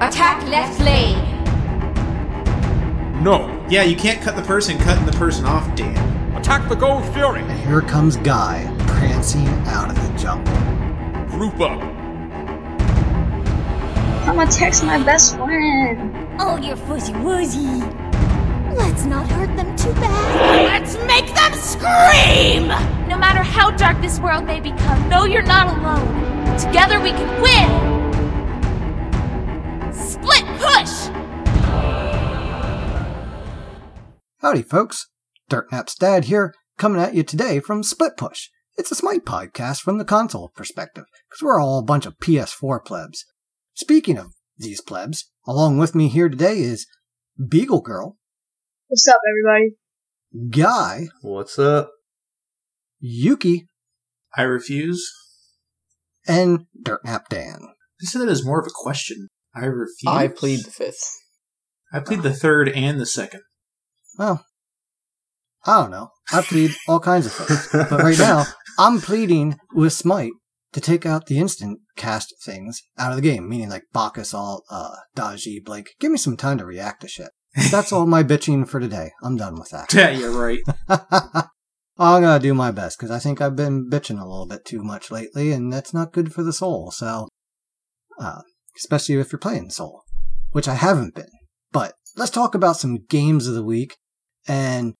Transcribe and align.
Attack 0.00 0.46
left 0.46 0.78
lane. 0.80 1.18
No. 3.20 3.66
Yeah, 3.68 3.82
you 3.82 3.96
can't 3.96 4.22
cut 4.22 4.36
the 4.36 4.42
person 4.42 4.78
cutting 4.78 5.04
the 5.04 5.12
person 5.12 5.44
off, 5.44 5.74
Dan. 5.74 6.36
Attack 6.36 6.68
the 6.68 6.76
Gold 6.76 7.04
Fury. 7.12 7.40
And 7.40 7.60
here 7.66 7.80
comes 7.80 8.16
Guy, 8.18 8.72
prancing 8.86 9.48
out 9.66 9.90
of 9.90 9.96
the 9.96 10.16
jungle. 10.16 10.54
Group 11.26 11.60
up. 11.60 11.82
I'm 14.28 14.36
gonna 14.36 14.48
text 14.48 14.84
my 14.84 15.02
best 15.02 15.34
friend. 15.34 16.14
Oh, 16.38 16.56
you're 16.58 16.76
fuzzy 16.76 17.12
woozy. 17.14 17.82
Let's 18.76 19.04
not 19.04 19.28
hurt 19.32 19.56
them 19.56 19.74
too 19.74 19.92
bad. 19.94 20.80
Let's 20.80 20.96
make 21.08 21.26
them 21.34 21.52
scream! 21.54 22.68
No 23.08 23.18
matter 23.18 23.42
how 23.42 23.72
dark 23.72 24.00
this 24.00 24.20
world 24.20 24.44
may 24.44 24.60
become, 24.60 25.08
know 25.08 25.24
you're 25.24 25.42
not 25.42 25.76
alone. 25.76 26.56
Together 26.56 27.00
we 27.00 27.10
can 27.10 27.42
win! 27.42 27.97
Split! 30.86 31.14
Howdy, 34.40 34.62
folks. 34.62 35.08
Dirtnap's 35.50 35.94
dad 35.94 36.26
here, 36.26 36.54
coming 36.76 37.00
at 37.00 37.14
you 37.14 37.22
today 37.22 37.58
from 37.60 37.82
Split 37.82 38.16
Push. 38.16 38.48
It's 38.76 38.90
a 38.92 38.94
Smite 38.94 39.24
podcast 39.24 39.80
from 39.80 39.98
the 39.98 40.04
console 40.04 40.52
perspective, 40.54 41.04
because 41.28 41.42
we're 41.42 41.60
all 41.60 41.78
a 41.78 41.84
bunch 41.84 42.06
of 42.06 42.18
PS4 42.18 42.84
plebs. 42.84 43.24
Speaking 43.74 44.18
of 44.18 44.34
these 44.56 44.80
plebs, 44.80 45.30
along 45.46 45.78
with 45.78 45.94
me 45.94 46.08
here 46.08 46.28
today 46.28 46.58
is 46.60 46.86
Beagle 47.48 47.80
Girl, 47.80 48.16
What's 48.88 49.06
up, 49.08 49.18
everybody? 49.28 49.76
Guy, 50.50 51.08
What's 51.22 51.58
up? 51.58 51.90
Yuki, 53.00 53.68
I 54.36 54.42
refuse. 54.42 55.10
and 56.26 56.66
Dirtnap 56.80 57.28
Dan. 57.28 57.60
I 58.00 58.04
said 58.04 58.20
that 58.20 58.28
as 58.28 58.44
more 58.44 58.60
of 58.60 58.66
a 58.66 58.70
question. 58.72 59.28
I 59.58 59.66
refuse. 59.66 60.06
I 60.06 60.28
plead 60.28 60.64
the 60.64 60.70
fifth. 60.70 61.10
I 61.92 62.00
plead 62.00 62.22
the 62.22 62.34
third 62.34 62.68
and 62.68 63.00
the 63.00 63.06
second. 63.06 63.40
Well, 64.18 64.44
I 65.66 65.82
don't 65.82 65.90
know. 65.90 66.10
I 66.32 66.42
plead 66.42 66.72
all 66.86 67.00
kinds 67.00 67.26
of 67.26 67.32
things. 67.32 67.68
But 67.72 68.02
right 68.02 68.18
now, 68.18 68.44
I'm 68.78 69.00
pleading 69.00 69.58
with 69.72 69.92
Smite 69.92 70.32
to 70.72 70.80
take 70.80 71.06
out 71.06 71.26
the 71.26 71.38
instant 71.38 71.80
cast 71.96 72.34
things 72.44 72.82
out 72.98 73.10
of 73.10 73.16
the 73.16 73.22
game, 73.22 73.48
meaning 73.48 73.70
like 73.70 73.84
Bacchus, 73.92 74.34
all, 74.34 74.64
uh, 74.70 74.96
Daji, 75.16 75.64
Blake. 75.64 75.94
Give 75.98 76.10
me 76.10 76.18
some 76.18 76.36
time 76.36 76.58
to 76.58 76.66
react 76.66 77.02
to 77.02 77.08
shit. 77.08 77.30
That's 77.70 77.92
all 77.92 78.06
my 78.06 78.22
bitching 78.22 78.68
for 78.68 78.78
today. 78.78 79.10
I'm 79.22 79.36
done 79.36 79.58
with 79.58 79.70
that. 79.70 79.92
Yeah, 79.92 80.10
you're 80.10 80.30
right. 80.30 80.60
I'm 81.98 82.22
gonna 82.22 82.38
do 82.38 82.54
my 82.54 82.70
best 82.70 82.98
because 82.98 83.10
I 83.10 83.18
think 83.18 83.40
I've 83.40 83.56
been 83.56 83.90
bitching 83.90 84.20
a 84.20 84.26
little 84.26 84.46
bit 84.46 84.64
too 84.64 84.84
much 84.84 85.10
lately, 85.10 85.50
and 85.52 85.72
that's 85.72 85.92
not 85.92 86.12
good 86.12 86.32
for 86.32 86.44
the 86.44 86.52
soul. 86.52 86.92
So, 86.92 87.28
uh, 88.20 88.42
especially 88.78 89.16
if 89.16 89.32
you're 89.32 89.38
playing 89.38 89.70
Soul, 89.70 90.02
which 90.52 90.68
I 90.68 90.74
haven't 90.74 91.14
been. 91.14 91.28
But 91.72 91.94
let's 92.16 92.30
talk 92.30 92.54
about 92.54 92.76
some 92.76 93.04
games 93.08 93.46
of 93.46 93.54
the 93.54 93.64
week. 93.64 93.96
And 94.46 94.94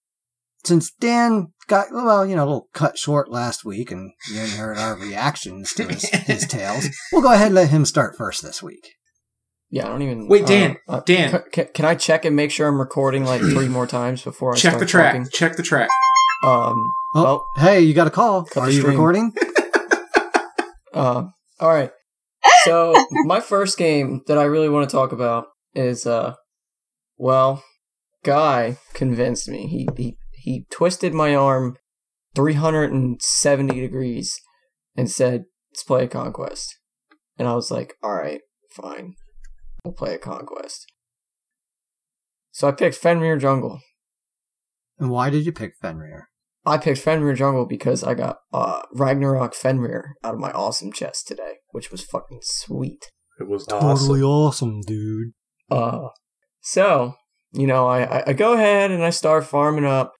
since 0.64 0.90
Dan 1.00 1.48
got 1.68 1.86
well, 1.92 2.26
you 2.26 2.36
know, 2.36 2.42
a 2.42 2.46
little 2.46 2.68
cut 2.74 2.98
short 2.98 3.30
last 3.30 3.64
week, 3.64 3.90
and 3.90 4.12
you 4.30 4.38
only 4.40 4.50
heard 4.50 4.76
our 4.78 4.96
reactions 5.00 5.72
to 5.74 5.84
his, 5.84 6.08
his 6.10 6.46
tales, 6.48 6.88
we'll 7.12 7.22
go 7.22 7.32
ahead 7.32 7.46
and 7.46 7.54
let 7.54 7.70
him 7.70 7.84
start 7.84 8.16
first 8.16 8.42
this 8.42 8.62
week. 8.62 8.86
Yeah, 9.70 9.86
I 9.86 9.88
don't 9.90 10.02
even. 10.02 10.28
Wait, 10.28 10.46
Dan, 10.46 10.78
uh, 10.88 11.00
Dan. 11.00 11.42
Can, 11.52 11.68
can 11.74 11.84
I 11.84 11.94
check 11.94 12.24
and 12.24 12.34
make 12.34 12.50
sure 12.50 12.66
I'm 12.68 12.80
recording 12.80 13.24
like 13.24 13.40
three 13.42 13.68
more 13.78 13.86
times 13.86 14.22
before 14.22 14.52
I 14.52 14.56
Check 14.56 14.72
start 14.72 14.80
the 14.80 14.86
track. 14.86 15.12
talking? 15.14 15.28
Check 15.30 15.56
the 15.56 15.62
track. 15.62 15.90
Um. 16.42 16.82
Oh, 17.14 17.26
Oh. 17.26 17.44
hey, 17.60 17.80
you 17.80 17.92
got 17.94 18.06
a 18.06 18.10
call. 18.10 18.46
Are 18.56 18.70
you 18.70 18.82
recording? 18.86 19.32
Uh, 20.92 21.24
all 21.60 21.68
right. 21.68 21.90
So 22.64 22.94
my 23.24 23.40
first 23.40 23.78
game 23.78 24.22
that 24.26 24.38
I 24.38 24.44
really 24.44 24.68
want 24.68 24.88
to 24.88 24.94
talk 24.94 25.12
about 25.12 25.46
is 25.74 26.06
uh, 26.06 26.34
well, 27.16 27.62
guy 28.24 28.78
convinced 28.94 29.48
me. 29.48 29.66
He 29.66 29.88
he 29.96 30.16
he 30.32 30.66
twisted 30.70 31.14
my 31.14 31.34
arm 31.34 31.76
370 32.34 33.80
degrees 33.80 34.40
and 34.96 35.10
said, 35.10 35.44
"Let's 35.72 35.82
play 35.82 36.04
a 36.04 36.08
conquest." 36.08 36.78
And 37.38 37.48
I 37.48 37.54
was 37.54 37.70
like, 37.70 37.94
"All 38.02 38.14
right, 38.14 38.40
fine, 38.70 39.14
we'll 39.84 39.94
play 39.94 40.14
a 40.14 40.18
conquest." 40.18 40.86
So 42.50 42.68
I 42.68 42.72
picked 42.72 42.96
Fenrir 42.96 43.36
Jungle. 43.36 43.80
And 44.98 45.10
why 45.10 45.30
did 45.30 45.46
you 45.46 45.52
pick 45.52 45.74
Fenrir? 45.80 46.27
I 46.68 46.78
picked 46.78 47.00
Fenrir 47.00 47.34
Jungle 47.34 47.66
because 47.66 48.04
I 48.04 48.14
got 48.14 48.38
uh, 48.52 48.82
Ragnarok 48.92 49.54
Fenrir 49.54 50.16
out 50.22 50.34
of 50.34 50.40
my 50.40 50.50
awesome 50.52 50.92
chest 50.92 51.26
today, 51.26 51.54
which 51.70 51.90
was 51.90 52.04
fucking 52.04 52.40
sweet. 52.42 53.10
It 53.40 53.48
was 53.48 53.66
Totally 53.66 54.20
awesome. 54.20 54.70
awesome, 54.70 54.80
dude. 54.82 55.32
Uh, 55.70 56.08
so 56.60 57.14
you 57.52 57.66
know, 57.66 57.86
I, 57.86 58.18
I 58.18 58.24
I 58.28 58.32
go 58.32 58.52
ahead 58.52 58.90
and 58.90 59.02
I 59.02 59.10
start 59.10 59.44
farming 59.44 59.84
up, 59.84 60.12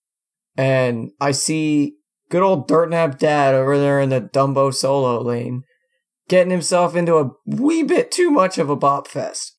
and 0.56 1.10
I 1.20 1.32
see 1.32 1.96
good 2.30 2.42
old 2.42 2.68
Dirtnap 2.68 3.18
Dad 3.18 3.54
over 3.54 3.78
there 3.78 4.00
in 4.00 4.08
the 4.08 4.20
Dumbo 4.20 4.72
solo 4.72 5.20
lane, 5.22 5.62
getting 6.28 6.50
himself 6.50 6.94
into 6.96 7.16
a 7.16 7.30
wee 7.46 7.82
bit 7.82 8.10
too 8.10 8.30
much 8.30 8.58
of 8.58 8.70
a 8.70 8.76
bop 8.76 9.08
fest. 9.08 9.56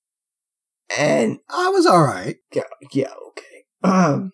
And 0.97 1.39
I 1.49 1.69
was 1.69 1.85
all 1.85 2.01
right. 2.03 2.37
yeah, 2.53 2.63
yeah, 2.91 3.13
okay. 3.29 3.45
Um, 3.83 4.33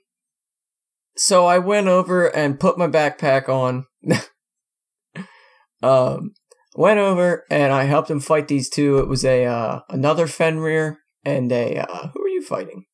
so 1.17 1.45
I 1.45 1.57
went 1.59 1.87
over 1.87 2.27
and 2.27 2.59
put 2.59 2.77
my 2.77 2.87
backpack 2.87 3.49
on. 3.49 3.85
um, 5.83 6.33
went 6.75 6.99
over 6.99 7.45
and 7.49 7.73
I 7.73 7.83
helped 7.85 8.09
him 8.09 8.19
fight 8.19 8.47
these 8.47 8.69
two. 8.69 8.99
It 8.99 9.07
was 9.07 9.23
a 9.23 9.45
uh, 9.45 9.79
another 9.89 10.27
Fenrir 10.27 10.99
and 11.23 11.51
a 11.51 11.77
uh, 11.79 12.07
who 12.13 12.23
are 12.23 12.29
you 12.29 12.43
fighting? 12.43 12.85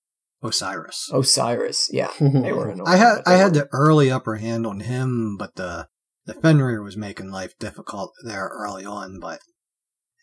Osiris. 0.43 1.09
Osiris. 1.13 1.89
Yeah, 1.91 2.11
they 2.19 2.51
were. 2.51 2.69
annoying, 2.69 2.87
I 2.87 2.95
had 2.97 3.21
I 3.25 3.33
had 3.33 3.53
were- 3.53 3.61
the 3.61 3.67
early 3.71 4.11
upper 4.11 4.35
hand 4.35 4.65
on 4.65 4.81
him, 4.81 5.37
but 5.37 5.55
the 5.55 5.87
the 6.25 6.33
Fenrir 6.33 6.81
was 6.81 6.97
making 6.97 7.31
life 7.31 7.57
difficult 7.59 8.13
there 8.23 8.49
early 8.53 8.85
on. 8.85 9.19
But 9.19 9.39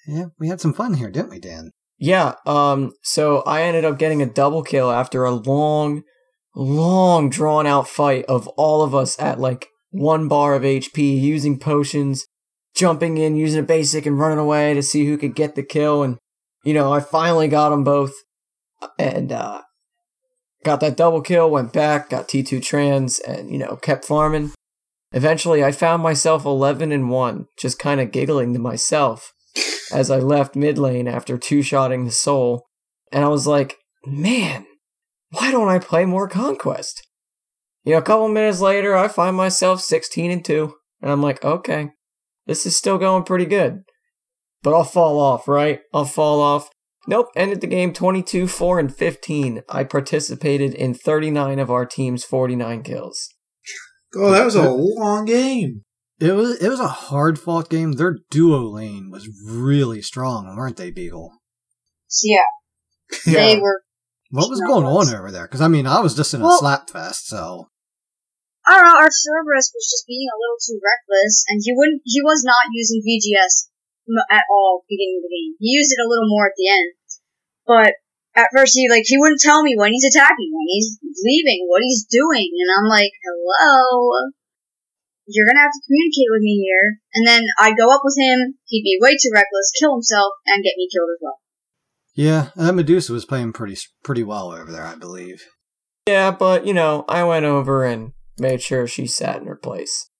yeah, 0.06 0.26
we 0.38 0.48
had 0.48 0.60
some 0.60 0.74
fun 0.74 0.94
here, 0.94 1.10
didn't 1.10 1.30
we, 1.30 1.38
Dan? 1.38 1.70
Yeah. 1.98 2.34
Um. 2.46 2.92
So 3.02 3.42
I 3.42 3.62
ended 3.62 3.84
up 3.84 3.98
getting 3.98 4.22
a 4.22 4.26
double 4.26 4.62
kill 4.62 4.90
after 4.90 5.24
a 5.24 5.32
long, 5.32 6.02
long 6.54 7.30
drawn 7.30 7.66
out 7.66 7.88
fight 7.88 8.24
of 8.26 8.48
all 8.48 8.82
of 8.82 8.94
us 8.94 9.18
at 9.20 9.40
like 9.40 9.68
one 9.90 10.28
bar 10.28 10.54
of 10.54 10.62
HP, 10.62 11.20
using 11.20 11.58
potions, 11.58 12.26
jumping 12.74 13.16
in, 13.16 13.36
using 13.36 13.60
a 13.60 13.66
basic, 13.66 14.06
and 14.06 14.18
running 14.18 14.38
away 14.38 14.74
to 14.74 14.82
see 14.82 15.06
who 15.06 15.16
could 15.16 15.34
get 15.34 15.54
the 15.54 15.62
kill. 15.62 16.02
And 16.02 16.18
you 16.64 16.74
know, 16.74 16.92
I 16.92 17.00
finally 17.00 17.48
got 17.48 17.70
them 17.70 17.84
both, 17.84 18.12
and 18.98 19.32
uh, 19.32 19.62
got 20.64 20.80
that 20.80 20.96
double 20.96 21.22
kill. 21.22 21.50
Went 21.50 21.72
back, 21.72 22.10
got 22.10 22.28
T 22.28 22.42
two 22.42 22.60
trans, 22.60 23.18
and 23.20 23.50
you 23.50 23.58
know, 23.58 23.76
kept 23.76 24.04
farming. 24.04 24.52
Eventually, 25.12 25.64
I 25.64 25.72
found 25.72 26.02
myself 26.02 26.44
eleven 26.44 26.92
and 26.92 27.10
one, 27.10 27.46
just 27.58 27.78
kind 27.78 28.00
of 28.00 28.12
giggling 28.12 28.52
to 28.52 28.58
myself 28.58 29.32
as 29.92 30.10
I 30.10 30.18
left 30.18 30.56
mid 30.56 30.78
lane 30.78 31.08
after 31.08 31.38
two 31.38 31.62
shotting 31.62 32.04
the 32.04 32.10
soul. 32.10 32.66
And 33.10 33.24
I 33.24 33.28
was 33.28 33.46
like, 33.46 33.78
man, 34.04 34.66
why 35.30 35.50
don't 35.50 35.68
I 35.68 35.78
play 35.78 36.04
more 36.04 36.28
Conquest? 36.28 37.06
You 37.84 37.92
know, 37.92 37.98
a 37.98 38.02
couple 38.02 38.28
minutes 38.28 38.60
later, 38.60 38.96
I 38.96 39.08
find 39.08 39.36
myself 39.36 39.80
16 39.80 40.30
and 40.30 40.44
2. 40.44 40.74
And 41.00 41.10
I'm 41.10 41.22
like, 41.22 41.44
okay, 41.44 41.90
this 42.46 42.66
is 42.66 42.76
still 42.76 42.98
going 42.98 43.24
pretty 43.24 43.46
good. 43.46 43.82
But 44.62 44.74
I'll 44.74 44.84
fall 44.84 45.20
off, 45.20 45.46
right? 45.46 45.80
I'll 45.94 46.04
fall 46.04 46.40
off. 46.40 46.70
Nope, 47.06 47.28
ended 47.36 47.60
the 47.60 47.66
game 47.66 47.92
22, 47.92 48.48
4, 48.48 48.78
and 48.78 48.94
15. 48.94 49.62
I 49.68 49.84
participated 49.84 50.74
in 50.74 50.92
39 50.92 51.58
of 51.58 51.70
our 51.70 51.86
team's 51.86 52.24
49 52.24 52.82
kills. 52.82 53.28
Oh, 54.14 54.30
that 54.30 54.44
was 54.44 54.54
a 54.54 54.68
long 54.68 55.24
game. 55.24 55.84
It 56.20 56.32
was 56.32 56.60
it 56.60 56.68
was 56.68 56.80
a 56.80 56.88
hard 56.88 57.38
fought 57.38 57.70
game. 57.70 57.92
Their 57.92 58.18
duo 58.30 58.62
lane 58.62 59.10
was 59.10 59.28
really 59.46 60.02
strong, 60.02 60.56
weren't 60.56 60.76
they, 60.76 60.90
Beagle? 60.90 61.30
So 62.08 62.26
yeah, 63.26 63.46
they 63.46 63.58
were. 63.60 63.82
What 64.30 64.50
was 64.52 64.60
going 64.60 64.84
on 64.84 65.08
over 65.08 65.32
there? 65.32 65.48
Because 65.48 65.64
I 65.64 65.68
mean, 65.68 65.86
I 65.86 66.00
was 66.00 66.14
just 66.14 66.34
in 66.34 66.40
a 66.40 66.44
Well- 66.44 66.60
slap 66.60 66.90
fest, 66.90 67.28
so 67.28 67.70
I 68.68 68.76
don't 68.76 68.84
know. 68.84 69.00
Our 69.00 69.08
Cerberus 69.08 69.72
was 69.72 69.88
just 69.88 70.04
being 70.04 70.28
a 70.28 70.36
little 70.36 70.60
too 70.60 70.76
reckless, 70.76 71.48
and 71.48 71.64
he 71.64 71.72
wouldn't. 71.72 72.04
He 72.04 72.20
was 72.20 72.44
not 72.44 72.68
using 72.76 73.00
VGS 73.00 73.72
at 74.28 74.44
all 74.52 74.84
beginning 74.88 75.20
of 75.20 75.24
the 75.24 75.32
game. 75.32 75.56
He 75.56 75.72
used 75.72 75.92
it 75.92 76.04
a 76.04 76.08
little 76.08 76.28
more 76.28 76.52
at 76.52 76.56
the 76.60 76.68
end, 76.68 76.92
but 77.64 77.92
at 78.36 78.52
first 78.52 78.76
he 78.76 78.84
like 78.92 79.08
he 79.08 79.16
wouldn't 79.16 79.40
tell 79.40 79.64
me 79.64 79.72
when 79.72 79.96
he's 79.96 80.04
attacking, 80.04 80.52
when 80.52 80.68
he's 80.68 81.00
leaving, 81.24 81.64
what 81.64 81.80
he's 81.80 82.04
doing, 82.04 82.52
and 82.52 82.68
I'm 82.76 82.88
like, 82.92 83.12
hello. 83.24 84.28
You're 85.24 85.48
gonna 85.48 85.64
have 85.64 85.72
to 85.72 85.84
communicate 85.88 86.28
with 86.32 86.44
me 86.44 86.56
here. 86.60 87.00
And 87.16 87.24
then 87.24 87.42
I'd 87.60 87.76
go 87.76 87.88
up 87.92 88.00
with 88.04 88.16
him, 88.16 88.60
he'd 88.68 88.84
be 88.84 89.00
way 89.00 89.16
too 89.16 89.32
reckless, 89.32 89.72
kill 89.80 89.96
himself, 89.96 90.36
and 90.44 90.64
get 90.64 90.76
me 90.76 90.88
killed 90.92 91.08
as 91.12 91.20
well. 91.20 91.40
Yeah, 92.18 92.50
that 92.56 92.74
Medusa 92.74 93.12
was 93.12 93.24
playing 93.24 93.52
pretty 93.52 93.76
pretty 94.02 94.22
well 94.22 94.52
over 94.52 94.70
there, 94.70 94.84
I 94.84 94.96
believe. 94.96 95.42
Yeah, 96.06 96.30
but, 96.30 96.66
you 96.66 96.72
know, 96.72 97.04
I 97.08 97.22
went 97.24 97.44
over 97.44 97.84
and 97.84 98.12
made 98.38 98.62
sure 98.62 98.86
she 98.86 99.06
sat 99.06 99.40
in 99.40 99.46
her 99.46 99.56
place. 99.56 100.10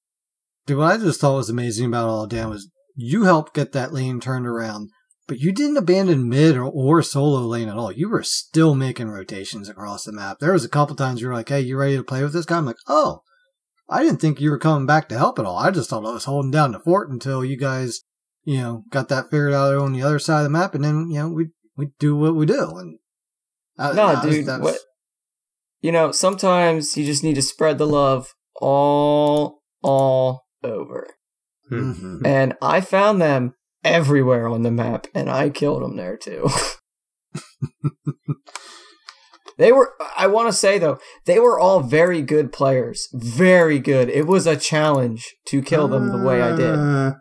Dude, 0.66 0.78
what 0.78 0.92
I 0.92 0.96
just 0.98 1.20
thought 1.20 1.36
was 1.36 1.48
amazing 1.48 1.86
about 1.86 2.08
all 2.08 2.26
Dan 2.26 2.50
was 2.50 2.70
you 2.94 3.24
helped 3.24 3.54
get 3.54 3.72
that 3.72 3.92
lane 3.92 4.20
turned 4.20 4.46
around 4.46 4.90
but 5.28 5.38
you 5.38 5.52
didn't 5.52 5.76
abandon 5.76 6.28
mid 6.28 6.56
or, 6.56 6.64
or 6.64 7.02
solo 7.02 7.40
lane 7.40 7.68
at 7.68 7.76
all. 7.76 7.92
You 7.92 8.08
were 8.08 8.22
still 8.22 8.74
making 8.74 9.10
rotations 9.10 9.68
across 9.68 10.04
the 10.04 10.12
map. 10.12 10.38
There 10.40 10.54
was 10.54 10.64
a 10.64 10.70
couple 10.70 10.96
times 10.96 11.20
you 11.20 11.28
were 11.28 11.34
like, 11.34 11.50
"Hey, 11.50 11.60
you 11.60 11.76
ready 11.76 11.96
to 11.96 12.02
play 12.02 12.22
with 12.22 12.32
this 12.32 12.46
guy?" 12.46 12.56
I'm 12.56 12.64
like, 12.64 12.76
"Oh, 12.88 13.20
I 13.88 14.02
didn't 14.02 14.20
think 14.20 14.40
you 14.40 14.50
were 14.50 14.58
coming 14.58 14.86
back 14.86 15.08
to 15.10 15.18
help 15.18 15.38
at 15.38 15.44
all. 15.44 15.58
I 15.58 15.70
just 15.70 15.90
thought 15.90 16.06
I 16.06 16.12
was 16.12 16.24
holding 16.24 16.50
down 16.50 16.72
the 16.72 16.80
fort 16.80 17.10
until 17.10 17.44
you 17.44 17.58
guys, 17.58 18.00
you 18.44 18.58
know, 18.58 18.84
got 18.90 19.08
that 19.10 19.30
figured 19.30 19.52
out 19.52 19.74
on 19.76 19.92
the 19.92 20.02
other 20.02 20.18
side 20.18 20.38
of 20.38 20.44
the 20.44 20.50
map, 20.50 20.74
and 20.74 20.82
then 20.82 21.10
you 21.10 21.18
know 21.18 21.28
we 21.28 21.48
we 21.78 21.88
do 21.98 22.14
what 22.16 22.34
we 22.34 22.44
do." 22.44 22.68
And 22.76 22.98
uh, 23.78 23.92
No, 23.94 24.20
dude. 24.22 24.46
was- 24.46 24.60
What? 24.60 24.78
You 25.80 25.92
know, 25.92 26.10
sometimes 26.12 26.96
you 26.96 27.06
just 27.06 27.22
need 27.22 27.36
to 27.36 27.42
spread 27.42 27.78
the 27.78 27.86
love 27.86 28.34
all, 28.60 29.62
all 29.82 30.44
over. 30.64 31.06
Mhm. 31.70 32.26
And 32.26 32.54
I 32.60 32.80
found 32.80 33.22
them 33.22 33.54
everywhere 33.84 34.48
on 34.48 34.62
the 34.62 34.72
map, 34.72 35.06
and 35.14 35.30
I 35.30 35.50
killed 35.50 35.82
them 35.82 35.96
there 35.96 36.16
too. 36.16 36.48
they 39.58 39.72
were, 39.72 39.92
I 40.16 40.26
want 40.26 40.48
to 40.48 40.52
say 40.52 40.78
though, 40.78 40.98
they 41.26 41.38
were 41.38 41.58
all 41.58 41.80
very 41.80 42.22
good 42.22 42.52
players. 42.52 43.08
Very 43.12 43.78
good. 43.78 44.08
It 44.08 44.26
was 44.26 44.46
a 44.46 44.56
challenge 44.56 45.34
to 45.46 45.62
kill 45.62 45.88
them 45.88 46.08
the 46.08 46.18
way 46.26 46.42
I 46.42 46.56
did. 46.56 46.74
Uh, 46.74 47.12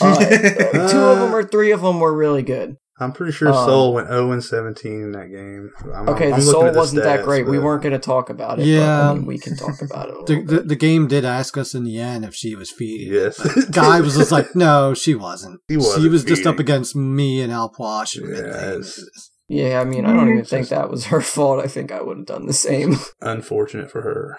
Uh, 0.00 0.18
two 0.90 0.98
of 0.98 1.20
them 1.20 1.32
or 1.34 1.44
three 1.44 1.70
of 1.70 1.80
them 1.82 2.00
were 2.00 2.12
really 2.14 2.42
good. 2.42 2.76
I'm 3.00 3.12
pretty 3.12 3.32
sure 3.32 3.48
Um, 3.48 3.66
Soul 3.66 3.94
went 3.94 4.06
0 4.08 4.30
and 4.30 4.44
17 4.44 4.92
in 4.92 5.12
that 5.12 5.28
game. 5.28 5.70
I'm, 5.92 6.08
Okay, 6.08 6.26
I'm 6.32 6.38
the 6.38 6.46
looking 6.46 6.52
soul 6.52 6.64
at 6.66 6.76
wasn't 6.76 7.02
that 7.02 7.20
stats, 7.20 7.24
great. 7.24 7.46
We 7.46 7.58
weren't 7.58 7.82
going 7.82 7.92
to 7.92 7.98
talk 7.98 8.30
about 8.30 8.60
it. 8.60 8.66
Yeah. 8.66 8.78
but, 8.80 9.10
I 9.10 9.14
mean, 9.14 9.26
we 9.26 9.38
can 9.38 9.56
talk 9.56 9.82
about 9.82 10.10
it. 10.10 10.14
A 10.14 10.18
the, 10.26 10.32
little 10.34 10.44
the 10.44 10.56
bit. 10.58 10.68
the 10.68 10.76
game 10.76 11.08
did 11.08 11.24
ask 11.24 11.58
us 11.58 11.74
in 11.74 11.82
the 11.82 11.98
end 11.98 12.24
if 12.24 12.34
she 12.36 12.54
was 12.54 12.70
feeding. 12.70 13.12
Yes. 13.12 13.40
But 13.42 13.72
Guy 13.72 14.00
was 14.00 14.16
just 14.16 14.30
like, 14.30 14.54
no, 14.54 14.94
she 14.94 15.14
wasn't. 15.16 15.60
He 15.66 15.76
wasn't 15.76 16.02
she 16.02 16.08
was 16.08 16.24
just 16.24 16.46
up 16.46 16.60
against 16.60 16.94
me 16.94 17.40
and 17.42 17.52
Alposh 17.52 18.16
and. 18.16 18.28
Yes. 18.36 19.00
Yeah, 19.48 19.80
I 19.80 19.84
mean, 19.84 20.06
I 20.06 20.12
don't 20.12 20.30
even 20.30 20.44
think 20.44 20.68
that 20.68 20.88
was 20.90 21.06
her 21.06 21.20
fault. 21.34 21.62
I 21.62 21.66
think 21.66 21.90
I 21.92 22.00
would 22.00 22.16
have 22.18 22.26
done 22.26 22.46
the 22.46 22.52
same. 22.52 22.96
Unfortunate 23.20 23.90
for 23.90 24.02
her. 24.02 24.38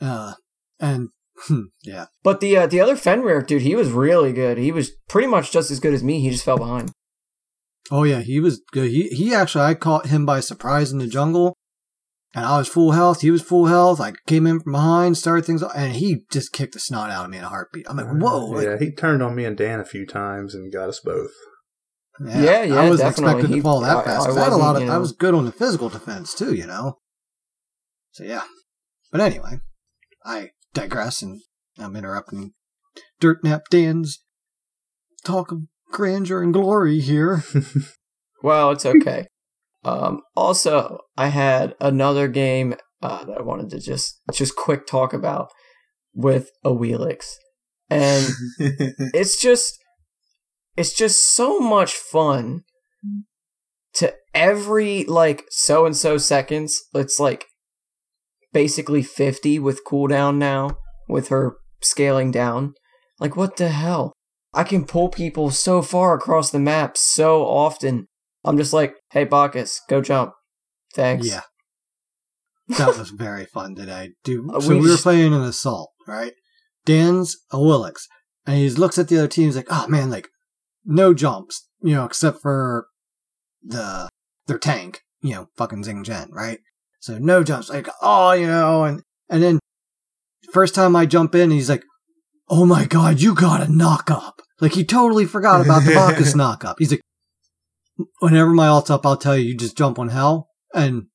Uh, 0.00 0.34
and 0.80 1.10
hmm, 1.48 1.64
yeah, 1.82 2.06
But 2.22 2.40
the 2.40 2.56
uh, 2.56 2.66
the 2.66 2.80
other 2.80 2.96
Fenrir 2.96 3.42
dude, 3.42 3.62
he 3.62 3.74
was 3.74 3.90
really 3.90 4.32
good. 4.32 4.56
He 4.56 4.72
was 4.72 4.92
pretty 5.08 5.28
much 5.28 5.52
just 5.52 5.70
as 5.70 5.80
good 5.80 5.94
as 5.94 6.02
me. 6.02 6.20
He 6.20 6.30
just 6.30 6.44
fell 6.44 6.56
behind. 6.56 6.92
Oh 7.92 8.02
yeah, 8.04 8.20
he 8.22 8.40
was 8.40 8.60
good. 8.72 8.90
He 8.90 9.08
he 9.10 9.32
actually, 9.34 9.64
I 9.64 9.74
caught 9.74 10.06
him 10.06 10.26
by 10.26 10.40
surprise 10.40 10.90
in 10.90 10.98
the 10.98 11.06
jungle, 11.06 11.54
and 12.34 12.44
I 12.44 12.58
was 12.58 12.66
full 12.68 12.92
health. 12.92 13.20
He 13.20 13.30
was 13.30 13.42
full 13.42 13.66
health. 13.66 14.00
I 14.00 14.14
came 14.26 14.46
in 14.46 14.58
from 14.60 14.72
behind, 14.72 15.16
started 15.18 15.44
things, 15.44 15.62
off, 15.62 15.72
and 15.76 15.92
he 15.94 16.24
just 16.32 16.52
kicked 16.52 16.72
the 16.72 16.80
snot 16.80 17.10
out 17.10 17.26
of 17.26 17.30
me 17.30 17.38
in 17.38 17.44
a 17.44 17.48
heartbeat. 17.48 17.86
I'm 17.88 17.96
like, 17.96 18.06
uh, 18.06 18.14
whoa, 18.14 18.46
like, 18.46 18.64
Yeah, 18.66 18.78
he 18.78 18.90
turned 18.90 19.22
on 19.22 19.34
me 19.36 19.44
and 19.44 19.56
Dan 19.56 19.78
a 19.78 19.84
few 19.84 20.06
times 20.06 20.54
and 20.54 20.72
got 20.72 20.88
us 20.88 21.00
both. 21.00 21.30
Yeah, 22.24 22.62
yeah, 22.64 22.74
I 22.76 22.88
wasn't 22.88 23.10
definitely. 23.10 23.32
expected 23.32 23.50
He- 23.50 23.56
to 23.56 23.62
fall 23.62 23.80
that 23.80 23.96
I- 23.98 24.04
fast. 24.04 24.22
I 24.22 24.26
'cause 24.28 24.36
I, 24.38 24.44
had 24.44 24.52
a 24.52 24.56
lot 24.56 24.76
of. 24.76 24.82
you 24.82 24.90
I 24.90 24.98
was 24.98 25.12
good 25.12 25.34
on 25.34 25.44
the 25.44 25.52
physical 25.52 25.88
defense 25.88 26.34
too, 26.34 26.54
you 26.54 26.66
know. 26.66 26.98
So 28.12 28.24
yeah, 28.24 28.42
but 29.10 29.20
anyway, 29.20 29.60
I 30.24 30.50
digress, 30.74 31.22
and 31.22 31.40
I'm 31.78 31.96
interrupting 31.96 32.52
Dirt 33.20 33.42
Nap 33.44 33.62
Dan's 33.70 34.22
talk 35.24 35.50
of 35.52 35.62
grandeur 35.92 36.42
and 36.42 36.52
glory 36.52 37.00
here. 37.00 37.44
Well, 38.42 38.72
it's 38.72 38.84
okay. 38.84 39.26
um, 39.84 40.20
also, 40.34 40.98
I 41.16 41.28
had 41.28 41.74
another 41.80 42.26
game 42.26 42.74
uh, 43.00 43.24
that 43.24 43.38
I 43.38 43.42
wanted 43.42 43.70
to 43.70 43.78
just 43.78 44.20
just 44.32 44.56
quick 44.56 44.86
talk 44.86 45.12
about 45.12 45.50
with 46.12 46.50
a 46.64 46.70
Awilix, 46.70 47.34
and 47.88 48.26
it's 48.58 49.40
just 49.40 49.78
it's 50.76 50.94
just 50.94 51.34
so 51.34 51.58
much 51.60 51.94
fun 51.94 52.62
to 53.94 54.14
every 54.34 55.04
like 55.04 55.44
so 55.50 55.84
and 55.84 55.96
so 55.96 56.16
seconds 56.16 56.82
it's 56.94 57.20
like 57.20 57.46
basically 58.52 59.02
50 59.02 59.58
with 59.58 59.84
cooldown 59.84 60.38
now 60.38 60.78
with 61.08 61.28
her 61.28 61.56
scaling 61.82 62.30
down 62.30 62.72
like 63.20 63.36
what 63.36 63.56
the 63.56 63.68
hell 63.68 64.14
i 64.54 64.62
can 64.64 64.84
pull 64.84 65.08
people 65.08 65.50
so 65.50 65.82
far 65.82 66.14
across 66.14 66.50
the 66.50 66.58
map 66.58 66.96
so 66.96 67.44
often 67.44 68.06
i'm 68.44 68.56
just 68.56 68.72
like 68.72 68.94
hey 69.12 69.24
bacchus 69.24 69.80
go 69.88 70.00
jump 70.00 70.32
thanks 70.94 71.26
Yeah. 71.26 71.42
That 72.78 72.96
was 72.96 73.10
very 73.10 73.44
fun 73.44 73.74
today. 73.74 74.12
Dude, 74.24 74.48
so 74.62 74.68
we 74.68 74.76
we, 74.76 74.80
were 74.82 74.86
just- 74.88 75.02
playing 75.02 75.34
an 75.34 75.42
assault, 75.42 75.90
right? 76.06 76.32
Dan's 76.86 77.36
a 77.50 77.56
Awilix. 77.56 78.02
And 78.46 78.56
he 78.56 78.70
looks 78.70 78.98
at 78.98 79.08
the 79.08 79.18
other 79.18 79.28
team, 79.28 79.46
he's 79.46 79.56
like, 79.56 79.66
oh 79.70 79.86
man, 79.88 80.10
like, 80.10 80.28
no 80.84 81.12
jumps, 81.12 81.68
you 81.82 81.94
know, 81.94 82.04
except 82.04 82.40
for 82.40 82.86
the, 83.62 84.08
their 84.46 84.58
tank, 84.58 85.00
you 85.20 85.34
know, 85.34 85.46
fucking 85.56 85.82
Xing 85.84 86.04
Tian, 86.04 86.30
right? 86.32 86.58
So 87.00 87.18
no 87.18 87.42
jumps, 87.44 87.68
like, 87.68 87.88
oh, 88.00 88.32
you 88.32 88.46
know, 88.46 88.84
and, 88.84 89.02
and 89.28 89.42
then 89.42 89.58
first 90.52 90.74
time 90.74 90.96
I 90.96 91.04
jump 91.06 91.34
in, 91.34 91.50
he's 91.50 91.68
like, 91.68 91.84
oh 92.52 92.66
my 92.66 92.84
god, 92.84 93.18
you 93.18 93.34
got 93.34 93.66
a 93.66 93.72
knock 93.72 94.10
up. 94.10 94.42
Like, 94.60 94.74
he 94.74 94.84
totally 94.84 95.24
forgot 95.24 95.62
about 95.62 95.84
the 95.84 95.94
Bacchus 95.94 96.34
knock 96.36 96.66
up. 96.66 96.76
He's 96.78 96.90
like, 96.90 97.00
whenever 98.20 98.50
my 98.50 98.68
ult's 98.68 98.90
up, 98.90 99.06
I'll 99.06 99.16
tell 99.16 99.36
you, 99.36 99.48
you 99.48 99.56
just 99.56 99.76
jump 99.76 99.98
on 99.98 100.10
hell 100.10 100.50
and 100.74 101.06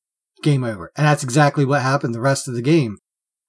game 0.42 0.63
over. 0.63 0.92
And 0.98 1.06
that's 1.06 1.24
exactly 1.24 1.63
what 1.63 1.84
happened 1.84 2.16
the 2.16 2.19
rest 2.19 2.48
of 2.48 2.56
the 2.56 2.62
game. 2.63 2.98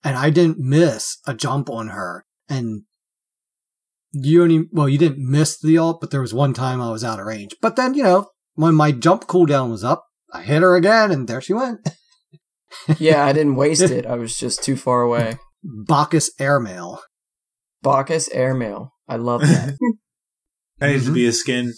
And 0.05 0.17
I 0.17 0.29
didn't 0.29 0.59
miss 0.59 1.17
a 1.27 1.33
jump 1.33 1.71
on 1.71 1.89
her. 1.89 2.27
And 2.49 2.83
you 4.13 4.43
only, 4.43 4.67
well, 4.71 4.89
you 4.89 4.99
didn't 4.99 5.27
miss 5.27 5.59
the 5.59 5.79
alt, 5.79 6.01
but 6.01 6.11
there 6.11 6.21
was 6.21 6.35
one 6.35 6.53
time 6.53 6.83
I 6.83 6.91
was 6.91 7.03
out 7.03 7.19
of 7.19 7.27
range. 7.27 7.57
But 7.63 7.77
then, 7.77 7.95
you 7.95 8.03
know, 8.03 8.29
when 8.55 8.75
my 8.75 8.93
jump 8.93 9.27
cooldown 9.27 9.71
was 9.71 9.83
up, 9.83 10.05
I 10.31 10.43
hit 10.43 10.61
her 10.61 10.77
again 10.77 11.11
and 11.11 11.27
there 11.27 11.41
she 11.41 11.55
went. 11.55 11.81
yeah 12.99 13.25
i 13.25 13.33
didn't 13.33 13.55
waste 13.55 13.81
it 13.91 14.05
i 14.05 14.15
was 14.15 14.37
just 14.37 14.63
too 14.63 14.77
far 14.77 15.01
away 15.01 15.39
Bacchus 15.63 16.31
airmail. 16.39 17.01
Bacchus 17.83 18.29
airmail 18.31 18.93
i 19.09 19.17
love 19.17 19.41
that 19.43 19.77
That 20.81 20.91
needs 20.93 21.07
to 21.07 21.13
be 21.13 21.27
a 21.27 21.33
skin. 21.33 21.73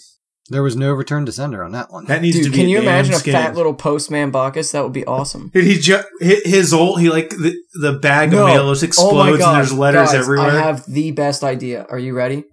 There 0.49 0.61
was 0.61 0.75
no 0.75 0.93
return 0.93 1.25
to 1.25 1.31
sender 1.31 1.63
on 1.63 1.71
that 1.71 1.91
one. 1.91 2.05
That 2.05 2.21
needs 2.21 2.37
to 2.43 2.51
be 2.51 2.57
can 2.57 2.65
a 2.67 2.69
you 2.69 2.79
imagine 2.81 3.15
skin. 3.15 3.33
a 3.33 3.37
fat 3.39 3.55
little 3.55 3.73
postman 3.73 4.29
bacchus 4.29 4.71
that 4.73 4.83
would 4.83 4.93
be 4.93 5.03
awesome 5.05 5.49
Dude, 5.51 5.63
he 5.63 5.79
ju- 5.79 6.03
hi- 6.21 6.41
his 6.45 6.71
old 6.71 6.99
He 7.01 7.09
like 7.09 7.29
the, 7.31 7.55
the 7.81 7.93
bag 7.93 8.29
No. 8.31 8.43
of 8.43 8.47
mail 8.53 8.69
just 8.71 8.83
explodes 8.83 9.41
and 9.43 9.55
there's 9.55 9.73
letters 9.73 10.09
Oh 10.09 10.11
Guys, 10.11 10.21
everywhere. 10.21 10.51
I 10.51 10.61
have 10.61 10.83
the 10.85 11.09
best 11.13 11.43
idea. 11.43 11.87
Are 11.89 11.97
you 11.97 12.13
ready? 12.13 12.43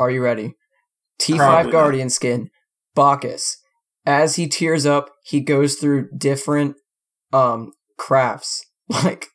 Are 0.00 0.10
you 0.10 0.22
ready? 0.24 0.54
T5 1.20 1.36
Probably 1.36 1.62
not. 1.64 1.70
Guardian 1.72 2.10
skin, 2.10 2.50
Bacchus. 2.96 3.58
As 4.04 4.34
he 4.34 4.48
tears 4.48 4.84
up, 4.86 5.08
he 5.22 5.40
goes 5.40 5.76
through 5.76 6.08
different 6.16 6.74
um 7.32 7.70
crafts 7.96 8.60
like 8.88 9.26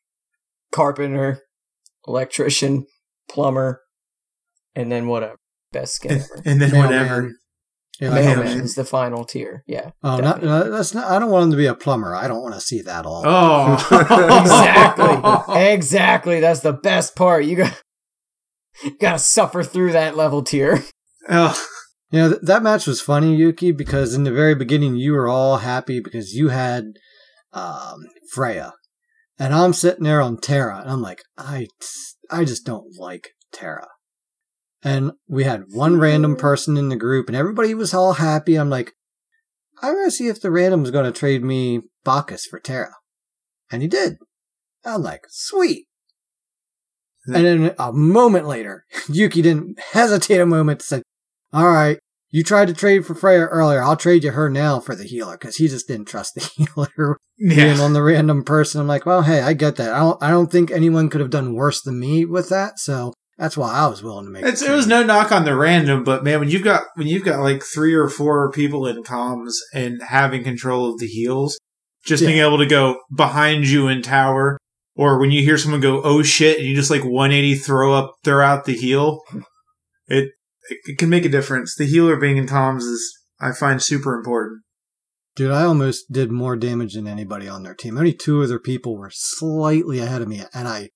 carpenter, 0.73 1.43
electrician, 2.05 2.85
plumber, 3.29 3.81
and 4.75 4.91
then 4.91 5.07
whatever. 5.07 5.35
Best 5.71 5.95
skin 5.95 6.11
and, 6.13 6.21
ever. 6.21 6.41
and 6.45 6.61
then 6.61 6.71
Mailman. 6.71 6.89
whatever. 6.89 7.31
Yeah, 7.99 8.09
like, 8.09 8.23
Mailman. 8.23 8.45
Mailman 8.45 8.63
is 8.63 8.75
the 8.75 8.85
final 8.85 9.25
tier. 9.25 9.63
Yeah. 9.67 9.91
oh, 10.03 10.17
not, 10.17 10.41
no, 10.41 10.69
that's 10.69 10.93
not, 10.93 11.09
I 11.09 11.19
don't 11.19 11.31
want 11.31 11.45
him 11.45 11.51
to 11.51 11.57
be 11.57 11.65
a 11.65 11.73
plumber. 11.73 12.15
I 12.15 12.27
don't 12.27 12.41
want 12.41 12.53
to 12.53 12.61
see 12.61 12.81
that 12.83 13.05
all. 13.05 13.23
Oh, 13.25 13.73
exactly. 14.41 15.73
exactly. 15.73 16.39
That's 16.39 16.61
the 16.61 16.73
best 16.73 17.15
part. 17.15 17.45
You 17.45 17.57
got 17.57 17.81
you 18.83 18.97
gotta 18.99 19.19
suffer 19.19 19.63
through 19.63 19.93
that 19.93 20.15
level 20.15 20.43
tier. 20.43 20.83
Oh, 21.29 21.59
You 22.11 22.19
know, 22.19 22.29
th- 22.29 22.41
that 22.43 22.63
match 22.63 22.87
was 22.87 23.01
funny, 23.01 23.35
Yuki, 23.35 23.71
because 23.71 24.13
in 24.13 24.23
the 24.23 24.31
very 24.31 24.55
beginning 24.55 24.95
you 24.95 25.11
were 25.13 25.27
all 25.27 25.57
happy 25.57 25.99
because 25.99 26.33
you 26.33 26.49
had 26.49 26.93
um, 27.51 28.05
Freya. 28.31 28.73
And 29.37 29.53
I'm 29.53 29.73
sitting 29.73 30.03
there 30.05 30.21
on 30.21 30.37
Terra, 30.37 30.79
and 30.79 30.89
I'm 30.89 31.01
like, 31.01 31.21
I, 31.37 31.67
I 32.29 32.45
just 32.45 32.65
don't 32.65 32.97
like 32.97 33.29
Terra. 33.51 33.87
And 34.83 35.13
we 35.27 35.43
had 35.43 35.65
one 35.69 35.97
random 35.97 36.33
hmm. 36.33 36.39
person 36.39 36.77
in 36.77 36.89
the 36.89 36.95
group, 36.95 37.27
and 37.27 37.35
everybody 37.35 37.73
was 37.73 37.93
all 37.93 38.13
happy. 38.13 38.55
I'm 38.55 38.69
like, 38.69 38.93
I'm 39.81 39.95
to 39.95 40.11
see 40.11 40.27
if 40.27 40.41
the 40.41 40.51
random 40.51 40.83
is 40.83 40.91
going 40.91 41.05
to 41.05 41.17
trade 41.17 41.43
me 41.43 41.81
Bacchus 42.03 42.45
for 42.45 42.59
Terra. 42.59 42.93
And 43.71 43.81
he 43.81 43.87
did. 43.87 44.17
I'm 44.85 45.03
like, 45.03 45.25
sweet. 45.29 45.87
And 47.27 47.45
then 47.45 47.75
a 47.77 47.91
moment 47.91 48.47
later, 48.47 48.85
Yuki 49.09 49.41
didn't 49.41 49.79
hesitate 49.91 50.39
a 50.39 50.45
moment 50.45 50.79
to 50.79 50.85
say, 50.85 51.03
all 51.51 51.69
right, 51.69 51.99
you 52.29 52.43
tried 52.43 52.67
to 52.67 52.73
trade 52.73 53.05
for 53.05 53.15
Freya 53.15 53.45
earlier. 53.45 53.81
I'll 53.81 53.95
trade 53.95 54.23
you 54.23 54.31
her 54.31 54.49
now 54.49 54.79
for 54.79 54.95
the 54.95 55.05
healer 55.05 55.37
because 55.37 55.55
he 55.55 55.67
just 55.67 55.87
didn't 55.87 56.07
trust 56.07 56.35
the 56.35 56.41
healer 56.55 57.17
being 57.37 57.79
on 57.79 57.93
the 57.93 58.03
random 58.03 58.43
person. 58.43 58.81
I'm 58.81 58.87
like, 58.87 59.05
well, 59.05 59.21
hey, 59.21 59.41
I 59.41 59.53
get 59.53 59.77
that. 59.77 59.93
I 59.93 59.99
don't, 59.99 60.23
I 60.23 60.29
don't 60.29 60.51
think 60.51 60.71
anyone 60.71 61.09
could 61.09 61.21
have 61.21 61.29
done 61.29 61.53
worse 61.53 61.81
than 61.81 61.99
me 61.99 62.25
with 62.25 62.49
that. 62.49 62.79
So 62.79 63.13
that's 63.37 63.55
why 63.55 63.71
I 63.71 63.87
was 63.87 64.01
willing 64.01 64.25
to 64.25 64.31
make. 64.31 64.43
The 64.43 64.49
it 64.49 64.75
was 64.75 64.87
no 64.87 65.03
knock 65.03 65.31
on 65.31 65.45
the 65.45 65.55
random, 65.55 66.03
but 66.03 66.23
man, 66.23 66.39
when 66.39 66.49
you've 66.49 66.63
got 66.63 66.83
when 66.95 67.07
you've 67.07 67.25
got 67.25 67.39
like 67.39 67.63
three 67.63 67.93
or 67.93 68.09
four 68.09 68.51
people 68.51 68.87
in 68.87 69.03
comms 69.03 69.53
and 69.73 70.01
having 70.01 70.43
control 70.43 70.91
of 70.91 70.99
the 70.99 71.07
heals, 71.07 71.57
just 72.03 72.25
being 72.25 72.39
able 72.39 72.57
to 72.57 72.65
go 72.65 72.99
behind 73.15 73.67
you 73.67 73.87
in 73.87 74.01
tower, 74.01 74.57
or 74.95 75.19
when 75.19 75.29
you 75.29 75.43
hear 75.43 75.57
someone 75.57 75.81
go 75.81 76.01
"oh 76.01 76.23
shit" 76.23 76.57
and 76.57 76.67
you 76.67 76.75
just 76.75 76.89
like 76.89 77.03
180 77.03 77.55
throw 77.55 77.93
up 77.93 78.15
throw 78.23 78.43
out 78.43 78.65
the 78.65 78.73
heal, 78.73 79.21
it 80.07 80.31
it, 80.69 80.79
it 80.85 80.97
can 80.97 81.09
make 81.09 81.25
a 81.25 81.29
difference. 81.29 81.75
The 81.75 81.85
healer 81.85 82.15
being 82.15 82.37
in 82.37 82.47
comms 82.47 82.81
is 82.81 83.19
I 83.39 83.51
find 83.51 83.81
super 83.81 84.15
important. 84.15 84.63
Dude, 85.35 85.51
I 85.51 85.63
almost 85.63 86.11
did 86.11 86.31
more 86.31 86.55
damage 86.55 86.95
than 86.95 87.07
anybody 87.07 87.47
on 87.47 87.61
their 87.61 87.75
team. 87.75 87.97
Only 87.97 88.13
two 88.13 88.41
other 88.41 88.59
people 88.59 88.97
were 88.97 89.11
slightly 89.13 89.99
ahead 89.99 90.23
of 90.23 90.27
me, 90.27 90.41
and 90.53 90.67
I, 90.67 90.89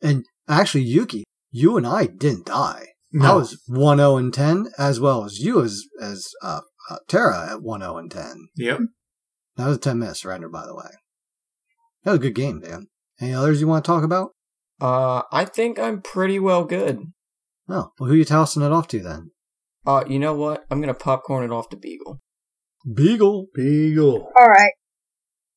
and 0.00 0.24
actually, 0.48 0.84
Yuki, 0.84 1.24
you 1.50 1.76
and 1.76 1.86
I 1.86 2.06
didn't 2.06 2.46
die. 2.46 2.86
I 3.20 3.34
was 3.34 3.60
1 3.66 3.98
0 3.98 4.16
and 4.16 4.32
10, 4.32 4.68
as 4.78 4.98
well 4.98 5.24
as 5.24 5.38
you 5.38 5.62
as, 5.62 5.84
as, 6.00 6.28
uh, 6.42 6.60
uh 6.90 6.96
Terra 7.08 7.50
at 7.50 7.62
1 7.62 7.80
0 7.80 7.98
and 7.98 8.10
10. 8.10 8.48
Yep. 8.56 8.80
That 9.56 9.66
was 9.66 9.76
a 9.76 9.80
10 9.80 9.98
minute 9.98 10.16
surrender, 10.16 10.48
by 10.48 10.64
the 10.64 10.74
way. 10.74 10.88
That 12.04 12.12
was 12.12 12.18
a 12.20 12.22
good 12.22 12.34
game, 12.34 12.60
Dan. 12.60 12.86
Any 13.20 13.34
others 13.34 13.60
you 13.60 13.66
want 13.66 13.84
to 13.84 13.88
talk 13.88 14.02
about? 14.02 14.30
Uh, 14.80 15.22
I 15.30 15.44
think 15.44 15.78
I'm 15.78 16.00
pretty 16.00 16.38
well 16.38 16.64
good. 16.64 17.12
Oh, 17.72 17.88
well, 17.96 18.08
who 18.08 18.12
are 18.12 18.20
you 18.20 18.26
tossing 18.26 18.60
it 18.60 18.70
off 18.70 18.86
to 18.88 19.00
then? 19.00 19.30
Uh, 19.86 20.04
you 20.06 20.18
know 20.18 20.34
what? 20.34 20.66
I'm 20.70 20.82
gonna 20.82 20.92
popcorn 20.92 21.42
it 21.42 21.50
off 21.50 21.70
to 21.70 21.76
Beagle. 21.80 22.20
Beagle. 22.84 23.48
Beagle. 23.54 24.28
Alright. 24.36 24.76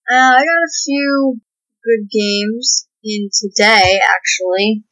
Uh, 0.07 0.31
I 0.31 0.39
got 0.39 0.63
a 0.63 0.79
few 0.85 1.41
good 1.83 2.07
games 2.07 2.87
in 3.03 3.27
today, 3.35 3.99
actually. 3.99 4.87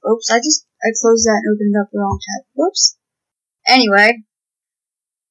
Oops, 0.00 0.30
I 0.32 0.40
just, 0.40 0.64
I 0.80 0.96
closed 0.96 1.28
that 1.28 1.44
and 1.44 1.52
opened 1.52 1.76
up 1.76 1.92
the 1.92 2.00
wrong 2.00 2.16
tab. 2.16 2.48
Whoops. 2.56 2.96
Anyway. 3.68 4.24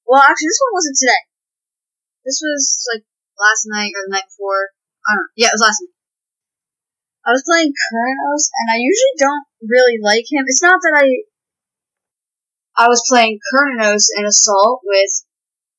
Well, 0.06 0.22
actually, 0.22 0.46
this 0.46 0.62
one 0.62 0.78
wasn't 0.78 0.98
today. 1.02 1.24
This 2.22 2.38
was, 2.38 2.86
like, 2.94 3.04
last 3.42 3.66
night 3.66 3.98
or 3.98 4.06
the 4.06 4.14
night 4.14 4.30
before. 4.30 4.78
I 5.10 5.18
don't 5.18 5.26
know. 5.26 5.42
Yeah, 5.42 5.50
it 5.50 5.58
was 5.58 5.66
last 5.66 5.82
night. 5.82 5.98
I 7.26 7.34
was 7.34 7.42
playing 7.50 7.74
Cernunnos, 7.74 8.46
and 8.54 8.68
I 8.70 8.78
usually 8.78 9.16
don't 9.18 9.48
really 9.66 9.98
like 10.06 10.30
him. 10.30 10.46
It's 10.46 10.62
not 10.62 10.78
that 10.86 11.02
I... 11.02 11.10
I 12.82 12.88
was 12.90 13.06
playing 13.08 13.38
Cernunnos 13.54 14.10
in 14.18 14.26
Assault 14.26 14.82
with 14.84 15.14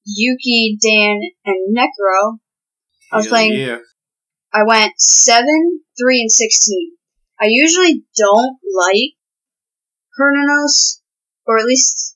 Yuki, 0.06 0.78
Dan, 0.80 1.18
and 1.44 1.75
Necro. 1.75 2.38
I 3.11 3.16
was 3.16 3.26
playing. 3.26 3.59
Yeah. 3.59 3.78
I 4.54 4.62
went 4.62 4.92
seven, 5.00 5.82
three, 5.99 6.21
and 6.21 6.30
sixteen. 6.30 6.94
I 7.40 7.47
usually 7.49 8.04
don't 8.16 8.56
like 8.71 9.18
Cernunnos, 10.14 11.02
or 11.44 11.59
at 11.59 11.66
least 11.66 12.14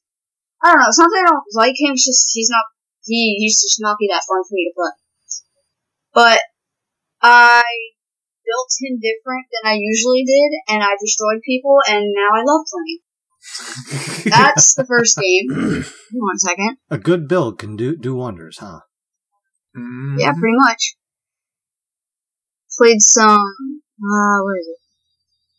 I 0.63 0.71
don't 0.71 0.79
know. 0.79 0.87
It's 0.87 1.01
not 1.01 1.11
that 1.11 1.27
I 1.27 1.31
don't 1.35 1.59
like 1.59 1.75
him. 1.75 1.99
It's 1.99 2.07
just 2.07 2.31
he's 2.33 2.49
not. 2.49 2.67
He 3.03 3.39
used 3.41 3.63
to 3.63 3.67
just 3.67 3.83
not 3.83 3.99
be 3.99 4.07
that 4.07 4.23
fun 4.23 4.45
for 4.47 4.55
me 4.55 4.71
to 4.71 4.75
play. 4.79 4.95
But 6.15 6.41
I 7.23 7.63
built 8.47 8.71
him 8.79 9.03
different 9.03 9.51
than 9.51 9.67
I 9.67 9.83
usually 9.83 10.23
did, 10.23 10.51
and 10.71 10.85
I 10.85 10.95
destroyed 10.95 11.43
people, 11.43 11.75
and 11.91 12.15
now 12.15 12.39
I 12.39 12.47
love 12.47 12.63
playing. 12.71 13.03
That's 14.25 14.75
the 14.75 14.87
first 14.87 15.19
game. 15.19 15.85
One 16.13 16.39
second. 16.39 16.77
A 16.91 16.99
good 16.99 17.29
build 17.29 17.59
can 17.59 17.77
do, 17.77 17.97
do 17.97 18.15
wonders, 18.15 18.59
huh? 18.59 18.81
Mhm. 19.77 20.17
Yeah, 20.19 20.33
pretty 20.33 20.57
much. 20.57 20.97
Played 22.79 23.01
some. 23.01 23.83
Uh, 23.97 24.39
where 24.45 24.59
is 24.61 24.67
it? 24.69 24.81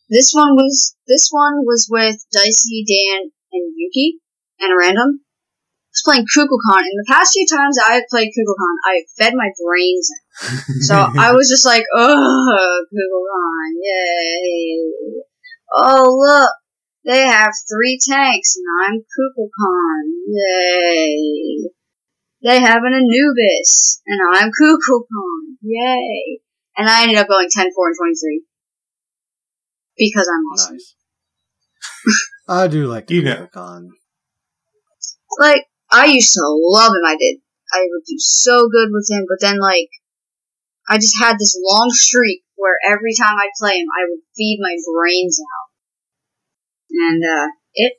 This 0.10 0.32
one 0.34 0.56
was 0.56 0.96
this 1.08 1.30
one 1.32 1.66
was 1.66 1.88
with 1.92 2.16
Dicey, 2.32 2.86
Dan, 2.88 3.32
and 3.52 3.74
Yuki, 3.76 4.20
and 4.60 4.72
a 4.72 4.78
random. 4.78 5.20
I 5.20 5.92
was 5.92 6.04
playing 6.06 6.26
Kukulkan. 6.26 6.80
In 6.80 6.96
the 6.96 7.06
past 7.10 7.34
few 7.34 7.46
times 7.46 7.78
I 7.78 7.96
have 7.96 8.04
played 8.10 8.30
Kukulkan, 8.30 8.76
I 8.86 9.04
fed 9.18 9.34
my 9.36 9.50
brains 9.66 10.10
in. 10.10 10.82
So 10.84 10.96
I 11.18 11.34
was 11.34 11.50
just 11.50 11.66
like, 11.66 11.84
ugh, 11.98 12.88
Kukulkan, 12.94 13.72
yay. 13.82 14.92
Oh 15.76 16.16
look, 16.16 16.52
they 17.08 17.22
have 17.24 17.54
three 17.72 17.98
tanks 18.04 18.58
and 18.58 18.68
I'm 18.84 19.00
Kukulkan, 19.00 20.04
yay. 20.28 21.72
They 22.44 22.60
have 22.60 22.84
an 22.84 22.94
Anubis, 22.94 24.02
and 24.06 24.20
I'm 24.36 24.52
Kukulkan. 24.52 25.58
Yay! 25.64 26.40
And 26.78 26.88
I 26.88 27.04
ended 27.04 27.18
up 27.18 27.28
going 27.28 27.48
10, 27.50 27.72
4, 27.74 27.88
and 27.88 27.96
23. 27.98 28.44
Because 29.98 30.30
I'm 30.30 30.44
awesome. 30.54 30.76
Nice. 30.76 30.96
I 32.48 32.68
do 32.68 32.86
like 32.86 33.08
the 33.08 33.16
You. 33.16 33.24
Kukulkan. 33.24 33.88
Like, 35.40 35.64
I 35.90 36.06
used 36.06 36.34
to 36.34 36.44
love 36.46 36.92
him, 36.92 37.06
I 37.08 37.16
did. 37.18 37.40
I 37.74 37.88
would 37.90 38.04
do 38.06 38.16
so 38.18 38.70
good 38.70 38.90
with 38.92 39.08
him, 39.10 39.26
but 39.28 39.40
then, 39.42 39.60
like, 39.60 39.90
I 40.90 40.98
just 40.98 41.16
had 41.20 41.38
this 41.40 41.58
long 41.60 41.90
streak 41.92 42.44
where 42.56 42.78
every 42.86 43.14
time 43.20 43.36
I'd 43.40 43.58
play 43.60 43.80
him, 43.80 43.88
I 43.92 44.08
would 44.10 44.20
feed 44.36 44.60
my 44.62 44.76
brains 44.94 45.40
out. 45.40 45.67
And, 46.90 47.24
uh, 47.24 47.48
it, 47.74 47.94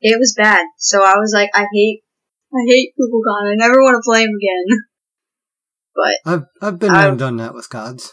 it 0.00 0.16
was 0.18 0.34
bad. 0.36 0.64
So 0.78 0.98
I 1.04 1.14
was 1.16 1.32
like, 1.34 1.50
I 1.54 1.66
hate, 1.72 2.02
I 2.52 2.60
hate 2.66 2.92
Kukulkan. 2.98 3.52
I 3.52 3.56
never 3.56 3.74
want 3.80 3.96
to 3.96 4.08
play 4.08 4.22
him 4.22 4.30
again. 4.36 4.78
But, 5.98 6.14
I've, 6.32 6.44
I've 6.62 6.78
been 6.78 6.92
I- 6.92 7.00
there 7.02 7.08
and 7.10 7.18
done 7.18 7.36
that 7.38 7.54
with 7.54 7.68
gods. 7.70 8.12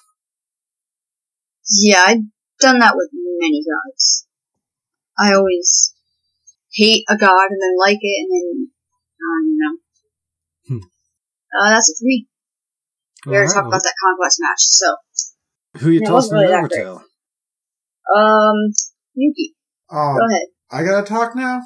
Yeah, 1.82 2.04
I've 2.06 2.24
done 2.60 2.80
that 2.80 2.96
with 2.96 3.10
many 3.14 3.62
gods. 3.62 4.26
I 5.20 5.34
always 5.34 5.94
hate 6.74 7.04
a 7.10 7.18
god 7.18 7.48
and 7.50 7.62
then 7.62 7.76
like 7.80 8.00
it 8.02 8.18
and 8.22 8.32
then 8.32 8.72
I 9.22 9.38
don't 9.42 9.58
know. 9.58 9.78
Hmm. 10.68 10.86
Uh, 11.62 11.70
that's 11.70 11.90
it 11.90 11.98
for 12.00 12.06
me. 12.06 12.28
We 13.26 13.34
already 13.34 13.48
Alright, 13.48 13.56
talked 13.56 13.64
well, 13.66 13.68
about 13.74 13.84
that 13.84 13.96
conquest 14.04 14.38
match, 14.42 14.62
so 14.62 14.96
Who 15.80 15.90
you 15.92 16.00
Yeah, 16.02 16.08
tossing 16.08 16.38
really 16.38 16.54
over 16.54 16.68
to? 16.68 16.92
um 18.16 18.58
Yuki, 19.16 19.55
Oh, 19.92 20.18
go 20.18 20.28
ahead. 20.34 20.48
I 20.72 20.84
gotta 20.84 21.06
talk 21.08 21.36
now. 21.36 21.62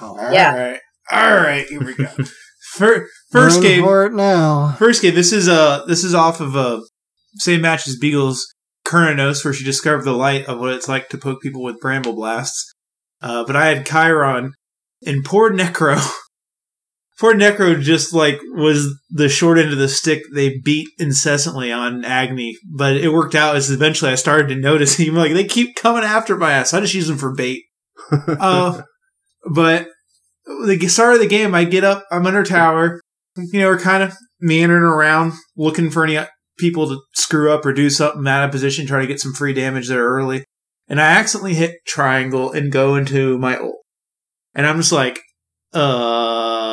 Oh, 0.00 0.18
All 0.18 0.32
Yeah. 0.32 0.54
right. 0.70 0.80
All 1.10 1.36
right. 1.36 1.66
Here 1.66 1.82
we 1.84 1.94
go. 1.94 2.06
Fir- 2.74 3.08
First 3.32 3.56
Run 3.56 3.62
game. 3.62 3.82
for 3.82 4.06
it 4.06 4.12
now. 4.12 4.72
First 4.78 5.02
game. 5.02 5.14
This 5.14 5.32
is 5.32 5.48
uh 5.48 5.84
this 5.86 6.04
is 6.04 6.14
off 6.14 6.40
of 6.40 6.54
uh 6.56 6.80
same 7.36 7.60
match 7.62 7.86
as 7.88 7.96
Beagle's 7.98 8.54
Cernunnos, 8.86 9.44
where 9.44 9.54
she 9.54 9.64
discovered 9.64 10.04
the 10.04 10.12
light 10.12 10.46
of 10.46 10.58
what 10.58 10.72
it's 10.72 10.88
like 10.88 11.08
to 11.10 11.18
poke 11.18 11.42
people 11.42 11.62
with 11.62 11.80
bramble 11.80 12.14
blasts. 12.14 12.72
Uh, 13.22 13.44
but 13.44 13.54
I 13.56 13.66
had 13.66 13.86
Chiron 13.86 14.52
and 15.06 15.24
poor 15.24 15.50
Necro. 15.52 16.00
Poor 17.20 17.34
Necro 17.34 17.80
just 17.80 18.14
like 18.14 18.40
was 18.54 18.98
the 19.10 19.28
short 19.28 19.58
end 19.58 19.72
of 19.72 19.78
the 19.78 19.88
stick 19.88 20.22
they 20.34 20.58
beat 20.58 20.88
incessantly 20.98 21.70
on 21.70 22.04
Agni, 22.04 22.56
but 22.64 22.96
it 22.96 23.12
worked 23.12 23.34
out 23.34 23.56
as 23.56 23.70
eventually 23.70 24.10
I 24.10 24.14
started 24.16 24.48
to 24.48 24.56
notice 24.56 24.96
him 24.98 25.14
like 25.14 25.32
they 25.32 25.44
keep 25.44 25.76
coming 25.76 26.02
after 26.02 26.36
my 26.36 26.52
ass. 26.52 26.72
I 26.72 26.80
just 26.80 26.94
use 26.94 27.06
them 27.06 27.18
for 27.18 27.34
bait. 27.34 27.64
Uh, 28.26 28.82
but 29.48 29.86
the 30.66 30.88
start 30.88 31.14
of 31.14 31.20
the 31.20 31.28
game, 31.28 31.54
I 31.54 31.64
get 31.64 31.84
up, 31.84 32.04
I'm 32.10 32.26
under 32.26 32.42
tower. 32.42 33.00
You 33.36 33.60
know, 33.60 33.68
we're 33.68 33.78
kind 33.78 34.02
of 34.02 34.16
meandering 34.40 34.82
around, 34.82 35.34
looking 35.56 35.90
for 35.90 36.02
any 36.02 36.18
people 36.58 36.88
to 36.88 37.00
screw 37.14 37.52
up 37.52 37.64
or 37.64 37.72
do 37.72 37.88
something 37.88 38.26
out 38.26 38.44
of 38.44 38.50
position, 38.50 38.86
try 38.86 39.00
to 39.00 39.06
get 39.06 39.20
some 39.20 39.32
free 39.32 39.52
damage 39.52 39.88
there 39.88 40.02
early. 40.04 40.44
And 40.88 41.00
I 41.00 41.12
accidentally 41.12 41.54
hit 41.54 41.76
triangle 41.86 42.50
and 42.50 42.72
go 42.72 42.96
into 42.96 43.38
my 43.38 43.56
ult. 43.58 43.76
And 44.54 44.66
I'm 44.66 44.78
just 44.78 44.92
like, 44.92 45.20
uh, 45.72 46.69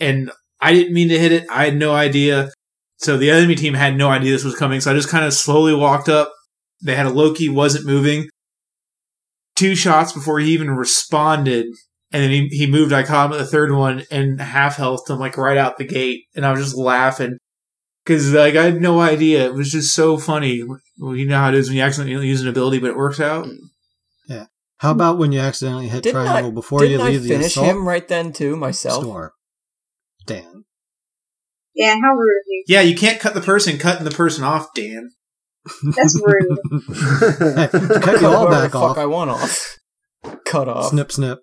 and 0.00 0.30
I 0.60 0.72
didn't 0.72 0.94
mean 0.94 1.08
to 1.08 1.18
hit 1.18 1.32
it. 1.32 1.46
I 1.50 1.66
had 1.66 1.76
no 1.76 1.92
idea. 1.92 2.50
So 2.98 3.16
the 3.16 3.30
enemy 3.30 3.54
team 3.54 3.74
had 3.74 3.96
no 3.96 4.08
idea 4.08 4.32
this 4.32 4.44
was 4.44 4.56
coming. 4.56 4.80
So 4.80 4.90
I 4.90 4.94
just 4.94 5.08
kind 5.08 5.24
of 5.24 5.32
slowly 5.32 5.74
walked 5.74 6.08
up. 6.08 6.32
They 6.82 6.94
had 6.94 7.06
a 7.06 7.10
Loki, 7.10 7.48
wasn't 7.48 7.86
moving. 7.86 8.28
Two 9.56 9.74
shots 9.74 10.12
before 10.12 10.38
he 10.38 10.52
even 10.52 10.70
responded. 10.70 11.66
And 12.12 12.22
then 12.22 12.30
he, 12.30 12.48
he 12.48 12.66
moved. 12.66 12.92
I 12.92 13.04
caught 13.04 13.26
him 13.26 13.32
at 13.32 13.38
the 13.38 13.46
third 13.46 13.72
one 13.72 14.04
and 14.10 14.40
half 14.40 14.76
health 14.76 15.08
him 15.08 15.18
like 15.18 15.36
right 15.36 15.56
out 15.56 15.78
the 15.78 15.84
gate. 15.84 16.24
And 16.34 16.44
I 16.44 16.50
was 16.50 16.60
just 16.60 16.76
laughing 16.76 17.38
because 18.04 18.32
like 18.32 18.56
I 18.56 18.64
had 18.64 18.82
no 18.82 19.00
idea. 19.00 19.46
It 19.46 19.54
was 19.54 19.70
just 19.70 19.94
so 19.94 20.18
funny. 20.18 20.62
Well, 20.98 21.16
you 21.16 21.26
know 21.26 21.38
how 21.38 21.48
it 21.48 21.54
is 21.54 21.68
when 21.68 21.76
you 21.76 21.82
accidentally 21.82 22.26
use 22.26 22.42
an 22.42 22.48
ability, 22.48 22.80
but 22.80 22.90
it 22.90 22.96
works 22.96 23.20
out. 23.20 23.46
Yeah. 24.28 24.46
How 24.78 24.90
about 24.90 25.18
when 25.18 25.32
you 25.32 25.40
accidentally 25.40 25.88
hit 25.88 26.02
Didn't 26.02 26.24
triangle 26.24 26.50
I, 26.50 26.54
before 26.54 26.80
didn't 26.80 27.00
you 27.00 27.06
I 27.06 27.10
leave 27.10 27.22
the 27.22 27.28
finish 27.28 27.46
assault 27.48 27.66
him 27.66 27.86
right 27.86 28.06
then 28.06 28.32
too 28.32 28.56
myself? 28.56 29.04
store? 29.04 29.34
Dan. 30.26 30.64
Yeah, 31.74 31.94
how 32.02 32.14
rude 32.14 32.40
of 32.40 32.46
you. 32.48 32.64
Yeah, 32.66 32.80
you 32.80 32.96
can't 32.96 33.20
cut 33.20 33.34
the 33.34 33.40
person 33.40 33.78
cutting 33.78 34.04
the 34.04 34.10
person 34.10 34.44
off, 34.44 34.74
Dan. 34.74 35.10
That's 35.82 36.20
rude. 36.24 36.58
Cut 38.02 38.20
you 38.20 38.26
all 38.26 38.48
back 38.50 38.74
off. 38.74 38.96
fuck 38.96 38.98
I 38.98 39.06
want 39.06 39.30
off. 39.30 39.76
Cut 40.46 40.68
off. 40.68 40.90
Snip, 40.90 41.12
snip. 41.12 41.40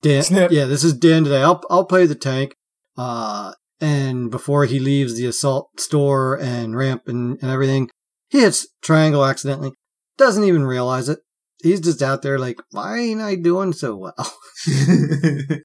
Dan, 0.00 0.22
Snip. 0.22 0.50
yeah, 0.52 0.64
this 0.66 0.84
is 0.84 0.92
Dan 0.94 1.24
today. 1.24 1.42
I'll 1.42 1.62
I'll 1.68 1.86
play 1.86 2.06
the 2.06 2.14
tank. 2.14 2.54
Uh, 2.96 3.52
and 3.80 4.30
before 4.30 4.64
he 4.66 4.78
leaves 4.78 5.16
the 5.16 5.26
assault 5.26 5.68
store 5.80 6.38
and 6.40 6.76
ramp 6.76 7.02
and, 7.06 7.38
and 7.42 7.50
everything, 7.50 7.90
he 8.28 8.40
hits 8.40 8.68
triangle 8.82 9.24
accidentally. 9.24 9.72
Doesn't 10.16 10.44
even 10.44 10.64
realize 10.64 11.08
it. 11.08 11.18
He's 11.62 11.80
just 11.80 12.02
out 12.02 12.22
there 12.22 12.38
like, 12.38 12.58
why 12.70 12.98
ain't 12.98 13.20
I 13.20 13.34
doing 13.34 13.72
so 13.72 13.96
well? 13.96 14.32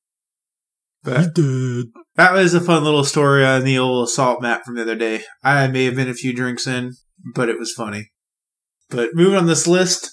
but 1.03 1.34
Dude. 1.34 1.88
that 2.15 2.34
was 2.34 2.53
a 2.53 2.62
fun 2.62 2.84
little 2.84 3.03
story 3.03 3.46
on 3.46 3.63
the 3.63 3.77
old 3.77 4.08
assault 4.08 4.41
map 4.41 4.63
from 4.65 4.75
the 4.75 4.82
other 4.82 4.96
day. 4.96 5.24
I 5.44 5.68
may 5.68 5.86
have 5.86 5.96
been 5.96 6.10
a 6.10 6.13
few 6.13 6.34
drinks 6.34 6.68
in, 6.68 6.94
but 7.34 7.50
it 7.50 7.60
was 7.60 7.74
funny. 7.75 8.10
But 8.89 9.10
moving 9.13 9.38
on 9.38 9.48
this 9.48 9.68
list, 9.68 10.12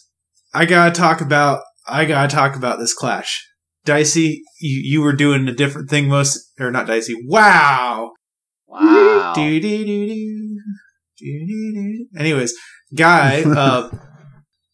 I 0.55 0.67
gotta 0.67 0.93
talk 0.93 1.21
about 1.21 1.63
I 1.89 2.05
gotta 2.05 2.35
talk 2.35 2.57
about 2.57 2.79
this 2.79 2.95
clash. 2.95 3.47
Dicey, 3.85 4.43
you, 4.61 4.81
you 4.85 5.01
were 5.01 5.13
doing 5.15 5.49
a 5.49 5.55
different 5.55 5.89
thing 5.89 6.09
most, 6.09 6.53
or 6.59 6.71
not 6.71 6.87
Dicey. 6.87 7.15
Wow. 7.27 8.13
Wow. 8.67 9.33
Do, 9.35 9.61
do, 9.61 9.85
do, 9.85 10.07
do. 10.07 10.61
Do, 11.19 11.47
do, 11.47 11.73
do. 11.73 12.07
Anyways, 12.19 12.53
guy, 12.95 13.43
uh, 13.47 13.91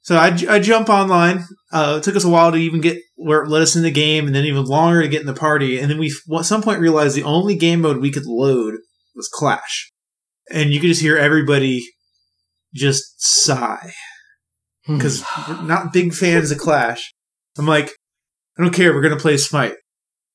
so 0.03 0.17
I, 0.17 0.37
I 0.49 0.59
jump 0.59 0.89
online. 0.89 1.45
Uh, 1.73 1.97
it 1.99 2.05
took 2.05 2.17
us 2.17 2.25
a 2.25 2.29
while 2.29 2.51
to 2.51 2.59
even 2.59 2.81
get 2.81 2.99
where 3.15 3.43
it 3.43 3.49
let 3.49 3.63
us 3.63 3.77
in 3.77 3.83
the 3.83 3.91
game, 3.91 4.27
and 4.27 4.35
then 4.35 4.45
even 4.45 4.65
longer 4.65 5.01
to 5.01 5.09
get 5.09 5.21
in 5.21 5.27
the 5.27 5.33
party. 5.33 5.79
And 5.79 5.91
then 5.91 5.99
we 5.99 6.13
at 6.37 6.45
some 6.45 6.63
point 6.63 6.81
realized 6.81 7.17
the 7.17 7.23
only 7.23 7.57
game 7.57 7.81
mode 7.81 7.99
we 7.99 8.11
could 8.11 8.27
load 8.27 8.75
was 9.15 9.31
Clash, 9.33 9.93
and 10.51 10.71
you 10.71 10.81
could 10.81 10.89
just 10.89 11.03
hear 11.03 11.17
everybody 11.17 11.83
just 12.75 13.15
sigh 13.19 13.93
because 14.87 15.25
we're 15.49 15.63
not 15.63 15.93
big 15.93 16.13
fans 16.13 16.51
of 16.51 16.59
Clash. 16.59 17.15
I'm 17.57 17.67
like, 17.67 17.93
I 18.59 18.63
don't 18.63 18.75
care. 18.75 18.93
We're 18.93 19.03
gonna 19.03 19.17
play 19.17 19.37
Smite. 19.37 19.77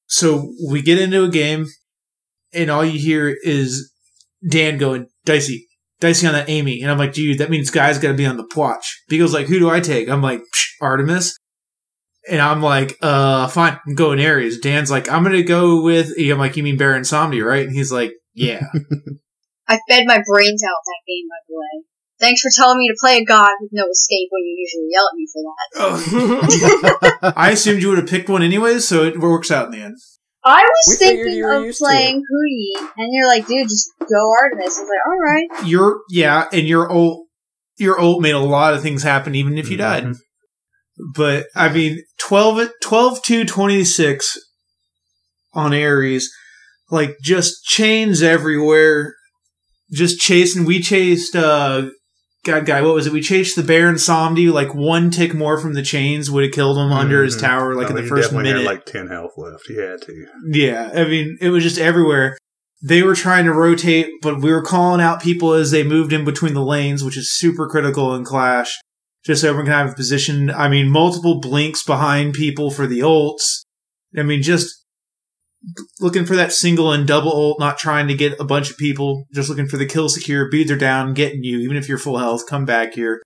So 0.08 0.54
we 0.70 0.82
get 0.82 1.00
into 1.00 1.26
a 1.26 1.30
game, 1.30 1.66
and 2.54 2.70
all 2.70 2.86
you 2.86 2.98
hear 2.98 3.36
is 3.44 3.92
Dan 4.50 4.78
going, 4.78 5.08
Dicey, 5.26 5.67
Dicey 6.00 6.28
on 6.28 6.34
that 6.34 6.50
Amy. 6.50 6.82
And 6.82 6.92
I'm 6.92 6.98
like, 6.98 7.14
dude, 7.14 7.40
that 7.40 7.50
means 7.50 7.72
Guy's 7.72 8.00
got 8.00 8.10
to 8.10 8.14
be 8.14 8.26
on 8.26 8.38
the 8.38 8.46
Pwatch. 8.46 8.86
Beagle's 9.10 9.34
like, 9.34 9.48
who 9.48 9.60
do 9.60 9.70
I 9.70 9.80
take? 9.80 10.10
I'm 10.10 10.22
like, 10.22 10.40
Psh, 10.40 10.68
Artemis. 10.82 11.38
And 12.30 12.42
I'm 12.42 12.62
like, 12.62 12.98
uh, 13.02 13.48
fine, 13.48 13.80
I'm 13.88 13.96
going 13.96 14.20
Ares. 14.20 14.60
Dan's 14.60 14.92
like, 14.92 15.10
I'm 15.10 15.24
going 15.24 15.36
to 15.36 15.44
go 15.44 15.82
with, 15.82 16.12
I'm 16.20 16.38
like, 16.38 16.58
you 16.58 16.64
mean 16.64 16.78
Baron 16.78 17.04
Samedi, 17.04 17.46
right? 17.46 17.66
And 17.66 17.74
he's 17.74 17.92
like, 17.92 18.12
yeah. 18.34 18.60
I 19.68 19.80
fed 19.90 20.06
my 20.06 20.22
brains 20.28 20.64
out 20.64 20.80
that 20.86 21.02
game, 21.08 21.26
by 21.30 21.38
the 21.48 21.56
way. 21.56 21.86
Thanks 22.20 22.42
for 22.42 22.50
telling 22.54 22.80
me 22.80 22.88
to 22.88 22.98
play 23.00 23.18
a 23.18 23.26
god 23.26 23.52
with 23.62 23.70
no 23.72 23.86
escape 23.90 24.28
when 24.32 24.44
you 24.44 24.56
usually 24.58 24.88
yell 24.90 25.08
at 25.08 25.16
me 25.16 25.28
for 25.32 25.44
that. 25.44 27.22
Oh. 27.22 27.34
I 27.38 27.52
assumed 27.52 27.82
you 27.82 27.90
would 27.90 28.00
have 28.00 28.08
picked 28.08 28.28
one 28.28 28.42
anyways, 28.42 28.88
so 28.88 29.04
it 29.04 29.20
works 29.20 29.52
out 29.52 29.68
in 29.68 29.72
the 29.72 29.86
end. 29.86 29.98
I 30.48 30.64
was 30.64 30.86
We 30.88 30.96
thinking 30.96 31.44
of 31.44 31.76
playing 31.76 32.24
Hou 32.28 32.46
Yi, 32.46 32.76
and 32.98 33.14
you're 33.14 33.28
like, 33.28 33.48
dude, 33.48 33.68
just 33.68 33.92
go 34.00 34.32
Artemis. 34.42 34.80
I 34.80 34.82
was 34.82 34.90
like, 34.90 35.08
alright. 35.12 35.68
Your, 35.68 36.00
yeah, 36.10 36.48
and 36.54 36.66
your 36.66 36.90
ult, 36.90 37.26
your 37.78 38.00
ult 38.00 38.22
made 38.22 38.34
a 38.34 38.40
lot 38.40 38.74
of 38.74 38.82
things 38.82 39.04
happen 39.04 39.36
even 39.36 39.58
if 39.58 39.70
you 39.70 39.76
died. 39.76 40.06
Mhm. 40.06 40.16
But 41.14 41.48
I 41.54 41.68
mean, 41.68 42.02
12, 42.20 42.70
12 42.82 43.22
to 43.24 43.44
26 43.44 44.38
on 45.54 45.74
Ares, 45.74 46.30
like 46.90 47.18
just 47.22 47.64
chains 47.66 48.24
everywhere, 48.24 49.16
just 49.92 50.18
chasing. 50.20 50.64
We 50.64 50.82
chased, 50.82 51.36
uh, 51.36 51.90
God, 52.46 52.66
guy, 52.66 52.82
what 52.82 52.94
was 52.94 53.08
it? 53.08 53.14
We 53.14 53.22
chased 53.22 53.56
the 53.58 53.64
Baron 53.64 53.96
Samedi, 53.96 54.52
like 54.52 54.74
one 54.74 55.12
tick 55.12 55.34
more 55.34 55.60
from 55.60 55.74
the 55.74 55.82
chains 55.82 56.32
would 56.32 56.44
have 56.46 56.54
killed 56.54 56.78
him 56.78 56.94
under 56.94 57.24
his 57.24 57.36
Mhm. 57.36 57.42
tower, 57.42 57.76
like 57.76 57.90
in 57.90 57.96
the 57.96 58.04
he 58.04 58.08
first 58.08 58.32
minute. 58.32 58.56
had 58.56 58.66
like 58.66 58.86
10 58.86 59.08
health 59.08 59.34
left. 59.38 59.68
He 59.68 59.76
had 59.76 60.02
to. 60.04 60.26
Yeah, 60.50 60.90
I 60.96 61.04
mean, 61.06 61.38
it 61.42 61.50
was 61.50 61.64
just 61.64 61.78
everywhere. 61.78 62.38
They 62.82 63.02
were 63.04 63.16
trying 63.16 63.46
to 63.46 63.54
rotate, 63.54 64.08
but 64.22 64.42
we 64.42 64.52
were 64.52 64.62
calling 64.62 65.02
out 65.02 65.22
people 65.22 65.54
as 65.54 65.72
they 65.72 65.84
moved 65.84 66.14
in 66.14 66.24
between 66.24 66.54
the 66.54 66.64
lanes, 66.64 67.04
which 67.04 67.18
is 67.18 67.34
super 67.34 67.68
critical 67.68 68.16
in 68.16 68.24
Clash. 68.24 68.74
Just 69.26 69.42
so 69.42 69.50
everyone 69.50 69.66
can 69.66 69.74
have 69.74 69.92
a 69.92 69.96
position. 69.96 70.50
I 70.52 70.70
mean, 70.70 70.90
multiple 70.90 71.42
blinks 71.42 71.84
behind 71.84 72.34
people 72.34 72.72
for 72.72 72.88
the 72.88 73.00
ults. 73.00 73.64
I 74.18 74.24
mean, 74.24 74.42
just 74.42 74.86
looking 76.00 76.26
for 76.26 76.36
that 76.36 76.52
single 76.52 76.92
and 76.92 77.08
double 77.08 77.32
ult, 77.32 77.60
not 77.60 77.78
trying 77.78 78.08
to 78.08 78.16
get 78.16 78.40
a 78.40 78.46
bunch 78.46 78.70
of 78.70 78.78
people, 78.78 79.26
just 79.34 79.50
looking 79.50 79.68
for 79.68 79.78
the 79.78 79.86
kill 79.86 80.10
secure, 80.10 80.50
beads 80.50 80.72
are 80.72 80.78
down, 80.78 81.14
getting 81.14 81.44
you, 81.44 81.60
even 81.60 81.78
if 81.78 81.90
you're 81.90 81.98
full 81.98 82.18
health, 82.18 82.48
come 82.48 82.66
back 82.66 82.94
here. 82.94 83.22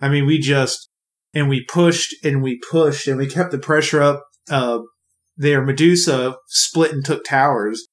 I 0.00 0.08
mean, 0.08 0.26
we 0.26 0.38
just, 0.38 0.88
and 1.32 1.48
we 1.48 1.64
pushed 1.64 2.14
and 2.24 2.42
we 2.42 2.60
pushed 2.70 3.08
and 3.08 3.18
we 3.18 3.26
kept 3.26 3.50
the 3.50 3.58
pressure 3.58 4.02
up. 4.02 4.24
Uh, 4.50 4.80
their 5.36 5.64
Medusa 5.64 6.36
split 6.46 6.92
and 6.92 7.04
took 7.04 7.24
towers 7.24 7.88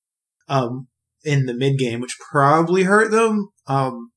um, 0.47 0.87
in 1.23 1.45
the 1.45 1.53
mid 1.53 1.79
game, 1.79 1.99
which 1.99 2.17
probably 2.31 2.83
hurt 2.83 3.11
them. 3.11 3.49
Um, 3.67 4.11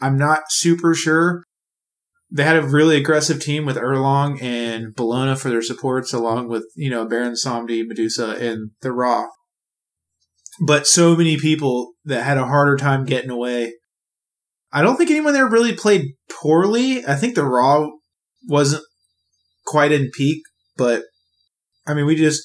I'm 0.00 0.18
not 0.18 0.44
super 0.50 0.94
sure. 0.94 1.43
They 2.34 2.42
had 2.42 2.56
a 2.56 2.66
really 2.66 2.96
aggressive 2.96 3.40
team 3.40 3.64
with 3.64 3.76
Erlang 3.76 4.42
and 4.42 4.92
Bellona 4.92 5.38
for 5.38 5.50
their 5.50 5.62
supports, 5.62 6.12
along 6.12 6.48
with 6.48 6.64
you 6.74 6.90
know 6.90 7.06
Baron 7.06 7.34
Samedi, 7.34 7.86
Medusa, 7.86 8.30
and 8.30 8.72
the 8.82 8.90
Ra. 8.90 9.28
But 10.66 10.88
so 10.88 11.14
many 11.14 11.36
people 11.36 11.92
that 12.04 12.24
had 12.24 12.36
a 12.36 12.46
harder 12.46 12.76
time 12.76 13.04
getting 13.04 13.30
away. 13.30 13.74
I 14.72 14.82
don't 14.82 14.96
think 14.96 15.10
anyone 15.10 15.32
there 15.32 15.48
really 15.48 15.76
played 15.76 16.14
poorly. 16.28 17.06
I 17.06 17.14
think 17.14 17.36
the 17.36 17.44
Ra 17.44 17.88
wasn't 18.48 18.82
quite 19.64 19.92
in 19.92 20.10
peak, 20.12 20.42
but 20.76 21.04
I 21.86 21.94
mean, 21.94 22.06
we 22.06 22.16
just 22.16 22.42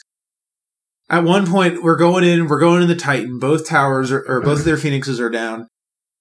at 1.10 1.24
one 1.24 1.48
point 1.48 1.82
we're 1.82 1.98
going 1.98 2.24
in, 2.24 2.48
we're 2.48 2.60
going 2.60 2.84
in 2.84 2.88
the 2.88 2.96
Titan. 2.96 3.40
Both 3.40 3.68
towers 3.68 4.12
are, 4.12 4.24
or 4.28 4.42
both 4.42 4.60
of 4.60 4.66
their 4.66 4.78
phoenixes 4.78 5.20
are 5.20 5.32
down, 5.32 5.68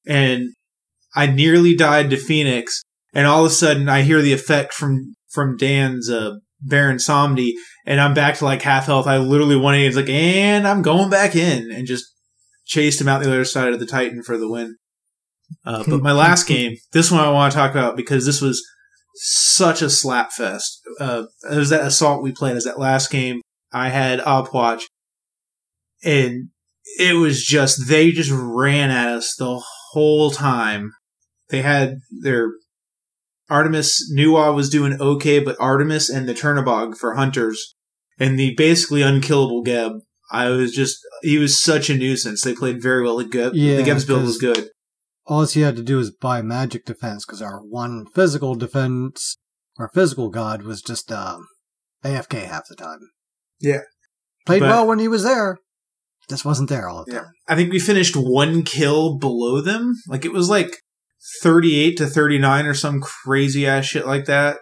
and 0.06 0.54
I 1.14 1.26
nearly 1.26 1.76
died 1.76 2.08
to 2.10 2.16
Phoenix, 2.16 2.82
and 3.12 3.26
all 3.26 3.44
of 3.44 3.50
a 3.50 3.54
sudden 3.54 3.88
I 3.88 4.02
hear 4.02 4.22
the 4.22 4.32
effect 4.32 4.72
from 4.74 5.14
from 5.30 5.56
Dan's 5.56 6.10
uh, 6.10 6.36
Baron 6.60 6.98
Samedi, 6.98 7.52
and 7.86 8.00
I'm 8.00 8.14
back 8.14 8.36
to 8.36 8.44
like 8.44 8.62
half 8.62 8.86
health. 8.86 9.06
I 9.06 9.18
literally 9.18 9.56
one 9.56 9.74
It's 9.74 9.96
like, 9.96 10.08
and 10.08 10.66
I'm 10.66 10.82
going 10.82 11.10
back 11.10 11.36
in, 11.36 11.70
and 11.70 11.86
just 11.86 12.06
chased 12.64 13.00
him 13.00 13.08
out 13.08 13.22
the 13.22 13.28
other 13.28 13.44
side 13.44 13.72
of 13.72 13.80
the 13.80 13.86
Titan 13.86 14.22
for 14.22 14.36
the 14.36 14.50
win. 14.50 14.76
Uh, 15.64 15.84
but 15.86 16.02
my 16.02 16.12
last 16.12 16.44
game, 16.48 16.76
this 16.92 17.10
one 17.10 17.20
I 17.20 17.30
want 17.30 17.52
to 17.52 17.58
talk 17.58 17.70
about 17.70 17.96
because 17.96 18.26
this 18.26 18.40
was 18.40 18.62
such 19.14 19.82
a 19.82 19.90
slap 19.90 20.32
fest. 20.32 20.80
Uh, 21.00 21.24
it 21.50 21.56
was 21.56 21.70
that 21.70 21.86
assault 21.86 22.22
we 22.22 22.32
played 22.32 22.56
as 22.56 22.64
that 22.64 22.78
last 22.78 23.10
game. 23.10 23.40
I 23.72 23.88
had 23.90 24.20
Opwatch, 24.20 24.82
and 26.04 26.48
it 26.98 27.16
was 27.16 27.44
just 27.44 27.88
they 27.88 28.10
just 28.10 28.32
ran 28.32 28.90
at 28.90 29.08
us 29.08 29.34
the 29.36 29.62
whole 29.92 30.30
time. 30.30 30.92
They 31.50 31.62
had 31.62 31.96
their 32.22 32.50
Artemis 33.50 34.12
Nuwa 34.14 34.54
was 34.54 34.68
doing 34.70 35.00
okay, 35.00 35.38
but 35.38 35.56
Artemis 35.58 36.08
and 36.10 36.28
the 36.28 36.34
Chernobog 36.34 36.96
for 36.96 37.14
hunters 37.14 37.74
and 38.18 38.38
the 38.38 38.54
basically 38.56 39.02
unkillable 39.02 39.62
Geb. 39.62 39.92
I 40.30 40.50
was 40.50 40.72
just 40.72 40.98
he 41.22 41.38
was 41.38 41.60
such 41.60 41.88
a 41.88 41.96
nuisance. 41.96 42.42
They 42.42 42.54
played 42.54 42.82
very 42.82 43.02
well. 43.02 43.16
The 43.16 43.24
Geb, 43.24 43.54
Yeah, 43.54 43.76
the 43.76 43.82
Geb's 43.82 44.04
build 44.04 44.24
was 44.24 44.38
good. 44.38 44.68
All 45.26 45.44
he 45.46 45.60
had 45.62 45.76
to 45.76 45.82
do 45.82 45.96
was 45.96 46.10
buy 46.10 46.42
magic 46.42 46.84
defense 46.84 47.24
because 47.24 47.42
our 47.42 47.58
one 47.60 48.06
physical 48.14 48.54
defense, 48.54 49.36
our 49.78 49.88
physical 49.88 50.28
god, 50.30 50.62
was 50.62 50.82
just 50.82 51.10
um, 51.12 51.46
AFK 52.04 52.44
half 52.44 52.62
the 52.68 52.74
time. 52.76 52.98
Yeah. 53.60 53.80
Played 54.46 54.60
But- 54.60 54.68
well 54.70 54.86
when 54.86 54.98
he 54.98 55.08
was 55.08 55.24
there, 55.24 55.58
just 56.28 56.44
wasn't 56.44 56.68
there 56.68 56.88
all 56.88 57.04
the 57.04 57.12
Yeah. 57.12 57.18
time. 57.20 57.32
I 57.46 57.56
think 57.56 57.72
we 57.72 57.78
finished 57.78 58.14
one 58.16 58.62
kill 58.62 59.16
below 59.18 59.60
them. 59.62 59.94
Like 60.08 60.24
it 60.26 60.32
was 60.32 60.48
like 60.50 60.78
38 61.42 61.96
to 61.98 62.06
39 62.06 62.66
or 62.66 62.74
some 62.74 63.00
crazy 63.00 63.66
ass 63.66 63.84
shit 63.86 64.06
like 64.06 64.26
that. 64.26 64.58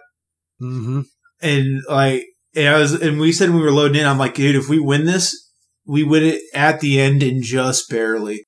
Mm-hmm. 0.61 1.01
And 1.41 1.83
like, 1.89 2.23
and 2.55 2.67
I 2.69 2.79
was, 2.79 2.93
and 2.93 3.19
we 3.19 3.31
said 3.31 3.49
when 3.49 3.59
we 3.59 3.63
were 3.63 3.71
loading 3.71 4.01
in, 4.01 4.07
I'm 4.07 4.17
like, 4.17 4.35
dude, 4.35 4.55
if 4.55 4.67
we 4.69 4.79
win 4.79 5.05
this, 5.05 5.51
we 5.85 6.03
win 6.03 6.23
it 6.23 6.41
at 6.53 6.79
the 6.79 6.99
end 6.99 7.21
and 7.23 7.43
just 7.43 7.89
barely. 7.89 8.45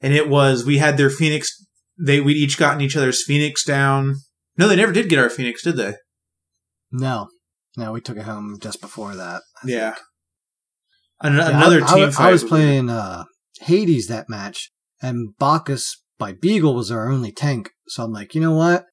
And 0.00 0.12
it 0.12 0.28
was, 0.28 0.64
we 0.64 0.78
had 0.78 0.96
their 0.96 1.10
Phoenix, 1.10 1.50
they, 1.98 2.20
we'd 2.20 2.36
each 2.36 2.58
gotten 2.58 2.80
each 2.80 2.96
other's 2.96 3.24
Phoenix 3.24 3.64
down. 3.64 4.16
No, 4.56 4.68
they 4.68 4.76
never 4.76 4.92
did 4.92 5.08
get 5.08 5.18
our 5.18 5.30
Phoenix, 5.30 5.62
did 5.62 5.76
they? 5.76 5.94
No, 6.90 7.28
no, 7.76 7.92
we 7.92 8.00
took 8.00 8.16
it 8.16 8.24
home 8.24 8.58
just 8.60 8.80
before 8.80 9.14
that. 9.14 9.42
I 9.62 9.66
Yeah. 9.68 9.90
think. 9.92 10.04
An- 11.20 11.36
Yeah, 11.36 11.48
another 11.56 11.82
I, 11.82 11.84
I 11.86 11.94
team 11.94 12.10
fight. 12.10 12.28
I 12.28 12.32
was 12.32 12.44
playing 12.44 12.90
uh, 12.90 13.24
Hades 13.60 14.08
that 14.08 14.28
match, 14.28 14.70
and 15.00 15.36
Bacchus 15.38 16.02
by 16.18 16.32
Beagle 16.32 16.74
was 16.74 16.90
our 16.90 17.10
only 17.10 17.32
tank. 17.32 17.70
So 17.88 18.04
I'm 18.04 18.12
like, 18.12 18.34
you 18.34 18.40
know 18.40 18.54
what? 18.54 18.86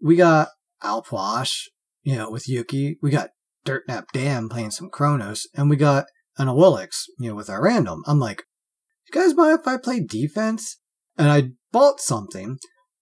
We 0.00 0.16
got 0.16 0.48
Alpwash, 0.82 1.64
you 2.02 2.16
know, 2.16 2.30
with 2.30 2.48
Yuki. 2.48 2.98
We 3.02 3.10
got 3.10 3.30
Dirtnap 3.66 4.04
Dan 4.12 4.48
playing 4.48 4.70
some 4.70 4.90
Kronos, 4.90 5.46
and 5.54 5.68
we 5.68 5.76
got 5.76 6.06
an 6.38 6.48
Awilix, 6.48 7.04
you 7.18 7.30
know, 7.30 7.34
with 7.34 7.50
our 7.50 7.62
random. 7.62 8.02
I'm 8.06 8.20
like, 8.20 8.44
you 9.06 9.20
guys 9.20 9.34
mind 9.34 9.60
if 9.60 9.68
I 9.68 9.76
play 9.76 10.00
defense? 10.00 10.78
And 11.18 11.30
I 11.30 11.50
bought 11.72 12.00
something, 12.00 12.58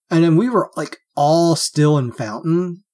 and 0.09 0.23
then 0.23 0.37
we 0.37 0.49
were 0.49 0.71
like 0.77 0.99
all 1.17 1.57
still 1.57 1.99
in 1.99 2.13
Fountain, 2.13 2.85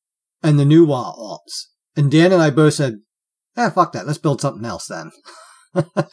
and 0.42 0.58
the 0.58 0.64
new 0.64 0.86
Wild 0.86 1.16
alts. 1.18 1.66
And 1.94 2.10
Dan 2.10 2.32
and 2.32 2.40
I 2.40 2.48
both 2.48 2.74
said, 2.74 3.00
eh, 3.56 3.68
fuck 3.70 3.92
that. 3.92 4.06
Let's 4.06 4.18
build 4.18 4.40
something 4.40 4.64
else 4.64 4.86
then. 4.86 5.10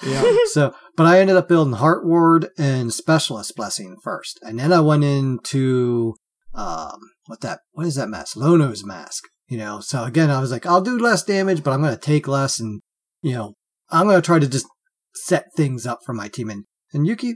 Yeah. 0.04 0.36
so, 0.52 0.76
but 0.98 1.06
I 1.06 1.20
ended 1.20 1.38
up 1.38 1.48
building 1.48 1.76
Heart 1.76 2.06
Ward 2.06 2.50
and 2.58 2.92
Specialist 2.92 3.56
Blessing 3.56 3.96
first, 4.04 4.40
and 4.42 4.60
then 4.60 4.74
I 4.74 4.82
went 4.82 5.04
into 5.04 6.16
um, 6.56 7.00
what 7.28 7.42
that 7.42 7.60
what 7.72 7.86
is 7.86 7.96
that 7.96 8.10
mask? 8.10 8.36
Lono's 8.36 8.84
mask. 8.84 9.24
You 9.48 9.60
know, 9.60 9.80
so 9.80 10.04
again, 10.04 10.30
I 10.30 10.42
was 10.42 10.52
like, 10.52 10.66
I'll 10.66 10.82
do 10.82 10.98
less 10.98 11.24
damage, 11.24 11.64
but 11.64 11.72
I'm 11.72 11.82
going 11.82 11.94
to 11.94 12.02
take 12.02 12.28
less, 12.28 12.60
and 12.60 12.82
you 13.22 13.34
know, 13.34 13.54
I'm 13.90 14.08
going 14.08 14.18
to 14.18 14.26
try 14.26 14.40
to 14.40 14.48
just 14.48 14.66
set 15.14 15.46
things 15.56 15.86
up 15.86 16.00
for 16.04 16.14
my 16.14 16.28
team. 16.28 16.50
And 16.50 16.66
and 16.92 17.06
Yuki, 17.06 17.36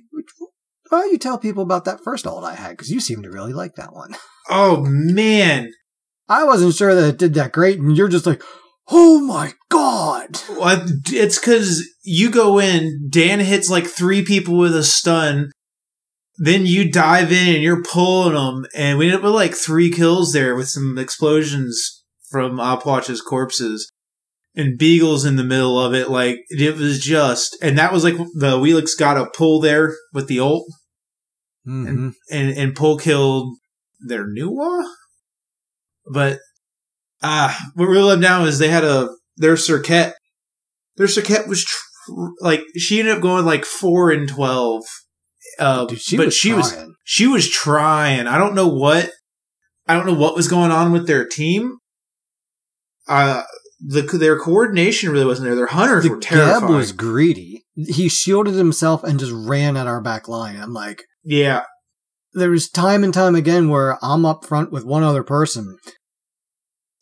why 0.90 1.02
don't 1.02 1.12
you 1.12 1.20
tell 1.20 1.38
people 1.38 1.64
about 1.64 1.86
that 1.86 2.04
first 2.04 2.26
ult 2.26 2.44
I 2.44 2.56
had? 2.56 2.72
Because 2.72 2.90
you 2.90 3.00
seem 3.00 3.22
to 3.22 3.30
really 3.30 3.54
like 3.54 3.76
that 3.76 3.94
one. 3.94 4.16
Oh 4.50 4.84
man. 4.84 5.72
I 6.28 6.44
wasn't 6.44 6.74
sure 6.74 6.96
that 6.96 7.08
it 7.08 7.18
did 7.18 7.36
that 7.36 7.54
great, 7.54 7.80
and 7.80 7.96
you're 7.96 8.10
just 8.10 8.26
like, 8.26 8.42
oh 8.90 9.20
my 9.22 9.54
god! 9.70 10.40
It's 11.08 11.40
because 11.40 11.88
you 12.04 12.30
go 12.32 12.60
in, 12.60 13.08
Dan 13.10 13.40
hits 13.40 13.70
like 13.70 13.86
three 13.86 14.24
people 14.24 14.58
with 14.58 14.76
a 14.76 14.84
stun, 14.84 15.52
then 16.38 16.66
you 16.66 16.92
dive 16.92 17.32
in 17.32 17.56
and 17.56 17.64
you're 17.64 17.84
pulling 17.84 18.34
them, 18.34 18.66
and 18.76 18.98
we 18.98 19.08
end 19.08 19.16
up 19.16 19.24
with 19.24 19.34
like 19.34 19.54
three 19.54 19.92
kills 19.92 20.34
there 20.34 20.56
with 20.56 20.70
some 20.70 20.98
explosions 20.98 22.04
from 22.30 22.58
Opwatch's 22.58 23.22
corpses. 23.22 23.92
And 24.54 24.78
Beagle's 24.78 25.24
in 25.24 25.38
the 25.38 25.46
middle 25.46 25.80
of 25.80 25.94
it, 25.94 26.10
like 26.10 26.40
it 26.50 26.76
was 26.76 27.00
just, 27.00 27.56
and 27.62 27.78
that 27.78 27.94
was 27.94 28.04
like 28.04 28.18
the 28.18 28.58
Awilix 28.58 29.00
got 29.00 29.16
a 29.16 29.30
pull 29.30 29.62
there 29.62 29.96
with 30.14 30.28
the 30.28 30.42
ult, 30.42 30.66
hmm 31.64 32.10
and 32.30 32.50
and 32.58 32.76
pull 32.76 32.98
killed 32.98 33.56
their 34.02 34.28
Nuwa. 34.28 34.84
But 36.12 36.40
ah, 37.24 37.58
what 37.76 37.86
really 37.86 38.10
let 38.10 38.22
down 38.22 38.48
is 38.48 38.60
they 38.60 38.70
had 38.70 38.84
a 38.84 39.10
their 39.38 39.58
Circuit. 39.58 40.14
Their 40.98 41.08
Circuit 41.08 41.48
was 41.48 41.64
tr- 41.64 42.30
like 42.42 42.62
she 42.78 43.00
ended 43.00 43.16
up 43.16 43.22
going 43.22 43.46
like 43.46 43.66
four 43.66 44.12
and 44.12 44.28
twelve. 44.28 44.84
Uh, 45.60 45.86
Dude, 45.86 46.00
she 46.00 46.18
but 46.18 46.28
was 46.28 46.36
she 46.36 46.54
was 46.54 46.78
she 47.04 47.28
was 47.28 47.50
trying. 47.50 48.28
I 48.28 48.38
don't 48.38 48.56
know 48.56 48.68
what 48.68 49.10
I 49.88 49.96
don't 49.96 50.06
know 50.06 50.14
what 50.14 50.36
was 50.36 50.48
going 50.48 50.72
on 50.72 50.92
with 50.92 51.08
their 51.08 51.26
team. 51.28 51.78
Uh 53.08 53.44
the 53.86 54.02
their 54.02 54.40
coordination 54.40 55.12
really 55.12 55.26
wasn't 55.26 55.48
there. 55.48 55.56
Their 55.56 55.68
hunters 55.68 56.04
The 56.04 56.12
were 56.12 56.20
terrifying. 56.20 56.62
Geb 56.62 56.70
was 56.70 56.92
greedy. 56.92 57.64
He 57.76 58.10
shielded 58.10 58.54
himself 58.54 59.04
and 59.04 59.20
just 59.20 59.32
ran 59.34 59.76
at 59.76 59.88
our 59.88 60.02
back 60.02 60.28
line. 60.28 60.56
I'm 60.58 60.74
like, 60.74 61.04
yeah, 61.24 61.64
there 62.34 62.50
was 62.52 62.70
time 62.70 63.04
and 63.04 63.14
time 63.14 63.36
again 63.36 63.70
where 63.70 63.98
I'm 64.04 64.26
up 64.26 64.46
front 64.46 64.72
with 64.72 64.86
one 64.86 65.04
other 65.04 65.24
person. 65.24 65.78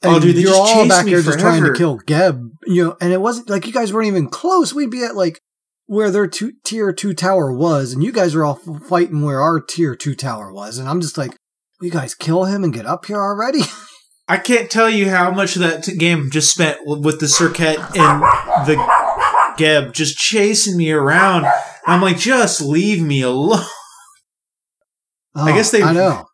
Oh, 0.04 0.20
dude, 0.20 0.36
you're 0.36 0.52
just 0.52 0.58
all 0.58 0.88
back 0.88 1.06
me 1.06 1.12
there 1.12 1.22
just 1.22 1.40
trying 1.40 1.64
to 1.64 1.74
kill 1.74 1.98
Geb, 1.98 2.52
you 2.66 2.86
know, 2.86 2.98
and 3.02 3.12
it 3.12 3.20
wasn't 3.20 3.50
like 3.50 3.68
you 3.68 3.74
guys 3.74 3.92
weren't 3.92 4.08
even 4.08 4.30
close. 4.30 4.74
We'd 4.74 4.90
be 4.90 5.04
at 5.04 5.16
like 5.16 5.40
where 5.88 6.10
their 6.10 6.28
two, 6.28 6.54
tier 6.64 6.94
two 6.94 7.14
tower 7.14 7.52
was, 7.52 7.92
and 7.92 8.04
you 8.04 8.12
guys 8.12 8.34
are 8.34 8.46
all 8.46 8.56
fighting 8.56 9.24
where 9.24 9.42
our 9.42 9.60
tier 9.60 9.96
two 9.96 10.16
tower 10.16 10.54
was, 10.54 10.78
and 10.78 10.88
I'm 10.88 11.02
just 11.02 11.18
like, 11.18 11.32
will 11.80 11.88
you 11.88 11.92
guys 11.92 12.16
kill 12.16 12.46
him 12.46 12.64
and 12.64 12.74
get 12.74 12.86
up 12.86 13.06
here 13.06 13.18
already? 13.18 13.62
I 14.30 14.38
can't 14.38 14.70
tell 14.70 14.90
you 14.90 15.10
how 15.10 15.32
much 15.32 15.56
of 15.56 15.64
that 15.64 15.84
t- 15.84 15.98
game 15.98 16.30
just 16.32 16.52
spent 16.54 16.78
with 16.86 17.20
the 17.20 17.28
Circuit 17.28 17.80
and 17.80 18.22
the 18.68 19.54
Geb 19.58 19.92
just 19.94 20.18
chasing 20.18 20.78
me 20.78 20.92
around. 20.92 21.48
I'm 21.88 22.02
like, 22.02 22.20
just 22.20 22.62
leave 22.62 23.02
me 23.02 23.24
alone. 23.24 23.60
I 25.36 25.52
oh, 25.52 25.56
guess 25.56 25.72
they- 25.72 25.82
Oh, 25.82 25.88
I 25.88 25.94
know. 25.94 26.29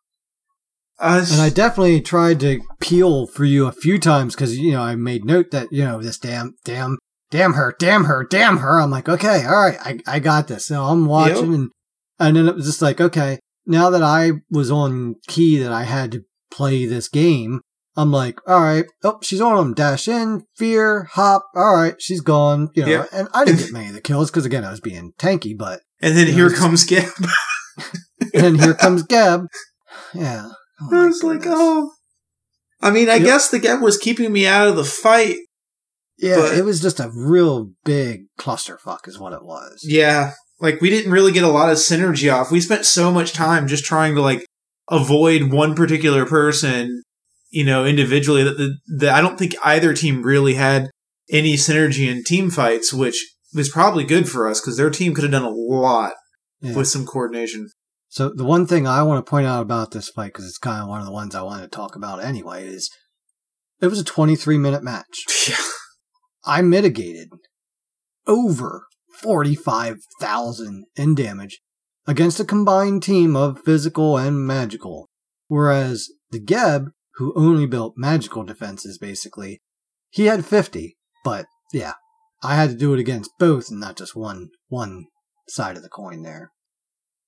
Was- 1.02 1.32
And 1.32 1.42
I 1.42 1.50
definitely 1.50 2.02
tried 2.02 2.40
to 2.42 2.62
peel 2.80 3.28
for 3.28 3.44
you 3.46 3.68
a 3.68 3.72
few 3.72 4.00
times 4.00 4.36
because 4.36 4.58
you 4.58 4.72
know 4.72 4.82
I 4.82 4.96
made 4.96 5.26
note 5.26 5.52
that 5.52 5.68
you 5.72 5.84
know 5.84 6.02
this 6.02 6.18
damn 6.18 6.56
damn 6.64 6.98
damn 7.32 7.54
her 7.54 7.76
damn 7.80 8.06
her 8.06 8.24
damn 8.30 8.58
her. 8.58 8.80
I'm 8.80 8.92
like 8.92 9.10
okay 9.10 9.44
all 9.46 9.62
right 9.66 9.78
I 9.82 10.00
I 10.08 10.20
got 10.20 10.48
this. 10.48 10.68
So 10.68 10.84
I'm 10.84 11.06
watching 11.06 11.54
and 11.54 11.70
and 12.20 12.36
then 12.38 12.48
it 12.48 12.56
was 12.56 12.66
just 12.66 12.82
like 12.82 13.02
okay 13.02 13.40
now 13.68 13.90
that 13.90 14.04
I 14.04 14.32
was 14.50 14.72
on 14.72 15.16
key 15.28 15.58
that 15.58 15.72
I 15.72 15.84
had 15.84 16.12
to 16.14 16.22
play 16.52 16.86
this 16.86 17.10
game. 17.10 17.62
I'm 17.98 18.12
like, 18.12 18.40
all 18.46 18.60
right, 18.62 18.84
oh, 19.06 19.20
she's 19.24 19.40
on 19.40 19.58
him. 19.58 19.74
Dash 19.74 20.10
in, 20.10 20.44
fear, 20.58 21.06
hop. 21.14 21.46
All 21.56 21.76
right, 21.76 21.96
she's 21.98 22.20
gone. 22.20 22.68
You 22.76 22.84
know, 22.86 22.92
Yeah. 22.92 23.06
and 23.14 23.30
I 23.34 23.46
didn't 23.46 23.60
get 23.62 23.72
many 23.72 23.88
of 23.88 23.94
the 23.94 24.02
kills 24.02 24.30
because 24.30 24.46
again, 24.46 24.66
I 24.66 24.72
was 24.72 24.82
being 24.82 25.14
tanky. 25.18 25.58
But 25.58 25.80
and 26.02 26.16
then 26.18 26.28
here 26.28 26.48
it's- 26.48 26.60
comes 26.60 26.84
Geb. 26.84 27.06
and 28.34 28.44
then 28.44 28.56
here 28.56 28.74
comes 28.74 29.04
Geb. 29.08 29.48
Yeah, 30.14 30.50
Oh 30.82 30.90
I 31.04 31.06
was 31.08 31.24
like, 31.24 31.44
oh. 31.46 31.92
I 32.82 32.92
mean, 32.92 33.10
I 33.10 33.16
Yep. 33.16 33.24
guess 33.24 33.50
the 33.50 33.60
Geb 33.60 33.82
was 33.82 33.98
keeping 33.98 34.32
me 34.32 34.46
out 34.46 34.68
of 34.68 34.76
the 34.76 34.84
fight. 34.84 35.38
Yeah, 36.18 36.36
But- 36.38 36.58
it 36.58 36.66
was 36.66 36.82
just 36.82 37.00
a 37.00 37.12
real 37.14 37.72
big 37.84 38.26
clusterfuck, 38.40 39.08
is 39.08 39.20
what 39.20 39.34
it 39.34 39.44
was. 39.44 39.80
Yeah. 39.84 40.34
Like, 40.60 40.80
we 40.82 40.90
didn't 40.90 41.12
really 41.12 41.32
get 41.34 41.44
a 41.44 41.50
lot 41.50 41.70
of 41.70 41.78
synergy 41.78 42.34
off. 42.34 42.52
We 42.52 42.62
spent 42.62 42.86
so 42.86 43.12
much 43.12 43.34
time 43.34 43.68
just 43.68 43.84
trying 43.86 44.16
to, 44.16 44.22
like, 44.22 44.46
avoid 44.90 45.52
one 45.52 45.76
particular 45.76 46.26
person, 46.26 47.04
you 47.50 47.66
know, 47.66 47.86
individually 47.86 48.44
that 48.44 48.58
the, 48.58 48.78
the 48.88 49.10
I 49.12 49.20
don't 49.22 49.38
think 49.38 49.56
either 49.64 49.94
team 49.94 50.22
really 50.24 50.54
had 50.54 50.90
any 51.30 51.56
synergy 51.56 52.08
in 52.10 52.24
team 52.24 52.50
fights, 52.52 52.94
which 52.94 53.34
was 53.54 53.70
probably 53.70 54.04
good 54.04 54.30
for 54.30 54.48
us 54.48 54.62
because 54.62 54.78
their 54.78 54.90
team 54.90 55.14
could 55.14 55.24
have 55.24 55.32
done 55.32 55.44
a 55.44 55.50
lot 55.50 56.14
Yeah. 56.62 56.74
with 56.76 56.88
some 56.88 57.06
coordination. 57.06 57.70
So 58.16 58.30
the 58.30 58.46
one 58.46 58.66
thing 58.66 58.88
I 58.88 59.04
want 59.04 59.26
to 59.26 59.30
point 59.30 59.46
out 59.46 59.62
about 59.62 59.92
this 59.92 60.08
fight, 60.08 60.28
because 60.28 60.46
it's 60.46 60.58
kind 60.58 60.82
of 60.82 60.88
one 60.88 61.02
of 61.02 61.06
the 61.06 61.12
ones 61.12 61.36
I 61.36 61.42
wanted 61.42 61.64
to 61.64 61.68
talk 61.68 61.98
about 61.98 62.24
anyway, 62.24 62.66
is 62.66 62.90
it 63.82 63.88
was 63.88 64.00
a 64.00 64.06
23 64.06 64.58
minute 64.58 64.84
match. 64.84 65.26
Yeah. 65.50 65.58
I 66.46 66.62
mitigated 66.62 67.28
over 68.26 68.86
45,000 69.22 70.86
in 70.96 71.14
damage 71.14 71.60
against 72.08 72.40
a 72.40 72.46
combined 72.46 73.04
team 73.04 73.36
of 73.36 73.62
physical 73.66 74.18
and 74.18 74.48
magical. 74.48 75.10
Whereas 75.48 76.08
the 76.32 76.40
Geb, 76.40 76.92
who 77.16 77.34
only 77.36 77.66
built 77.66 77.96
magical 77.98 78.44
defenses 78.44 78.98
basically, 78.98 79.60
he 80.10 80.28
had 80.28 80.46
50. 80.46 80.96
But 81.26 81.48
yeah, 81.74 81.96
I 82.42 82.56
had 82.56 82.70
to 82.70 82.78
do 82.78 82.94
it 82.94 83.00
against 83.00 83.32
both 83.38 83.70
and 83.70 83.82
not 83.82 83.98
just 83.98 84.16
one, 84.16 84.52
one 84.70 85.08
side 85.50 85.76
of 85.76 85.84
the 85.84 85.90
coin 85.90 86.24
there. 86.24 86.52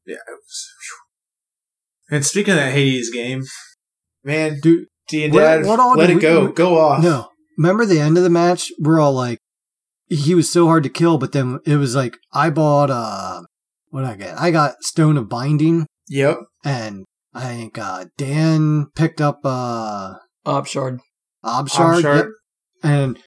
Yeah. 0.08 0.16
It 0.16 0.32
was, 0.32 0.68
phew. 2.10 2.16
and 2.16 2.26
speaking 2.26 2.54
of 2.54 2.60
that 2.60 2.74
Hades 2.74 3.12
game, 3.12 3.44
man, 4.24 4.60
Dude, 4.62 4.88
D 5.10 5.26
and 5.26 5.34
What- 5.34 5.40
Dad, 5.42 5.66
what 5.66 5.80
all 5.80 5.96
let 5.96 6.08
did 6.08 6.12
it 6.14 6.16
we- 6.16 6.22
go. 6.22 6.46
we- 6.46 6.52
go 6.54 6.78
off. 6.80 7.04
No. 7.04 7.30
Remember 7.58 7.86
the 7.86 8.00
end 8.00 8.18
of 8.18 8.24
the 8.24 8.30
match? 8.30 8.72
We're 8.80 9.00
all 9.00 9.14
like, 9.14 9.40
he 10.10 10.34
was 10.36 10.50
so 10.52 10.68
hard 10.68 10.84
to 10.84 10.90
kill, 10.90 11.18
but 11.18 11.32
then 11.34 11.60
it 11.66 11.76
was 11.78 11.96
like, 11.96 12.18
I 12.34 12.50
bought, 12.50 12.90
uh, 12.90 13.42
what 13.90 14.02
did 14.02 14.10
I 14.10 14.16
get? 14.16 14.40
I 14.40 14.52
got 14.52 14.84
Stone 14.84 15.18
of 15.18 15.28
Binding, 15.28 15.86
Yep. 16.08 16.38
and 16.64 17.04
I 17.34 17.44
think, 17.46 17.78
uh, 17.78 18.06
Dan 18.18 18.88
picked 18.96 19.20
up, 19.22 19.40
uh, 19.44 20.14
Obshard. 20.46 21.00
Obshard. 21.44 21.98
Obshard. 21.98 22.16
Yep. 22.16 22.28
And 22.84 23.20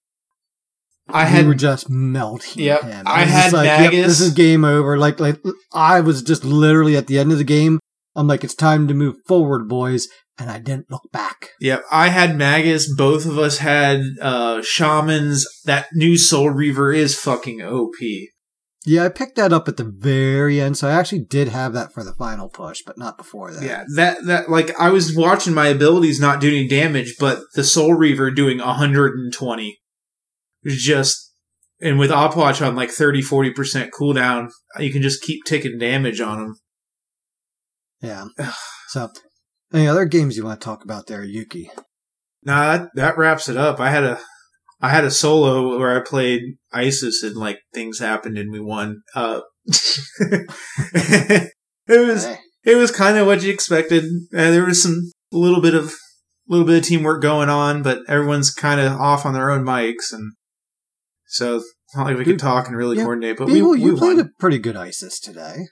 I 1.14 1.24
had 1.24 1.42
we 1.44 1.48
were 1.48 1.54
just 1.54 1.88
melting 1.90 2.62
Yep, 2.64 2.82
him. 2.82 3.02
I 3.06 3.24
had 3.24 3.52
like, 3.52 3.66
yep, 3.66 3.92
Magus. 3.92 4.06
this 4.06 4.20
is 4.20 4.32
game 4.34 4.64
over. 4.64 4.98
Like, 4.98 5.20
like, 5.20 5.38
I 5.72 6.00
was 6.00 6.22
just 6.22 6.44
literally 6.44 6.96
at 6.96 7.06
the 7.06 7.18
end 7.18 7.32
of 7.32 7.38
the 7.38 7.44
game. 7.44 7.78
I'm 8.16 8.26
like, 8.26 8.42
it's 8.44 8.54
time 8.54 8.88
to 8.88 8.94
move 8.94 9.16
forward, 9.26 9.68
boys. 9.68 10.08
And 10.38 10.50
I 10.50 10.58
didn't 10.58 10.90
look 10.90 11.10
back. 11.12 11.50
Yep, 11.60 11.82
I 11.90 12.08
had 12.08 12.36
Magus. 12.36 12.92
Both 12.96 13.26
of 13.26 13.38
us 13.38 13.58
had 13.58 14.00
uh 14.22 14.62
shamans. 14.62 15.46
That 15.66 15.88
new 15.92 16.16
Soul 16.16 16.48
Reaver 16.50 16.92
is 16.92 17.18
fucking 17.18 17.60
OP. 17.60 17.94
Yeah, 18.86 19.04
I 19.04 19.10
picked 19.10 19.36
that 19.36 19.52
up 19.52 19.68
at 19.68 19.76
the 19.76 19.84
very 19.84 20.58
end, 20.58 20.78
so 20.78 20.88
I 20.88 20.92
actually 20.92 21.24
did 21.24 21.48
have 21.48 21.74
that 21.74 21.92
for 21.92 22.02
the 22.02 22.14
final 22.14 22.48
push, 22.48 22.80
but 22.86 22.96
not 22.96 23.18
before 23.18 23.52
that. 23.52 23.62
Yeah, 23.62 23.84
that 23.96 24.24
that 24.24 24.48
like 24.50 24.74
I 24.80 24.88
was 24.88 25.14
watching 25.14 25.52
my 25.52 25.66
abilities 25.66 26.18
not 26.18 26.40
do 26.40 26.48
any 26.48 26.66
damage, 26.66 27.16
but 27.20 27.40
the 27.54 27.62
Soul 27.62 27.92
Reaver 27.92 28.30
doing 28.30 28.56
120. 28.58 29.76
Just 30.66 31.32
and 31.80 31.98
with 31.98 32.10
Opwatch 32.10 32.64
on 32.66 32.76
like 32.76 32.90
30 32.90 33.22
40% 33.22 33.88
cooldown, 33.90 34.50
you 34.78 34.92
can 34.92 35.02
just 35.02 35.22
keep 35.22 35.44
taking 35.44 35.78
damage 35.78 36.20
on 36.20 36.38
them. 36.38 36.54
Yeah. 38.02 38.26
so, 38.88 39.08
any 39.72 39.88
other 39.88 40.04
games 40.04 40.36
you 40.36 40.44
want 40.44 40.60
to 40.60 40.64
talk 40.64 40.84
about 40.84 41.06
there, 41.06 41.24
Yuki? 41.24 41.70
Nah, 42.42 42.76
that, 42.76 42.88
that 42.94 43.18
wraps 43.18 43.48
it 43.48 43.56
up. 43.56 43.80
I 43.80 43.90
had 43.90 44.04
a 44.04 44.20
I 44.82 44.88
had 44.88 45.04
a 45.04 45.10
solo 45.10 45.78
where 45.78 45.96
I 45.96 46.02
played 46.02 46.40
ISIS 46.72 47.22
and 47.22 47.36
like 47.36 47.58
things 47.74 47.98
happened 47.98 48.38
and 48.38 48.50
we 48.50 48.60
won. 48.60 49.02
Uh 49.14 49.40
it 49.66 51.50
was 51.88 52.26
it 52.64 52.76
was 52.76 52.90
kind 52.90 53.18
of 53.18 53.26
what 53.26 53.42
you 53.42 53.52
expected. 53.52 54.04
Uh, 54.34 54.50
there 54.50 54.64
was 54.64 54.82
some 54.82 55.12
a 55.32 55.36
little 55.36 55.60
bit 55.60 55.74
of 55.74 55.92
little 56.48 56.66
bit 56.66 56.78
of 56.78 56.84
teamwork 56.84 57.22
going 57.22 57.48
on, 57.48 57.82
but 57.82 58.00
everyone's 58.08 58.50
kind 58.50 58.80
of 58.80 58.92
off 58.92 59.24
on 59.24 59.34
their 59.34 59.50
own 59.50 59.64
mics, 59.64 60.12
and 60.12 60.32
so 61.30 61.58
it's 61.58 61.72
not 61.94 62.06
like 62.06 62.16
we 62.16 62.24
could 62.24 62.40
talk 62.40 62.66
and 62.66 62.76
really 62.76 62.96
yeah, 62.96 63.04
coordinate. 63.04 63.38
But 63.38 63.46
Beagle, 63.46 63.70
we, 63.70 63.80
you 63.80 63.92
we 63.92 63.98
played 63.98 64.18
a 64.18 64.30
pretty 64.40 64.58
good 64.58 64.76
ISIS 64.76 65.20
today. 65.20 65.68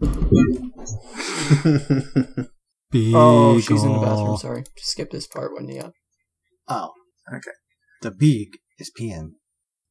Beagle. 2.90 3.20
Oh, 3.20 3.60
she's 3.60 3.84
in 3.84 3.92
the 3.92 3.98
bathroom. 3.98 4.38
Sorry. 4.38 4.64
Just 4.78 4.92
skip 4.92 5.10
this 5.10 5.26
part 5.26 5.52
when 5.52 5.68
you. 5.68 5.92
Oh. 6.68 6.92
Okay. 7.30 7.50
The 8.00 8.10
beag 8.10 8.56
is 8.78 8.90
peeing. 8.98 9.32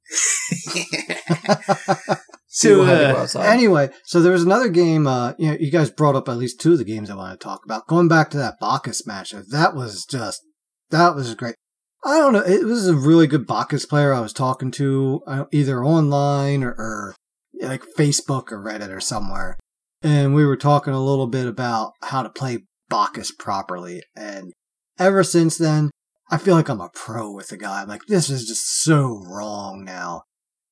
so 2.48 2.70
Beagle 2.70 2.86
had 2.86 2.98
to 2.98 3.14
go 3.14 3.28
uh. 3.40 3.44
Anyway, 3.44 3.92
so 4.04 4.20
there 4.20 4.34
was 4.34 4.44
another 4.44 4.70
game. 4.70 5.06
Uh, 5.06 5.34
you 5.38 5.52
know, 5.52 5.58
you 5.60 5.70
guys 5.70 5.92
brought 5.92 6.16
up 6.16 6.28
at 6.28 6.38
least 6.38 6.60
two 6.60 6.72
of 6.72 6.80
the 6.80 6.86
games 6.86 7.12
I 7.12 7.16
want 7.16 7.40
to 7.40 7.44
talk 7.44 7.62
about. 7.66 7.88
Going 7.88 8.08
back 8.08 8.32
to 8.32 8.38
that 8.38 8.60
Bacchus 8.60 9.06
match, 9.06 9.32
that 9.32 9.76
was 9.76 10.06
just 10.06 10.42
that 10.90 11.16
was 11.16 11.36
great. 11.36 11.56
I 12.04 12.18
don't 12.18 12.34
know. 12.34 12.40
It 12.40 12.66
was 12.66 12.88
a 12.88 12.96
really 12.96 13.28
good 13.28 13.46
Bacchus 13.46 13.86
player 13.86 14.14
I 14.14 14.22
was 14.22 14.34
talking 14.34 14.72
to, 14.72 15.22
uh, 15.28 15.46
either 15.52 15.84
online 15.84 16.64
or, 16.64 16.72
or 16.72 17.16
like 17.62 17.84
Facebook 17.98 18.52
or 18.52 18.64
Reddit 18.64 18.90
or 18.90 19.00
somewhere, 19.00 19.58
and 20.02 20.34
we 20.34 20.46
were 20.46 20.58
talking 20.58 20.94
a 20.94 21.04
little 21.04 21.28
bit 21.28 21.46
about 21.46 21.94
how 22.02 22.24
to 22.24 22.30
play 22.30 22.66
Bacchus 22.90 23.32
properly. 23.32 24.02
And 24.16 24.52
ever 24.98 25.24
since 25.24 25.58
then, 25.58 25.92
I 26.32 26.38
feel 26.38 26.56
like 26.56 26.70
I'm 26.70 26.82
a 26.82 26.90
pro 26.90 27.32
with 27.32 27.50
the 27.50 27.58
guy. 27.58 27.82
I'm 27.82 27.88
like, 27.88 28.06
this 28.08 28.30
is 28.30 28.48
just 28.48 28.82
so 28.82 29.22
wrong 29.28 29.84
now. 29.86 30.24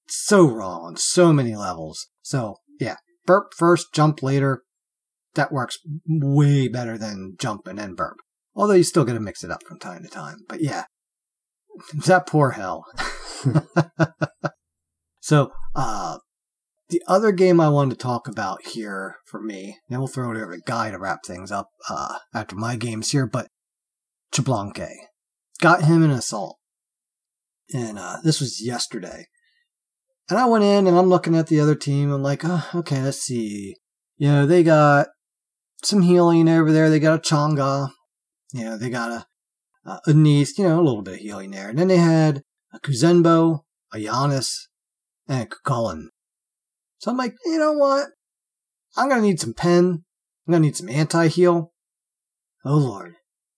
So 0.07 0.47
wrong 0.47 0.81
on 0.85 0.97
so 0.97 1.31
many 1.31 1.55
levels. 1.55 2.07
So 2.23 2.55
yeah, 2.79 2.95
burp 3.25 3.53
first, 3.55 3.93
jump 3.93 4.23
later. 4.23 4.63
That 5.35 5.51
works 5.51 5.77
way 6.07 6.67
better 6.67 6.97
than 6.97 7.35
jump 7.39 7.67
and 7.67 7.77
then 7.77 7.93
burp. 7.93 8.17
Although 8.55 8.73
you 8.73 8.83
still 8.83 9.05
gotta 9.05 9.19
mix 9.19 9.43
it 9.43 9.51
up 9.51 9.63
from 9.63 9.77
time 9.77 10.01
to 10.01 10.09
time. 10.09 10.39
But 10.47 10.61
yeah, 10.61 10.85
that 12.05 12.27
poor 12.27 12.51
hell. 12.51 12.85
so, 15.19 15.51
uh, 15.75 16.17
the 16.89 17.03
other 17.07 17.31
game 17.31 17.59
I 17.59 17.69
wanted 17.69 17.91
to 17.91 18.03
talk 18.03 18.27
about 18.27 18.65
here 18.67 19.17
for 19.25 19.39
me, 19.41 19.77
then 19.89 19.99
we'll 19.99 20.07
throw 20.07 20.31
it 20.31 20.41
over 20.41 20.55
to 20.55 20.61
Guy 20.65 20.89
to 20.89 20.97
wrap 20.97 21.19
things 21.25 21.51
up 21.51 21.69
uh, 21.87 22.17
after 22.33 22.55
my 22.55 22.75
games 22.75 23.11
here, 23.11 23.27
but 23.27 23.47
Xbalanque. 24.33 24.89
Got 25.61 25.83
him 25.83 26.03
in 26.03 26.11
assault. 26.11 26.57
And 27.73 27.99
uh, 27.99 28.17
this 28.23 28.39
was 28.39 28.65
yesterday. 28.65 29.27
And 30.29 30.39
I 30.39 30.45
went 30.45 30.63
in 30.63 30.87
and 30.87 30.97
I'm 30.97 31.09
looking 31.09 31.35
at 31.35 31.47
the 31.47 31.59
other 31.59 31.75
team. 31.75 32.11
I'm 32.11 32.23
like, 32.23 32.41
oh, 32.43 32.67
okay, 32.75 33.01
let's 33.01 33.19
see. 33.19 33.75
You 34.17 34.27
know, 34.29 34.45
they 34.45 34.63
got 34.63 35.07
some 35.83 36.01
healing 36.01 36.47
over 36.49 36.71
there. 36.71 36.89
They 36.89 36.99
got 36.99 37.19
a 37.19 37.21
Chang'e. 37.21 37.89
You 38.53 38.65
know, 38.65 38.77
they 38.77 38.89
got 38.89 39.11
a, 39.11 39.25
Uh, 39.85 39.99
a 40.05 40.13
Neith, 40.13 40.57
you 40.57 40.65
know, 40.65 40.79
a 40.79 40.83
little 40.83 41.01
bit 41.01 41.15
of 41.15 41.19
healing 41.19 41.51
there. 41.51 41.69
And 41.69 41.79
then 41.79 41.87
they 41.87 41.97
had 41.97 42.43
a 42.73 42.79
Kuzenbo, 42.79 43.61
a 43.93 43.97
Giannis, 43.97 44.67
and 45.27 45.43
a 45.43 45.45
Cu 45.45 45.57
Chulainn. 45.65 46.07
So 46.99 47.11
I'm 47.11 47.17
like, 47.17 47.33
you 47.45 47.57
know 47.57 47.73
what? 47.73 48.09
I'm 48.97 49.09
going 49.09 49.21
to 49.21 49.27
need 49.27 49.39
some 49.39 49.53
pen. 49.53 50.03
I'm 50.47 50.51
going 50.51 50.61
to 50.61 50.67
need 50.67 50.75
some 50.75 50.89
anti 50.89 51.27
heal. 51.27 51.71
Oh 52.65 52.77
lord. 52.77 53.13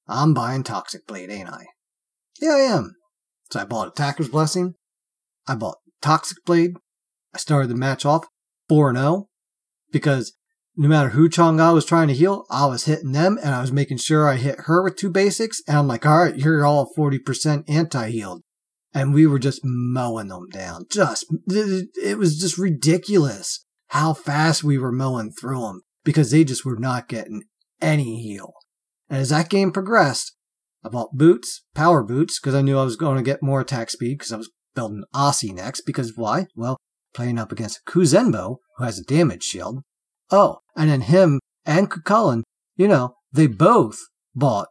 I'm 0.07 0.33
buying 0.33 0.63
Toxic 0.63 1.07
Blade, 1.07 1.29
ain't 1.29 1.49
I? 1.49 1.65
Yeah, 2.41 2.51
I 2.51 2.59
am. 2.59 2.95
So 3.51 3.59
I 3.59 3.65
bought 3.65 3.87
Attacker's 3.89 4.29
Blessing. 4.29 4.75
I 5.47 5.55
bought 5.55 5.77
Toxic 6.01 6.37
Blade. 6.45 6.71
I 7.33 7.37
started 7.37 7.69
the 7.69 7.75
match 7.75 8.05
off 8.05 8.25
4 8.67 8.93
0 8.93 9.27
because 9.91 10.33
no 10.75 10.87
matter 10.87 11.09
who 11.09 11.29
Chang'e 11.29 11.73
was 11.73 11.85
trying 11.85 12.07
to 12.07 12.13
heal, 12.13 12.45
I 12.49 12.65
was 12.65 12.85
hitting 12.85 13.11
them 13.11 13.37
and 13.41 13.53
I 13.53 13.61
was 13.61 13.71
making 13.71 13.97
sure 13.97 14.27
I 14.27 14.35
hit 14.35 14.61
her 14.61 14.83
with 14.83 14.95
two 14.95 15.09
basics. 15.09 15.61
And 15.67 15.77
I'm 15.77 15.87
like, 15.87 16.05
all 16.05 16.19
right, 16.19 16.35
you're 16.35 16.65
all 16.65 16.91
40% 16.97 17.63
anti 17.67 18.09
healed 18.09 18.41
and 18.93 19.13
we 19.13 19.25
were 19.25 19.39
just 19.39 19.61
mowing 19.63 20.27
them 20.27 20.47
down. 20.49 20.85
Just, 20.89 21.25
it 21.47 22.17
was 22.17 22.37
just 22.37 22.57
ridiculous 22.57 23.65
how 23.87 24.13
fast 24.13 24.63
we 24.63 24.77
were 24.77 24.91
mowing 24.91 25.31
through 25.31 25.61
them 25.61 25.81
because 26.03 26.31
they 26.31 26.43
just 26.43 26.65
were 26.65 26.77
not 26.77 27.07
getting 27.07 27.43
any 27.81 28.21
heal. 28.21 28.53
And 29.09 29.19
as 29.19 29.29
that 29.29 29.49
game 29.49 29.71
progressed, 29.71 30.35
I 30.83 30.89
bought 30.89 31.17
boots, 31.17 31.63
power 31.75 32.03
boots, 32.03 32.39
because 32.39 32.55
I 32.55 32.61
knew 32.61 32.77
I 32.77 32.83
was 32.83 32.95
going 32.95 33.17
to 33.17 33.23
get 33.23 33.43
more 33.43 33.61
attack 33.61 33.89
speed 33.89 34.17
because 34.17 34.31
I 34.31 34.37
was 34.37 34.49
building 34.73 35.03
Asi 35.13 35.51
next. 35.51 35.81
Because 35.81 36.13
why? 36.15 36.47
Well, 36.55 36.77
playing 37.13 37.37
up 37.37 37.51
against 37.51 37.85
Kuzenbo, 37.85 38.57
who 38.77 38.83
has 38.83 38.97
a 38.97 39.03
damage 39.03 39.43
shield. 39.43 39.81
Oh, 40.31 40.59
and 40.75 40.89
then 40.89 41.01
him 41.01 41.39
and 41.65 41.89
Cu 41.89 42.01
Chulainn, 42.01 42.43
you 42.75 42.87
know, 42.87 43.15
they 43.31 43.47
both 43.47 43.99
bought 44.33 44.67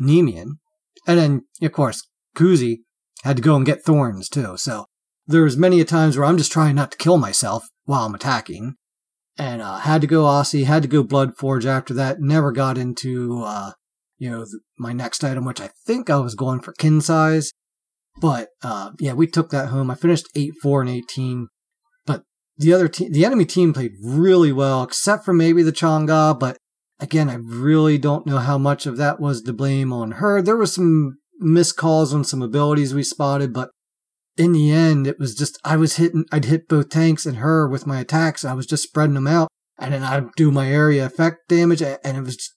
Nemean. 0.00 0.58
And 1.06 1.18
then, 1.18 1.42
of 1.62 1.72
course, 1.72 2.06
Kuzi 2.36 2.78
had 3.22 3.36
to 3.36 3.42
go 3.42 3.56
and 3.56 3.66
get 3.66 3.82
thorns 3.82 4.28
too. 4.28 4.56
So 4.56 4.86
there 5.26 5.42
was 5.42 5.56
many 5.56 5.80
a 5.80 5.84
times 5.84 6.16
where 6.16 6.26
I'm 6.26 6.38
just 6.38 6.52
trying 6.52 6.74
not 6.74 6.92
to 6.92 6.98
kill 6.98 7.18
myself 7.18 7.64
while 7.84 8.06
I'm 8.06 8.14
attacking, 8.14 8.74
and 9.38 9.62
uh, 9.62 9.78
had 9.78 10.00
to 10.00 10.06
go 10.06 10.26
Asi, 10.26 10.64
had 10.64 10.82
to 10.82 10.88
go 10.88 11.02
Blood 11.02 11.36
Forge 11.36 11.66
after 11.66 11.94
that. 11.94 12.20
Never 12.20 12.52
got 12.52 12.78
into 12.78 13.42
uh, 13.44 13.72
you 14.18 14.30
know 14.30 14.46
my 14.78 14.92
next 14.92 15.24
item, 15.24 15.44
which 15.44 15.60
I 15.60 15.70
think 15.86 16.10
I 16.10 16.18
was 16.18 16.34
going 16.34 16.60
for 16.60 16.72
Qin's 16.72 17.06
Sais, 17.06 17.52
but 18.20 18.48
uh, 18.62 18.90
yeah, 18.98 19.12
we 19.12 19.26
took 19.26 19.50
that 19.50 19.68
home. 19.68 19.90
I 19.90 19.94
finished 19.94 20.28
eight 20.34 20.54
four 20.62 20.80
and 20.80 20.90
eighteen, 20.90 21.48
but 21.48 21.51
the 22.58 22.72
other 22.72 22.88
team, 22.88 23.12
the 23.12 23.24
enemy 23.24 23.44
team 23.44 23.72
played 23.72 23.92
really 24.02 24.52
well, 24.52 24.82
except 24.82 25.24
for 25.24 25.32
maybe 25.32 25.62
the 25.62 25.72
Chang'e, 25.72 26.38
but. 26.38 26.56
Again, 27.00 27.28
I 27.28 27.34
really 27.34 27.98
don't 27.98 28.28
know 28.28 28.38
how 28.38 28.58
much 28.58 28.86
of 28.86 28.96
that 28.96 29.18
was 29.18 29.42
to 29.42 29.52
blame 29.52 29.92
on 29.92 30.12
her. 30.12 30.40
There 30.40 30.56
was 30.56 30.72
some 30.72 31.18
missed 31.40 31.76
calls 31.76 32.14
on 32.14 32.24
some 32.24 32.42
abilities 32.42 32.94
we 32.94 33.02
spotted, 33.02 33.52
but 33.52 33.70
in 34.36 34.52
the 34.52 34.70
end, 34.70 35.06
it 35.06 35.18
was 35.18 35.34
just 35.34 35.58
I 35.64 35.76
was 35.76 35.96
hitting, 35.96 36.24
I'd 36.32 36.46
hit 36.46 36.68
both 36.68 36.88
tanks 36.88 37.26
and 37.26 37.38
her 37.38 37.68
with 37.68 37.86
my 37.86 38.00
attacks. 38.00 38.44
I 38.44 38.54
was 38.54 38.66
just 38.66 38.84
spreading 38.84 39.14
them 39.14 39.26
out, 39.26 39.48
and 39.78 39.92
then 39.92 40.02
I'd 40.02 40.32
do 40.36 40.50
my 40.50 40.68
area 40.68 41.04
effect 41.04 41.48
damage, 41.48 41.82
and 41.82 42.16
it 42.16 42.22
was 42.22 42.36
just, 42.36 42.56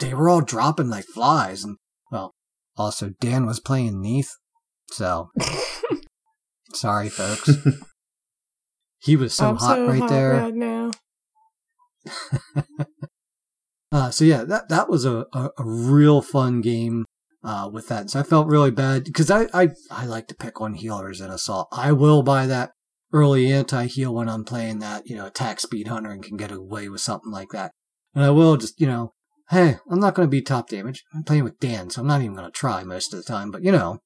they 0.00 0.14
were 0.14 0.28
all 0.28 0.40
dropping 0.40 0.88
like 0.88 1.04
flies. 1.04 1.62
And 1.62 1.76
well, 2.10 2.32
also 2.76 3.10
Dan 3.20 3.46
was 3.46 3.60
playing 3.60 4.00
Neith, 4.00 4.32
so 4.90 5.30
sorry, 6.74 7.08
folks. 7.08 7.50
he 9.02 9.16
was 9.16 9.34
so 9.34 9.50
I'm 9.50 9.56
hot 9.56 9.76
so 9.76 9.86
right 9.86 10.00
hot 10.00 10.10
there. 10.10 10.32
right 10.34 10.54
now. 10.54 10.90
uh, 13.92 14.10
so 14.10 14.24
yeah, 14.24 14.44
that 14.44 14.68
that 14.68 14.88
was 14.88 15.04
a, 15.04 15.26
a, 15.32 15.50
a 15.58 15.64
real 15.64 16.22
fun 16.22 16.60
game 16.60 17.04
uh, 17.44 17.68
with 17.72 17.88
that. 17.88 18.10
So 18.10 18.20
I 18.20 18.22
felt 18.22 18.46
really 18.46 18.70
bad 18.70 19.04
because 19.04 19.30
I, 19.30 19.46
I, 19.52 19.70
I 19.90 20.06
like 20.06 20.28
to 20.28 20.34
pick 20.34 20.60
on 20.60 20.74
healers 20.74 21.20
in 21.20 21.30
Assault. 21.30 21.68
I 21.72 21.92
will 21.92 22.22
buy 22.22 22.46
that 22.46 22.72
early 23.12 23.52
anti-heal 23.52 24.14
when 24.14 24.28
I'm 24.28 24.44
playing 24.44 24.78
that, 24.78 25.06
you 25.06 25.16
know, 25.16 25.26
attack 25.26 25.60
speed 25.60 25.88
hunter 25.88 26.10
and 26.10 26.22
can 26.22 26.36
get 26.36 26.50
away 26.50 26.88
with 26.88 27.00
something 27.00 27.30
like 27.30 27.50
that. 27.50 27.72
And 28.14 28.24
I 28.24 28.30
will 28.30 28.56
just, 28.56 28.80
you 28.80 28.86
know, 28.86 29.12
hey, 29.50 29.76
I'm 29.90 30.00
not 30.00 30.14
going 30.14 30.26
to 30.26 30.30
be 30.30 30.40
top 30.40 30.68
damage. 30.68 31.02
I'm 31.14 31.24
playing 31.24 31.44
with 31.44 31.58
Dan, 31.58 31.90
so 31.90 32.00
I'm 32.00 32.06
not 32.06 32.22
even 32.22 32.34
going 32.34 32.46
to 32.46 32.52
try 32.52 32.84
most 32.84 33.12
of 33.12 33.18
the 33.18 33.30
time. 33.30 33.50
But, 33.50 33.64
you 33.64 33.72
know, 33.72 33.98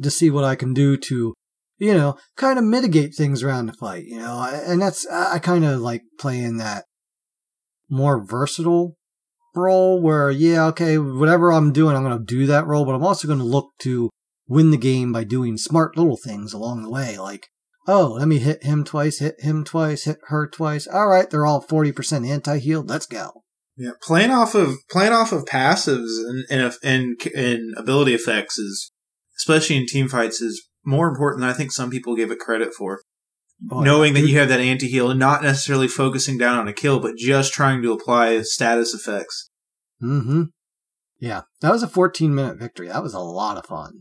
just 0.00 0.18
see 0.18 0.30
what 0.30 0.44
I 0.44 0.56
can 0.56 0.74
do 0.74 0.96
to, 0.96 1.34
you 1.82 1.92
know, 1.92 2.16
kind 2.36 2.60
of 2.60 2.64
mitigate 2.64 3.12
things 3.12 3.42
around 3.42 3.66
the 3.66 3.72
fight, 3.72 4.04
you 4.04 4.16
know. 4.16 4.40
And 4.66 4.80
that's, 4.80 5.04
I 5.08 5.40
kind 5.40 5.64
of 5.64 5.80
like 5.80 6.02
playing 6.16 6.58
that 6.58 6.84
more 7.90 8.24
versatile 8.24 8.94
role 9.56 10.00
where, 10.00 10.30
yeah, 10.30 10.66
okay, 10.66 10.96
whatever 10.96 11.52
I'm 11.52 11.72
doing, 11.72 11.96
I'm 11.96 12.04
going 12.04 12.16
to 12.16 12.24
do 12.24 12.46
that 12.46 12.68
role, 12.68 12.84
but 12.84 12.94
I'm 12.94 13.02
also 13.02 13.26
going 13.26 13.40
to 13.40 13.44
look 13.44 13.70
to 13.80 14.10
win 14.46 14.70
the 14.70 14.76
game 14.76 15.10
by 15.10 15.24
doing 15.24 15.56
smart 15.56 15.96
little 15.96 16.16
things 16.16 16.52
along 16.52 16.84
the 16.84 16.90
way. 16.90 17.18
Like, 17.18 17.48
oh, 17.88 18.12
let 18.16 18.28
me 18.28 18.38
hit 18.38 18.62
him 18.62 18.84
twice, 18.84 19.18
hit 19.18 19.40
him 19.40 19.64
twice, 19.64 20.04
hit 20.04 20.18
her 20.28 20.46
twice. 20.46 20.86
All 20.86 21.08
right, 21.08 21.28
they're 21.28 21.46
all 21.46 21.64
40% 21.64 22.24
anti 22.28 22.58
healed. 22.58 22.88
Let's 22.88 23.06
go. 23.06 23.42
Yeah, 23.76 23.92
playing 24.00 24.30
off 24.30 24.54
of 24.54 24.76
playing 24.88 25.14
off 25.14 25.32
of 25.32 25.46
passives 25.46 26.10
and 26.28 26.44
and, 26.48 26.72
and 26.84 27.16
and 27.34 27.74
ability 27.76 28.14
effects 28.14 28.56
is, 28.56 28.92
especially 29.40 29.78
in 29.78 29.86
team 29.86 30.08
fights, 30.08 30.40
is 30.40 30.68
more 30.84 31.08
important 31.08 31.40
than 31.40 31.50
I 31.50 31.54
think 31.54 31.72
some 31.72 31.90
people 31.90 32.16
give 32.16 32.30
it 32.30 32.38
credit 32.38 32.72
for. 32.76 33.02
Oh, 33.70 33.80
Knowing 33.80 34.14
that 34.14 34.26
you 34.26 34.38
have 34.38 34.48
that 34.48 34.60
anti 34.60 34.88
heal 34.88 35.10
and 35.10 35.20
not 35.20 35.42
necessarily 35.42 35.86
focusing 35.86 36.36
down 36.36 36.58
on 36.58 36.68
a 36.68 36.72
kill, 36.72 36.98
but 36.98 37.16
just 37.16 37.52
trying 37.52 37.82
to 37.82 37.92
apply 37.92 38.40
status 38.42 38.92
effects. 38.92 39.50
Mm-hmm. 40.02 40.44
Yeah, 41.20 41.42
that 41.60 41.70
was 41.70 41.84
a 41.84 41.88
14 41.88 42.34
minute 42.34 42.58
victory. 42.58 42.88
That 42.88 43.02
was 43.02 43.14
a 43.14 43.20
lot 43.20 43.56
of 43.56 43.66
fun. 43.66 43.92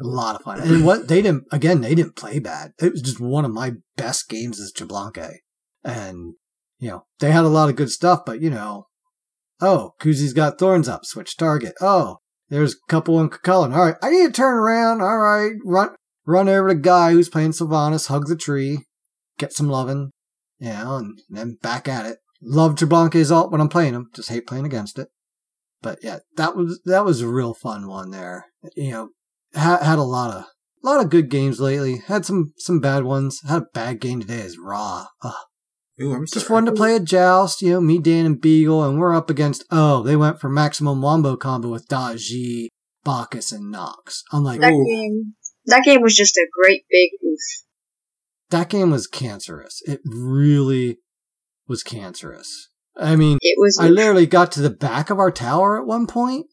A 0.00 0.06
lot 0.06 0.36
of 0.36 0.42
fun. 0.42 0.60
And 0.60 0.84
what 0.84 1.08
they 1.08 1.20
didn't, 1.20 1.44
again, 1.50 1.80
they 1.80 1.96
didn't 1.96 2.14
play 2.14 2.38
bad. 2.38 2.70
It 2.80 2.92
was 2.92 3.02
just 3.02 3.18
one 3.18 3.44
of 3.44 3.50
my 3.50 3.72
best 3.96 4.28
games 4.28 4.60
as 4.60 4.72
Xbalanque. 4.72 5.38
And, 5.82 6.34
you 6.78 6.90
know, 6.90 7.06
they 7.18 7.32
had 7.32 7.44
a 7.44 7.48
lot 7.48 7.68
of 7.68 7.76
good 7.76 7.90
stuff, 7.90 8.20
but, 8.24 8.40
you 8.40 8.50
know, 8.50 8.86
oh, 9.60 9.94
Kuzi's 10.00 10.32
got 10.32 10.58
thorns 10.58 10.88
up, 10.88 11.04
switch 11.04 11.36
target. 11.36 11.74
Oh, 11.80 12.18
there's 12.48 12.74
a 12.74 12.88
couple 12.88 13.20
in 13.20 13.28
Cu 13.28 13.38
Chulainn. 13.38 13.74
All 13.74 13.86
right, 13.86 13.96
I 14.02 14.10
need 14.10 14.26
to 14.26 14.32
turn 14.32 14.54
around. 14.54 15.00
All 15.02 15.18
right, 15.18 15.52
run, 15.64 15.90
run 16.26 16.48
over 16.48 16.68
to 16.68 16.74
Guy 16.74 17.12
who's 17.12 17.28
playing 17.28 17.52
Sylvanus, 17.52 18.06
hug 18.06 18.26
the 18.26 18.36
tree, 18.36 18.84
get 19.38 19.52
some 19.52 19.68
loving, 19.68 20.10
you 20.58 20.70
know, 20.70 20.96
and 20.96 21.18
then 21.28 21.58
back 21.62 21.88
at 21.88 22.06
it. 22.06 22.18
Love 22.42 22.76
Xbalanque's 22.76 23.30
alt 23.30 23.52
when 23.52 23.60
I'm 23.60 23.68
playing 23.68 23.94
him, 23.94 24.08
just 24.14 24.30
hate 24.30 24.46
playing 24.46 24.64
against 24.64 24.98
it. 24.98 25.08
But 25.82 25.98
yeah, 26.02 26.18
that 26.36 26.56
was 26.56 26.80
that 26.84 27.04
was 27.04 27.20
a 27.20 27.28
real 27.28 27.54
fun 27.54 27.88
one 27.88 28.10
there. 28.10 28.46
You 28.76 28.90
know, 28.90 29.08
had, 29.54 29.82
had 29.82 29.98
a 29.98 30.02
lot 30.02 30.34
of 30.34 30.44
a 30.82 30.86
lot 30.86 31.02
of 31.02 31.10
good 31.10 31.30
games 31.30 31.60
lately. 31.60 32.02
Had 32.06 32.24
some 32.24 32.52
some 32.56 32.80
bad 32.80 33.04
ones. 33.04 33.40
Had 33.46 33.62
a 33.62 33.66
bad 33.72 34.00
game 34.00 34.20
today 34.20 34.42
as 34.42 34.58
Ra. 34.58 35.06
Ugh. 35.22 35.34
Ooh, 36.02 36.14
I'm 36.14 36.26
Just 36.26 36.46
sorry. 36.46 36.54
wanted 36.54 36.70
to 36.70 36.76
play 36.76 36.96
a 36.96 37.00
joust, 37.00 37.60
you 37.60 37.72
know, 37.72 37.80
me, 37.80 37.98
Dan, 37.98 38.24
and 38.24 38.40
Beagle, 38.40 38.82
and 38.84 38.98
we're 38.98 39.14
up 39.14 39.28
against, 39.28 39.64
oh, 39.70 40.02
they 40.02 40.16
went 40.16 40.40
for 40.40 40.48
maximum 40.48 41.02
wombo 41.02 41.36
combo 41.36 41.68
with 41.68 41.88
Daji, 41.88 42.68
Bacchus, 43.04 43.52
and 43.52 43.70
Nox. 43.70 44.24
I'm 44.32 44.42
like, 44.42 44.60
That 44.60 44.70
game, 44.70 45.34
that 45.66 45.84
game 45.84 46.02
was 46.02 46.16
just 46.16 46.36
a 46.36 46.46
great 46.60 46.84
big 46.90 47.10
oof. 47.24 47.38
that 48.50 48.68
game 48.68 48.90
was 48.90 49.06
cancerous. 49.06 49.82
It 49.86 50.00
really 50.04 50.98
was 51.68 51.82
cancerous. 51.82 52.68
I 52.96 53.16
mean, 53.16 53.38
It 53.40 53.56
was. 53.58 53.78
I 53.80 53.88
literally 53.88 54.26
got 54.26 54.52
to 54.52 54.60
the 54.60 54.70
back 54.70 55.10
of 55.10 55.18
our 55.18 55.30
tower 55.30 55.80
at 55.80 55.86
one 55.86 56.06
point 56.06 56.46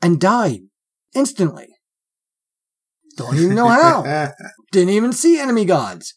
and 0.00 0.20
died 0.20 0.60
instantly. 1.14 1.68
Don't 3.16 3.36
even 3.36 3.54
know 3.54 3.68
how. 3.68 4.32
Didn't 4.72 4.94
even 4.94 5.12
see 5.12 5.38
enemy 5.38 5.64
gods. 5.64 6.14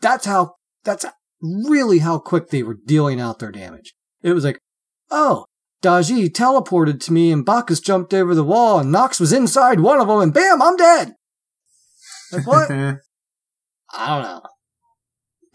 That's 0.00 0.26
how, 0.26 0.54
that's 0.84 1.04
really 1.42 1.98
how 1.98 2.18
quick 2.18 2.50
they 2.50 2.62
were 2.62 2.78
dealing 2.84 3.20
out 3.20 3.38
their 3.38 3.50
damage. 3.50 3.94
It 4.22 4.32
was 4.32 4.44
like, 4.44 4.60
oh, 5.10 5.46
Daji 5.82 6.28
teleported 6.28 7.00
to 7.04 7.12
me 7.12 7.30
and 7.30 7.44
Bacchus 7.44 7.80
jumped 7.80 8.12
over 8.12 8.34
the 8.34 8.44
wall 8.44 8.80
and 8.80 8.90
Nox 8.90 9.20
was 9.20 9.32
inside 9.32 9.80
one 9.80 10.00
of 10.00 10.08
them 10.08 10.20
and 10.20 10.34
bam, 10.34 10.60
I'm 10.60 10.76
dead. 10.76 11.14
Like 12.32 12.46
what? 12.46 12.70
I 12.70 12.98
don't 14.06 14.22
know. 14.22 14.42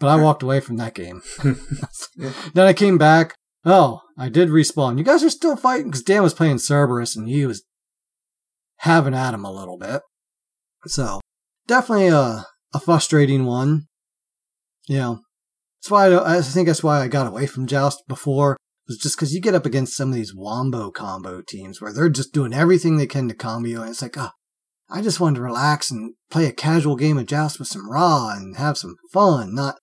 But 0.00 0.06
I 0.08 0.22
walked 0.22 0.42
away 0.42 0.60
from 0.60 0.76
that 0.76 0.94
game. 0.94 1.22
then 2.54 2.66
I 2.66 2.72
came 2.72 2.98
back. 2.98 3.36
Oh, 3.64 4.00
I 4.18 4.28
did 4.28 4.48
respawn. 4.48 4.98
You 4.98 5.04
guys 5.04 5.22
are 5.22 5.30
still 5.30 5.56
fighting 5.56 5.86
because 5.86 6.02
Dan 6.02 6.22
was 6.22 6.34
playing 6.34 6.58
Cerberus 6.58 7.16
and 7.16 7.28
he 7.28 7.46
was 7.46 7.64
having 8.78 9.14
at 9.14 9.34
him 9.34 9.44
a 9.44 9.52
little 9.52 9.78
bit. 9.78 10.02
So 10.86 11.20
definitely 11.66 12.08
a 12.08 12.44
a 12.74 12.80
frustrating 12.80 13.44
one. 13.44 13.86
You 14.86 14.98
know, 14.98 15.20
that's 15.80 15.90
why 15.90 16.08
I, 16.08 16.38
I 16.38 16.42
think 16.42 16.66
that's 16.66 16.82
why 16.82 17.00
I 17.00 17.08
got 17.08 17.26
away 17.26 17.46
from 17.46 17.66
Joust 17.66 18.02
before 18.08 18.56
was 18.86 18.98
just 18.98 19.16
because 19.16 19.34
you 19.34 19.40
get 19.40 19.54
up 19.54 19.66
against 19.66 19.96
some 19.96 20.10
of 20.10 20.14
these 20.14 20.34
wombo 20.34 20.90
combo 20.90 21.42
teams 21.46 21.80
where 21.80 21.92
they're 21.92 22.08
just 22.08 22.32
doing 22.32 22.52
everything 22.52 22.96
they 22.96 23.06
can 23.06 23.28
to 23.28 23.34
combo 23.34 23.68
you, 23.68 23.80
and 23.80 23.90
it's 23.90 24.02
like, 24.02 24.16
oh, 24.18 24.30
I 24.90 25.00
just 25.00 25.20
wanted 25.20 25.36
to 25.36 25.42
relax 25.42 25.90
and 25.90 26.14
play 26.30 26.46
a 26.46 26.52
casual 26.52 26.96
game 26.96 27.18
of 27.18 27.26
Joust 27.26 27.58
with 27.58 27.68
some 27.68 27.90
Raw 27.90 28.30
and 28.30 28.56
have 28.56 28.76
some 28.76 28.96
fun, 29.12 29.54
not, 29.54 29.76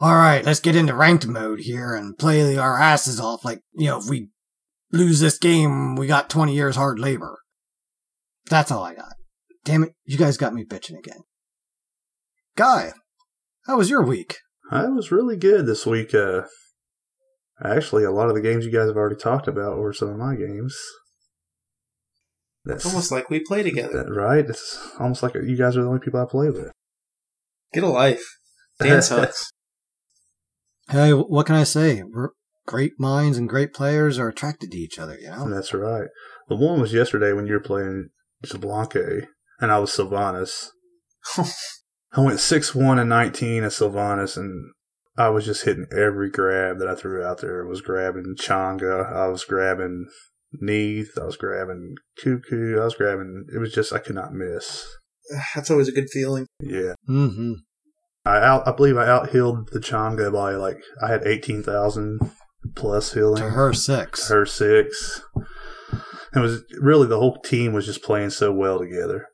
all 0.00 0.14
right, 0.14 0.44
let's 0.44 0.60
get 0.60 0.76
into 0.76 0.94
ranked 0.94 1.26
mode 1.26 1.60
here 1.60 1.94
and 1.94 2.18
play 2.18 2.56
our 2.56 2.78
asses 2.78 3.20
off 3.20 3.44
like, 3.44 3.60
you 3.72 3.86
know, 3.86 3.98
if 3.98 4.08
we 4.08 4.28
lose 4.90 5.20
this 5.20 5.38
game, 5.38 5.94
we 5.94 6.06
got 6.06 6.28
20 6.28 6.54
years 6.54 6.76
hard 6.76 6.98
labor. 6.98 7.38
That's 8.50 8.70
all 8.70 8.82
I 8.82 8.94
got. 8.94 9.14
Damn 9.64 9.84
it, 9.84 9.94
you 10.04 10.18
guys 10.18 10.36
got 10.36 10.54
me 10.54 10.64
bitching 10.64 10.98
again. 10.98 11.20
Guy, 12.56 12.92
how 13.66 13.78
was 13.78 13.88
your 13.88 14.02
week? 14.02 14.38
I 14.70 14.88
was 14.88 15.12
really 15.12 15.36
good 15.36 15.66
this 15.66 15.86
week. 15.86 16.14
Uh, 16.14 16.42
actually, 17.62 18.04
a 18.04 18.10
lot 18.10 18.28
of 18.28 18.34
the 18.34 18.40
games 18.40 18.64
you 18.64 18.72
guys 18.72 18.88
have 18.88 18.96
already 18.96 19.16
talked 19.16 19.48
about 19.48 19.78
were 19.78 19.92
some 19.92 20.08
of 20.08 20.16
my 20.16 20.34
games. 20.34 20.76
That's 22.64 22.86
Almost 22.86 23.10
like 23.10 23.28
we 23.28 23.40
play 23.40 23.62
together. 23.62 24.04
that, 24.04 24.12
right. 24.12 24.44
It's 24.48 24.90
almost 25.00 25.22
like 25.22 25.34
you 25.34 25.56
guys 25.56 25.76
are 25.76 25.82
the 25.82 25.88
only 25.88 26.00
people 26.00 26.20
I 26.20 26.26
play 26.30 26.48
with. 26.48 26.70
Get 27.72 27.82
a 27.82 27.88
life. 27.88 28.22
dance 28.78 29.08
sucks. 29.08 29.50
Hey, 30.90 31.12
what 31.12 31.46
can 31.46 31.56
I 31.56 31.64
say? 31.64 32.02
We're 32.02 32.30
great 32.66 32.92
minds 32.98 33.36
and 33.36 33.48
great 33.48 33.72
players 33.72 34.18
are 34.18 34.28
attracted 34.28 34.70
to 34.70 34.78
each 34.78 34.98
other, 34.98 35.18
you 35.18 35.28
know? 35.30 35.48
That's 35.48 35.74
right. 35.74 36.08
The 36.48 36.56
one 36.56 36.80
was 36.80 36.92
yesterday 36.92 37.32
when 37.32 37.46
you 37.46 37.54
were 37.54 37.60
playing 37.60 38.10
Xbalanque, 38.44 39.26
and 39.60 39.72
I 39.72 39.78
was 39.78 39.92
Sylvanus. 39.92 40.70
I 42.12 42.20
went 42.20 42.40
6 42.40 42.74
1 42.74 42.98
and 42.98 43.08
19 43.08 43.64
as 43.64 43.76
Sylvanus, 43.76 44.36
and 44.36 44.72
I 45.16 45.28
was 45.28 45.44
just 45.44 45.64
hitting 45.64 45.86
every 45.92 46.30
grab 46.30 46.78
that 46.78 46.88
I 46.88 46.94
threw 46.94 47.22
out 47.22 47.40
there. 47.40 47.64
I 47.64 47.68
was 47.68 47.82
grabbing 47.82 48.34
Chang'e, 48.38 49.12
I 49.12 49.26
was 49.28 49.44
grabbing 49.44 50.06
Neith, 50.60 51.12
I 51.20 51.24
was 51.24 51.36
grabbing 51.36 51.96
Cuckoo, 52.22 52.80
I 52.80 52.84
was 52.84 52.94
grabbing. 52.94 53.46
It 53.54 53.58
was 53.58 53.72
just, 53.72 53.92
I 53.92 53.98
could 53.98 54.14
not 54.14 54.32
miss. 54.32 54.86
That's 55.54 55.70
always 55.70 55.88
a 55.88 55.92
good 55.92 56.08
feeling. 56.10 56.46
Yeah. 56.60 56.94
Mm-hmm. 57.08 57.52
I 58.24 58.38
out, 58.38 58.66
I 58.66 58.72
believe 58.72 58.96
I 58.96 59.06
outhealed 59.06 59.70
the 59.70 59.80
Chang'e 59.80 60.32
by 60.32 60.52
like, 60.52 60.78
I 61.02 61.08
had 61.08 61.26
18,000 61.26 62.18
plus 62.74 63.12
healing. 63.12 63.42
To 63.42 63.50
her 63.50 63.72
six. 63.72 64.28
her 64.28 64.46
six. 64.46 65.22
It 66.34 66.38
was 66.38 66.62
really 66.80 67.06
the 67.06 67.18
whole 67.18 67.38
team 67.42 67.72
was 67.72 67.84
just 67.84 68.02
playing 68.02 68.30
so 68.30 68.52
well 68.52 68.78
together. 68.78 69.26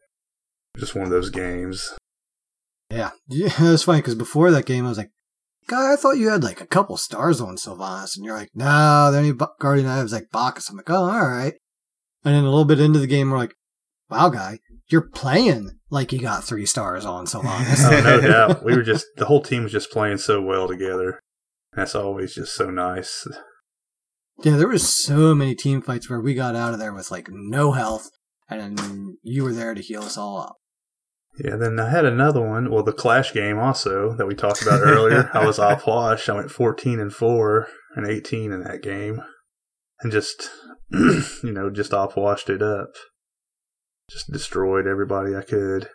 Just 0.77 0.97
one 0.97 1.05
of 1.05 1.11
those 1.11 1.31
games. 1.31 1.95
Yeah. 2.91 3.11
yeah 3.29 3.51
it's 3.59 3.85
funny 3.85 4.01
because 4.01 4.17
before 4.17 4.51
that 4.51 4.67
game, 4.67 4.85
I 4.85 4.89
was 4.89 4.99
like, 4.99 5.11
Guy, 5.69 5.93
I 5.93 5.97
thought 5.97 6.17
you 6.17 6.31
had 6.31 6.43
like 6.43 6.61
a 6.61 6.67
couple 6.67 6.97
stars 6.97 7.41
on 7.41 7.57
Sylvanus. 7.57 8.17
And 8.17 8.25
you're 8.25 8.37
like, 8.37 8.51
no, 8.55 9.11
the 9.13 9.19
only 9.19 9.33
Guardian 9.61 9.87
I 9.87 9.97
have 9.97 10.07
is 10.07 10.13
like 10.13 10.31
Bacchus. 10.33 10.69
I'm 10.69 10.77
like, 10.77 10.91
oh, 10.91 11.05
all 11.11 11.29
right. 11.29 11.55
And 12.25 12.35
then 12.35 12.45
a 12.45 12.51
little 12.51 12.65
bit 12.65 12.81
into 12.81 12.99
the 12.99 13.07
game, 13.07 13.31
we're 13.31 13.39
like, 13.39 13.55
wow, 14.11 14.31
Guy, 14.31 14.59
you're 14.91 15.09
playing 15.09 15.79
like 15.91 16.13
you 16.13 16.19
got 16.19 16.45
three 16.45 16.67
stars 16.67 17.05
on 17.05 17.27
Sylvanus. 17.27 17.85
Oh, 17.85 18.01
no 18.01 18.21
doubt. 18.29 18.65
We 18.65 18.75
were 18.75 18.83
just 18.83 19.07
the 19.17 19.27
whole 19.27 19.43
team 19.43 19.63
was 19.63 19.73
just 19.73 19.91
playing 19.91 20.19
so 20.19 20.41
well 20.41 20.67
together. 20.67 21.21
That's 21.75 21.95
always 21.95 22.35
just 22.35 22.55
so 22.55 22.71
nice. 22.71 23.27
yeah, 24.43 24.57
there 24.57 24.69
was 24.69 24.89
so 24.89 25.35
many 25.35 25.55
team 25.55 25.83
fights 25.83 26.09
where 26.09 26.21
we 26.21 26.35
got 26.35 26.57
out 26.57 26.73
of 26.73 26.79
there 26.79 26.95
with 26.95 27.11
like 27.11 27.29
no 27.31 27.73
health. 27.73 28.09
And 28.51 29.19
you 29.23 29.45
were 29.45 29.53
there 29.53 29.75
to 29.75 29.83
heal 29.83 30.03
us 30.03 30.17
all 30.17 30.39
up. 30.39 30.57
Yeah, 31.39 31.57
then 31.57 31.79
I 31.79 31.89
had 31.91 32.05
another 32.05 32.41
one. 32.41 32.71
Well, 32.71 32.83
the 32.83 32.93
Clash 32.93 33.33
game 33.33 33.59
also 33.59 34.15
that 34.17 34.27
we 34.27 34.35
talked 34.35 34.63
about 34.63 34.81
earlier. 34.83 35.31
I 35.33 35.47
was 35.47 35.59
off 35.61 35.87
wash. 35.87 36.29
I 36.29 36.35
went 36.35 36.51
14 36.51 36.99
and 36.99 37.13
4 37.13 37.69
and 37.97 38.07
18 38.07 38.53
in 38.53 38.63
that 38.65 38.83
game. 38.83 39.23
And 40.01 40.11
just, 40.13 40.51
you 40.91 41.25
know, 41.53 41.71
just 41.71 41.95
off 41.95 42.17
washed 42.17 42.51
it 42.51 42.63
up. 42.63 42.91
Just 44.11 44.31
destroyed 44.33 44.87
everybody 44.87 45.37
I 45.37 45.43
could. 45.43 45.89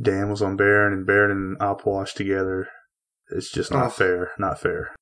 Dan 0.00 0.30
was 0.30 0.42
on 0.42 0.56
Baron 0.56 0.92
and 0.92 1.06
Baron 1.06 1.30
and 1.30 1.58
Opwash 1.60 2.12
together. 2.14 2.66
It's 3.30 3.50
just 3.52 3.70
not 3.70 3.86
Oh. 3.86 3.90
fair. 3.90 4.30
Not 4.38 4.58
fair. 4.60 4.94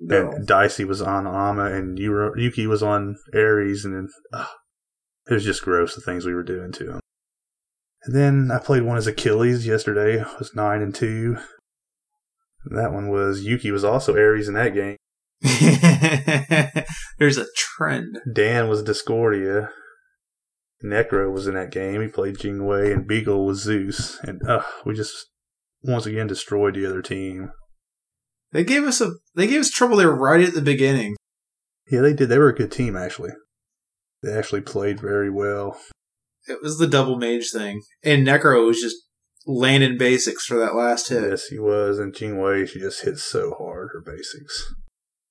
No. 0.00 0.30
And 0.32 0.46
Dicey 0.46 0.84
was 0.84 1.00
on 1.02 1.26
Ama 1.26 1.66
and 1.66 1.98
Yuki 1.98 2.66
was 2.66 2.82
on 2.82 3.16
Ares 3.34 3.84
and 3.84 3.94
then 3.94 4.08
it 5.28 5.34
was 5.34 5.44
just 5.44 5.62
gross 5.62 5.94
the 5.94 6.00
things 6.00 6.24
we 6.24 6.34
were 6.34 6.42
doing 6.42 6.72
to 6.72 6.94
him. 6.94 7.00
Then 8.10 8.50
I 8.50 8.58
played 8.58 8.84
one 8.84 8.96
as 8.96 9.06
Achilles 9.06 9.66
yesterday. 9.66 10.24
Was 10.38 10.54
nine 10.54 10.80
and 10.80 10.94
two. 10.94 11.36
That 12.64 12.92
one 12.92 13.10
was 13.10 13.44
Yuki 13.44 13.70
was 13.70 13.84
also 13.84 14.14
Ares 14.14 14.48
in 14.48 14.54
that 14.54 14.72
game. 14.72 14.96
There's 17.18 17.36
a 17.36 17.46
trend. 17.54 18.18
Dan 18.32 18.68
was 18.68 18.82
Discordia. 18.82 19.70
Necro 20.82 21.30
was 21.30 21.46
in 21.46 21.54
that 21.54 21.70
game. 21.70 22.00
He 22.00 22.08
played 22.08 22.36
Jingwei 22.36 22.92
and 22.92 23.06
Beagle 23.06 23.44
was 23.44 23.62
Zeus. 23.62 24.18
And 24.22 24.40
uh, 24.48 24.62
we 24.86 24.94
just 24.94 25.26
once 25.82 26.06
again 26.06 26.28
destroyed 26.28 26.74
the 26.74 26.86
other 26.86 27.02
team. 27.02 27.50
They 28.52 28.64
gave 28.64 28.84
us 28.84 29.02
a 29.02 29.12
they 29.34 29.46
gave 29.46 29.60
us 29.60 29.70
trouble 29.70 29.98
there 29.98 30.10
right 30.10 30.40
at 30.40 30.54
the 30.54 30.62
beginning. 30.62 31.16
Yeah, 31.90 32.00
they 32.00 32.14
did. 32.14 32.30
They 32.30 32.38
were 32.38 32.48
a 32.48 32.54
good 32.54 32.72
team 32.72 32.96
actually. 32.96 33.32
They 34.22 34.32
actually 34.32 34.62
played 34.62 34.98
very 34.98 35.30
well. 35.30 35.78
It 36.48 36.62
was 36.62 36.78
the 36.78 36.86
double 36.86 37.16
mage 37.16 37.50
thing. 37.50 37.82
And 38.02 38.26
Necro 38.26 38.66
was 38.66 38.80
just 38.80 38.96
landing 39.46 39.98
basics 39.98 40.44
for 40.44 40.58
that 40.58 40.74
last 40.74 41.08
hit. 41.08 41.30
Yes, 41.30 41.46
he 41.46 41.58
was. 41.58 41.98
And 41.98 42.14
Jingwei, 42.14 42.68
she 42.68 42.80
just 42.80 43.04
hits 43.04 43.22
so 43.22 43.54
hard 43.58 43.90
her 43.92 44.00
basics. 44.00 44.74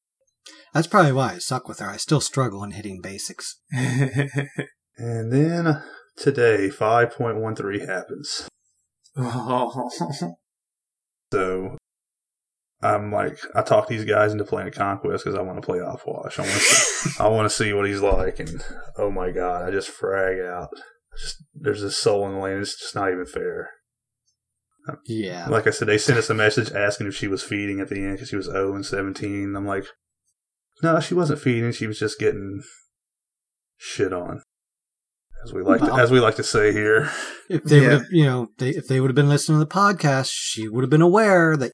That's 0.74 0.88
probably 0.88 1.14
why 1.14 1.34
I 1.34 1.38
suck 1.40 1.68
with 1.68 1.80
her. 1.80 1.90
I 1.90 1.98
still 1.98 2.22
struggle 2.22 2.64
in 2.64 2.72
hitting 2.72 3.02
basics. 3.02 3.60
And 4.98 5.32
then 5.32 5.84
today, 6.16 6.70
5.13 6.70 7.88
happens. 7.88 8.50
oh. 9.16 9.90
So 11.34 11.78
I'm 12.82 13.12
like, 13.12 13.38
I 13.54 13.62
talk 13.62 13.90
these 13.90 14.06
guys 14.06 14.32
into 14.32 14.46
playing 14.46 14.70
a 14.70 14.72
conquest 14.72 15.26
because 15.26 15.38
I 15.38 15.42
want 15.42 15.62
to 15.62 15.66
play 15.66 15.82
off 15.82 16.04
wash. 16.06 16.40
I 16.40 16.44
want 16.44 16.54
to, 16.54 17.10
I 17.20 17.28
want 17.28 17.50
to 17.50 17.54
see 17.54 17.74
what 17.74 17.86
he's 17.86 18.00
like. 18.00 18.40
And 18.40 18.64
oh 18.98 19.12
my 19.12 19.32
god, 19.32 19.68
I 19.68 19.72
just 19.72 19.90
frag 19.90 20.40
out. 20.40 20.70
Just, 21.20 21.44
there's 21.54 21.82
this 21.82 21.98
soul 21.98 22.26
in 22.28 22.34
the 22.34 22.40
lane. 22.40 22.60
It's 22.60 22.80
just 22.80 22.96
not 22.96 23.12
even 23.12 23.26
fair. 23.26 23.70
Yeah. 25.06 25.48
Like 25.50 25.68
I 25.68 25.72
said, 25.72 25.88
they 25.88 25.98
sent 25.98 26.18
us 26.20 26.30
a 26.30 26.34
message 26.34 26.72
asking 26.72 27.08
if 27.08 27.16
she 27.16 27.28
was 27.28 27.44
feeding 27.44 27.80
at 27.80 27.90
the 27.90 27.96
end 27.98 28.14
because 28.14 28.30
she 28.30 28.36
was 28.38 28.46
0 28.46 28.76
and 28.76 28.86
17. 28.86 29.56
I'm 29.56 29.66
like, 29.66 29.86
no, 30.82 31.00
she 31.00 31.14
wasn't 31.14 31.42
feeding. 31.42 31.72
She 31.72 31.88
was 31.88 32.00
just 32.00 32.20
getting 32.20 32.62
shit 33.78 34.14
on, 34.14 34.42
as 35.44 35.54
we 35.54 35.62
like 35.62 35.82
to, 35.82 35.94
as 35.94 36.10
we 36.12 36.20
like 36.20 36.36
to 36.36 36.44
say 36.44 36.72
here. 36.72 37.10
If 37.50 37.64
they 37.64 37.78
Yeah. 37.82 37.82
would 37.82 37.92
have, 37.92 38.06
you 38.12 38.26
know, 38.26 38.48
they, 38.60 38.70
if 38.70 38.88
they 38.88 39.00
would 39.02 39.10
have 39.10 39.16
been 39.16 39.30
listening 39.30 39.60
to 39.60 39.66
the 39.66 39.72
podcast, 39.72 40.30
she 40.32 40.68
would 40.70 40.84
have 40.84 40.90
been 40.90 41.02
aware 41.02 41.58
that, 41.58 41.72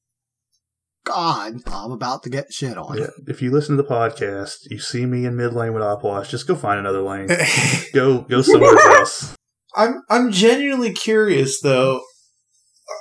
God, 1.06 1.56
I'm 1.68 1.92
about 1.92 2.24
to 2.24 2.30
get 2.30 2.54
shit 2.54 2.78
on. 2.78 2.98
Yeah, 2.98 3.08
if 3.28 3.42
you 3.42 3.52
listen 3.52 3.76
to 3.76 3.84
the 3.84 3.90
podcast, 3.90 4.60
you 4.70 4.80
see 4.80 5.06
me 5.06 5.26
in 5.26 5.36
mid 5.36 5.54
lane 5.54 5.74
with 5.74 5.84
Opwash, 5.84 6.30
just 6.30 6.48
go 6.48 6.56
find 6.56 6.80
another 6.80 7.02
lane. 7.02 7.28
go 7.94 8.22
go 8.22 8.42
somewhere 8.42 8.78
else. 8.98 9.36
I'm 9.76 10.02
I'm 10.10 10.32
genuinely 10.32 10.94
curious 10.94 11.60
though. 11.62 12.02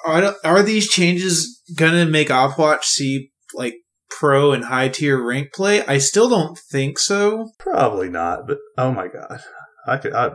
Are 0.05 0.35
are 0.43 0.63
these 0.63 0.89
changes 0.89 1.63
gonna 1.77 2.07
make 2.07 2.29
Opwatch 2.29 2.85
see 2.85 3.31
like 3.55 3.75
pro 4.11 4.53
and 4.53 4.65
high 4.65 4.89
tier 4.89 5.23
rank 5.25 5.53
play? 5.53 5.85
I 5.87 5.99
still 5.99 6.29
don't 6.29 6.59
think 6.59 6.99
so. 6.99 7.51
Probably 7.59 8.09
not, 8.09 8.49
but 8.49 8.59
oh 8.79 8.91
my 8.91 9.07
god, 9.09 9.41
I 9.87 9.99
could, 9.99 10.13
I, 10.13 10.33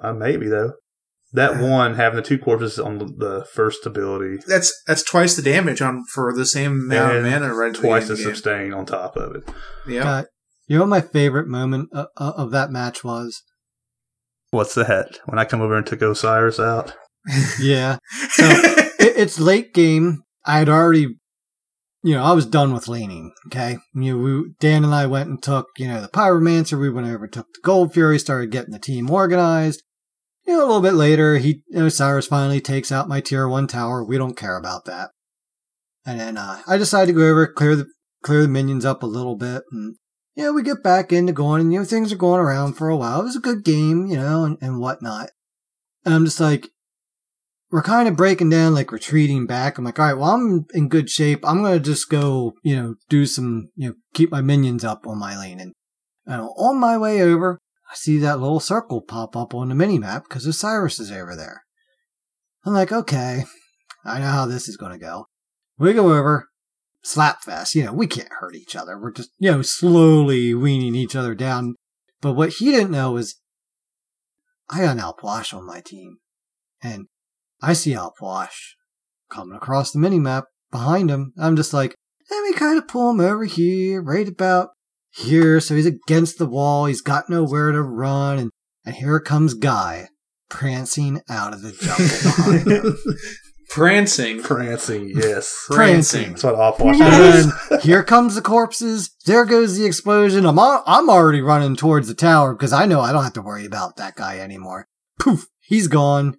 I 0.00 0.12
maybe 0.12 0.48
though. 0.48 0.72
That 1.34 1.58
one 1.60 1.94
having 1.94 2.16
the 2.16 2.22
two 2.22 2.38
corpses 2.38 2.78
on 2.78 2.98
the- 2.98 3.06
the 3.06 3.46
first 3.52 3.86
ability, 3.86 4.42
That's 4.46 4.72
that's 4.86 5.02
twice 5.02 5.34
the 5.34 5.42
damage 5.42 5.80
on 5.80 6.04
for 6.12 6.34
the 6.36 6.44
same 6.44 6.72
amount 6.72 7.16
of 7.16 7.24
mana 7.24 7.54
right 7.54 7.68
at 7.68 7.74
the 7.74 7.80
twice 7.80 8.08
the 8.08 8.14
beginning 8.14 8.34
sustain 8.34 8.72
on 8.74 8.84
top 8.86 9.16
of 9.16 9.36
it. 9.36 9.48
Yeah. 9.86 10.10
Uh, 10.10 10.24
you 10.66 10.76
know 10.76 10.82
what 10.82 10.88
my 10.90 11.00
favorite 11.00 11.48
moment 11.48 11.88
of, 11.92 12.06
of 12.16 12.50
that 12.50 12.70
match 12.70 13.02
was? 13.02 13.42
What's 14.50 14.74
that? 14.74 15.18
When 15.24 15.38
I 15.38 15.44
come 15.44 15.62
over 15.62 15.76
and 15.76 15.86
took 15.86 16.02
Osiris 16.02 16.60
out, 16.60 16.94
Yeah. 17.60 17.96
So 18.30 18.44
it, 18.50 18.92
it's 19.16 19.40
late 19.40 19.72
game. 19.72 20.22
I 20.44 20.58
had 20.58 20.68
already 20.68 21.16
you 22.04 22.14
know, 22.16 22.24
I 22.24 22.32
was 22.32 22.46
done 22.46 22.74
with 22.74 22.88
laning. 22.88 23.32
Okay, 23.46 23.78
you 23.94 24.16
know, 24.16 24.22
we, 24.22 24.50
Dan 24.58 24.84
and 24.84 24.94
I 24.94 25.06
went 25.06 25.28
and 25.30 25.42
took, 25.42 25.68
you 25.78 25.86
know, 25.86 26.00
the 26.00 26.08
Pyromancer. 26.08 26.78
We 26.78 26.90
went 26.90 27.06
over, 27.06 27.24
and 27.24 27.32
took 27.32 27.46
the 27.54 27.60
Gold 27.62 27.94
Fury, 27.94 28.18
started 28.18 28.50
getting 28.50 28.72
the 28.72 28.78
team 28.80 29.08
organized. 29.10 29.82
You 30.46 30.54
know, 30.54 30.64
a 30.64 30.66
little 30.66 30.82
bit 30.82 30.94
later, 30.94 31.38
he, 31.38 31.62
you 31.68 31.80
know, 31.80 31.86
Osiris 31.86 32.26
finally 32.26 32.60
takes 32.60 32.90
out 32.90 33.08
my 33.08 33.20
tier 33.20 33.48
one 33.48 33.66
tower. 33.66 34.04
We 34.04 34.18
don't 34.18 34.36
care 34.36 34.56
about 34.56 34.84
that. 34.86 35.10
And 36.04 36.18
then 36.18 36.36
uh, 36.36 36.62
I 36.66 36.76
decide 36.76 37.06
to 37.06 37.12
go 37.12 37.28
over, 37.28 37.46
clear 37.46 37.76
the 37.76 37.86
clear 38.22 38.42
the 38.42 38.48
minions 38.48 38.84
up 38.84 39.02
a 39.02 39.06
little 39.06 39.36
bit, 39.36 39.62
and 39.70 39.96
you 40.34 40.44
know, 40.44 40.52
we 40.52 40.62
get 40.62 40.82
back 40.82 41.12
into 41.12 41.32
going, 41.32 41.60
and 41.60 41.72
you 41.72 41.80
know, 41.80 41.84
things 41.84 42.12
are 42.12 42.16
going 42.16 42.40
around 42.40 42.74
for 42.74 42.88
a 42.88 42.96
while. 42.96 43.20
It 43.20 43.24
was 43.24 43.36
a 43.36 43.40
good 43.40 43.64
game, 43.64 44.06
you 44.06 44.16
know, 44.16 44.44
and, 44.44 44.58
and 44.60 44.80
whatnot. 44.80 45.30
And 46.04 46.14
I'm 46.14 46.24
just 46.24 46.40
like, 46.40 46.68
we're 47.70 47.82
kind 47.82 48.08
of 48.08 48.16
breaking 48.16 48.50
down, 48.50 48.74
like 48.74 48.92
retreating 48.92 49.46
back. 49.46 49.78
I'm 49.78 49.84
like, 49.84 49.98
all 49.98 50.06
right, 50.06 50.14
well, 50.14 50.30
I'm 50.30 50.66
in 50.74 50.88
good 50.88 51.10
shape. 51.10 51.46
I'm 51.46 51.62
gonna 51.62 51.78
just 51.78 52.08
go, 52.08 52.54
you 52.62 52.76
know, 52.76 52.94
do 53.08 53.26
some, 53.26 53.70
you 53.76 53.90
know, 53.90 53.94
keep 54.14 54.30
my 54.30 54.40
minions 54.40 54.84
up 54.84 55.06
on 55.06 55.18
my 55.18 55.38
lane. 55.38 55.60
And 55.60 55.74
uh, 56.26 56.46
on 56.46 56.78
my 56.78 56.98
way 56.98 57.22
over, 57.22 57.58
I 57.92 57.94
see 57.94 58.16
that 58.18 58.40
little 58.40 58.58
circle 58.58 59.02
pop 59.02 59.36
up 59.36 59.54
on 59.54 59.68
the 59.68 59.74
mini 59.74 59.98
map 59.98 60.24
because 60.24 60.46
Osiris 60.46 60.98
is 60.98 61.12
over 61.12 61.36
there. 61.36 61.64
I'm 62.64 62.72
like, 62.72 62.90
okay, 62.90 63.44
I 64.04 64.18
know 64.18 64.28
how 64.28 64.46
this 64.46 64.66
is 64.66 64.78
gonna 64.78 64.98
go. 64.98 65.26
We 65.78 65.92
go 65.92 66.14
over, 66.14 66.48
slap 67.02 67.42
fest. 67.42 67.74
You 67.74 67.84
know, 67.84 67.92
we 67.92 68.06
can't 68.06 68.32
hurt 68.40 68.56
each 68.56 68.74
other. 68.74 68.98
We're 68.98 69.12
just, 69.12 69.28
you 69.38 69.50
know, 69.50 69.60
slowly 69.60 70.54
weaning 70.54 70.94
each 70.94 71.14
other 71.14 71.34
down. 71.34 71.74
But 72.22 72.32
what 72.32 72.54
he 72.54 72.72
didn't 72.72 72.92
know 72.92 73.18
is 73.18 73.38
I 74.70 74.80
got 74.80 74.96
an 74.96 75.02
Alplash 75.02 75.52
on 75.52 75.66
my 75.66 75.82
team. 75.82 76.16
And 76.82 77.08
I 77.60 77.74
see 77.74 77.92
Alplash 77.92 78.76
coming 79.30 79.54
across 79.54 79.92
the 79.92 79.98
mini 79.98 80.18
map 80.18 80.44
behind 80.70 81.10
him. 81.10 81.34
I'm 81.38 81.56
just 81.56 81.74
like, 81.74 81.94
let 82.30 82.42
me 82.42 82.54
kind 82.54 82.78
of 82.78 82.88
pull 82.88 83.10
him 83.10 83.20
over 83.20 83.44
here, 83.44 84.00
right 84.00 84.26
about 84.26 84.70
here. 85.12 85.60
So 85.60 85.74
he's 85.74 85.86
against 85.86 86.38
the 86.38 86.46
wall. 86.46 86.86
He's 86.86 87.02
got 87.02 87.30
nowhere 87.30 87.72
to 87.72 87.82
run. 87.82 88.38
And, 88.38 88.50
and 88.84 88.96
here 88.96 89.20
comes 89.20 89.54
Guy 89.54 90.08
prancing 90.48 91.22
out 91.30 91.54
of 91.54 91.62
the 91.62 91.72
jungle 91.72 92.06
behind 92.22 92.70
him. 92.70 92.98
Prancing. 93.70 94.42
Prancing, 94.42 95.12
yes. 95.14 95.64
Prancing. 95.70 96.30
That's 96.32 96.44
what 96.44 96.56
Offwash 96.56 97.00
And 97.00 97.50
then 97.70 97.80
here 97.80 98.02
comes 98.02 98.34
the 98.34 98.42
corpses. 98.42 99.14
There 99.24 99.46
goes 99.46 99.78
the 99.78 99.86
explosion. 99.86 100.44
I'm 100.44 100.58
al- 100.58 100.84
I'm 100.86 101.08
already 101.08 101.40
running 101.40 101.74
towards 101.74 102.06
the 102.06 102.14
tower 102.14 102.52
because 102.54 102.74
I 102.74 102.84
know 102.84 103.00
I 103.00 103.12
don't 103.12 103.24
have 103.24 103.32
to 103.32 103.40
worry 103.40 103.64
about 103.64 103.96
that 103.96 104.14
guy 104.14 104.40
anymore. 104.40 104.88
Poof, 105.18 105.46
he's 105.60 105.88
gone. 105.88 106.36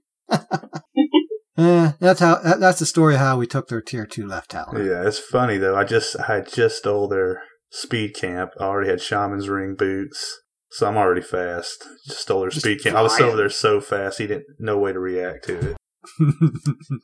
Eh, 1.57 1.91
that's 1.99 2.19
how. 2.19 2.35
That, 2.35 2.59
that's 2.59 2.79
the 2.79 2.85
story 2.85 3.15
of 3.15 3.19
how 3.19 3.37
we 3.37 3.45
took 3.45 3.67
their 3.67 3.81
tier 3.81 4.05
two 4.05 4.25
left 4.25 4.51
tower. 4.51 4.83
Yeah, 4.83 5.07
it's 5.07 5.19
funny 5.19 5.57
though. 5.57 5.75
I 5.75 5.83
just 5.83 6.15
I 6.19 6.41
just 6.41 6.77
stole 6.77 7.07
their 7.07 7.43
speed 7.73 8.13
camp. 8.13 8.51
I 8.59 8.63
already 8.63 8.89
had 8.89 9.01
shaman's 9.01 9.49
ring 9.49 9.75
boots, 9.75 10.39
so 10.69 10.87
I'm 10.87 10.95
already 10.95 11.21
fast. 11.21 11.83
Just 12.05 12.21
stole 12.21 12.41
their 12.41 12.49
Just 12.49 12.65
speed 12.65 12.81
camp. 12.81 12.95
I 12.95 13.01
was 13.01 13.19
over 13.19 13.35
there 13.35 13.49
so 13.49 13.81
fast, 13.81 14.19
he 14.19 14.27
didn't 14.27 14.45
no 14.59 14.77
way 14.77 14.93
to 14.93 14.99
react 14.99 15.45
to 15.45 15.71
it. 15.71 15.77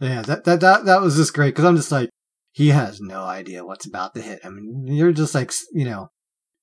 yeah, 0.00 0.22
that 0.22 0.44
that 0.44 0.60
that 0.60 0.84
that 0.84 1.02
was 1.02 1.16
just 1.16 1.34
great 1.34 1.50
because 1.50 1.64
I'm 1.64 1.76
just 1.76 1.92
like, 1.92 2.08
he 2.52 2.68
has 2.68 3.00
no 3.00 3.24
idea 3.24 3.64
what's 3.64 3.86
about 3.86 4.14
to 4.14 4.22
hit 4.22 4.40
I 4.44 4.50
mean, 4.50 4.84
you're 4.86 5.12
just 5.12 5.34
like, 5.34 5.52
you 5.72 5.84
know, 5.84 6.08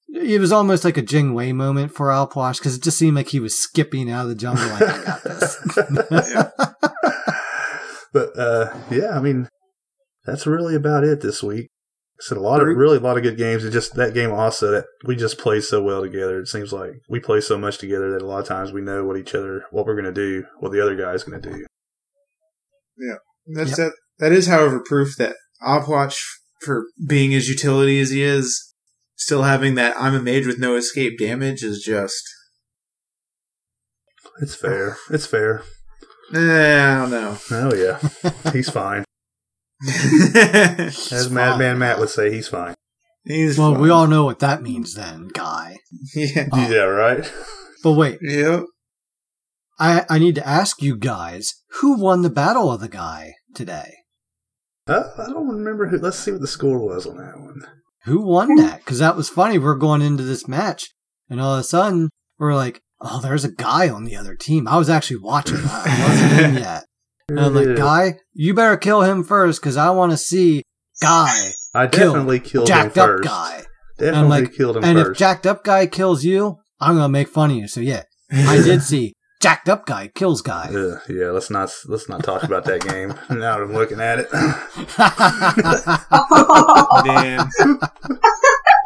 it 0.07 0.39
was 0.39 0.51
almost 0.51 0.85
like 0.85 0.97
a 0.97 1.01
Jing 1.01 1.33
Wei 1.33 1.51
moment 1.51 1.91
for 1.91 2.07
Alplash 2.07 2.59
because 2.59 2.75
it 2.75 2.83
just 2.83 2.97
seemed 2.97 3.15
like 3.15 3.29
he 3.29 3.39
was 3.39 3.59
skipping 3.59 4.09
out 4.09 4.23
of 4.23 4.29
the 4.29 4.35
jungle 4.35 4.67
like, 4.69 4.83
I 4.83 5.03
got 5.03 5.23
this. 5.23 5.57
but 8.13 8.39
uh, 8.39 8.77
yeah, 8.89 9.15
I 9.15 9.19
mean, 9.19 9.49
that's 10.25 10.47
really 10.47 10.75
about 10.75 11.03
it 11.03 11.21
this 11.21 11.43
week. 11.43 11.69
I 12.19 12.21
said 12.21 12.37
a 12.37 12.41
lot 12.41 12.61
of 12.61 12.67
really 12.67 12.97
a 12.97 13.01
lot 13.01 13.15
of 13.15 13.23
good 13.23 13.37
games, 13.37 13.63
and 13.63 13.71
just 13.71 13.95
that 13.95 14.13
game 14.13 14.31
also 14.31 14.71
that 14.71 14.85
we 15.05 15.15
just 15.15 15.37
play 15.37 15.61
so 15.61 15.81
well 15.81 16.01
together. 16.01 16.39
It 16.39 16.47
seems 16.47 16.73
like 16.73 16.91
we 17.07 17.19
play 17.19 17.39
so 17.39 17.57
much 17.57 17.77
together 17.77 18.11
that 18.11 18.21
a 18.21 18.25
lot 18.25 18.39
of 18.39 18.47
times 18.47 18.73
we 18.73 18.81
know 18.81 19.05
what 19.05 19.17
each 19.17 19.33
other, 19.33 19.63
what 19.71 19.85
we're 19.85 19.95
gonna 19.95 20.11
do, 20.11 20.43
what 20.59 20.73
the 20.73 20.81
other 20.81 20.95
guy's 20.97 21.23
gonna 21.23 21.41
do. 21.41 21.65
Yeah. 22.97 23.15
That's 23.47 23.77
that. 23.77 23.93
That 24.19 24.31
is, 24.33 24.47
however, 24.47 24.83
proof 24.85 25.15
that 25.17 25.35
Opwatch, 25.65 26.19
for 26.61 26.85
being 27.07 27.33
as 27.33 27.47
utility 27.47 27.99
as 27.99 28.11
he 28.11 28.21
is, 28.21 28.73
still 29.15 29.43
having 29.43 29.75
that 29.75 29.95
I'm 29.97 30.13
a 30.13 30.21
mage 30.21 30.45
with 30.45 30.59
no 30.59 30.75
escape 30.75 31.17
damage 31.17 31.63
is 31.63 31.81
just. 31.81 32.23
It's 34.41 34.55
fair. 34.55 34.97
It's 35.09 35.25
fair. 35.25 35.63
Eh, 36.33 36.37
I 36.37 36.95
don't 36.95 37.11
know. 37.11 37.37
Oh 37.51 37.73
yeah, 37.73 37.99
he's 38.51 38.69
fine. 38.69 39.03
He's 39.83 40.35
As 41.13 41.29
Madman. 41.29 41.79
Matt 41.79 41.99
would 41.99 42.09
say, 42.09 42.31
he's 42.31 42.47
fine. 42.47 42.75
He's 43.23 43.57
Well, 43.57 43.75
we 43.75 43.89
all 43.89 44.07
know 44.07 44.25
what 44.25 44.39
that 44.39 44.61
means 44.61 44.95
then, 44.95 45.29
guy. 45.33 45.77
Yeah. 46.15 46.47
Oh. 46.51 46.69
Yeah, 46.69 46.83
right. 46.83 47.31
But 47.83 47.93
wait, 47.93 48.19
Yep. 48.21 48.63
I 49.79 50.05
I 50.09 50.19
need 50.19 50.35
to 50.35 50.47
ask 50.47 50.81
you 50.81 50.97
guys 50.97 51.53
who 51.79 51.97
won 51.97 52.21
the 52.21 52.29
battle 52.29 52.71
of 52.71 52.81
the 52.81 52.89
guy 52.89 53.33
today. 53.55 53.93
Uh, 54.87 55.03
I 55.17 55.27
don't 55.27 55.47
remember 55.47 55.87
who. 55.87 55.97
Let's 55.97 56.17
see 56.17 56.31
what 56.31 56.41
the 56.41 56.47
score 56.47 56.79
was 56.79 57.05
on 57.05 57.17
that 57.17 57.39
one. 57.39 57.61
Who 58.05 58.21
won 58.21 58.55
that? 58.55 58.79
Because 58.79 58.99
that 58.99 59.15
was 59.15 59.29
funny. 59.29 59.57
We're 59.57 59.75
going 59.75 60.01
into 60.01 60.23
this 60.23 60.47
match, 60.47 60.89
and 61.29 61.39
all 61.39 61.53
of 61.53 61.59
a 61.59 61.63
sudden 61.63 62.09
we're 62.37 62.55
like, 62.55 62.81
"Oh, 62.99 63.21
there's 63.21 63.45
a 63.45 63.51
guy 63.51 63.87
on 63.87 64.03
the 64.03 64.15
other 64.17 64.35
team." 64.35 64.67
I 64.67 64.77
was 64.77 64.89
actually 64.89 65.19
watching. 65.21 65.57
That. 65.61 65.87
I 65.87 66.09
wasn't 66.09 66.55
in 66.55 66.55
yet. 66.63 66.83
And 67.29 67.39
I'm 67.39 67.53
like, 67.53 67.75
"Guy, 67.77 68.19
you 68.33 68.53
better 68.53 68.77
kill 68.77 69.01
him 69.03 69.23
first, 69.23 69.61
because 69.61 69.77
I 69.77 69.89
want 69.91 70.11
to 70.11 70.17
see 70.17 70.63
guy 71.01 71.51
I 71.73 71.87
kill 71.87 72.13
definitely 72.13 72.39
killed 72.39 72.67
jacked 72.67 72.97
him 72.97 73.03
up 73.03 73.09
first. 73.09 73.23
guy." 73.23 73.63
Definitely 73.97 74.29
like, 74.29 74.53
killed 74.53 74.77
him 74.77 74.83
and 74.83 74.97
if 74.97 75.07
first. 75.07 75.19
jacked 75.19 75.45
up 75.45 75.63
guy 75.63 75.85
kills 75.85 76.23
you, 76.23 76.57
I'm 76.79 76.95
gonna 76.95 77.09
make 77.09 77.27
fun 77.27 77.51
of 77.51 77.57
you. 77.57 77.67
So 77.67 77.81
yeah, 77.81 78.03
I 78.31 78.61
did 78.61 78.81
see 78.81 79.13
jacked 79.39 79.69
up 79.69 79.85
guy 79.85 80.07
kills 80.07 80.41
guy. 80.41 80.69
Ugh, 80.73 80.99
yeah, 81.09 81.27
let's 81.27 81.49
not 81.49 81.71
let's 81.85 82.09
not 82.09 82.23
talk 82.23 82.43
about 82.43 82.65
that 82.65 82.81
game. 82.81 83.09
now 83.29 83.57
that 83.57 83.63
I'm 83.63 83.73
looking 83.73 83.99
at 83.99 84.19
it. 84.19 84.29
Damn. 87.05 87.49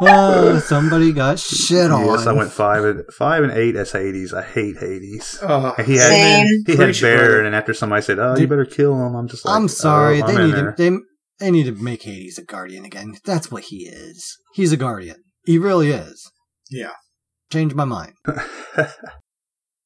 oh, 0.00 0.58
somebody 0.60 1.12
got 1.12 1.38
shit 1.38 1.90
on. 1.90 2.04
yes, 2.06 2.26
I 2.26 2.32
went 2.32 2.52
five 2.52 2.84
and 2.84 3.04
five 3.12 3.42
and 3.42 3.52
eight 3.52 3.76
as 3.76 3.92
Hades. 3.92 4.32
I 4.32 4.42
hate 4.42 4.76
Hades. 4.78 5.38
Oh, 5.42 5.74
And 5.76 5.86
he 5.86 5.96
had 5.96 6.08
Same. 6.08 6.46
he 6.66 6.72
had 6.72 6.78
Preach. 6.78 7.02
Baron, 7.02 7.46
and 7.46 7.54
after 7.54 7.74
somebody 7.74 8.02
said, 8.02 8.18
"Oh, 8.18 8.36
you 8.36 8.46
better 8.46 8.64
kill 8.64 8.94
him," 8.94 9.14
I'm 9.14 9.28
just 9.28 9.44
like, 9.44 9.56
I'm 9.56 9.64
oh, 9.64 9.68
sorry. 9.68 10.22
oh, 10.22 10.26
they 10.26 10.34
I'm 10.34 10.40
in 10.40 10.46
need 10.46 10.56
to 10.56 10.74
they 10.76 10.90
they 11.40 11.50
need 11.50 11.64
to 11.64 11.72
make 11.72 12.02
Hades 12.02 12.38
a 12.38 12.44
guardian 12.44 12.84
again. 12.84 13.14
That's 13.24 13.50
what 13.50 13.64
he 13.64 13.86
is. 13.86 14.36
He's 14.54 14.72
a 14.72 14.76
guardian. 14.76 15.16
He 15.44 15.58
really 15.58 15.90
is. 15.90 16.30
Yeah. 16.70 16.92
Change 17.50 17.74
my 17.74 17.84
mind. 17.84 18.14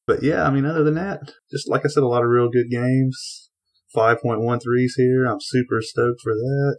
But 0.09 0.23
yeah, 0.23 0.43
I 0.43 0.49
mean, 0.49 0.65
other 0.65 0.83
than 0.83 0.95
that, 0.95 1.19
just 1.51 1.69
like 1.69 1.85
I 1.85 1.87
said, 1.87 2.01
a 2.01 2.07
lot 2.07 2.23
of 2.23 2.29
real 2.29 2.49
good 2.49 2.71
games. 2.71 3.51
5.13s 3.95 4.91
here. 4.97 5.25
I'm 5.25 5.39
super 5.39 5.81
stoked 5.81 6.21
for 6.23 6.33
that. 6.33 6.77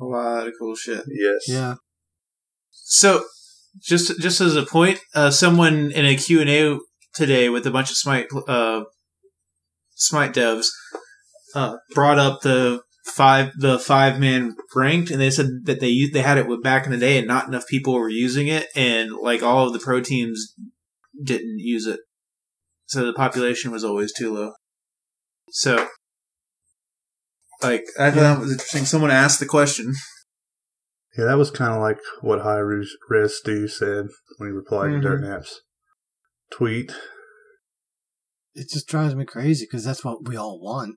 A 0.00 0.04
lot 0.04 0.46
of 0.46 0.52
cool 0.56 0.76
shit. 0.76 1.04
Yes. 1.08 1.48
Yeah. 1.48 1.74
So, 2.70 3.24
just 3.80 4.20
just 4.20 4.40
as 4.40 4.54
a 4.54 4.64
point, 4.64 5.00
uh, 5.16 5.30
someone 5.30 5.90
in 5.90 6.04
a 6.04 6.16
Q 6.16 6.40
and 6.40 6.50
A 6.50 6.78
today 7.12 7.48
with 7.48 7.66
a 7.66 7.70
bunch 7.72 7.90
of 7.90 7.96
Smite 7.96 8.26
uh, 8.46 8.84
Smite 9.94 10.32
devs 10.32 10.68
uh, 11.56 11.76
brought 11.92 12.18
up 12.18 12.42
the 12.42 12.82
five 13.04 13.52
the 13.58 13.80
five 13.80 14.20
man 14.20 14.54
ranked, 14.76 15.10
and 15.10 15.20
they 15.20 15.30
said 15.30 15.46
that 15.64 15.80
they 15.80 15.88
used, 15.88 16.12
they 16.12 16.22
had 16.22 16.38
it 16.38 16.46
with 16.46 16.62
back 16.62 16.84
in 16.86 16.92
the 16.92 16.98
day, 16.98 17.18
and 17.18 17.26
not 17.26 17.48
enough 17.48 17.66
people 17.66 17.94
were 17.94 18.08
using 18.08 18.46
it, 18.46 18.66
and 18.76 19.10
like 19.12 19.42
all 19.42 19.66
of 19.66 19.72
the 19.72 19.80
pro 19.80 20.00
teams 20.00 20.54
didn't 21.22 21.58
use 21.58 21.86
it, 21.86 22.00
so 22.86 23.04
the 23.06 23.12
population 23.12 23.70
was 23.70 23.84
always 23.84 24.12
too 24.12 24.32
low. 24.34 24.52
So, 25.50 25.88
like 27.62 27.84
I 27.98 28.10
thought 28.10 28.20
that 28.20 28.40
was 28.40 28.52
interesting. 28.52 28.84
Someone 28.84 29.10
asked 29.10 29.40
the 29.40 29.46
question. 29.46 29.94
Yeah, 31.16 31.26
that 31.26 31.36
was 31.38 31.50
kind 31.50 31.72
of 31.74 31.80
like 31.80 31.98
what 32.22 32.40
Hi-Rez 32.40 32.96
Res 33.10 33.36
Stu 33.36 33.68
said 33.68 34.06
when 34.38 34.48
he 34.48 34.52
replied 34.52 34.92
Mhm. 34.92 35.02
to 35.02 35.08
Dirtnap's 35.08 35.60
tweet. 36.50 36.92
It 38.54 38.68
just 38.70 38.88
drives 38.88 39.14
me 39.14 39.24
crazy 39.24 39.66
because 39.66 39.84
that's 39.84 40.04
what 40.04 40.26
we 40.26 40.36
all 40.36 40.58
want. 40.60 40.96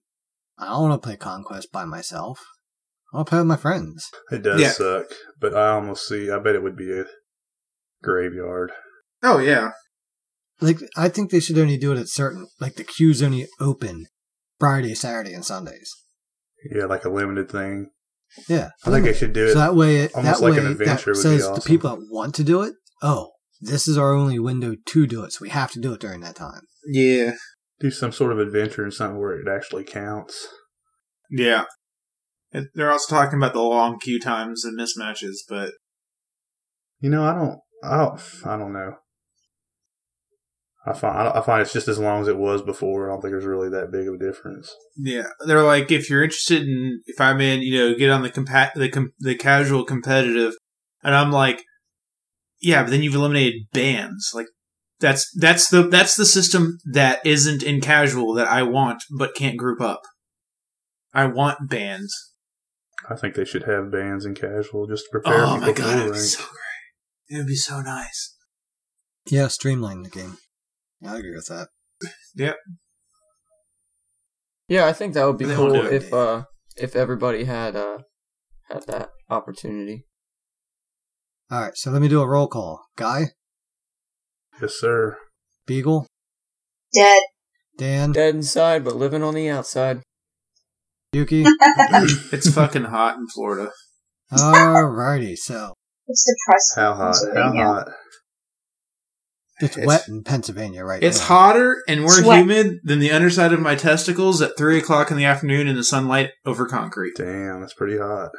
I 0.58 0.68
don't 0.68 0.90
want 0.90 1.02
to 1.02 1.06
play 1.06 1.18
Conquest 1.18 1.72
by 1.72 1.84
myself. 1.86 2.40
I 3.14 3.18
want 3.18 3.28
to 3.28 3.30
play 3.30 3.40
with 3.40 3.48
my 3.48 3.58
friends. 3.58 4.10
It 4.32 4.42
does 4.42 4.62
Yeah. 4.62 4.72
suck, 4.72 5.08
but 5.40 5.54
I 5.54 5.70
almost 5.70 6.08
see. 6.08 6.32
I 6.32 6.40
bet 6.40 6.56
it 6.56 6.64
would 6.64 6.76
be 6.78 6.98
a 6.98 7.06
graveyard. 8.02 8.72
Oh 9.22 9.40
yeah, 9.40 9.72
Like, 10.62 10.80
I 10.96 11.10
think 11.10 11.32
they 11.32 11.40
should 11.40 11.58
only 11.58 11.78
do 11.78 11.92
it 11.92 12.00
at 12.00 12.08
certain, 12.08 12.48
like 12.60 12.76
the 12.76 12.84
queues 12.84 13.22
only 13.22 13.48
open 13.60 14.06
Friday, 14.60 14.96
Saturday, 14.96 15.34
and 15.34 15.46
Sundays. 15.46 15.92
Yeah, 16.74 16.86
like 16.86 17.06
a 17.06 17.10
limited 17.10 17.52
thing. 17.52 17.92
Yeah. 18.50 18.70
I 18.86 18.90
think 18.90 19.06
they 19.06 19.14
should 19.14 19.34
do 19.34 19.46
it. 19.48 19.54
So 19.54 19.60
that 19.60 19.76
way, 19.76 19.98
it, 19.98 20.16
almost 20.16 20.40
that 20.40 20.46
like 20.46 20.54
way 20.54 20.66
an 20.66 20.72
adventure 20.72 21.14
that 21.14 21.18
would 21.18 21.24
be 21.32 21.38
says 21.38 21.46
awesome. 21.46 21.56
the 21.56 21.62
people 21.62 21.90
that 21.90 22.08
want 22.10 22.36
to 22.36 22.44
do 22.44 22.62
it, 22.62 22.74
oh, 23.02 23.32
this 23.62 23.88
is 23.88 23.98
our 23.98 24.14
only 24.14 24.40
window 24.40 24.76
to 24.86 25.08
do 25.08 25.24
it, 25.24 25.32
so 25.34 25.40
we 25.42 25.50
have 25.50 25.72
to 25.72 25.80
do 25.80 25.94
it 25.94 26.02
during 26.02 26.22
that 26.22 26.36
time. 26.36 26.62
yeah. 26.86 27.34
do 27.80 27.92
some 27.92 28.12
sort 28.12 28.32
of 28.32 28.40
adventure 28.40 28.84
and 28.84 28.94
something 28.94 29.20
where 29.20 29.34
it 29.34 29.48
actually 29.48 29.84
counts. 29.84 30.48
Yeah. 31.30 31.66
And 32.52 32.68
They're 32.74 32.92
also 32.92 33.14
talking 33.14 33.38
about 33.38 33.54
the 33.54 33.62
long 33.62 34.00
queue 34.00 34.20
times 34.20 34.64
and 34.64 34.80
mismatches, 34.80 35.38
but 35.48 35.72
You 37.00 37.10
know, 37.10 37.24
I 37.24 37.34
don't, 37.34 37.60
I 37.84 37.98
don't, 37.98 38.22
I 38.46 38.58
don't 38.58 38.74
know. 38.74 38.96
I 40.88 40.94
find, 40.94 41.30
I 41.30 41.42
find 41.42 41.62
it's 41.62 41.74
just 41.74 41.88
as 41.88 41.98
long 41.98 42.22
as 42.22 42.28
it 42.28 42.38
was 42.38 42.62
before. 42.62 43.10
I 43.10 43.14
don't 43.14 43.22
think 43.22 43.32
there's 43.32 43.46
really 43.46 43.70
that 43.70 43.92
big 43.92 44.08
of 44.08 44.14
a 44.14 44.18
difference. 44.20 44.72
yeah, 44.96 45.28
they're 45.48 45.64
like 45.64 45.92
if 45.92 46.10
you're 46.10 46.24
interested 46.24 46.62
in 46.62 47.02
if 47.08 47.20
I'm 47.20 47.42
in, 47.42 47.62
you 47.62 47.78
know, 47.78 47.98
get 47.98 48.12
on 48.12 48.22
the 48.22 48.30
compa- 48.30 48.74
the 48.76 48.90
com- 48.90 49.14
the 49.20 49.36
casual 49.36 49.84
competitive, 49.84 50.54
and 51.04 51.16
I'm 51.16 51.32
like, 51.32 51.64
yeah, 52.62 52.84
but 52.84 52.92
then 52.92 53.02
you've 53.02 53.16
eliminated 53.16 53.64
bans. 53.74 54.32
Like 54.36 54.46
that's 55.00 55.28
that's 55.40 55.70
the 55.70 55.88
that's 55.88 56.16
the 56.16 56.26
system 56.26 56.78
that 56.92 57.26
isn't 57.26 57.64
in 57.64 57.82
casual 57.82 58.34
that 58.36 58.48
I 58.48 58.62
want 58.64 59.04
but 59.18 59.34
can't 59.36 59.58
group 59.58 59.82
up. 59.82 60.02
I 61.14 61.26
want 61.26 61.68
bans. 61.70 62.14
I 63.10 63.16
think 63.16 63.36
they 63.36 63.46
should 63.46 63.64
have 63.64 63.92
bans 63.92 64.26
in 64.26 64.36
casual 64.36 64.86
just 64.88 65.06
to 65.06 65.10
prepare 65.12 65.46
Oh 65.46 65.58
my 65.58 65.72
god, 65.72 66.00
it 66.00 66.06
would 66.06 66.14
be 66.14 66.20
so 66.20 66.44
great. 66.44 67.36
It 67.36 67.38
would 67.38 67.48
be 67.48 67.56
so 67.56 67.82
nice. 67.82 68.36
Yeah, 69.28 69.48
streamline 69.48 70.04
the 70.04 70.10
game. 70.10 70.38
I 71.04 71.18
agree 71.18 71.36
with 71.36 71.48
that. 71.48 71.70
Yep. 72.36 72.56
Yeah, 74.68 74.86
I 74.88 74.94
think 74.94 75.14
that 75.14 75.26
would 75.26 75.38
be 75.38 75.46
They 75.46 75.56
cool 75.56 75.74
won't 75.74 75.90
do 75.90 75.96
it. 75.96 76.04
if 76.04 76.14
uh 76.14 76.44
if 76.78 76.96
everybody 76.96 77.46
had 77.46 77.76
uh 77.76 78.00
had 78.70 78.86
that 78.88 79.10
opportunity. 79.30 80.06
All 81.52 81.62
right, 81.62 81.76
so 81.76 81.92
let 81.92 82.02
me 82.02 82.08
do 82.08 82.22
a 82.22 82.28
roll 82.28 82.48
call. 82.48 82.86
Guy, 82.98 83.26
Yes, 84.62 84.74
sir. 84.80 85.18
Beagle, 85.68 86.08
Dead. 86.94 87.22
Dan, 87.78 88.12
Dead 88.14 88.36
inside 88.36 88.84
but 88.84 88.96
living 88.96 89.22
on 89.24 89.34
the 89.36 89.50
outside. 89.50 90.02
Yuki. 91.14 91.44
It's 92.32 92.50
fucking 92.54 92.86
hot 92.86 93.18
in 93.18 93.28
Florida. 93.28 93.72
Alrighty, 94.32 95.38
so 95.38 95.74
It's 96.08 96.26
depressing. 96.26 96.82
How 96.84 96.94
hot? 96.96 97.20
How 97.36 97.54
hot? 97.54 97.88
It's, 99.62 99.78
It's- 99.78 99.88
wet 99.88 100.08
in 100.08 100.24
Pennsylvania 100.24 100.84
right 100.84 101.02
It's 101.04 101.20
now. 101.20 101.26
hotter 101.26 101.84
and 101.88 102.02
more 102.02 102.12
Sweat. 102.12 102.40
humid 102.40 102.80
than 102.84 103.00
the 103.00 103.12
underside 103.12 103.54
of 103.54 103.60
my 103.62 103.76
testicles 103.76 104.42
at 104.42 104.58
three 104.58 104.78
o'clock 104.78 105.12
in 105.12 105.18
the 105.18 105.26
afternoon 105.26 105.68
in 105.68 105.76
the 105.76 105.84
sunlight 105.84 106.32
over 106.46 106.66
concrete. 106.68 107.14
Damn, 107.16 107.62
that's 107.62 107.74
pretty 107.74 107.98
hot. 107.98 108.32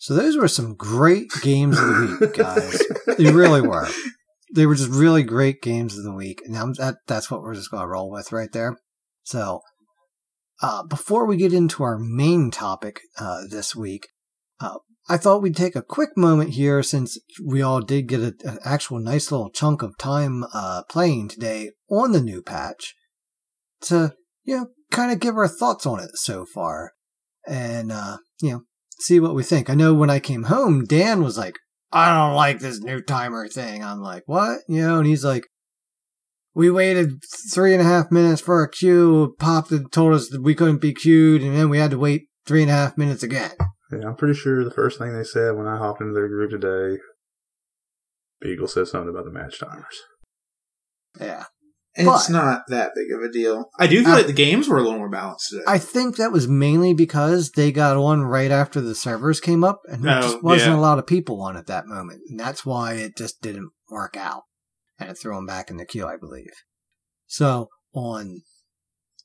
So 0.00 0.14
those 0.14 0.36
were 0.36 0.46
some 0.48 0.74
great 0.76 1.26
games 1.42 1.76
of 1.78 1.86
the 1.86 2.18
week, 2.20 2.34
guys. 2.36 2.82
they 3.18 3.32
really 3.32 3.60
were. 3.60 3.88
They 4.54 4.64
were 4.64 4.76
just 4.76 4.90
really 4.90 5.24
great 5.24 5.60
games 5.60 5.98
of 5.98 6.04
the 6.04 6.14
week, 6.14 6.40
and 6.46 6.56
I'm, 6.56 6.72
that 6.74 6.96
that's 7.08 7.30
what 7.30 7.42
we're 7.42 7.54
just 7.54 7.70
going 7.70 7.82
to 7.82 7.88
roll 7.88 8.08
with 8.10 8.30
right 8.32 8.50
there. 8.52 8.76
So, 9.24 9.60
uh, 10.62 10.84
before 10.84 11.26
we 11.26 11.36
get 11.36 11.52
into 11.52 11.82
our 11.82 11.98
main 11.98 12.50
topic 12.52 13.00
uh, 13.18 13.40
this 13.50 13.74
week, 13.76 14.06
uh, 14.60 14.78
I 15.08 15.16
thought 15.16 15.40
we'd 15.40 15.56
take 15.56 15.74
a 15.74 15.82
quick 15.82 16.10
moment 16.16 16.50
here 16.50 16.82
since 16.82 17.18
we 17.44 17.62
all 17.62 17.80
did 17.80 18.08
get 18.08 18.20
an 18.20 18.58
actual 18.64 18.98
nice 18.98 19.32
little 19.32 19.50
chunk 19.50 19.82
of 19.82 19.96
time 19.96 20.44
uh, 20.52 20.82
playing 20.88 21.28
today 21.28 21.70
on 21.90 22.12
the 22.12 22.20
new 22.20 22.42
patch 22.42 22.94
to 23.82 24.14
you 24.44 24.56
know 24.56 24.66
kind 24.90 25.10
of 25.10 25.20
give 25.20 25.36
our 25.36 25.48
thoughts 25.48 25.86
on 25.86 26.00
it 26.00 26.10
so 26.14 26.44
far, 26.44 26.92
and 27.46 27.90
uh, 27.90 28.18
you 28.42 28.50
know 28.50 28.62
see 29.00 29.18
what 29.18 29.34
we 29.34 29.42
think. 29.42 29.70
I 29.70 29.74
know 29.74 29.94
when 29.94 30.10
I 30.10 30.20
came 30.20 30.44
home, 30.44 30.84
Dan 30.84 31.22
was 31.22 31.38
like, 31.38 31.56
I 31.90 32.12
don't 32.12 32.36
like 32.36 32.58
this 32.58 32.80
new 32.80 33.00
timer 33.00 33.48
thing. 33.48 33.82
I'm 33.82 34.00
like, 34.00 34.24
what? 34.26 34.60
You 34.68 34.82
know, 34.82 34.98
and 34.98 35.06
he's 35.06 35.24
like, 35.24 35.46
we 36.54 36.70
waited 36.70 37.22
three 37.54 37.72
and 37.72 37.80
a 37.80 37.84
half 37.84 38.10
minutes 38.10 38.42
for 38.42 38.62
a 38.62 38.70
queue, 38.70 39.34
popped 39.38 39.70
and 39.70 39.90
told 39.90 40.12
us 40.12 40.28
that 40.28 40.42
we 40.42 40.54
couldn't 40.54 40.82
be 40.82 40.92
queued, 40.92 41.42
and 41.42 41.56
then 41.56 41.70
we 41.70 41.78
had 41.78 41.92
to 41.92 41.98
wait 41.98 42.28
three 42.44 42.62
and 42.62 42.70
a 42.70 42.74
half 42.74 42.98
minutes 42.98 43.22
again. 43.22 43.52
Yeah, 43.90 44.08
I'm 44.08 44.16
pretty 44.16 44.34
sure 44.34 44.64
the 44.64 44.70
first 44.70 44.98
thing 44.98 45.12
they 45.16 45.24
said 45.24 45.56
when 45.56 45.66
I 45.66 45.78
hopped 45.78 46.00
into 46.00 46.12
their 46.12 46.28
group 46.28 46.50
today, 46.50 47.00
Beagle 48.40 48.68
said 48.68 48.86
something 48.88 49.08
about 49.08 49.24
the 49.24 49.30
match 49.32 49.58
timers. 49.58 49.96
Yeah. 51.20 51.44
It's 51.94 52.06
But- 52.06 52.30
not 52.30 52.62
that 52.68 52.92
big 52.94 53.10
of 53.16 53.22
a 53.22 53.32
deal. 53.32 53.70
I 53.78 53.86
do 53.88 54.02
feel 54.04 54.12
Uh, 54.12 54.16
like 54.18 54.26
the 54.26 54.32
games 54.32 54.68
were 54.68 54.76
a 54.78 54.82
little 54.82 54.98
more 54.98 55.08
balanced 55.08 55.48
today. 55.50 55.64
I 55.66 55.78
think 55.78 56.16
that 56.16 56.30
was 56.30 56.46
mainly 56.46 56.94
because 56.94 57.50
they 57.52 57.72
got 57.72 57.96
on 57.96 58.22
right 58.22 58.52
after 58.52 58.80
the 58.80 58.94
servers 58.94 59.40
came 59.40 59.64
up, 59.64 59.80
and 59.88 60.04
there 60.04 60.18
Oh, 60.18 60.22
just 60.22 60.42
wasn't 60.42 60.72
yeah. 60.74 60.78
a 60.78 60.80
lot 60.80 60.98
of 61.00 61.06
people 61.06 61.40
on 61.42 61.56
at 61.56 61.66
that 61.66 61.86
moment. 61.86 62.20
And 62.28 62.38
that's 62.38 62.64
why 62.64 62.92
it 62.94 63.16
just 63.16 63.40
didn't 63.40 63.70
work 63.90 64.16
out. 64.16 64.42
And 64.98 65.10
it 65.10 65.14
threw 65.14 65.34
them 65.34 65.46
back 65.46 65.70
in 65.70 65.76
the 65.78 65.84
queue, 65.86 66.06
I 66.06 66.16
believe. 66.16 66.52
So, 67.26 67.68
on 67.92 68.42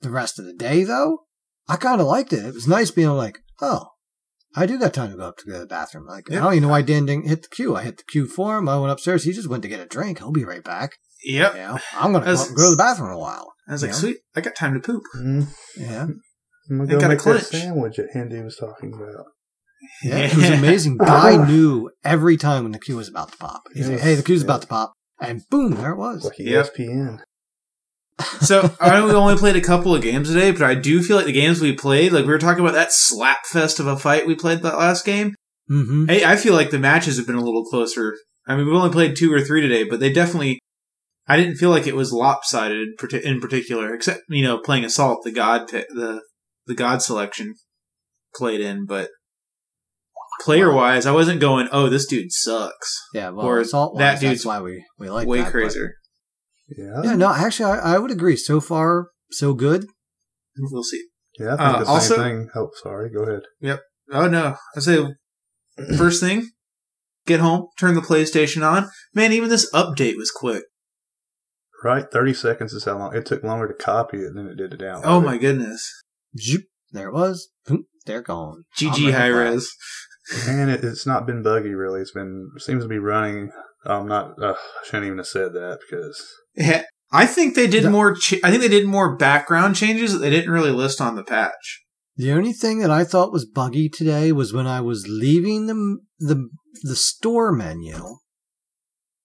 the 0.02 0.10
rest 0.10 0.40
of 0.40 0.46
the 0.46 0.54
day, 0.54 0.84
though, 0.84 1.26
I 1.68 1.76
kind 1.76 2.02
of 2.02 2.08
liked 2.08 2.34
it. 2.34 2.44
It 2.46 2.54
was 2.56 2.68
nice 2.68 2.90
being 2.92 3.10
like, 3.10 3.40
oh, 3.62 3.88
I 4.56 4.66
do 4.66 4.78
got 4.80 4.94
time 4.94 5.12
to 5.12 5.18
go 5.18 5.24
up 5.24 5.38
to 5.38 5.46
go 5.46 5.54
to 5.54 5.60
the 5.60 5.66
bathroom. 5.66 6.06
Like, 6.08 6.32
I 6.32 6.36
don't 6.36 6.54
even 6.54 6.64
know 6.64 6.70
why 6.70 6.82
Dan 6.84 7.06
didn't 7.06 7.28
hit 7.28 7.42
the 7.44 7.48
queue. 7.50 7.76
I 7.76 7.84
hit 7.84 7.98
the 7.98 8.04
queue 8.04 8.28
for 8.28 8.58
him. 8.58 8.70
I 8.70 8.78
went 8.80 8.92
upstairs. 8.92 9.24
He 9.24 9.32
just 9.34 9.50
went 9.50 9.64
to 9.64 9.70
get 9.70 9.80
a 9.80 9.86
drink. 9.86 10.20
He'll 10.20 10.32
be 10.32 10.46
right 10.46 10.64
back. 10.64 10.98
yep. 11.24 11.54
You 11.54 11.60
know, 11.62 11.80
I'm 11.94 12.12
going 12.12 12.24
to 12.24 12.32
go, 12.32 12.38
go 12.56 12.66
to 12.70 12.72
the 12.72 12.78
bathroom 12.78 13.10
in 13.10 13.16
a 13.16 13.20
while. 13.20 13.54
I 13.68 13.72
was 13.72 13.82
like, 13.82 13.92
Yeah. 13.92 13.98
sweet, 13.98 14.18
I 14.36 14.42
got 14.42 14.56
time 14.56 14.74
to 14.74 14.80
poop. 14.80 15.04
Mm, 15.18 15.48
Yeah. 15.78 16.08
I'm 16.70 16.78
gonna 16.78 16.82
Ain't 16.84 16.90
go 16.92 17.00
got 17.00 17.06
a 17.06 17.10
make 17.10 17.24
that 17.24 17.46
sandwich 17.46 17.98
that 17.98 18.10
Hindi 18.14 18.42
was 18.42 18.56
talking 18.56 18.94
about. 18.94 19.26
Yeah, 20.02 20.18
it 20.20 20.36
was 20.36 20.50
amazing. 20.50 20.96
Guy 20.98 21.46
knew 21.46 21.92
every 22.06 22.38
time 22.38 22.64
when 22.64 22.72
the 22.72 22.80
queue 22.80 22.96
was 22.96 23.10
about 23.10 23.34
to 23.34 23.38
pop. 23.38 23.64
He's 23.74 23.90
like, 23.90 24.00
"Hey, 24.00 24.16
the 24.16 24.24
queue's 24.24 24.40
yeah. 24.42 24.46
about 24.46 24.62
to 24.62 24.68
pop," 24.68 24.94
and 25.20 25.42
boom, 25.50 25.72
there 25.76 25.92
it 25.92 25.98
was. 25.98 26.24
Like 26.24 26.40
E 26.40 26.52
Yep. 26.52 26.74
ESPN. 26.78 27.20
So 28.42 28.76
I 28.80 28.92
know 28.92 29.06
we 29.06 29.12
only 29.14 29.38
played 29.38 29.56
a 29.56 29.62
couple 29.62 29.96
of 29.96 30.02
games 30.02 30.30
today, 30.30 30.52
but 30.52 30.62
I 30.62 30.76
do 30.76 31.02
feel 31.02 31.18
like 31.18 31.26
the 31.26 31.32
games 31.32 31.60
we 31.60 31.74
played, 31.74 32.12
like 32.12 32.26
we 32.26 32.32
were 32.32 32.38
talking 32.40 32.64
about 32.64 32.76
that 32.76 32.92
slap 32.92 33.46
fest 33.46 33.80
of 33.80 33.88
a 33.88 33.98
fight 33.98 34.28
we 34.28 34.36
played 34.36 34.62
that 34.62 34.78
last 34.78 35.06
game. 35.06 35.36
Mm-hmm. 35.70 36.08
Hey, 36.08 36.24
I 36.24 36.36
feel 36.36 36.54
like 36.54 36.70
the 36.70 36.80
matches 36.80 37.18
have 37.18 37.26
been 37.26 37.36
a 37.36 37.44
little 37.44 37.64
closer. 37.64 38.16
I 38.46 38.56
mean, 38.56 38.66
we've 38.66 38.76
only 38.76 38.92
played 38.92 39.16
two 39.16 39.34
or 39.34 39.42
three 39.42 39.62
today, 39.62 39.84
but 39.84 40.00
they 40.00 40.12
definitely. 40.12 40.60
I 41.26 41.38
didn't 41.38 41.56
feel 41.56 41.70
like 41.70 41.88
it 41.88 41.96
was 41.96 42.12
lopsided 42.12 42.90
in 43.24 43.40
particular, 43.40 43.94
except 43.94 44.22
you 44.28 44.44
know 44.44 44.60
playing 44.60 44.84
assault, 44.84 45.24
the 45.24 45.32
god 45.32 45.70
the 45.70 46.22
the 46.68 46.76
god 46.76 47.02
selection 47.02 47.56
played 48.36 48.60
in, 48.60 48.86
but 48.86 49.10
player 50.42 50.72
wise, 50.72 51.06
I 51.06 51.12
wasn't 51.12 51.40
going, 51.40 51.70
oh, 51.72 51.90
this 51.90 52.06
dude 52.06 52.32
sucks. 52.32 53.00
Yeah, 53.14 53.30
well, 53.30 53.46
Or 53.46 53.60
assault 53.60 53.98
that 53.98 54.20
dude's 54.20 54.44
that's 54.44 54.46
why 54.46 54.62
we 54.62 54.84
we 55.00 55.10
like 55.10 55.28
Way 55.28 55.42
that, 55.42 55.52
crazier. 55.52 55.96
Yeah. 56.78 57.02
Yeah, 57.04 57.16
no, 57.16 57.32
actually, 57.32 57.72
I, 57.72 57.96
I 57.96 58.00
would 58.00 58.12
agree. 58.12 58.36
So 58.36 58.60
far, 58.60 59.10
so 59.32 59.54
good. 59.54 59.86
We'll 60.58 60.84
see. 60.84 61.04
Yeah, 61.40 61.56
I 61.56 61.58
think 61.58 61.90
Uh, 61.90 61.94
the 61.96 62.00
same 62.00 62.18
thing. 62.18 62.50
Oh, 62.56 62.70
sorry. 62.82 63.10
Go 63.10 63.24
ahead. 63.24 63.42
Yep. 63.62 63.82
Oh 64.12 64.28
no! 64.28 64.56
I 64.76 64.80
say 64.80 65.04
first 65.98 66.22
thing, 66.22 66.52
get 67.26 67.40
home, 67.40 67.68
turn 67.80 67.96
the 67.96 68.02
PlayStation 68.02 68.70
on. 68.70 68.90
Man, 69.14 69.32
even 69.32 69.50
this 69.50 69.72
update 69.74 70.18
was 70.18 70.30
quick. 70.30 70.64
Right, 71.84 72.06
thirty 72.12 72.34
seconds 72.34 72.74
is 72.74 72.86
how 72.86 72.98
long 72.98 73.16
it 73.16 73.26
took 73.26 73.44
longer 73.44 73.68
to 73.68 73.74
copy 73.74 74.18
it 74.18 74.36
than 74.36 74.48
it 74.48 74.56
did 74.56 74.72
to 74.72 74.78
download. 74.78 75.02
Oh 75.06 75.22
my 75.22 75.38
goodness! 75.38 75.90
Zoop, 76.40 76.64
there 76.92 77.08
it 77.08 77.14
was. 77.14 77.50
Boom, 77.66 77.86
they're 78.06 78.22
gone. 78.22 78.66
I'm 78.82 78.88
GG 78.90 78.92
ready 79.06 79.12
high 79.12 79.28
it. 79.28 79.32
res. 79.32 79.72
And 80.48 80.70
it, 80.70 80.84
it's 80.84 81.06
not 81.08 81.26
been 81.26 81.44
buggy 81.44 81.74
really. 81.74 82.02
It's 82.02 82.12
been 82.12 82.50
seems 82.60 82.84
to 82.84 82.90
be 82.90 83.00
running. 83.00 83.52
I'm 83.86 84.08
not. 84.08 84.42
Uh, 84.42 84.54
I 84.54 84.86
shouldn't 84.86 85.06
even 85.06 85.18
have 85.18 85.28
said 85.28 85.54
that 85.54 85.80
because 85.82 86.24
I 87.12 87.26
think 87.26 87.56
they 87.56 87.68
did 87.68 87.84
The- 87.84 87.90
more. 87.92 88.16
Ch- 88.16 88.44
I 88.44 88.50
think 88.50 88.62
they 88.62 88.68
did 88.68 88.88
more 88.88 89.16
background 89.16 89.76
changes 89.76 90.14
that 90.14 90.20
they 90.20 90.30
didn't 90.30 90.52
really 90.52 90.72
list 90.72 91.00
on 91.00 91.16
the 91.16 91.24
patch. 91.24 91.82
The 92.16 92.32
only 92.32 92.54
thing 92.54 92.80
that 92.80 92.92
I 92.92 93.04
thought 93.04 93.32
was 93.32 93.46
buggy 93.46 93.90
today 93.90 94.32
was 94.32 94.54
when 94.54 94.68
I 94.68 94.82
was 94.82 95.08
leaving 95.08 95.68
the 95.68 95.98
the 96.20 96.50
the 96.84 96.96
store 96.96 97.52
menu. 97.52 98.18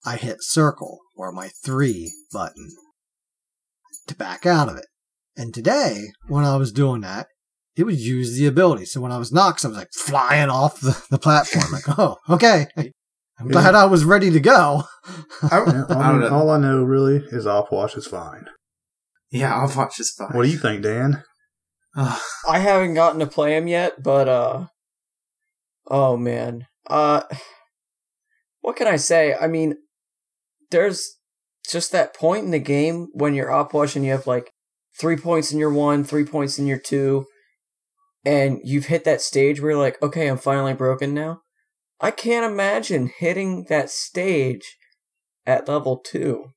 I 0.05 0.15
hit 0.15 0.37
circle 0.41 0.99
or 1.15 1.31
my 1.31 1.49
three 1.63 2.13
button 2.31 2.69
to 4.07 4.15
back 4.15 4.45
out 4.45 4.69
of 4.69 4.77
it. 4.77 4.85
And 5.35 5.53
today, 5.53 6.07
when 6.27 6.45
I 6.45 6.55
was 6.57 6.71
doing 6.71 7.01
that, 7.01 7.27
it 7.75 7.83
would 7.83 7.99
use 7.99 8.37
the 8.37 8.47
ability. 8.47 8.85
So 8.85 9.01
when 9.01 9.11
I 9.11 9.17
was 9.17 9.31
knocked, 9.31 9.63
I 9.63 9.67
was 9.69 9.77
like 9.77 9.91
flying 9.93 10.49
off 10.49 10.79
the, 10.79 11.01
the 11.09 11.19
platform. 11.19 11.71
Like, 11.71 11.83
oh, 11.99 12.17
okay. 12.29 12.67
I'm 13.39 13.47
glad 13.47 13.75
I 13.75 13.85
was 13.85 14.03
ready 14.03 14.31
to 14.31 14.39
go. 14.39 14.83
I, 15.43 15.63
Yeah, 15.65 15.85
all, 15.89 15.97
I 16.01 16.17
know. 16.19 16.29
all 16.29 16.49
I 16.49 16.57
know 16.57 16.83
really 16.83 17.17
is 17.17 17.45
Opwash 17.45 17.97
is 17.97 18.05
fine. 18.05 18.49
Yeah, 19.31 19.55
I'll 19.55 19.73
watch 19.75 19.95
fine. 20.17 20.29
What 20.31 20.43
do 20.43 20.49
you 20.49 20.57
think, 20.57 20.83
Dan? 20.83 21.23
Ugh. 21.95 22.21
I 22.49 22.59
haven't 22.59 22.95
gotten 22.95 23.19
to 23.19 23.27
play 23.27 23.55
him 23.55 23.67
yet, 23.67 24.03
but 24.03 24.27
uh 24.27 24.67
oh 25.87 26.17
man. 26.17 26.67
Uh 26.87 27.21
what 28.61 28.75
can 28.75 28.87
I 28.87 28.97
say? 28.97 29.35
I 29.39 29.47
mean, 29.47 29.75
there's 30.71 31.17
just 31.69 31.91
that 31.91 32.13
point 32.13 32.43
in 32.45 32.51
the 32.51 32.59
game 32.59 33.07
when 33.13 33.33
you're 33.33 33.51
up 33.51 33.73
and 33.73 34.03
you 34.03 34.11
have 34.11 34.27
like 34.27 34.51
three 34.99 35.15
points 35.15 35.51
in 35.51 35.59
your 35.59 35.71
one, 35.71 36.03
three 36.03 36.25
points 36.25 36.59
in 36.59 36.67
your 36.67 36.79
two, 36.79 37.25
and 38.25 38.59
you've 38.63 38.87
hit 38.87 39.05
that 39.05 39.21
stage 39.21 39.61
where 39.61 39.71
you're 39.71 39.79
like, 39.79 40.01
okay, 40.01 40.27
I'm 40.27 40.37
finally 40.37 40.73
broken 40.73 41.13
now. 41.13 41.41
I 42.01 42.11
can't 42.11 42.49
imagine 42.49 43.11
hitting 43.17 43.65
that 43.69 43.89
stage 43.89 44.77
at 45.45 45.67
level 45.67 45.97
two. 45.97 46.51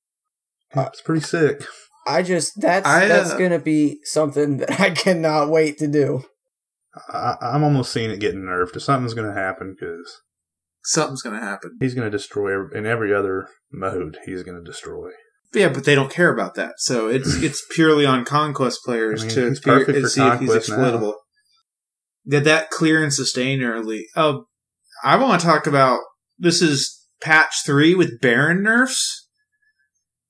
That's 0.74 1.00
pretty 1.00 1.22
sick. 1.22 1.64
I 2.06 2.22
just 2.22 2.60
that's 2.60 2.86
I, 2.86 3.04
uh, 3.04 3.08
that's 3.08 3.34
gonna 3.34 3.58
be 3.58 4.00
something 4.04 4.58
that 4.58 4.80
I 4.80 4.90
cannot 4.94 5.50
wait 5.50 5.78
to 5.78 5.86
do. 5.88 6.24
I, 7.08 7.36
I'm 7.40 7.64
almost 7.64 7.92
seeing 7.92 8.10
it 8.10 8.20
getting 8.20 8.42
nerfed. 8.42 8.76
If 8.76 8.82
something's 8.82 9.14
going 9.14 9.28
to 9.32 9.38
happen, 9.40 9.74
because 9.78 10.20
Something's 10.84 11.22
gonna 11.22 11.40
happen. 11.40 11.76
he's 11.80 11.94
going 11.94 12.10
to 12.10 12.16
destroy 12.16 12.52
every, 12.52 12.76
in 12.78 12.86
every 12.86 13.14
other 13.14 13.48
mode. 13.72 14.18
He's 14.26 14.42
going 14.42 14.62
to 14.62 14.68
destroy. 14.68 15.10
Yeah, 15.54 15.68
but 15.68 15.84
they 15.84 15.94
don't 15.94 16.10
care 16.10 16.32
about 16.32 16.54
that. 16.56 16.74
So 16.78 17.08
it's 17.08 17.34
it's 17.42 17.64
purely 17.74 18.04
on 18.04 18.24
conquest 18.24 18.80
players 18.84 19.22
I 19.22 19.26
mean, 19.26 19.34
to 19.36 19.48
he's 19.48 19.60
peer- 19.60 19.84
see 19.84 19.90
if 19.92 19.96
he's 19.96 20.14
conquest 20.16 20.48
now. 20.48 20.56
exploitable. 20.56 21.16
Did 22.26 22.44
that 22.44 22.70
clear 22.70 23.02
and 23.02 23.12
sustain 23.12 23.62
early? 23.62 24.06
Oh, 24.16 24.46
I 25.02 25.16
want 25.16 25.40
to 25.40 25.46
talk 25.46 25.66
about 25.66 26.00
this 26.38 26.62
is 26.62 27.06
patch 27.22 27.64
three 27.64 27.94
with 27.94 28.20
Baron 28.20 28.62
nerfs. 28.62 29.28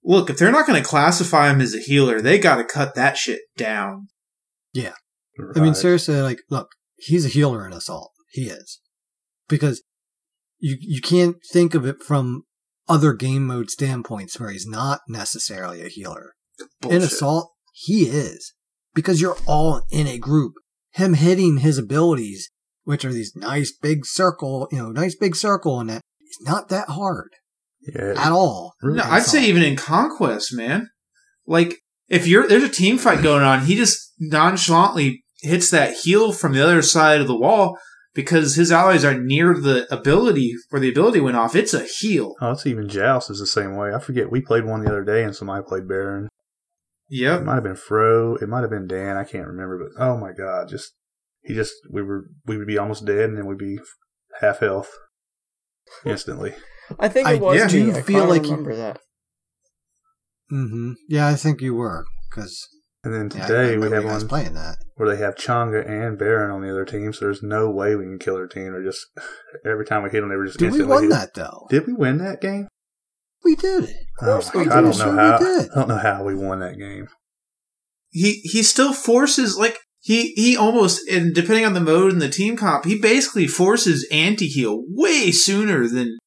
Look, 0.04 0.30
if 0.30 0.38
they're 0.38 0.50
not 0.50 0.66
going 0.66 0.82
to 0.82 0.88
classify 0.88 1.50
him 1.50 1.60
as 1.60 1.74
a 1.74 1.80
healer, 1.80 2.20
they 2.20 2.38
got 2.38 2.56
to 2.56 2.64
cut 2.64 2.94
that 2.94 3.16
shit 3.16 3.40
down. 3.56 4.08
Yeah. 4.72 4.94
I 5.56 5.60
mean, 5.60 5.74
seriously, 5.74 6.20
like, 6.20 6.40
look, 6.50 6.68
he's 6.96 7.24
a 7.24 7.28
healer 7.30 7.66
in 7.66 7.72
Assault. 7.72 8.10
He 8.30 8.42
is. 8.42 8.80
Because 9.48 9.82
you, 10.58 10.76
you 10.80 11.00
can't 11.00 11.36
think 11.52 11.74
of 11.74 11.86
it 11.86 12.02
from 12.02 12.42
other 12.88 13.12
game 13.12 13.46
mode 13.46 13.70
standpoints 13.70 14.38
where 14.38 14.50
he's 14.50 14.66
not 14.66 15.00
necessarily 15.08 15.82
a 15.82 15.88
healer. 15.88 16.32
In 16.88 17.02
Assault, 17.02 17.52
he 17.72 18.04
is. 18.04 18.54
Because 18.94 19.20
you're 19.20 19.38
all 19.46 19.82
in 19.90 20.06
a 20.06 20.18
group. 20.18 20.54
Him 20.92 21.14
hitting 21.14 21.58
his 21.58 21.78
abilities, 21.78 22.50
which 22.84 23.04
are 23.04 23.12
these 23.12 23.34
nice 23.36 23.72
big 23.72 24.04
circle, 24.06 24.68
you 24.72 24.78
know, 24.78 24.90
nice 24.90 25.14
big 25.14 25.36
circle 25.36 25.80
and 25.80 25.90
It's 25.90 26.42
not 26.42 26.68
that 26.70 26.88
hard 26.88 27.30
yeah, 27.80 28.14
at 28.16 28.32
all. 28.32 28.74
really 28.82 28.98
No, 28.98 29.04
I'd 29.04 29.22
say 29.24 29.44
even 29.44 29.62
in 29.62 29.76
conquest, 29.76 30.54
man. 30.54 30.88
Like 31.46 31.76
if 32.08 32.26
you're 32.26 32.46
there's 32.48 32.62
a 32.62 32.68
team 32.68 32.98
fight 32.98 33.22
going 33.22 33.42
on, 33.42 33.66
he 33.66 33.74
just 33.76 34.12
nonchalantly 34.18 35.24
hits 35.42 35.70
that 35.70 35.94
heal 36.02 36.32
from 36.32 36.52
the 36.52 36.62
other 36.62 36.82
side 36.82 37.20
of 37.20 37.26
the 37.26 37.38
wall 37.38 37.76
because 38.14 38.54
his 38.56 38.70
allies 38.70 39.04
are 39.04 39.18
near 39.18 39.54
the 39.54 39.92
ability 39.92 40.54
where 40.70 40.80
the 40.80 40.90
ability 40.90 41.20
went 41.20 41.36
off. 41.36 41.56
It's 41.56 41.74
a 41.74 41.84
heal. 41.84 42.34
Oh, 42.40 42.52
it's 42.52 42.66
even 42.66 42.88
Joust 42.88 43.30
is 43.30 43.38
the 43.40 43.46
same 43.46 43.74
way. 43.76 43.92
I 43.94 43.98
forget. 43.98 44.30
We 44.30 44.40
played 44.40 44.64
one 44.64 44.84
the 44.84 44.90
other 44.90 45.04
day, 45.04 45.24
and 45.24 45.34
somebody 45.34 45.64
played 45.66 45.88
Baron. 45.88 46.26
It 46.26 46.30
Yep. 47.16 47.42
might 47.42 47.54
have 47.54 47.62
been 47.64 47.74
Fro. 47.76 48.36
It 48.36 48.48
might 48.48 48.60
have 48.60 48.70
been 48.70 48.86
Dan. 48.86 49.16
I 49.16 49.24
can't 49.24 49.46
remember. 49.48 49.78
But 49.78 50.02
oh 50.02 50.16
my 50.16 50.32
god, 50.32 50.68
just 50.68 50.92
he 51.42 51.54
just 51.54 51.74
we 51.90 52.02
were 52.02 52.26
we 52.46 52.56
would 52.56 52.66
be 52.66 52.78
almost 52.78 53.04
dead, 53.04 53.28
and 53.30 53.38
then 53.38 53.46
we'd 53.46 53.58
be 53.58 53.78
half 54.40 54.60
health 54.60 54.90
instantly. 56.04 56.54
I 56.98 57.08
think 57.08 57.28
I 57.28 57.32
it 57.34 57.40
was 57.40 57.56
yeah 57.56 57.68
do 57.68 57.84
me. 57.86 57.92
I 57.92 58.02
feel 58.02 58.20
kinda 58.20 58.26
like 58.26 58.42
you- 58.44 58.50
remember 58.50 58.76
that. 58.76 59.00
hmm 60.50 60.92
Yeah, 61.08 61.28
I 61.28 61.34
think 61.34 61.60
you 61.60 61.74
were. 61.74 62.04
Because 62.30 62.68
And 63.04 63.12
then 63.14 63.30
yeah, 63.34 63.44
I 63.44 63.46
today 63.48 63.76
we 63.78 63.90
have 63.90 64.04
guys 64.04 64.20
one 64.22 64.28
playing 64.28 64.54
that. 64.54 64.76
where 64.96 65.08
they 65.14 65.22
have 65.22 65.34
Chang'e 65.36 65.86
and 65.88 66.18
Baron 66.18 66.50
on 66.50 66.62
the 66.62 66.70
other 66.70 66.84
team, 66.84 67.12
so 67.12 67.24
there's 67.26 67.42
no 67.42 67.70
way 67.70 67.94
we 67.96 68.04
can 68.04 68.18
kill 68.18 68.36
their 68.36 68.46
team. 68.46 68.72
They're 68.72 68.82
just 68.84 69.06
every 69.66 69.84
time 69.84 70.02
we 70.02 70.10
hit 70.10 70.20
them, 70.20 70.30
they 70.30 70.36
were 70.36 70.46
just 70.46 70.58
Did 70.58 70.66
we 70.72 70.78
instantly 70.78 70.94
won 70.94 71.02
hit. 71.04 71.10
that 71.10 71.34
though? 71.34 71.66
Did 71.70 71.86
we 71.86 71.92
win 71.94 72.18
that 72.18 72.40
game? 72.40 72.68
We 73.44 73.56
did. 73.56 73.84
Of 73.84 73.90
Oh 74.22 74.26
course 74.26 74.54
my 74.54 74.60
we 74.62 74.68
God, 74.68 74.78
I 74.78 74.80
don't 74.82 74.92
Sure 74.94 75.12
know 75.12 75.18
how. 75.18 75.38
we. 75.40 75.46
I 75.46 75.74
don't 75.74 75.88
know 75.88 75.96
how 75.96 76.22
we 76.24 76.34
won 76.34 76.60
that 76.60 76.78
game. 76.78 77.08
He 78.10 78.40
he 78.44 78.62
still 78.62 78.92
forces 78.92 79.56
like 79.56 79.78
he 80.02 80.32
he 80.32 80.56
almost 80.56 81.08
and 81.08 81.32
depending 81.32 81.64
on 81.64 81.74
the 81.74 81.80
mode 81.80 82.12
and 82.12 82.20
the 82.20 82.28
team 82.28 82.56
comp, 82.56 82.84
he 82.84 82.98
basically 82.98 83.46
forces 83.46 84.06
anti 84.10 84.48
heal 84.48 84.82
way 84.88 85.30
sooner 85.30 85.86
than 85.86 86.18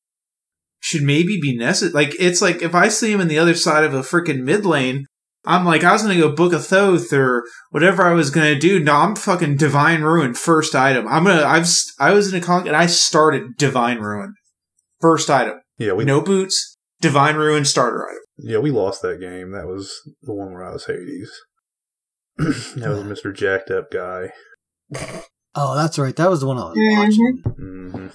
should 0.80 1.04
maybe 1.04 1.40
be 1.42 1.58
necessary. 1.58 1.92
Like 1.92 2.16
it's 2.18 2.42
like 2.42 2.62
if 2.62 2.74
I 2.74 2.88
see 2.88 3.12
him 3.12 3.20
in 3.20 3.28
the 3.28 3.38
other 3.38 3.54
side 3.54 3.84
of 3.84 3.94
a 3.94 4.00
freaking 4.00 4.44
mid 4.44 4.66
lane, 4.66 5.06
I'm 5.46 5.66
like 5.66 5.84
I 5.84 5.92
was 5.92 6.04
gonna 6.04 6.16
go 6.16 6.32
book 6.32 6.54
a 6.54 6.60
Thoth 6.60 7.12
or 7.12 7.44
whatever 7.72 8.04
I 8.04 8.14
was 8.14 8.30
gonna 8.30 8.58
do. 8.58 8.80
No, 8.80 8.94
I'm 8.94 9.16
fucking 9.16 9.58
Divine 9.58 10.04
Ruin 10.04 10.36
first 10.36 10.74
item. 10.74 11.06
I'm 11.10 11.26
gonna 11.26 11.44
I've 11.44 11.68
I 12.00 12.12
was 12.12 12.34
in 12.34 12.42
a 12.42 12.46
con 12.46 12.68
and 12.68 12.78
I 12.78 12.86
started 12.86 13.58
Divine 13.58 13.98
Ruin 13.98 14.36
first 15.02 15.30
item. 15.30 15.60
Yeah, 15.78 15.92
we 15.92 16.06
no 16.06 16.22
boots, 16.22 16.78
Divine 17.02 17.36
Ruin 17.36 17.66
starter 17.66 18.08
item. 18.08 18.22
yeah 18.38 18.60
we 18.60 18.72
lost 18.72 19.02
that 19.02 19.20
game. 19.20 19.52
That 19.52 19.68
was 19.68 19.92
the 20.22 20.34
one 20.34 20.54
where 20.54 20.64
I 20.64 20.72
was 20.72 20.86
Hades. 20.86 21.30
that 22.38 22.90
was 22.90 23.04
Mr. 23.04 23.34
Jacked 23.36 23.72
Up 23.72 23.90
guy. 23.92 24.32
Oh, 25.56 25.76
that's 25.76 25.98
right. 25.98 26.16
That 26.16 26.30
was 26.30 26.42
the 26.42 26.48
one 26.48 26.58
I 26.58 26.66
was 26.66 26.78
Mhm. 26.78 26.98
watching. 26.98 27.44
hmm 27.58 28.08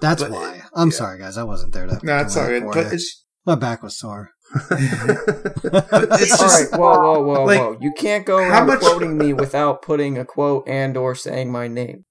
That's 0.00 0.22
But- 0.22 0.32
why. 0.32 0.62
I'm 0.74 0.88
yeah. 0.90 0.96
sorry, 0.96 1.18
guys. 1.18 1.36
I 1.36 1.44
wasn't 1.44 1.72
there 1.74 1.86
to. 1.86 1.98
No, 2.02 2.18
it's 2.18 2.34
to 2.34 2.40
all 2.40 2.46
wait 2.48 2.60
good. 2.60 2.62
for 2.62 2.72
But 2.74 2.86
you. 2.86 2.92
it's 2.94 3.24
My 3.46 3.54
back 3.54 3.82
was 3.82 3.98
sore. 3.98 4.30
it's 4.70 6.32
All 6.32 6.38
just 6.38 6.72
right, 6.72 6.78
whoa, 6.80 6.98
whoa, 6.98 7.22
whoa, 7.22 7.44
like, 7.44 7.58
whoa! 7.60 7.76
You 7.80 7.92
can't 7.96 8.26
go 8.26 8.38
how 8.38 8.50
around 8.50 8.66
much- 8.66 8.80
quoting 8.80 9.16
me 9.16 9.32
without 9.32 9.80
putting 9.82 10.18
a 10.18 10.24
quote 10.24 10.64
and 10.68 10.96
or 10.96 11.14
saying 11.14 11.50
my 11.52 11.68
name. 11.68 12.04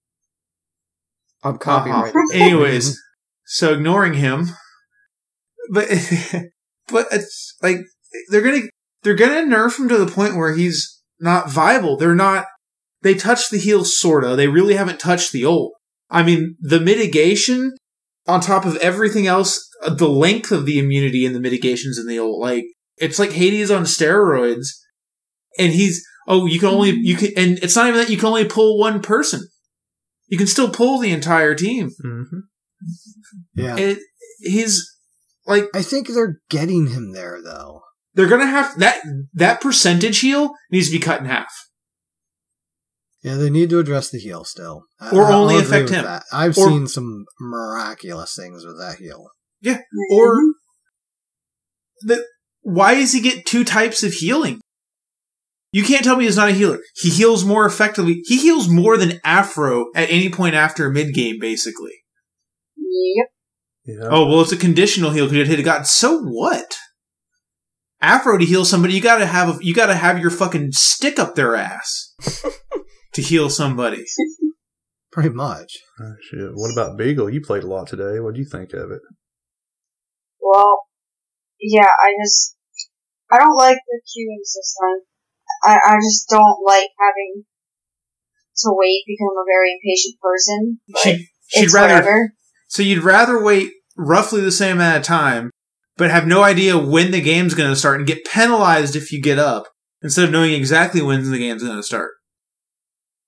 I'm 1.43 1.57
copyrighted. 1.57 2.15
Uh-huh. 2.15 2.33
Anyways, 2.33 2.97
so 3.45 3.73
ignoring 3.73 4.13
him, 4.15 4.47
but 5.71 5.87
but 6.87 7.07
it's 7.11 7.55
like 7.61 7.77
they're 8.29 8.41
gonna 8.41 8.61
they're 9.03 9.15
gonna 9.15 9.41
nerf 9.43 9.77
him 9.79 9.87
to 9.89 9.97
the 9.97 10.11
point 10.11 10.35
where 10.35 10.55
he's 10.55 10.98
not 11.19 11.49
viable. 11.49 11.97
They're 11.97 12.15
not. 12.15 12.45
They 13.01 13.13
touch 13.13 13.49
the 13.49 13.57
heel 13.57 13.85
sorta. 13.85 14.35
They 14.35 14.47
really 14.47 14.75
haven't 14.75 14.99
touched 14.99 15.31
the 15.31 15.45
old. 15.45 15.73
I 16.09 16.23
mean, 16.23 16.57
the 16.59 16.79
mitigation 16.79 17.75
on 18.27 18.41
top 18.41 18.65
of 18.65 18.75
everything 18.77 19.27
else, 19.27 19.67
uh, 19.83 19.93
the 19.93 20.09
length 20.09 20.51
of 20.51 20.65
the 20.65 20.79
immunity 20.79 21.25
and 21.25 21.35
the 21.35 21.39
mitigations 21.39 21.97
in 21.97 22.07
the 22.07 22.19
ult, 22.19 22.39
like 22.39 22.65
it's 22.97 23.19
like 23.19 23.31
Hades 23.31 23.71
on 23.71 23.83
steroids. 23.83 24.67
And 25.57 25.73
he's 25.73 26.05
oh, 26.27 26.45
you 26.45 26.59
can 26.59 26.69
only 26.69 26.91
you 26.91 27.15
can, 27.15 27.31
and 27.35 27.57
it's 27.59 27.75
not 27.75 27.87
even 27.87 27.99
that 27.99 28.09
you 28.09 28.17
can 28.17 28.27
only 28.27 28.45
pull 28.45 28.79
one 28.79 29.01
person. 29.01 29.41
You 30.27 30.37
can 30.37 30.47
still 30.47 30.69
pull 30.69 30.99
the 30.99 31.11
entire 31.11 31.55
team. 31.55 31.89
hmm 32.01 32.23
Yeah. 33.55 33.77
It, 33.77 33.99
he's 34.39 34.85
like 35.47 35.65
I 35.73 35.81
think 35.81 36.07
they're 36.07 36.39
getting 36.49 36.87
him 36.87 37.13
there, 37.13 37.39
though. 37.43 37.81
They're 38.19 38.27
gonna 38.27 38.45
have 38.47 38.77
that 38.79 38.99
that 39.33 39.61
percentage 39.61 40.19
heal 40.19 40.51
needs 40.69 40.87
to 40.87 40.91
be 40.97 40.99
cut 40.99 41.21
in 41.21 41.25
half. 41.25 41.53
Yeah, 43.23 43.35
they 43.35 43.49
need 43.49 43.69
to 43.69 43.79
address 43.79 44.09
the 44.09 44.19
heel 44.19 44.43
still. 44.43 44.83
I- 44.99 45.11
Or 45.11 45.23
I'll 45.27 45.43
only 45.43 45.55
agree 45.55 45.65
affect 45.67 45.83
with 45.85 45.93
him. 45.93 46.03
That. 46.03 46.23
I've 46.33 46.57
Or- 46.57 46.67
seen 46.67 46.87
some 46.87 47.23
miraculous 47.39 48.35
things 48.35 48.65
with 48.65 48.77
that 48.77 48.97
heel. 48.97 49.29
Yeah, 49.61 49.79
or 50.11 50.35
the 52.01 52.25
why 52.61 52.95
does 52.95 53.13
he 53.13 53.21
get 53.21 53.45
two 53.45 53.63
types 53.63 54.03
of 54.03 54.11
healing? 54.11 54.59
You 55.71 55.83
can't 55.85 56.03
tell 56.03 56.17
me 56.17 56.25
he's 56.25 56.35
not 56.35 56.49
a 56.49 56.53
healer. 56.53 56.79
He 56.95 57.09
heals 57.09 57.45
more 57.45 57.65
effectively. 57.65 58.21
He 58.25 58.37
heals 58.37 58.67
more 58.67 58.97
than 58.97 59.21
Afro 59.23 59.85
at 59.95 60.09
any 60.09 60.29
point 60.29 60.55
after 60.55 60.89
mid 60.89 61.13
game, 61.13 61.37
basically. 61.39 61.93
Yep. 62.75 63.27
Yeah. 63.85 64.07
Oh 64.11 64.25
well, 64.27 64.41
it's 64.41 64.51
a 64.51 64.57
conditional 64.57 65.11
heal 65.11 65.25
because 65.25 65.37
it 65.39 65.47
hit 65.47 65.59
a 65.59 65.63
god. 65.63 65.87
So 65.87 66.19
what? 66.21 66.75
Afro 68.01 68.37
to 68.37 68.45
heal 68.45 68.65
somebody, 68.65 68.93
you 68.93 69.01
gotta 69.01 69.25
have 69.25 69.49
a, 69.49 69.57
you 69.61 69.73
gotta 69.73 69.95
have 69.95 70.19
your 70.19 70.29
fucking 70.29 70.71
stick 70.71 71.19
up 71.19 71.35
their 71.35 71.55
ass 71.55 72.15
to 73.13 73.21
heal 73.21 73.49
somebody. 73.49 74.05
Pretty 75.11 75.29
much. 75.29 75.79
Oh, 75.99 76.13
shit. 76.21 76.51
What 76.53 76.71
about 76.71 76.97
Beagle? 76.97 77.29
You 77.29 77.41
played 77.41 77.63
a 77.63 77.67
lot 77.67 77.87
today. 77.87 78.19
What 78.19 78.35
do 78.35 78.39
you 78.39 78.45
think 78.45 78.73
of 78.73 78.91
it? 78.91 79.01
Well, 80.39 80.83
yeah, 81.59 81.87
I 81.87 82.13
just 82.23 82.55
I 83.31 83.37
don't 83.37 83.55
like 83.55 83.77
the 83.87 84.01
queuing 84.01 84.43
system. 84.43 85.05
I 85.63 85.77
I 85.85 85.95
just 85.97 86.29
don't 86.29 86.59
like 86.65 86.89
having 86.99 87.43
to 88.59 88.69
wait 88.71 89.03
because 89.07 89.27
I'm 89.29 89.41
a 89.41 89.45
very 89.47 89.73
impatient 89.73 90.19
person. 90.21 90.79
But 90.87 91.01
She, 91.01 91.27
she'd 91.47 91.63
it's 91.65 91.73
rather 91.73 91.95
whatever. 91.95 92.33
So 92.67 92.83
you'd 92.83 93.03
rather 93.03 93.43
wait 93.43 93.71
roughly 93.97 94.41
the 94.41 94.51
same 94.51 94.77
amount 94.77 94.97
of 94.97 95.03
time, 95.03 95.51
but 95.99 96.09
have 96.09 96.25
no 96.25 96.41
idea 96.41 96.77
when 96.77 97.11
the 97.11 97.21
game's 97.21 97.53
going 97.53 97.69
to 97.69 97.75
start 97.75 97.97
and 97.99 98.07
get 98.07 98.25
penalized 98.25 98.95
if 98.95 99.11
you 99.11 99.21
get 99.21 99.37
up 99.37 99.67
instead 100.01 100.25
of 100.25 100.31
knowing 100.31 100.53
exactly 100.53 101.01
when 101.01 101.29
the 101.29 101.37
game's 101.37 101.63
going 101.63 101.75
to 101.77 101.83
start. 101.83 102.11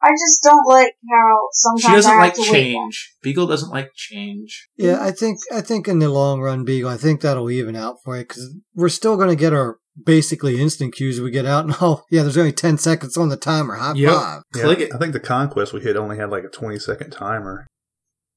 I 0.03 0.09
just 0.09 0.41
don't 0.41 0.65
like 0.67 0.93
how 1.11 1.37
sometimes 1.51 1.83
She 1.83 1.91
doesn't 1.95 2.11
I 2.11 2.15
have 2.15 2.23
like 2.23 2.33
to 2.33 2.51
change. 2.51 3.13
Beagle 3.21 3.45
doesn't 3.45 3.69
like 3.69 3.91
change. 3.93 4.67
Yeah, 4.75 4.97
I 4.99 5.11
think 5.11 5.37
I 5.53 5.61
think 5.61 5.87
in 5.87 5.99
the 5.99 6.09
long 6.09 6.41
run, 6.41 6.65
Beagle, 6.65 6.89
I 6.89 6.97
think 6.97 7.21
that'll 7.21 7.51
even 7.51 7.75
out 7.75 7.97
for 8.03 8.17
you 8.17 8.23
because 8.23 8.51
we're 8.73 8.89
still 8.89 9.15
going 9.15 9.29
to 9.29 9.35
get 9.35 9.53
our 9.53 9.77
basically 10.03 10.59
instant 10.59 10.95
cues 10.95 11.21
we 11.21 11.29
get 11.29 11.45
out. 11.45 11.65
And 11.65 11.75
oh, 11.81 12.03
yeah, 12.09 12.23
there's 12.23 12.37
only 12.37 12.51
ten 12.51 12.79
seconds 12.79 13.15
on 13.15 13.29
the 13.29 13.37
timer. 13.37 13.75
High 13.75 13.93
Yep. 13.93 14.11
five. 14.13 14.41
Click 14.53 14.79
Yeah, 14.79 14.85
it. 14.85 14.95
I 14.95 14.97
think 14.97 15.13
the 15.13 15.19
conquest 15.19 15.71
we 15.71 15.81
hit 15.81 15.95
only 15.95 16.17
had 16.17 16.31
like 16.31 16.45
a 16.45 16.49
20 16.49 16.79
second 16.79 17.11
timer. 17.11 17.67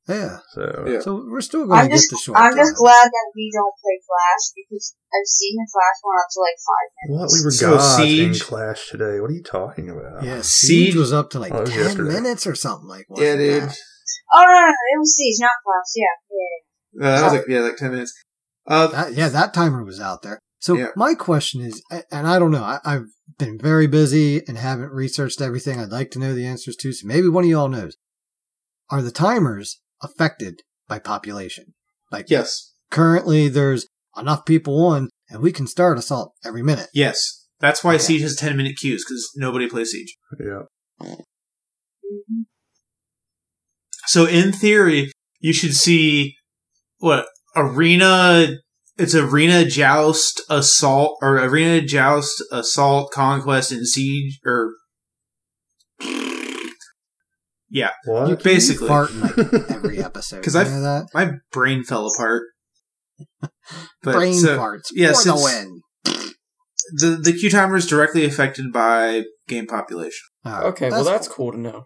Yeah. 0.09 0.38
So 0.52 0.84
Yeah. 0.86 1.00
So 1.00 1.24
we're 1.28 1.40
still 1.40 1.66
going 1.66 1.78
I'm 1.78 1.84
to 1.86 1.90
get 1.90 1.96
just 1.96 2.11
the 2.11 2.16
short. 2.18 2.38
I'm 2.38 2.55
just 2.57 2.72
time. 2.76 2.84
glad 2.84 3.07
that 3.09 3.26
we 3.34 3.50
don't 3.55 3.74
play 3.80 3.96
Clash 4.05 4.44
because 4.55 4.94
I've 5.12 5.26
seen 5.26 5.57
the 5.57 5.68
Clash 5.72 5.98
one 6.02 6.16
up 6.20 6.28
to 6.30 6.40
like 6.40 6.59
five 6.61 6.88
minutes. 7.09 7.32
what? 7.32 7.38
We 7.40 7.44
were 7.44 7.50
So 7.50 7.70
gods 7.76 7.98
in 8.00 8.34
Siege- 8.34 8.42
Clash 8.42 8.88
today. 8.90 9.20
What 9.20 9.30
are 9.30 9.34
you 9.34 9.42
talking 9.42 9.88
about? 9.90 10.22
Yeah, 10.22 10.40
Siege- 10.42 10.92
Siege 10.92 10.96
was 10.96 11.12
up 11.12 11.30
to 11.30 11.38
like 11.40 11.52
Oh, 11.52 11.59
it 11.59 11.61
was 11.62 11.70
ten 11.70 11.82
yesterday. 11.84 12.12
minutes 12.12 12.46
or 12.46 12.55
something 12.55 12.88
like. 12.88 13.07
Yeah, 13.16 13.36
dude. 13.36 13.62
that? 13.62 13.76
Oh 14.34 14.42
no, 14.42 14.50
no, 14.52 14.61
no, 14.61 14.68
it 14.68 14.98
was 14.98 15.14
Siege, 15.16 15.36
not 15.40 15.52
Clash. 15.64 15.92
Yeah, 15.96 16.05
yeah. 16.30 17.07
Uh, 17.09 17.16
that 17.16 17.24
was 17.24 17.32
like 17.32 17.48
yeah, 17.48 17.61
like 17.61 17.76
ten 17.76 17.90
minutes. 17.92 18.12
Uh, 18.66 18.86
That, 18.88 19.14
yeah, 19.14 19.28
that 19.28 19.55
timer 19.55 19.84
was 19.84 20.00
out 20.00 20.22
there. 20.22 20.38
So 20.61 20.74
Yeah. 20.74 20.88
my 20.96 21.14
question 21.14 21.61
is, 21.61 21.82
and 22.11 22.26
I 22.26 22.38
don't 22.38 22.50
know, 22.50 22.62
I, 22.62 22.78
I've 22.84 23.07
been 23.38 23.59
very 23.59 23.86
busy 23.86 24.42
and 24.48 24.57
haven't 24.57 24.92
researched 24.92 25.40
everything 25.42 25.78
I'd 25.78 25.90
like 25.92 26.11
to 26.12 26.18
know 26.18 26.34
the 26.34 26.46
answers 26.46 26.76
to, 26.76 26.92
so 26.92 27.07
maybe 27.07 27.28
one 27.28 27.44
of 27.44 27.50
y'all 27.50 27.68
knows. 27.68 27.96
Are 28.90 29.02
the 29.02 29.11
timers 29.11 29.80
affected 30.05 30.61
by 30.88 30.98
population? 30.98 31.74
Like 32.12 32.26
Yes. 32.28 32.72
currently 32.90 33.48
there's 33.48 33.86
enough 34.16 34.44
people 34.44 34.84
on 34.86 35.09
and 35.28 35.42
we 35.42 35.50
can 35.52 35.66
start 35.66 35.98
assault 35.98 36.34
every 36.44 36.62
minute. 36.62 36.88
Yes. 36.94 37.46
That's 37.61 37.82
why 37.82 37.94
Okay. 37.94 38.02
Siege 38.05 38.22
has 38.22 38.36
10 38.36 38.57
minute 38.57 38.76
queues, 38.76 39.05
because 39.05 39.30
nobody 39.36 39.68
plays 39.68 39.90
Siege. 39.92 40.16
Yeah. 40.38 40.62
So 44.07 44.26
in 44.26 44.52
theory, 44.52 45.11
you 45.40 45.52
should 45.52 45.74
see 45.74 46.36
what 46.98 47.26
arena. 47.57 48.59
It's 48.96 49.14
arena 49.14 49.64
joust 49.64 50.42
assault 50.48 51.18
or 51.20 51.36
arena 51.38 51.80
joust 51.84 52.40
assault 52.52 53.11
conquest 53.12 53.72
and 53.72 53.88
siege 53.88 54.38
or 54.44 54.74
yeah. 57.74 57.90
What? 58.06 58.28
You 58.30 58.36
Basically. 58.36 58.88
fart 58.88 59.10
in 59.10 59.20
like 59.20 59.36
every 59.70 60.02
episode. 60.02 60.36
Because 60.38 60.56
I've- 60.56 60.70
that? 60.70 61.08
My 61.12 61.32
brain 61.52 61.84
fell 61.84 62.06
apart. 62.06 62.44
But 64.02 64.12
Brain 64.14 64.34
so, 64.34 64.58
farts 64.58 64.88
yeah, 64.92 65.08
for 65.08 65.12
the 65.12 65.36
since- 65.36 65.44
win. 65.44 65.80
the 66.98 67.16
the 67.16 67.32
queue 67.32 67.48
timer 67.50 67.76
is 67.76 67.86
directly 67.86 68.24
affected 68.26 68.72
by 68.72 69.22
game 69.48 69.66
population. 69.66 70.20
All 70.44 70.52
right, 70.52 70.64
Okay, 70.66 70.90
well 70.90 71.04
that's 71.04 71.28
cool 71.28 71.52
to 71.52 71.58
know. 71.58 71.84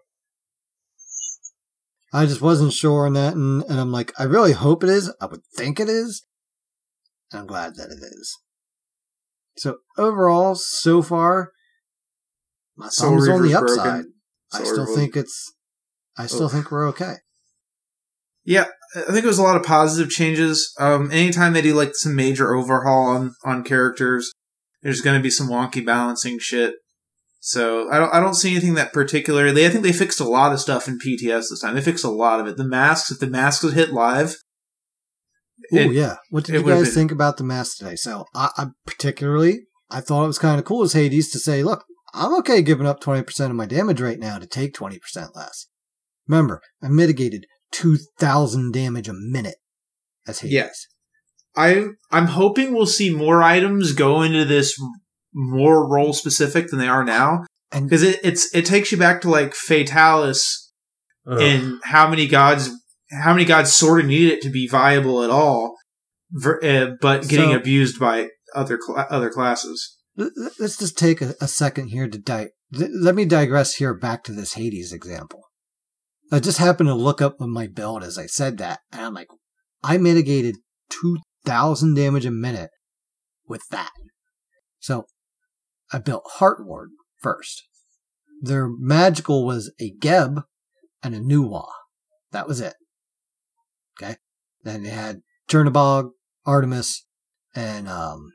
I 2.12 2.24
just 2.26 2.40
wasn't 2.40 2.72
sure 2.72 3.06
on 3.06 3.12
that, 3.12 3.34
and, 3.34 3.62
and 3.64 3.78
I'm 3.78 3.92
like, 3.92 4.12
I 4.18 4.24
really 4.24 4.52
hope 4.52 4.82
it 4.82 4.88
is. 4.88 5.12
I 5.20 5.26
would 5.26 5.42
think 5.56 5.78
it 5.78 5.88
is. 5.88 6.24
I'm 7.32 7.46
glad 7.46 7.74
that 7.76 7.90
it 7.90 8.02
is. 8.02 8.34
So 9.58 9.76
overall, 9.98 10.54
so 10.54 11.02
far, 11.02 11.52
my 12.76 12.88
Soul 12.88 13.10
thumbs 13.10 13.28
on 13.28 13.42
the 13.42 13.54
upside. 13.54 13.76
broken. 13.84 14.14
I 14.52 14.56
Soul 14.58 14.66
still 14.66 14.84
Reaver- 14.86 14.96
think 14.96 15.16
it's. 15.16 15.52
I 16.18 16.26
still 16.26 16.46
Oof. 16.46 16.52
think 16.52 16.70
we're 16.70 16.88
okay. 16.88 17.14
Yeah, 18.44 18.66
I 18.96 19.12
think 19.12 19.24
it 19.24 19.28
was 19.28 19.38
a 19.38 19.42
lot 19.42 19.56
of 19.56 19.62
positive 19.62 20.10
changes. 20.10 20.74
Um, 20.78 21.10
anytime 21.10 21.52
they 21.52 21.62
do 21.62 21.74
like 21.74 21.94
some 21.94 22.14
major 22.14 22.54
overhaul 22.54 23.06
on 23.06 23.34
on 23.44 23.64
characters, 23.64 24.32
there's 24.82 25.00
going 25.00 25.18
to 25.18 25.22
be 25.22 25.30
some 25.30 25.48
wonky 25.48 25.84
balancing 25.84 26.38
shit. 26.38 26.74
So 27.40 27.90
I 27.90 27.98
don't 27.98 28.12
I 28.12 28.20
don't 28.20 28.34
see 28.34 28.50
anything 28.50 28.74
that 28.74 28.92
particularly. 28.92 29.64
I 29.64 29.68
think 29.68 29.84
they 29.84 29.92
fixed 29.92 30.20
a 30.20 30.28
lot 30.28 30.52
of 30.52 30.60
stuff 30.60 30.88
in 30.88 30.98
PTS 30.98 31.50
this 31.50 31.60
time. 31.60 31.74
They 31.74 31.80
fixed 31.80 32.04
a 32.04 32.10
lot 32.10 32.40
of 32.40 32.46
it. 32.46 32.56
The 32.56 32.66
masks, 32.66 33.10
if 33.10 33.20
the 33.20 33.28
masks 33.28 33.62
would 33.62 33.74
hit 33.74 33.92
live, 33.92 34.36
Oh 35.72 35.90
yeah, 35.90 36.16
what 36.30 36.44
did 36.44 36.54
you 36.54 36.66
guys 36.66 36.94
think 36.94 37.12
about 37.12 37.36
the 37.36 37.44
mask 37.44 37.78
today? 37.78 37.96
So 37.96 38.24
I, 38.34 38.50
I 38.56 38.66
particularly, 38.86 39.66
I 39.90 40.00
thought 40.00 40.24
it 40.24 40.28
was 40.28 40.38
kind 40.38 40.58
of 40.58 40.64
cool 40.64 40.82
as 40.82 40.92
Hades 40.92 41.30
to 41.32 41.38
say, 41.38 41.62
look, 41.62 41.84
I'm 42.14 42.34
okay 42.38 42.62
giving 42.62 42.86
up 42.86 43.00
20% 43.00 43.50
of 43.50 43.56
my 43.56 43.66
damage 43.66 44.00
right 44.00 44.18
now 44.18 44.38
to 44.38 44.46
take 44.46 44.74
20% 44.74 45.00
less. 45.34 45.66
Remember, 46.28 46.60
I 46.82 46.88
mitigated 46.88 47.46
2,000 47.72 48.72
damage 48.72 49.08
a 49.08 49.12
minute 49.14 49.56
as 50.26 50.40
Hades. 50.40 50.54
Yeah. 50.54 50.68
I 51.56 51.86
I'm 52.10 52.26
hoping 52.26 52.72
we'll 52.72 52.86
see 52.86 53.12
more 53.14 53.42
items 53.42 53.92
go 53.92 54.22
into 54.22 54.44
this 54.44 54.78
more 55.34 55.88
role 55.88 56.12
specific 56.12 56.68
than 56.68 56.78
they 56.78 56.86
are 56.88 57.04
now 57.04 57.44
because 57.72 58.02
it 58.02 58.20
it's 58.22 58.54
it 58.54 58.64
takes 58.64 58.92
you 58.92 58.98
back 58.98 59.20
to 59.22 59.30
like 59.30 59.54
Fatalis 59.54 60.68
Ugh. 61.26 61.40
and 61.40 61.80
how 61.84 62.08
many 62.08 62.28
gods 62.28 62.70
how 63.10 63.32
many 63.32 63.44
gods 63.44 63.72
sort 63.72 64.00
of 64.00 64.06
needed 64.06 64.34
it 64.34 64.42
to 64.42 64.50
be 64.50 64.68
viable 64.68 65.22
at 65.24 65.30
all 65.30 65.74
ver- 66.30 66.60
uh, 66.62 66.94
but 67.00 67.26
getting 67.28 67.50
So- 67.50 67.56
abused 67.56 67.98
by 67.98 68.28
other 68.54 68.78
cla 68.78 69.06
other 69.10 69.30
classes 69.30 69.96
L- 70.18 70.30
l- 70.40 70.50
Let's 70.60 70.76
just 70.76 70.96
take 70.98 71.20
a, 71.22 71.34
a 71.40 71.48
second 71.48 71.88
here 71.88 72.08
to 72.08 72.18
di- 72.18 72.48
let 72.70 73.14
me 73.14 73.24
digress 73.24 73.74
here 73.76 73.94
back 73.94 74.22
to 74.24 74.32
this 74.32 74.54
Hades 74.54 74.92
example. 74.92 75.40
I 76.30 76.40
just 76.40 76.58
happened 76.58 76.88
to 76.88 76.94
look 76.94 77.22
up 77.22 77.40
on 77.40 77.50
my 77.50 77.66
build 77.66 78.02
as 78.02 78.18
I 78.18 78.26
said 78.26 78.58
that, 78.58 78.80
and 78.92 79.00
I'm 79.02 79.14
like, 79.14 79.28
I 79.82 79.96
mitigated 79.96 80.56
2,000 80.90 81.94
damage 81.94 82.26
a 82.26 82.30
minute 82.30 82.70
with 83.46 83.62
that. 83.70 83.90
So 84.78 85.06
I 85.92 85.98
built 85.98 86.24
Heart 86.34 86.66
Ward 86.66 86.90
first. 87.20 87.66
Their 88.40 88.68
magical 88.68 89.46
was 89.46 89.72
a 89.80 89.90
Geb 89.98 90.42
and 91.02 91.14
a 91.14 91.20
Nuwa. 91.20 91.66
That 92.32 92.46
was 92.46 92.60
it. 92.60 92.74
Okay. 94.00 94.16
Then 94.62 94.82
they 94.82 94.90
had 94.90 95.22
Chernobog, 95.48 96.10
Artemis, 96.44 97.06
and 97.54 97.88
um, 97.88 98.32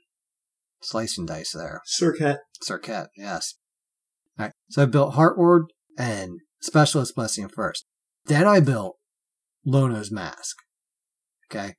Slicing 0.82 1.26
Dice 1.26 1.52
there. 1.52 1.82
Serket 1.88 2.38
Serket, 2.68 3.08
yes. 3.16 3.56
All 4.38 4.46
right. 4.46 4.54
So 4.70 4.84
I 4.84 4.86
built 4.86 5.16
Heartward 5.16 5.66
and 5.98 6.40
Specialist 6.64 7.14
Blessing 7.14 7.50
first. 7.50 7.86
Then 8.26 8.48
I 8.48 8.62
built 8.62 8.96
Lono's 9.66 10.12
Mask. 10.12 10.56
Okay. 11.52 11.76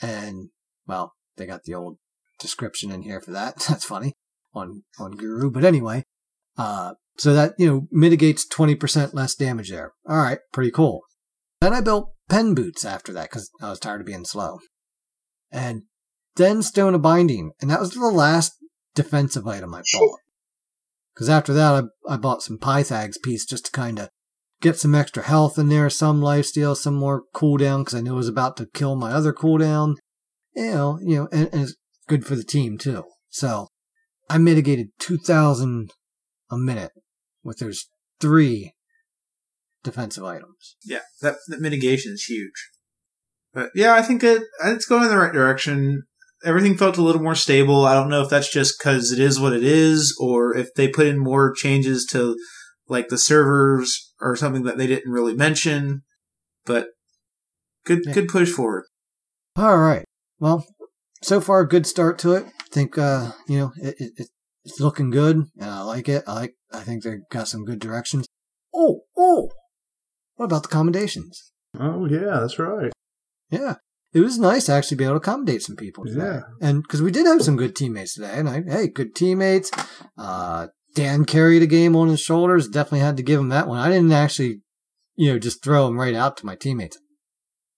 And, 0.00 0.48
well, 0.86 1.12
they 1.36 1.44
got 1.44 1.64
the 1.64 1.74
old 1.74 1.98
description 2.38 2.90
in 2.90 3.02
here 3.02 3.20
for 3.20 3.30
that. 3.32 3.56
That's 3.68 3.84
funny 3.84 4.14
on, 4.54 4.84
on 4.98 5.12
Guru. 5.12 5.50
But 5.50 5.64
anyway, 5.64 6.04
uh, 6.56 6.94
so 7.18 7.34
that, 7.34 7.54
you 7.58 7.66
know, 7.66 7.88
mitigates 7.92 8.46
20% 8.48 9.12
less 9.12 9.34
damage 9.34 9.70
there. 9.70 9.92
All 10.08 10.16
right. 10.16 10.38
Pretty 10.50 10.70
cool. 10.70 11.02
Then 11.60 11.74
I 11.74 11.82
built 11.82 12.14
Pen 12.30 12.54
Boots 12.54 12.86
after 12.86 13.12
that 13.12 13.28
because 13.30 13.50
I 13.60 13.68
was 13.68 13.78
tired 13.78 14.00
of 14.00 14.06
being 14.06 14.24
slow. 14.24 14.60
And 15.52 15.82
then 16.36 16.62
Stone 16.62 16.94
of 16.94 17.02
Binding. 17.02 17.52
And 17.60 17.70
that 17.70 17.80
was 17.80 17.92
the 17.92 18.00
last 18.00 18.52
defensive 18.94 19.46
item 19.46 19.74
I 19.74 19.82
bought. 19.92 20.20
Because 21.16 21.30
after 21.30 21.54
that, 21.54 21.90
I, 22.06 22.14
I 22.14 22.16
bought 22.18 22.42
some 22.42 22.58
Pythags 22.58 23.16
piece 23.22 23.46
just 23.46 23.66
to 23.66 23.72
kind 23.72 23.98
of 23.98 24.10
get 24.60 24.78
some 24.78 24.94
extra 24.94 25.22
health 25.22 25.58
in 25.58 25.70
there, 25.70 25.88
some 25.88 26.20
lifesteal, 26.20 26.76
some 26.76 26.94
more 26.94 27.24
cooldown, 27.34 27.80
because 27.80 27.94
I 27.94 28.02
knew 28.02 28.12
it 28.12 28.16
was 28.16 28.28
about 28.28 28.56
to 28.58 28.68
kill 28.74 28.96
my 28.96 29.12
other 29.12 29.32
cooldown. 29.32 29.96
You 30.54 30.70
know, 30.70 30.98
you 31.02 31.16
know, 31.16 31.28
and, 31.32 31.48
and 31.52 31.62
it's 31.62 31.74
good 32.06 32.26
for 32.26 32.36
the 32.36 32.44
team 32.44 32.78
too. 32.78 33.04
So 33.30 33.68
I 34.28 34.38
mitigated 34.38 34.88
2,000 34.98 35.90
a 36.50 36.58
minute 36.58 36.92
with 37.42 37.58
those 37.58 37.86
three 38.20 38.72
defensive 39.86 40.24
items. 40.24 40.76
yeah 40.84 41.02
that, 41.22 41.36
that 41.46 41.60
mitigation 41.60 42.12
is 42.12 42.24
huge 42.24 42.70
but 43.54 43.70
yeah 43.74 43.94
i 43.94 44.02
think 44.02 44.24
it 44.24 44.42
it's 44.64 44.84
going 44.84 45.04
in 45.04 45.08
the 45.08 45.16
right 45.16 45.32
direction 45.32 46.02
everything 46.46 46.76
felt 46.76 46.96
a 46.96 47.02
little 47.02 47.22
more 47.22 47.34
stable 47.34 47.84
i 47.84 47.92
don't 47.94 48.08
know 48.08 48.22
if 48.22 48.30
that's 48.30 48.50
just 48.52 48.78
because 48.78 49.12
it 49.12 49.18
is 49.18 49.38
what 49.40 49.52
it 49.52 49.62
is 49.64 50.16
or 50.20 50.56
if 50.56 50.72
they 50.74 50.88
put 50.88 51.06
in 51.06 51.18
more 51.18 51.52
changes 51.52 52.06
to 52.06 52.36
like 52.88 53.08
the 53.08 53.18
servers 53.18 54.12
or 54.20 54.36
something 54.36 54.62
that 54.62 54.78
they 54.78 54.86
didn't 54.86 55.10
really 55.12 55.34
mention 55.34 56.02
but 56.64 56.88
good 57.84 58.00
Yeah. 58.06 58.12
good 58.14 58.28
push 58.28 58.50
forward 58.50 58.84
All 59.56 59.78
right. 59.78 60.04
Well, 60.38 60.66
so 61.22 61.40
far, 61.40 61.64
good 61.64 61.86
start 61.86 62.18
to 62.20 62.32
it. 62.34 62.44
I 62.46 62.68
think, 62.70 62.98
uh, 62.98 63.32
you 63.48 63.58
know, 63.58 63.72
it, 63.82 63.94
it, 63.98 64.12
it- 64.16 64.28
it's 64.68 64.80
looking 64.80 65.10
good, 65.10 65.36
and 65.60 65.70
I 65.70 65.80
like 65.82 66.08
it. 66.08 66.24
I 66.26 66.32
like. 66.34 66.54
I 66.72 66.80
think 66.80 67.04
they 67.04 67.18
got 67.30 67.46
some 67.46 67.64
good 67.64 67.78
directions. 67.78 68.26
Oh, 68.74 69.02
oh. 69.16 69.48
What 70.34 70.46
about 70.46 70.64
the 70.64 70.68
accommodations? 70.68 71.52
Oh 71.78 72.04
yeah, 72.06 72.40
that's 72.40 72.58
right. 72.58 72.90
Yeah, 73.48 73.76
it 74.12 74.20
was 74.20 74.38
nice 74.38 74.66
to 74.66 74.72
actually 74.72 74.96
be 74.96 75.04
able 75.04 75.14
to 75.14 75.18
accommodate 75.18 75.62
some 75.62 75.76
people 75.76 76.04
today. 76.04 76.20
Yeah. 76.24 76.40
And 76.60 76.82
because 76.82 77.02
we 77.02 77.10
did 77.10 77.26
have 77.26 77.42
some 77.42 77.56
good 77.56 77.76
teammates 77.76 78.14
today, 78.14 78.32
and 78.34 78.48
I, 78.48 78.62
hey, 78.66 78.88
good 78.88 79.14
teammates. 79.14 79.70
Uh, 80.16 80.68
Dan 80.94 81.24
carried 81.26 81.62
a 81.62 81.66
game 81.66 81.94
on 81.94 82.08
his 82.08 82.20
shoulders. 82.20 82.68
Definitely 82.68 83.00
had 83.00 83.16
to 83.18 83.22
give 83.22 83.38
him 83.40 83.50
that 83.50 83.68
one. 83.68 83.78
I 83.78 83.88
didn't 83.90 84.12
actually, 84.12 84.62
you 85.16 85.32
know, 85.32 85.38
just 85.38 85.62
throw 85.62 85.86
him 85.88 85.98
right 85.98 86.14
out 86.14 86.36
to 86.38 86.46
my 86.46 86.54
teammates. 86.56 86.98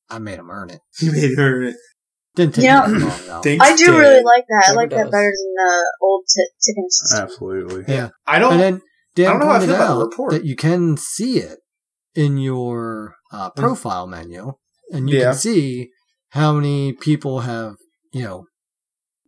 I 0.08 0.18
made 0.20 0.38
him 0.38 0.50
earn 0.50 0.70
it. 0.70 0.80
you 1.00 1.12
made 1.12 1.36
her 1.36 1.72
Didn't 2.36 2.54
take 2.54 2.64
Yeah. 2.64 2.86
me 2.86 2.98
that 2.98 3.08
long 3.08 3.26
though. 3.26 3.40
Thanks, 3.42 3.64
I 3.64 3.76
do 3.76 3.86
Dan. 3.86 3.96
really 3.96 4.22
like 4.24 4.44
that. 4.48 4.64
I 4.64 4.68
Never 4.68 4.76
like 4.76 4.90
that 4.90 5.10
better 5.10 5.32
than 5.34 5.54
the 5.54 5.92
old 6.02 6.24
t- 6.32 6.46
ticking 6.64 6.86
system. 6.88 7.24
Absolutely. 7.24 7.84
Yeah. 7.94 8.08
i 8.26 8.38
don't 8.38 8.52
And 8.52 8.60
then 8.62 8.80
Dan 9.16 9.26
I 9.26 9.30
don't 9.30 9.40
know 9.40 9.46
how 9.46 9.52
I 9.52 9.58
pointed 9.58 9.66
feel 9.66 9.74
about 9.76 9.88
the 9.88 9.94
out 9.94 10.04
report. 10.10 10.32
that 10.32 10.44
you 10.44 10.54
can 10.56 10.96
see 10.96 11.38
it 11.40 11.58
in 12.14 12.38
your 12.38 13.16
uh, 13.32 13.50
profile 13.50 14.06
menu, 14.06 14.52
and 14.92 15.10
you 15.10 15.18
Yeah. 15.18 15.24
can 15.30 15.34
see 15.34 15.90
how 16.30 16.52
many 16.52 16.92
people 16.92 17.40
have, 17.40 17.74
you 18.12 18.22
know, 18.24 18.44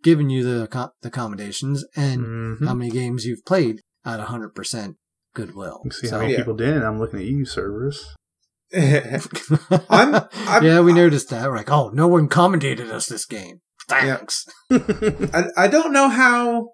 given 0.02 0.30
you 0.30 0.42
the, 0.42 0.90
the 1.02 1.08
accommodations 1.08 1.84
and 1.96 2.20
Mhm. 2.60 2.66
how 2.66 2.74
many 2.74 2.90
games 2.90 3.24
you've 3.24 3.44
played 3.44 3.80
at 4.04 4.18
100% 4.20 4.94
goodwill. 5.34 5.80
You 5.84 5.90
see 5.90 6.06
So- 6.08 6.16
how 6.16 6.20
many 6.22 6.32
Yeah. 6.32 6.38
people 6.38 6.54
did 6.56 6.76
it. 6.76 6.82
I'm 6.82 6.98
looking 6.98 7.20
at 7.20 7.26
you, 7.26 7.44
servers. 7.44 8.14
I'm- 8.74 10.14
I'm- 10.46 10.64
yeah, 10.64 10.80
we 10.80 10.92
noticed 10.92 11.28
that. 11.30 11.48
We're 11.48 11.56
like, 11.56 11.70
oh, 11.70 11.90
no 11.92 12.06
one 12.08 12.28
commentated 12.28 12.90
us 12.90 13.06
this 13.06 13.26
game. 13.26 13.60
Thanks. 13.88 14.44
I, 14.70 15.44
I 15.56 15.68
don't 15.68 15.92
know 15.92 16.08
how 16.08 16.68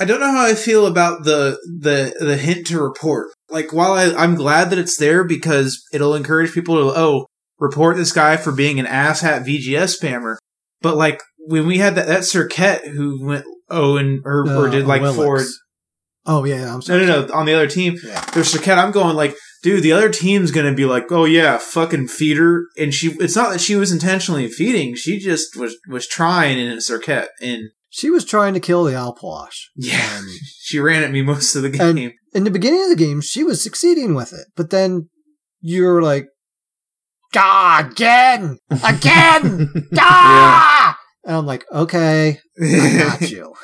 I 0.00 0.04
don't 0.04 0.18
know 0.20 0.30
how 0.32 0.44
I 0.46 0.54
feel 0.54 0.86
about 0.86 1.24
the 1.24 1.58
the 1.80 2.14
the 2.18 2.36
hint 2.36 2.66
to 2.68 2.80
report. 2.82 3.28
Like 3.48 3.72
while 3.72 3.92
I, 3.92 4.06
I'm 4.14 4.34
glad 4.34 4.70
that 4.70 4.78
it's 4.78 4.96
there 4.96 5.22
because 5.22 5.80
it'll 5.92 6.14
encourage 6.16 6.52
people 6.52 6.74
to 6.76 6.98
oh 6.98 7.26
report 7.58 7.96
this 7.96 8.12
guy 8.12 8.36
for 8.36 8.52
being 8.52 8.78
an 8.78 8.86
asshat 8.86 9.44
VGS 9.46 10.00
spammer. 10.00 10.36
But 10.80 10.96
like 10.96 11.22
when 11.38 11.66
we 11.66 11.78
had 11.78 11.94
that 11.96 12.06
that 12.06 12.20
Serket 12.22 12.86
who 12.88 13.24
went 13.24 13.44
oh 13.70 13.96
and 13.96 14.20
or, 14.24 14.48
or 14.48 14.68
Uh, 14.68 14.70
did 14.70 14.86
like 14.86 15.02
Willix. 15.02 15.14
forward 15.16 15.46
Oh 16.26 16.44
yeah, 16.44 16.66
I'm 16.68 16.74
No, 16.74 16.80
sorry. 16.80 17.06
no, 17.06 17.24
no. 17.26 17.32
On 17.34 17.46
the 17.46 17.54
other 17.54 17.66
team, 17.66 17.96
Yeah. 18.04 18.20
there's 18.34 18.52
Serket. 18.52 18.76
I'm 18.76 18.90
going 18.92 19.16
like, 19.16 19.34
dude, 19.62 19.82
the 19.82 19.92
other 19.92 20.10
team's 20.10 20.50
gonna 20.50 20.74
be 20.74 20.84
like, 20.84 21.10
oh 21.10 21.24
yeah, 21.24 21.56
fucking 21.58 22.08
feed 22.08 22.36
her. 22.36 22.64
And 22.76 22.92
she, 22.92 23.12
it's 23.18 23.34
not 23.36 23.50
that 23.52 23.60
she 23.62 23.76
was 23.76 23.90
intentionally 23.92 24.46
feeding. 24.48 24.94
She 24.94 25.18
just 25.18 25.56
was 25.56 25.76
was 25.88 26.06
trying 26.06 26.58
in 26.58 26.68
a 26.70 26.76
Serket, 26.76 27.28
and 27.40 27.62
She 27.88 28.10
was 28.10 28.26
trying 28.26 28.52
to 28.54 28.60
kill 28.60 28.84
the 28.84 28.92
Alpwash. 28.92 29.54
yeah, 29.74 30.18
And 30.18 30.26
she 30.60 30.78
ran 30.78 31.02
at 31.02 31.10
me 31.12 31.22
most 31.22 31.56
of 31.56 31.62
the 31.62 31.70
game. 31.70 32.12
in 32.34 32.44
the 32.44 32.50
beginning 32.50 32.82
of 32.82 32.90
the 32.90 32.96
game, 33.04 33.22
she 33.22 33.42
was 33.42 33.62
succeeding 33.62 34.14
with 34.14 34.34
it, 34.34 34.48
but 34.54 34.68
then 34.68 35.08
you're 35.62 36.02
like, 36.02 36.26
"Ah, 37.36 37.88
again, 37.90 38.58
again, 38.84 39.88
ah!" 39.98 40.98
And 41.24 41.36
I'm 41.36 41.46
like, 41.46 41.64
"Okay, 41.72 42.38
I 42.60 42.98
got 42.98 43.20
you." 43.30 43.54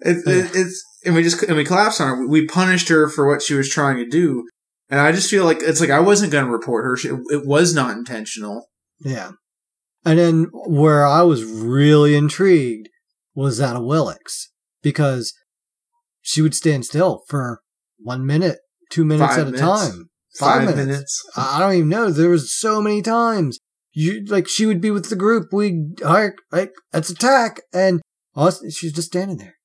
It, 0.00 0.16
it, 0.26 0.50
it's 0.54 0.84
and 1.04 1.14
we 1.14 1.22
just 1.22 1.42
and 1.42 1.56
we 1.56 1.64
collapsed 1.64 2.00
on 2.00 2.08
her. 2.08 2.28
We 2.28 2.46
punished 2.46 2.88
her 2.88 3.08
for 3.08 3.28
what 3.28 3.42
she 3.42 3.54
was 3.54 3.68
trying 3.68 3.96
to 3.98 4.06
do, 4.06 4.48
and 4.88 5.00
I 5.00 5.12
just 5.12 5.30
feel 5.30 5.44
like 5.44 5.58
it's 5.60 5.80
like 5.80 5.90
I 5.90 6.00
wasn't 6.00 6.32
going 6.32 6.46
to 6.46 6.50
report 6.50 6.84
her. 6.84 6.96
She, 6.96 7.08
it 7.08 7.46
was 7.46 7.74
not 7.74 7.96
intentional. 7.96 8.66
Yeah. 9.00 9.32
And 10.04 10.18
then 10.18 10.46
where 10.52 11.06
I 11.06 11.22
was 11.22 11.44
really 11.44 12.14
intrigued 12.14 12.88
was 13.34 13.58
that 13.58 13.76
of 13.76 13.82
Willix 13.82 14.48
because 14.82 15.34
she 16.22 16.42
would 16.42 16.54
stand 16.54 16.86
still 16.86 17.22
for 17.28 17.60
one 17.98 18.24
minute, 18.24 18.58
two 18.90 19.04
minutes 19.04 19.36
Five 19.36 19.48
at 19.48 19.54
a 19.54 19.58
time. 19.58 20.09
Five 20.38 20.76
minutes. 20.76 21.22
I 21.36 21.56
I 21.56 21.58
don't 21.60 21.74
even 21.74 21.88
know. 21.88 22.10
There 22.10 22.30
was 22.30 22.56
so 22.56 22.80
many 22.80 23.02
times. 23.02 23.58
You 23.92 24.24
like 24.26 24.48
she 24.48 24.66
would 24.66 24.80
be 24.80 24.90
with 24.90 25.10
the 25.10 25.16
group. 25.16 25.48
We 25.52 25.88
like 26.00 26.36
like 26.52 26.72
let's 26.92 27.10
attack, 27.10 27.62
and 27.72 28.00
us, 28.36 28.62
she's 28.72 28.92
just 28.92 29.08
standing 29.08 29.38
there. 29.38 29.56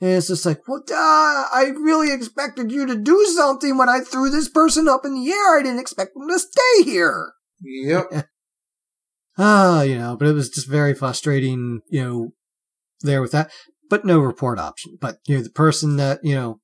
And 0.00 0.10
it's 0.10 0.28
just 0.28 0.46
like, 0.46 0.66
well, 0.66 0.82
duh, 0.86 0.94
I 0.94 1.72
really 1.78 2.12
expected 2.12 2.72
you 2.72 2.86
to 2.86 2.96
do 2.96 3.24
something 3.36 3.76
when 3.76 3.88
I 3.88 4.00
threw 4.00 4.30
this 4.30 4.48
person 4.48 4.88
up 4.88 5.04
in 5.04 5.14
the 5.14 5.30
air. 5.30 5.58
I 5.58 5.62
didn't 5.62 5.80
expect 5.80 6.14
them 6.14 6.28
to 6.28 6.38
stay 6.38 6.82
here. 6.84 7.32
Yep. 7.62 8.26
Ah, 9.42 9.80
you 9.82 9.96
know, 9.96 10.16
but 10.18 10.28
it 10.28 10.32
was 10.32 10.50
just 10.50 10.68
very 10.68 10.92
frustrating, 10.92 11.80
you 11.88 12.02
know, 12.02 12.32
there 13.00 13.22
with 13.22 13.32
that. 13.32 13.50
But 13.88 14.04
no 14.04 14.18
report 14.18 14.58
option. 14.58 14.98
But 15.00 15.16
you 15.26 15.36
know, 15.36 15.42
the 15.42 15.50
person 15.50 15.96
that 15.96 16.20
you 16.22 16.34
know 16.34 16.60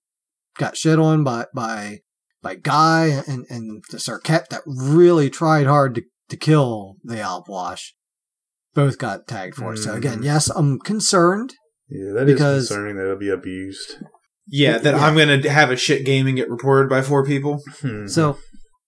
got 0.58 0.76
shit 0.76 0.98
on 0.98 1.24
by 1.24 1.46
by 1.54 2.00
by 2.42 2.54
Guy 2.54 3.22
and 3.26 3.46
and 3.50 3.82
the 3.90 3.98
Serket 3.98 4.48
that 4.48 4.62
really 4.66 5.30
tried 5.30 5.66
hard 5.66 5.94
to 5.96 6.02
to 6.28 6.36
kill 6.36 6.96
the 7.04 7.16
Alpwash, 7.16 7.92
both 8.74 8.98
got 8.98 9.26
tagged 9.28 9.54
for. 9.56 9.74
it. 9.74 9.78
So 9.78 9.94
again, 9.94 10.18
Mhm. 10.20 10.24
yes, 10.24 10.48
I'm 10.50 10.78
concerned. 10.80 11.54
Yeah, 11.88 12.12
that 12.14 12.28
is 12.28 12.34
Because- 12.34 12.68
concerning 12.68 12.96
that 12.96 13.04
it'll 13.04 13.16
be 13.16 13.28
abused. 13.30 13.98
Yeah, 14.48 14.78
that 14.78 14.94
Yeah. 14.94 15.04
I'm 15.04 15.14
going 15.14 15.40
to 15.42 15.50
have 15.50 15.70
a 15.70 15.76
shit 15.76 16.04
game 16.04 16.26
and 16.26 16.36
get 16.36 16.50
reported 16.50 16.88
by 16.88 17.02
four 17.02 17.24
people. 17.24 17.62
Hmm. 17.80 18.06
So 18.08 18.38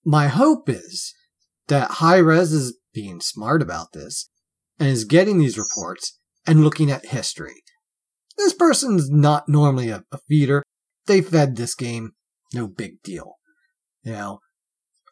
my 0.05 0.29
hope 0.29 0.69
is 0.69 1.15
that 1.69 1.93
High 1.93 2.19
Res 2.19 2.53
is 2.53 2.77
being 2.95 3.21
smart 3.21 3.63
about 3.63 3.93
this 3.93 4.29
and 4.79 4.89
is 4.89 5.05
getting 5.05 5.39
these 5.39 5.59
reports 5.59 6.19
and 6.47 6.63
looking 6.65 6.91
at 6.91 7.07
history. 7.07 7.63
This 8.37 8.53
person's 8.53 9.11
not 9.11 9.49
normally 9.49 9.89
a, 9.91 10.05
a 10.13 10.19
feeder. 10.29 10.63
They 11.07 11.21
fed 11.23 11.57
this 11.57 11.75
game. 11.75 12.13
No 12.55 12.67
big 12.69 13.03
deal. 13.03 13.38
You 14.05 14.13
know, 14.13 14.39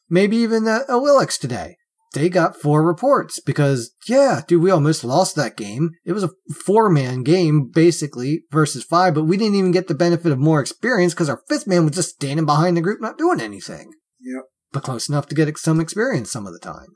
maybe 0.08 0.36
even 0.38 0.66
a 0.66 0.84
Willix 0.90 1.38
today. 1.38 1.76
They 2.14 2.28
got 2.30 2.56
four 2.56 2.82
reports 2.86 3.40
because, 3.40 3.94
yeah, 4.08 4.40
dude, 4.46 4.62
we 4.62 4.70
almost 4.70 5.04
lost 5.04 5.36
that 5.36 5.56
game. 5.56 5.90
It 6.06 6.12
was 6.12 6.24
a 6.24 6.30
four 6.64 6.88
man 6.88 7.22
game, 7.24 7.68
basically, 7.72 8.44
versus 8.50 8.84
five, 8.84 9.12
but 9.14 9.24
we 9.24 9.36
didn't 9.36 9.56
even 9.56 9.72
get 9.72 9.86
the 9.88 9.94
benefit 9.94 10.32
of 10.32 10.38
more 10.38 10.60
experience 10.60 11.12
because 11.12 11.28
our 11.28 11.42
fifth 11.48 11.66
man 11.66 11.84
was 11.84 11.94
just 11.96 12.10
standing 12.14 12.46
behind 12.46 12.76
the 12.76 12.80
group, 12.80 13.02
not 13.02 13.18
doing 13.18 13.40
anything 13.40 13.90
Yeah. 14.20 14.40
but 14.72 14.82
close 14.82 15.08
enough 15.10 15.26
to 15.28 15.34
get 15.34 15.58
some 15.58 15.78
experience 15.80 16.30
some 16.30 16.46
of 16.46 16.54
the 16.54 16.58
time. 16.60 16.94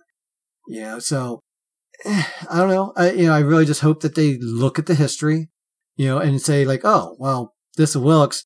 You 0.69 0.83
know, 0.83 0.99
so 1.01 1.41
eh, 2.07 2.23
I 2.49 2.59
don't 2.59 2.71
know. 2.71 2.93
I, 2.97 3.11
you 3.11 3.27
know, 3.27 3.35
I 3.35 3.41
really 3.41 3.67
just 3.67 3.83
hope 3.83 4.01
that 4.01 4.15
they 4.15 4.39
look 4.41 4.79
at 4.79 4.87
the 4.87 4.95
history, 4.95 5.51
you 5.97 6.07
know, 6.07 6.19
and 6.19 6.41
say 6.41 6.65
like, 6.65 6.81
oh, 6.85 7.17
well, 7.19 7.53
this 7.77 7.95
Wilkes 7.95 8.45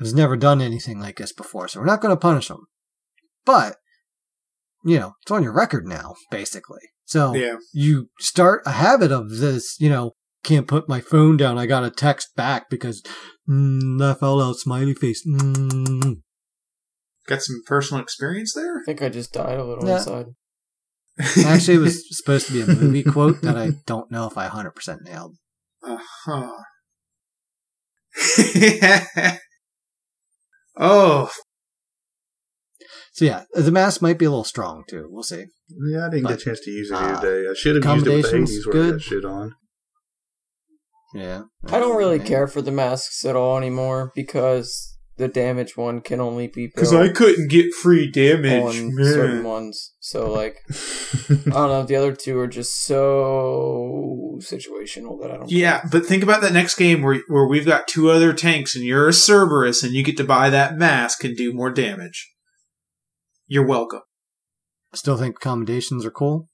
has 0.00 0.12
never 0.12 0.36
done 0.36 0.60
anything 0.60 0.98
like 0.98 1.18
this 1.18 1.32
before, 1.32 1.68
so 1.68 1.78
we're 1.78 1.86
not 1.86 2.00
going 2.00 2.10
to 2.14 2.20
punish 2.20 2.50
him. 2.50 2.66
But 3.44 3.76
you 4.84 4.98
know, 4.98 5.14
it's 5.22 5.30
on 5.30 5.42
your 5.42 5.52
record 5.52 5.86
now, 5.86 6.14
basically. 6.30 6.80
So 7.04 7.34
Yeah. 7.34 7.56
you 7.72 8.08
start 8.18 8.62
a 8.66 8.72
habit 8.72 9.12
of 9.12 9.38
this, 9.38 9.76
you 9.78 9.88
know, 9.90 10.12
can't 10.42 10.66
put 10.66 10.88
my 10.88 11.00
phone 11.00 11.36
down. 11.36 11.58
I 11.58 11.66
got 11.66 11.80
to 11.80 11.90
text 11.90 12.34
back 12.34 12.70
because 12.70 13.02
mm, 13.48 13.98
that 13.98 14.20
fell 14.20 14.40
out 14.40 14.56
smiley 14.56 14.94
face. 14.94 15.26
Mm. 15.26 16.22
Got 17.26 17.42
some 17.42 17.60
personal 17.66 18.02
experience 18.02 18.54
there? 18.54 18.78
I 18.78 18.82
think 18.86 19.02
I 19.02 19.10
just 19.10 19.32
died 19.32 19.58
a 19.58 19.64
little 19.64 19.86
Yeah. 19.86 19.98
inside. 19.98 20.26
Actually, 21.44 21.74
it 21.74 21.80
was 21.80 22.04
supposed 22.16 22.46
to 22.46 22.52
be 22.54 22.62
a 22.62 22.66
movie 22.66 23.02
quote 23.02 23.42
that 23.42 23.58
I 23.58 23.72
don't 23.84 24.10
know 24.10 24.26
if 24.26 24.38
I 24.38 24.48
100% 24.48 25.02
nailed. 25.02 25.36
Uh-huh. 25.82 26.52
oh, 30.76 31.30
So 33.12 33.24
yeah, 33.24 33.44
the 33.54 33.70
mask 33.72 34.00
might 34.02 34.18
be 34.18 34.24
a 34.24 34.30
little 34.30 34.44
strong 34.44 34.84
too. 34.88 35.06
We'll 35.10 35.22
see. 35.22 35.44
yeah, 35.92 36.06
I 36.06 36.10
didn't 36.10 36.26
get 36.28 36.40
a 36.40 36.44
chance 36.44 36.60
to 36.60 36.70
use 36.70 36.90
it 36.90 36.94
uh, 36.94 37.20
today. 37.20 37.48
I 37.50 37.54
should 37.54 37.82
have 37.82 37.94
used 37.96 38.06
it 38.06 38.10
with 38.14 38.22
the 38.22 38.28
accommodations, 38.28 38.50
Hades 38.50 38.66
where 38.66 38.72
good. 38.72 38.92
got 38.92 39.02
shit 39.02 39.24
on. 39.24 39.54
Yeah. 41.14 41.42
I 41.66 41.78
don't 41.80 41.96
really 41.96 42.18
Yeah. 42.18 42.24
care 42.24 42.46
for 42.46 42.62
the 42.62 42.70
masks 42.70 43.24
at 43.24 43.34
all 43.36 43.56
anymore 43.58 44.12
because 44.14 44.96
the 45.20 45.28
damage 45.28 45.76
one 45.76 46.00
can 46.00 46.18
only 46.18 46.48
be 46.48 46.66
because 46.66 46.94
I 46.94 47.10
couldn't 47.10 47.50
get 47.50 47.74
free 47.74 48.10
damage. 48.10 48.62
on 48.62 48.94
man. 48.94 49.04
certain 49.04 49.44
ones. 49.44 49.92
So 50.00 50.32
like 50.32 50.56
I 50.70 51.34
don't 51.34 51.52
know, 51.52 51.82
the 51.84 51.96
other 51.96 52.16
two 52.16 52.38
are 52.38 52.46
just 52.46 52.82
so 52.84 54.38
situational 54.38 55.20
that 55.20 55.30
I 55.30 55.36
don't. 55.36 55.50
Yeah, 55.50 55.82
but 55.92 56.06
think 56.06 56.22
about 56.22 56.40
that 56.40 56.54
next 56.54 56.76
game 56.76 57.02
where 57.02 57.20
where 57.28 57.46
we've 57.46 57.66
got 57.66 57.86
two 57.86 58.10
other 58.10 58.32
tanks 58.32 58.74
and 58.74 58.84
you're 58.84 59.08
a 59.08 59.12
Cerberus 59.12 59.84
and 59.84 59.92
you 59.92 60.02
get 60.02 60.16
to 60.16 60.24
buy 60.24 60.48
that 60.48 60.76
mask 60.76 61.22
and 61.22 61.36
do 61.36 61.52
more 61.52 61.70
damage. 61.70 62.32
You're 63.46 63.66
welcome. 63.66 64.00
Still 64.94 65.18
think 65.18 65.36
accommodations 65.36 66.04
are 66.06 66.10
cool. 66.10 66.48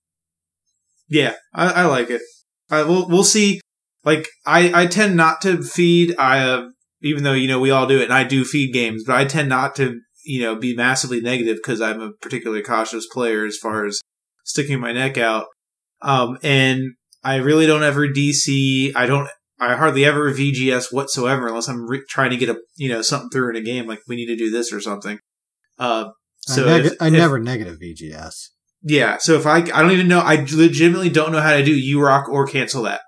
Yeah, 1.09 1.37
I, 1.55 1.83
I 1.83 1.85
like 1.87 2.11
it. 2.11 2.23
I 2.69 2.83
we'll 2.83 3.09
we'll 3.09 3.25
see. 3.25 3.61
Like 4.05 4.27
I 4.45 4.83
I 4.83 4.87
tend 4.87 5.17
not 5.17 5.41
to 5.43 5.63
feed. 5.63 6.17
I 6.19 6.41
uh, 6.41 6.67
even 7.03 7.23
though 7.25 7.33
you 7.35 7.49
know 7.49 7.61
we 7.61 7.71
all 7.71 7.87
do 7.87 8.01
it, 8.01 8.05
and 8.05 8.13
I 8.13 8.25
do 8.25 8.45
feed 8.45 8.73
games, 8.73 9.05
but 9.07 9.17
I 9.17 9.25
tend 9.25 9.49
not 9.49 9.75
to 9.77 10.01
you 10.25 10.43
know 10.43 10.57
be 10.57 10.75
massively 10.75 11.21
negative 11.21 11.57
because 11.57 11.81
I'm 11.81 12.01
a 12.01 12.13
particularly 12.13 12.63
cautious 12.63 13.07
player 13.07 13.45
as 13.45 13.57
far 13.57 13.85
as 13.87 14.01
sticking 14.45 14.81
my 14.81 14.93
neck 14.93 15.17
out. 15.19 15.47
Um, 16.03 16.39
and 16.43 16.83
I 17.25 17.37
really 17.37 17.67
don't 17.67 17.83
ever 17.83 18.07
DC. 18.09 18.93
I 18.95 19.07
don't. 19.07 19.29
I 19.59 19.75
hardly 19.77 20.05
ever 20.05 20.31
VGS 20.33 20.93
whatsoever 20.93 21.49
unless 21.49 21.69
I'm 21.69 21.89
re- 21.89 22.03
trying 22.09 22.31
to 22.31 22.37
get 22.37 22.51
a 22.51 22.57
you 22.77 22.89
know 22.91 23.01
something 23.03 23.31
through 23.31 23.51
in 23.51 23.57
a 23.57 23.63
game 23.63 23.87
like 23.87 24.01
we 24.07 24.17
need 24.17 24.27
to 24.27 24.37
do 24.37 24.51
this 24.51 24.73
or 24.73 24.81
something. 24.81 25.19
Uh, 25.79 26.11
so 26.41 26.65
I, 26.67 26.77
neg- 26.77 26.87
if- 26.87 26.93
I 27.01 27.07
if- 27.07 27.13
never 27.15 27.39
negative 27.39 27.79
VGS. 27.81 28.35
yeah. 28.83 29.17
So 29.19 29.35
if 29.35 29.47
I 29.47 29.57
I 29.59 29.83
don't 29.83 29.93
even 29.93 30.09
know 30.09 30.21
I 30.21 30.37
legitimately 30.37 31.09
don't 31.09 31.33
know 31.33 31.41
how 31.41 31.57
to 31.57 31.65
do 31.65 31.73
U 31.75 32.03
Rock 32.03 32.29
or 32.29 32.47
cancel 32.47 32.83
that 32.83 33.01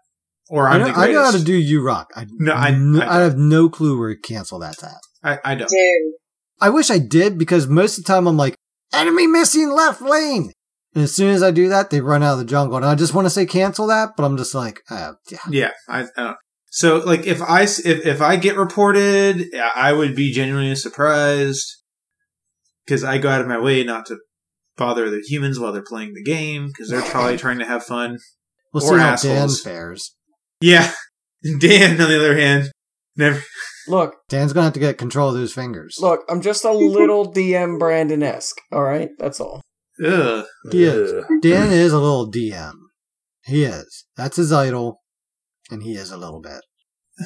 or 0.51 0.69
I 0.69 0.75
I'm 0.75 0.81
know, 0.81 0.87
the 0.89 0.93
I 0.99 1.13
know 1.13 1.25
how 1.25 1.31
to 1.33 1.43
do 1.45 1.55
U 1.55 1.83
Rock. 1.83 2.11
I, 2.17 2.27
No, 2.31 2.53
I- 2.53 2.69
n- 2.69 3.01
I 3.01 3.19
I 3.19 3.23
have 3.23 3.37
no 3.37 3.69
clue 3.69 3.99
where 3.99 4.11
you 4.11 4.19
cancel 4.23 4.59
that's 4.59 4.83
at. 4.83 4.97
I, 5.23 5.39
I 5.45 5.55
don't. 5.55 5.69
Dude. 5.69 6.13
I 6.61 6.71
wish 6.71 6.91
I 6.91 6.99
did 6.99 7.39
because 7.39 7.67
most 7.69 7.99
of 7.99 8.05
the 8.05 8.09
time 8.13 8.27
I'm 8.27 8.37
like, 8.37 8.55
enemy 8.93 9.27
missing 9.27 9.71
left 9.71 10.01
lane. 10.01 10.53
And 10.95 11.05
as 11.05 11.15
soon 11.15 11.31
as 11.35 11.43
I 11.43 11.51
do 11.51 11.69
that, 11.69 11.91
they 11.91 12.01
run 12.01 12.23
out 12.23 12.33
of 12.33 12.39
the 12.39 12.45
jungle. 12.45 12.77
And 12.79 12.87
I 12.87 12.95
just 12.95 13.15
want 13.15 13.27
to 13.27 13.31
say 13.31 13.47
cancel 13.47 13.87
that, 13.89 14.11
but 14.17 14.25
I'm 14.25 14.37
just 14.37 14.55
like, 14.55 14.81
uh, 14.91 15.13
yeah. 15.31 15.39
Yeah, 15.51 15.71
I, 15.89 16.01
I 16.03 16.07
don't. 16.17 16.37
So 16.71 16.99
like 16.99 17.27
if 17.27 17.41
I 17.43 17.63
s- 17.63 17.85
if 17.85 18.05
if 18.07 18.21
I 18.21 18.37
get 18.37 18.57
reported, 18.57 19.45
I 19.55 19.93
would 19.93 20.15
be 20.17 20.33
genuinely 20.33 20.75
surprised 20.75 21.67
because 22.85 23.05
I 23.05 23.19
go 23.19 23.29
out 23.29 23.41
of 23.41 23.47
my 23.47 23.59
way 23.59 23.85
not 23.85 24.07
to 24.07 24.19
bother 24.77 25.11
the 25.11 25.21
humans 25.27 25.59
while 25.59 25.73
they're 25.73 25.83
playing 25.83 26.15
the 26.15 26.23
game 26.23 26.67
because 26.69 26.91
they're 26.91 27.03
probably 27.03 27.37
trying 27.39 27.59
to 27.59 27.65
have 27.67 27.85
fun. 27.85 28.19
We'll 28.73 28.83
Or 28.85 28.89
see 28.89 28.95
how 29.01 29.17
Dan 29.17 29.45
assholes. 29.45 29.61
fares. 29.63 30.15
Yeah, 30.61 30.91
Dan 31.61 32.01
on 32.01 32.09
the 32.09 32.17
other 32.19 32.37
hand, 32.37 32.71
never. 33.17 33.43
Look, 33.87 34.17
Dan's 34.29 34.53
going 34.53 34.63
to 34.63 34.67
have 34.67 34.73
to 34.75 34.81
get 34.81 34.99
control 34.99 35.29
of 35.31 35.35
those 35.35 35.53
fingers. 35.55 35.97
look, 36.01 36.21
I'm 36.29 36.43
just 36.43 36.65
a 36.65 36.73
little 36.73 37.33
DM 37.33 37.79
Brandon 37.79 38.23
esque. 38.23 38.57
All 38.73 38.83
right, 38.83 39.09
that's 39.19 39.41
all. 39.41 39.63
Ugh. 40.05 40.45
He 40.71 40.85
is. 40.85 41.25
Dan 41.41 41.73
is 41.73 41.93
a 41.93 41.99
little 41.99 42.31
DM. 42.31 42.75
He 43.45 43.65
is. 43.65 44.05
That's 44.17 44.37
his 44.37 44.53
idol. 44.53 45.01
And 45.71 45.83
he 45.83 45.95
is 45.97 46.11
a 46.11 46.17
little 46.17 46.41
bit. 46.41 46.61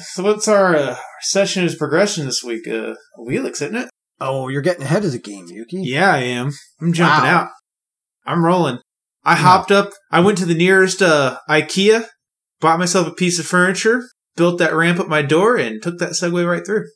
So 0.01 0.23
what's 0.23 0.47
our 0.47 0.75
uh, 0.75 0.95
session 1.21 1.63
is 1.65 1.75
progression 1.75 2.25
this 2.25 2.43
week? 2.43 2.67
Uh, 2.67 2.95
Awilix, 3.19 3.61
isn't 3.61 3.75
it? 3.75 3.89
Oh, 4.19 4.47
you're 4.47 4.61
getting 4.61 4.83
ahead 4.83 5.05
of 5.05 5.11
the 5.11 5.19
game, 5.19 5.45
Yuki. 5.49 5.81
Yeah, 5.83 6.11
I 6.13 6.19
am. 6.19 6.51
I'm 6.81 6.93
jumping 6.93 7.25
Wow. 7.29 7.35
out. 7.41 7.49
I'm 8.25 8.43
rolling. 8.43 8.79
I 9.23 9.33
Yeah. 9.33 9.37
hopped 9.41 9.71
up. 9.71 9.91
I 10.11 10.21
went 10.21 10.37
to 10.39 10.45
the 10.45 10.55
nearest 10.55 11.01
uh, 11.01 11.39
IKEA, 11.49 12.07
bought 12.63 12.79
myself 12.79 13.07
a 13.07 13.11
piece 13.11 13.37
of 13.37 13.45
furniture, 13.45 14.03
built 14.35 14.57
that 14.57 14.73
ramp 14.73 14.99
at 14.99 15.07
my 15.07 15.21
door 15.21 15.57
and 15.57 15.83
took 15.83 15.99
that 15.99 16.13
Segway 16.13 16.49
right 16.49 16.65
through. 16.65 16.87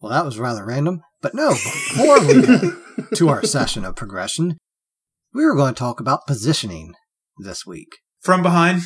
Well, 0.00 0.10
that 0.10 0.24
was 0.24 0.38
rather 0.38 0.64
random. 0.64 1.02
But 1.22 1.34
no, 1.34 1.50
before 1.50 2.20
we 2.26 2.42
get 2.46 2.74
to 3.16 3.28
our 3.28 3.44
session 3.44 3.84
of 3.84 3.94
progression, 3.94 4.56
we 5.32 5.44
were 5.44 5.54
going 5.54 5.74
to 5.74 5.78
talk 5.78 6.00
about 6.00 6.26
positioning 6.26 6.94
this 7.38 7.66
week. 7.66 7.88
From 8.20 8.42
behind. 8.42 8.82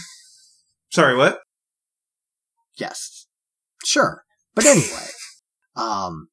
Sorry, 0.90 1.16
what? 1.16 1.40
Yes. 2.76 3.26
Sure. 3.84 4.22
But 4.54 4.66
anyway, 4.66 5.06
um, 5.76 6.28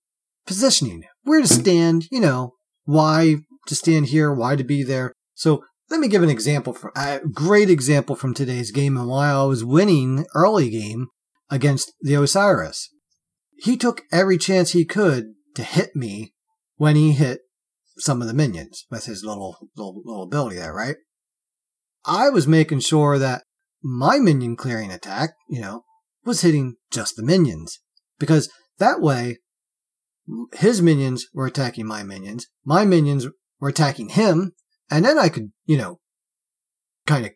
positioning, 0.45 1.03
where 1.23 1.41
to 1.41 1.47
stand, 1.47 2.07
you 2.11 2.19
know, 2.19 2.53
why 2.85 3.37
to 3.67 3.75
stand 3.75 4.07
here, 4.07 4.33
why 4.33 4.55
to 4.55 4.63
be 4.63 4.83
there. 4.83 5.13
So 5.35 5.63
let 5.89 5.99
me 5.99 6.07
give 6.07 6.23
an 6.23 6.29
example, 6.29 6.73
for, 6.73 6.91
a 6.95 7.19
great 7.19 7.69
example 7.69 8.15
from 8.15 8.33
today's 8.33 8.71
game 8.71 8.97
and 8.97 9.07
why 9.07 9.29
I 9.29 9.43
was 9.43 9.63
winning 9.63 10.25
early 10.35 10.69
game 10.69 11.07
against 11.49 11.93
the 12.01 12.15
Osiris. 12.15 12.89
He 13.57 13.77
took 13.77 14.03
every 14.11 14.37
chance 14.37 14.71
he 14.71 14.85
could 14.85 15.33
to 15.55 15.63
hit 15.63 15.95
me 15.95 16.33
when 16.75 16.95
he 16.95 17.13
hit 17.13 17.41
some 17.97 18.21
of 18.21 18.27
the 18.27 18.33
minions 18.33 18.85
with 18.91 19.05
his 19.05 19.23
little, 19.23 19.69
little, 19.75 20.01
little 20.05 20.23
ability 20.23 20.57
there, 20.57 20.73
right? 20.73 20.97
I 22.05 22.29
was 22.29 22.47
making 22.47 22.81
sure 22.81 23.17
that 23.17 23.43
my 23.81 24.19
minion 24.19 24.55
clearing 24.55 24.91
attack, 24.91 25.31
you 25.49 25.61
know, 25.61 25.83
was 26.25 26.41
hitting 26.41 26.75
just 26.91 27.15
the 27.15 27.23
minions. 27.23 27.79
Because 28.19 28.49
that 28.77 29.01
way, 29.01 29.37
his 30.53 30.81
minions 30.81 31.25
were 31.33 31.45
attacking 31.45 31.87
my 31.87 32.03
minions, 32.03 32.47
my 32.65 32.85
minions 32.85 33.27
were 33.59 33.69
attacking 33.69 34.09
him, 34.09 34.51
and 34.89 35.05
then 35.05 35.17
I 35.17 35.29
could, 35.29 35.51
you 35.65 35.77
know, 35.77 35.99
kind 37.05 37.25
of 37.25 37.31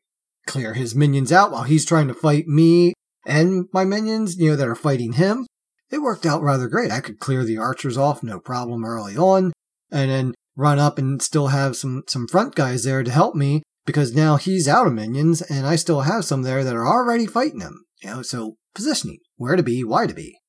clear 0.46 0.74
his 0.74 0.96
minions 0.96 1.32
out 1.32 1.52
while 1.52 1.64
he's 1.64 1.86
trying 1.86 2.08
to 2.08 2.14
fight 2.14 2.48
me 2.48 2.94
and 3.26 3.66
my 3.74 3.86
minions, 3.86 4.38
you 4.38 4.52
know, 4.52 4.56
that 4.56 4.68
are 4.68 4.76
fighting 4.76 5.14
him. 5.14 5.48
It 5.90 6.02
worked 6.02 6.26
out 6.26 6.42
rather 6.42 6.68
great. 6.68 6.92
I 6.92 7.02
could 7.02 7.20
clear 7.20 7.44
the 7.44 7.58
archers 7.58 7.98
off 7.98 8.24
no 8.24 8.40
problem 8.40 8.86
early 8.86 9.18
on, 9.18 9.52
and 9.92 10.10
then 10.10 10.34
run 10.56 10.80
up 10.80 10.98
and 10.98 11.22
still 11.22 11.48
have 11.48 11.76
some, 11.76 12.04
some 12.08 12.28
front 12.28 12.56
guys 12.56 12.84
there 12.84 13.04
to 13.04 13.12
help 13.12 13.36
me 13.36 13.64
because 13.86 14.16
now 14.16 14.38
he's 14.38 14.68
out 14.68 14.88
of 14.88 14.94
minions 14.94 15.42
and 15.42 15.66
I 15.66 15.76
still 15.76 16.02
have 16.02 16.26
some 16.26 16.44
there 16.44 16.64
that 16.64 16.76
are 16.76 16.88
already 16.88 17.26
fighting 17.26 17.62
him. 17.62 17.84
You 18.02 18.10
know, 18.10 18.22
so 18.22 18.56
positioning, 18.74 19.20
where 19.36 19.56
to 19.56 19.64
be, 19.64 19.84
why 19.84 20.08
to 20.08 20.14
be, 20.14 20.40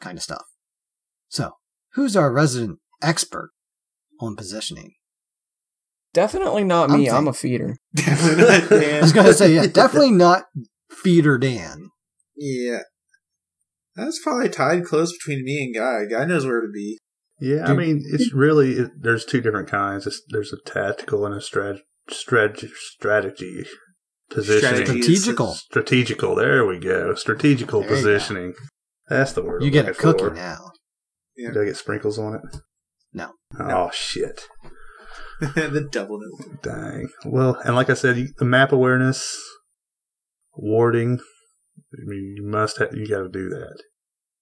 kind 0.00 0.16
of 0.16 0.22
stuff. 0.22 0.44
So, 1.28 1.52
who's 1.94 2.16
our 2.16 2.32
resident 2.32 2.78
expert 3.02 3.50
on 4.20 4.36
positioning? 4.36 4.92
Definitely 6.14 6.64
not 6.64 6.90
me. 6.90 7.08
I'm 7.08 7.16
I'm 7.16 7.28
a 7.28 7.32
feeder. 7.32 7.76
Definitely 7.94 8.44
not 8.44 8.72
I 8.72 9.00
was 9.00 9.12
going 9.12 9.26
to 9.26 9.34
say, 9.34 9.54
yeah, 9.54 9.66
definitely 9.66 10.10
not 10.10 10.44
Feeder 10.90 11.38
Dan. 11.38 11.88
Yeah. 12.36 12.80
That's 13.94 14.20
probably 14.22 14.48
tied 14.48 14.84
close 14.84 15.12
between 15.12 15.44
me 15.44 15.64
and 15.64 15.74
Guy. 15.74 16.04
Guy 16.06 16.24
knows 16.24 16.46
where 16.46 16.60
to 16.60 16.68
be. 16.72 16.98
Yeah, 17.40 17.66
I 17.66 17.72
mean, 17.72 18.02
it's 18.06 18.32
really 18.32 18.72
it, 18.72 18.90
there's 19.00 19.24
two 19.24 19.40
different 19.40 19.68
kinds. 19.68 20.06
It's, 20.06 20.22
there's 20.28 20.52
a 20.52 20.58
tactical 20.64 21.26
and 21.26 21.34
a 21.34 21.38
strat, 21.38 21.80
strat, 22.08 22.64
strategy 22.74 23.66
positioning. 24.30 24.86
Strategical. 24.86 25.54
Strategical. 25.54 26.34
There 26.36 26.64
we 26.64 26.78
go. 26.78 27.14
Strategical 27.14 27.80
There 27.80 27.88
positioning. 27.88 28.54
That's 29.08 29.32
the 29.32 29.42
word. 29.42 29.62
You 29.62 29.68
I'm 29.68 29.72
get 29.72 29.88
a 29.88 29.94
cookie 29.94 30.24
for. 30.24 30.30
now. 30.30 30.70
Do 31.36 31.62
I 31.62 31.64
get 31.64 31.76
sprinkles 31.76 32.18
on 32.18 32.36
it? 32.36 32.42
No. 33.12 33.32
Oh 33.58 33.90
shit! 33.92 34.46
the 35.54 35.88
double 35.90 36.18
note. 36.20 36.62
Dang. 36.62 37.08
Well, 37.24 37.60
and 37.64 37.74
like 37.74 37.90
I 37.90 37.94
said, 37.94 38.16
the 38.38 38.44
map 38.44 38.72
awareness, 38.72 39.36
warding. 40.54 41.18
I 41.92 42.04
mean, 42.04 42.34
you 42.36 42.46
must 42.46 42.78
have. 42.78 42.94
You 42.94 43.06
got 43.08 43.22
to 43.22 43.28
do 43.28 43.48
that. 43.48 43.76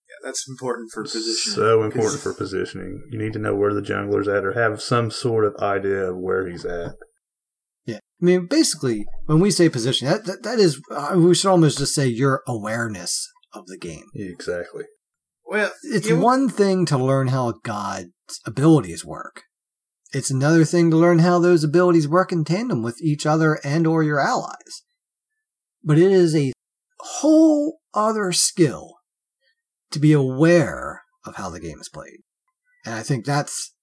Yeah, 0.09 0.17
that's 0.29 0.47
important 0.49 0.91
for 0.93 1.05
position. 1.05 1.53
So 1.53 1.83
important 1.83 2.21
for 2.21 2.35
positioning. 2.35 3.03
You 3.11 3.19
need 3.19 3.33
to 3.33 3.39
know 3.39 3.55
where 3.55 3.73
the 3.73 3.81
jungler's 3.81 4.29
at, 4.29 4.45
or 4.45 4.53
have 4.53 4.83
some 4.83 5.11
sort 5.11 5.45
of 5.45 5.57
idea 5.57 6.11
of 6.11 6.19
where 6.19 6.47
he's 6.49 6.65
at. 6.65 6.97
Yeah. 7.87 7.97
I 7.97 8.25
mean, 8.25 8.47
basically, 8.47 9.07
when 9.27 9.41
we 9.41 9.51
say 9.51 9.69
position, 9.69 10.07
that, 10.09 10.25
that, 10.27 10.43
that 10.43 10.59
is, 10.59 10.81
uh, 10.93 11.15
we 11.17 11.35
should 11.35 11.51
almost 11.51 11.79
just 11.79 11.95
say 11.95 12.07
your 12.07 12.43
awareness 12.47 13.27
of 13.55 13.67
the 13.67 13.79
game. 13.79 14.05
Exactly. 14.15 14.85
Well, 15.47 15.71
It's 15.85 16.09
you- 16.09 16.21
one 16.21 16.49
thing 16.49 16.85
to 16.87 16.99
learn 16.99 17.29
how 17.29 17.55
God's 17.65 18.11
abilities 18.45 19.05
work. 19.05 19.45
It's 20.13 20.31
another 20.31 20.65
thing 20.65 20.91
to 20.91 20.97
learn 20.97 21.21
how 21.21 21.39
those 21.39 21.63
abilities 21.63 22.09
work 22.09 22.33
in 22.33 22.45
tandem 22.45 22.83
with 22.83 23.01
each 23.01 23.27
other 23.27 23.61
and 23.65 23.87
or 23.87 24.03
your 24.03 24.19
allies. 24.21 24.83
But 25.85 25.99
it 25.99 26.11
is 26.11 26.35
a 26.35 26.53
whole 26.99 27.79
other 27.95 28.33
skill 28.33 28.95
to 29.93 29.99
be 29.99 30.13
aware 30.13 31.03
of 31.25 31.37
how 31.37 31.51
the 31.51 31.61
game 31.61 31.79
is 31.81 31.89
played. 31.89 32.21
And 32.85 32.95
I 32.95 33.03
think 33.03 33.25
that's 33.25 33.75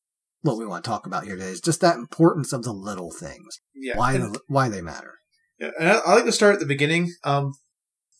what 0.41 0.57
we 0.57 0.65
want 0.65 0.83
to 0.83 0.89
talk 0.89 1.05
about 1.05 1.23
here 1.25 1.35
today 1.35 1.49
is 1.49 1.61
just 1.61 1.81
that 1.81 1.95
importance 1.95 2.53
of 2.53 2.63
the 2.63 2.71
little 2.73 3.11
things. 3.11 3.59
yeah. 3.75 3.97
Why 3.97 4.17
the, 4.17 4.39
why 4.47 4.69
they 4.69 4.81
matter. 4.81 5.13
Yeah, 5.59 5.71
and 5.79 5.89
I, 5.89 5.97
I 6.05 6.15
like 6.15 6.25
to 6.25 6.31
start 6.31 6.53
at 6.55 6.59
the 6.59 6.65
beginning. 6.65 7.11
Um, 7.23 7.53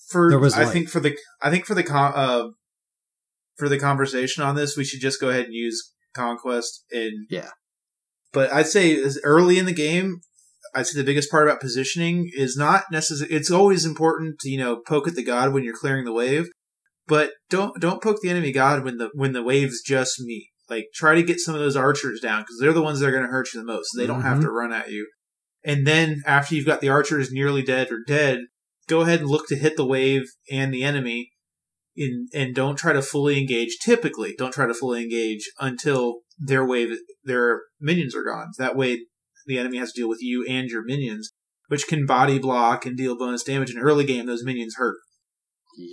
for 0.09 0.29
There 0.29 0.39
was 0.39 0.53
I 0.55 0.63
light. 0.63 0.73
think 0.73 0.89
for 0.89 0.99
the 0.99 1.15
I 1.41 1.49
think 1.51 1.65
for 1.65 1.75
the 1.75 1.83
con, 1.83 2.13
uh, 2.15 2.47
for 3.57 3.69
the 3.69 3.77
conversation 3.79 4.43
on 4.43 4.55
this, 4.55 4.75
we 4.77 4.83
should 4.85 5.01
just 5.01 5.19
go 5.21 5.29
ahead 5.29 5.45
and 5.45 5.53
use 5.53 5.93
conquest 6.15 6.83
and 6.91 7.27
Yeah. 7.29 7.49
But 8.34 8.51
I'd 8.51 8.67
say 8.67 9.01
as 9.01 9.19
early 9.23 9.57
in 9.57 9.65
the 9.65 9.73
game, 9.73 10.21
I'd 10.75 10.86
say 10.88 10.99
the 10.99 11.05
biggest 11.05 11.32
part 11.32 11.47
about 11.47 11.61
positioning 11.61 12.30
is 12.36 12.55
not 12.57 12.86
necessarily. 12.91 13.34
It's 13.36 13.51
always 13.51 13.86
important 13.86 14.39
to 14.39 14.49
you 14.49 14.57
know 14.57 14.82
poke 14.88 15.07
at 15.07 15.15
the 15.15 15.23
god 15.23 15.53
when 15.53 15.63
you're 15.63 15.78
clearing 15.78 16.05
the 16.05 16.13
wave, 16.13 16.47
but 17.07 17.32
don't 17.49 17.80
don't 17.80 18.03
poke 18.03 18.21
the 18.21 18.30
enemy 18.30 18.51
god 18.51 18.84
when 18.84 18.97
the 18.97 19.09
when 19.13 19.34
the 19.34 19.43
waves 19.43 19.82
just 19.82 20.19
meet. 20.19 20.49
Like 20.69 20.88
try 20.93 21.15
to 21.15 21.23
get 21.23 21.39
some 21.39 21.55
of 21.55 21.61
those 21.61 21.78
archers 21.78 22.19
down 22.19 22.41
because 22.41 22.57
they're 22.59 22.73
the 22.73 22.82
ones 22.82 22.99
that 22.99 23.07
are 23.07 23.11
going 23.11 23.23
to 23.23 23.30
hurt 23.30 23.53
you 23.53 23.61
the 23.61 23.65
most. 23.65 23.89
They 23.95 24.05
don't 24.05 24.21
have 24.21 24.39
Mhm. 24.39 24.41
to 24.41 24.51
run 24.51 24.73
at 24.73 24.91
you. 24.91 25.07
And 25.63 25.88
then 25.88 26.21
after 26.25 26.55
you've 26.55 26.65
got 26.65 26.82
the 26.82 26.89
archers 26.89 27.32
nearly 27.32 27.61
dead 27.61 27.89
or 27.91 27.99
dead, 28.05 28.41
go 28.88 29.01
ahead 29.01 29.21
and 29.21 29.30
look 29.30 29.47
to 29.47 29.55
hit 29.55 29.78
the 29.78 29.86
wave 29.86 30.23
and 30.51 30.73
the 30.73 30.84
enemy. 30.84 31.32
In, 31.95 32.28
and 32.34 32.53
don't 32.53 32.75
try 32.75 32.93
to 32.93 33.01
fully 33.01 33.39
engage. 33.39 33.80
Typically, 33.80 34.36
don't 34.38 34.53
try 34.53 34.67
to 34.67 34.73
fully 34.73 35.01
engage 35.01 35.49
until 35.59 36.19
their 36.38 36.65
wave, 36.65 36.97
their 37.23 37.61
minions 37.79 38.15
are 38.15 38.23
gone. 38.23 38.51
That 38.57 38.75
way, 38.75 39.05
the 39.45 39.57
enemy 39.57 39.77
has 39.77 39.93
to 39.93 40.01
deal 40.01 40.09
with 40.09 40.21
you 40.21 40.45
and 40.47 40.69
your 40.69 40.83
minions, 40.83 41.31
which 41.67 41.88
can 41.88 42.05
body 42.05 42.39
block 42.39 42.85
and 42.85 42.97
deal 42.97 43.17
bonus 43.17 43.43
damage. 43.43 43.71
In 43.71 43.79
early 43.79 44.05
game, 44.05 44.25
those 44.25 44.43
minions 44.43 44.75
hurt. 44.77 44.97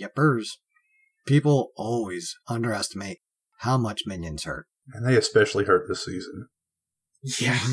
Yepers. 0.01 0.47
People 1.25 1.71
always 1.75 2.35
underestimate 2.47 3.19
how 3.59 3.77
much 3.77 4.03
minions 4.05 4.43
hurt. 4.43 4.67
And 4.93 5.07
they 5.07 5.17
especially 5.17 5.65
hurt 5.65 5.87
this 5.87 6.05
season. 6.05 6.47
Yeah. 7.39 7.57
I 7.63 7.67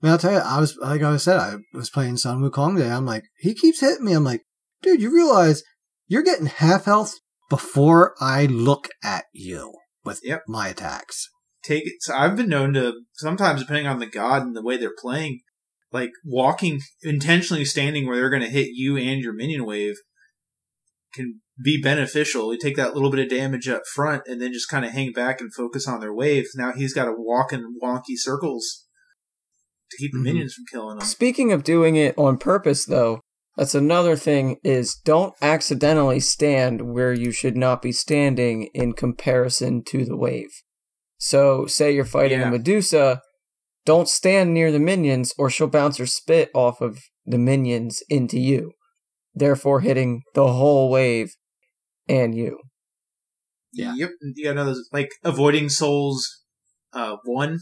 mean, 0.00 0.12
I'll 0.12 0.18
tell 0.18 0.32
you, 0.32 0.38
I 0.38 0.60
was, 0.60 0.76
like 0.78 1.02
I 1.02 1.16
said, 1.18 1.38
I 1.38 1.56
was 1.74 1.90
playing 1.90 2.16
Sun 2.16 2.40
Wukong 2.40 2.76
today. 2.76 2.90
I'm 2.90 3.06
like, 3.06 3.24
he 3.38 3.54
keeps 3.54 3.80
hitting 3.80 4.04
me. 4.04 4.12
I'm 4.12 4.24
like, 4.24 4.42
dude, 4.82 5.02
you 5.02 5.12
realize 5.12 5.62
you're 6.06 6.22
getting 6.22 6.46
half 6.46 6.84
health 6.84 7.14
before 7.50 8.14
I 8.20 8.46
look 8.46 8.88
at 9.02 9.24
you 9.32 9.74
with 10.04 10.20
Yep. 10.22 10.44
my 10.48 10.68
attacks. 10.68 11.28
Take 11.64 11.86
it. 11.86 11.94
So 12.00 12.14
I've 12.14 12.36
been 12.36 12.48
known 12.48 12.74
to 12.74 12.92
sometimes, 13.14 13.60
depending 13.60 13.86
on 13.86 13.98
the 13.98 14.06
god 14.06 14.42
and 14.42 14.56
the 14.56 14.62
way 14.62 14.76
they're 14.76 14.94
playing, 14.98 15.40
like 15.92 16.10
walking 16.24 16.80
intentionally 17.02 17.64
standing 17.64 18.06
where 18.06 18.16
they're 18.16 18.30
going 18.30 18.42
to 18.42 18.48
hit 18.48 18.70
you 18.72 18.96
and 18.96 19.20
your 19.20 19.32
minion 19.32 19.64
wave 19.64 19.94
can 21.14 21.40
be 21.62 21.80
beneficial. 21.80 22.52
You 22.52 22.58
take 22.60 22.76
that 22.76 22.94
little 22.94 23.10
bit 23.10 23.20
of 23.20 23.30
damage 23.30 23.68
up 23.68 23.82
front 23.94 24.22
and 24.26 24.42
then 24.42 24.52
just 24.52 24.68
kind 24.68 24.84
of 24.84 24.90
hang 24.90 25.12
back 25.12 25.40
and 25.40 25.54
focus 25.54 25.86
on 25.86 26.00
their 26.00 26.12
wave. 26.12 26.46
Now 26.56 26.72
he's 26.72 26.92
got 26.94 27.04
to 27.04 27.14
walk 27.16 27.52
in 27.52 27.78
wonky 27.82 28.16
circles 28.16 28.86
to 29.90 29.96
keep 29.96 30.12
the 30.12 30.18
Mhm. 30.18 30.24
minions 30.24 30.54
from 30.54 30.64
killing 30.70 30.98
him. 30.98 31.06
Speaking 31.06 31.52
of 31.52 31.62
doing 31.62 31.94
it 31.94 32.18
on 32.18 32.38
purpose, 32.38 32.84
though, 32.84 33.20
that's 33.56 33.76
another 33.76 34.16
thing 34.16 34.56
is 34.64 34.96
don't 35.04 35.34
accidentally 35.40 36.18
stand 36.18 36.92
where 36.92 37.12
you 37.12 37.30
should 37.30 37.56
not 37.56 37.80
be 37.80 37.92
standing 37.92 38.64
in 38.74 38.94
comparison 38.94 39.84
to 39.84 40.04
the 40.04 40.16
wave. 40.16 40.50
So, 41.26 41.64
say 41.64 41.94
you're 41.94 42.04
fighting 42.04 42.40
Yeah. 42.40 42.48
a 42.48 42.50
Medusa, 42.50 43.22
don't 43.86 44.10
stand 44.10 44.52
near 44.52 44.70
the 44.70 44.78
minions 44.78 45.32
or 45.38 45.48
she'll 45.48 45.68
bounce 45.68 45.96
her 45.96 46.04
spit 46.04 46.50
off 46.54 46.82
of 46.82 46.98
the 47.24 47.38
minions 47.38 48.02
into 48.10 48.38
you, 48.38 48.72
therefore 49.34 49.80
hitting 49.80 50.20
the 50.34 50.52
whole 50.52 50.90
wave 50.90 51.30
and 52.10 52.34
you. 52.34 52.58
Yeah. 53.72 53.94
Yep. 53.96 54.10
You 54.34 54.44
got 54.44 54.50
another 54.50 54.74
like 54.92 55.08
avoiding 55.24 55.70
Sol's. 55.70 56.42
Uh, 56.92 57.16
one 57.24 57.58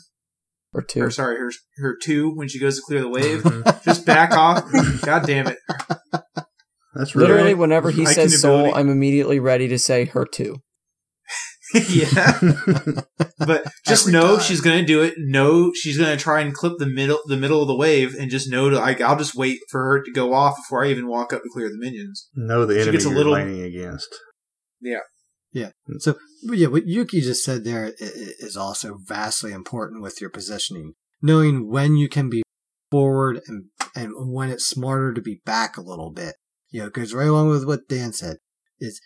Or 0.74 0.82
two. 0.82 1.04
or 1.04 1.10
sorry, 1.10 1.36
her 1.38 1.50
her 1.76 1.96
two 1.96 2.34
when 2.34 2.48
she 2.48 2.58
goes 2.58 2.76
to 2.76 2.82
clear 2.84 3.00
the 3.00 3.08
wave. 3.08 3.42
Mhm. 3.44 3.84
just 3.84 4.04
back 4.04 4.32
off. 4.32 4.70
God 5.02 5.24
damn 5.24 5.46
it. 5.46 5.58
That's 6.94 7.14
really 7.14 7.28
Literally, 7.28 7.54
whenever 7.54 7.90
he 7.92 8.04
Striking 8.04 8.28
says 8.28 8.40
Sol, 8.42 8.54
ability. 8.60 8.74
I'm 8.78 8.88
immediately 8.90 9.38
ready 9.40 9.68
to 9.68 9.78
say 9.78 10.04
her 10.06 10.26
too. 10.26 10.56
Yeah. 11.74 12.38
But 13.38 13.64
just 13.86 14.06
Every 14.06 14.12
know 14.20 14.36
time. 14.36 14.44
she's 14.44 14.60
gonna 14.60 14.84
do 14.86 15.02
it. 15.02 15.14
Know 15.18 15.72
she's 15.74 15.98
gonna 15.98 16.16
try 16.16 16.40
and 16.40 16.54
clip 16.54 16.74
the 16.78 16.86
middle 16.86 17.18
the 17.26 17.36
middle 17.36 17.60
of 17.60 17.66
the 17.68 17.74
wave, 17.74 18.14
and 18.14 18.30
just 18.30 18.48
know 18.48 18.70
to 18.70 18.76
like 18.76 19.00
I'll 19.00 19.16
just 19.18 19.34
wait 19.34 19.58
for 19.68 19.82
her 19.84 20.02
to 20.02 20.12
go 20.12 20.32
off 20.32 20.56
before 20.56 20.84
I 20.84 20.90
even 20.90 21.08
walk 21.08 21.32
up 21.32 21.42
to 21.42 21.48
clear 21.52 21.68
the 21.68 21.76
minions. 21.78 22.28
know 22.36 22.64
the 22.66 22.74
She 22.74 22.80
enemy 22.82 22.92
gets 22.92 23.04
a 23.04 23.08
you're 23.08 23.16
little- 23.18 23.32
laning 23.32 23.62
against. 23.62 24.08
Mm. 24.84 26.00
So, 26.00 26.16
but 26.46 26.56
yeah, 26.58 26.68
what 26.68 26.86
Yuki 26.86 27.20
just 27.20 27.44
said 27.44 27.64
there 27.64 27.86
i- 27.86 27.88
i- 27.88 28.34
is 28.38 28.56
also 28.56 28.98
vastly 29.06 29.52
important 29.52 30.02
with 30.02 30.20
your 30.20 30.30
positioning. 30.30 30.94
Knowing 31.20 31.68
when 31.68 31.96
you 31.96 32.08
can 32.08 32.28
be 32.30 32.42
forward 32.90 33.40
and, 33.48 33.64
and 33.94 34.12
when 34.32 34.50
it's 34.50 34.66
smarter 34.66 35.12
to 35.12 35.20
be 35.20 35.40
back 35.44 35.76
a 35.76 35.82
little 35.82 36.10
bit. 36.12 36.34
You 36.70 36.82
know, 36.82 36.90
goes 36.90 37.12
right 37.12 37.28
along 37.28 37.48
with 37.50 37.64
what 37.66 37.88
Dan 37.88 38.12
said. 38.12 38.36
Is 38.80 39.00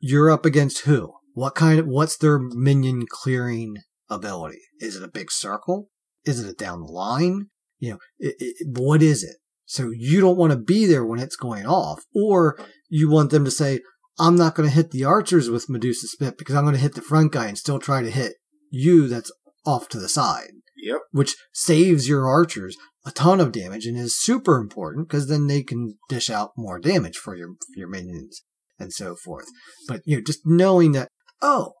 you're 0.00 0.30
up 0.30 0.44
against 0.46 0.80
who? 0.80 1.14
What 1.38 1.54
kind 1.54 1.78
of, 1.78 1.86
what's 1.86 2.16
their 2.16 2.40
minion 2.40 3.06
clearing 3.08 3.76
ability? 4.10 4.58
Is 4.80 4.96
it 4.96 5.04
a 5.04 5.08
big 5.08 5.30
circle? 5.30 5.88
Is 6.24 6.42
it 6.42 6.50
a 6.50 6.52
down 6.52 6.80
the 6.80 6.90
line? 6.90 7.50
You 7.78 7.92
know, 7.92 7.98
i 8.20 8.32
i 8.40 8.52
what 8.66 9.02
is 9.02 9.22
it? 9.22 9.36
So 9.64 9.92
you 9.94 10.20
don't 10.20 10.36
want 10.36 10.50
to 10.50 10.58
be 10.58 10.84
there 10.84 11.06
when 11.06 11.20
it's 11.20 11.36
going 11.36 11.64
off, 11.64 12.02
or 12.12 12.58
you 12.88 13.08
want 13.08 13.30
them 13.30 13.44
to 13.44 13.52
say, 13.52 13.78
I'm 14.18 14.34
not 14.34 14.56
going 14.56 14.68
to 14.68 14.74
hit 14.74 14.90
the 14.90 15.04
archers 15.04 15.48
with 15.48 15.70
Medusa 15.70 16.08
Spit 16.08 16.38
because 16.38 16.56
I'm 16.56 16.64
going 16.64 16.74
to 16.74 16.80
hit 16.80 16.96
the 16.96 17.02
front 17.02 17.30
guy 17.30 17.46
and 17.46 17.56
still 17.56 17.78
try 17.78 18.02
to 18.02 18.10
hit 18.10 18.32
you 18.72 19.06
that's 19.06 19.30
off 19.64 19.88
to 19.90 20.00
the 20.00 20.08
side, 20.08 20.50
Yep. 20.76 21.02
which 21.12 21.36
saves 21.52 22.08
your 22.08 22.26
archers 22.26 22.76
a 23.06 23.12
ton 23.12 23.38
of 23.38 23.52
damage 23.52 23.86
and 23.86 23.96
is 23.96 24.18
super 24.18 24.56
important 24.56 25.06
because 25.06 25.28
then 25.28 25.46
they 25.46 25.62
can 25.62 25.98
dish 26.08 26.30
out 26.30 26.50
more 26.56 26.80
damage 26.80 27.16
for 27.16 27.36
your, 27.36 27.50
for 27.50 27.76
your 27.76 27.88
minions 27.88 28.42
and 28.76 28.92
so 28.92 29.14
forth. 29.14 29.46
But, 29.86 30.02
you 30.04 30.16
know, 30.16 30.22
just 30.22 30.40
knowing 30.44 30.90
that, 30.92 31.10
oh, 31.42 31.72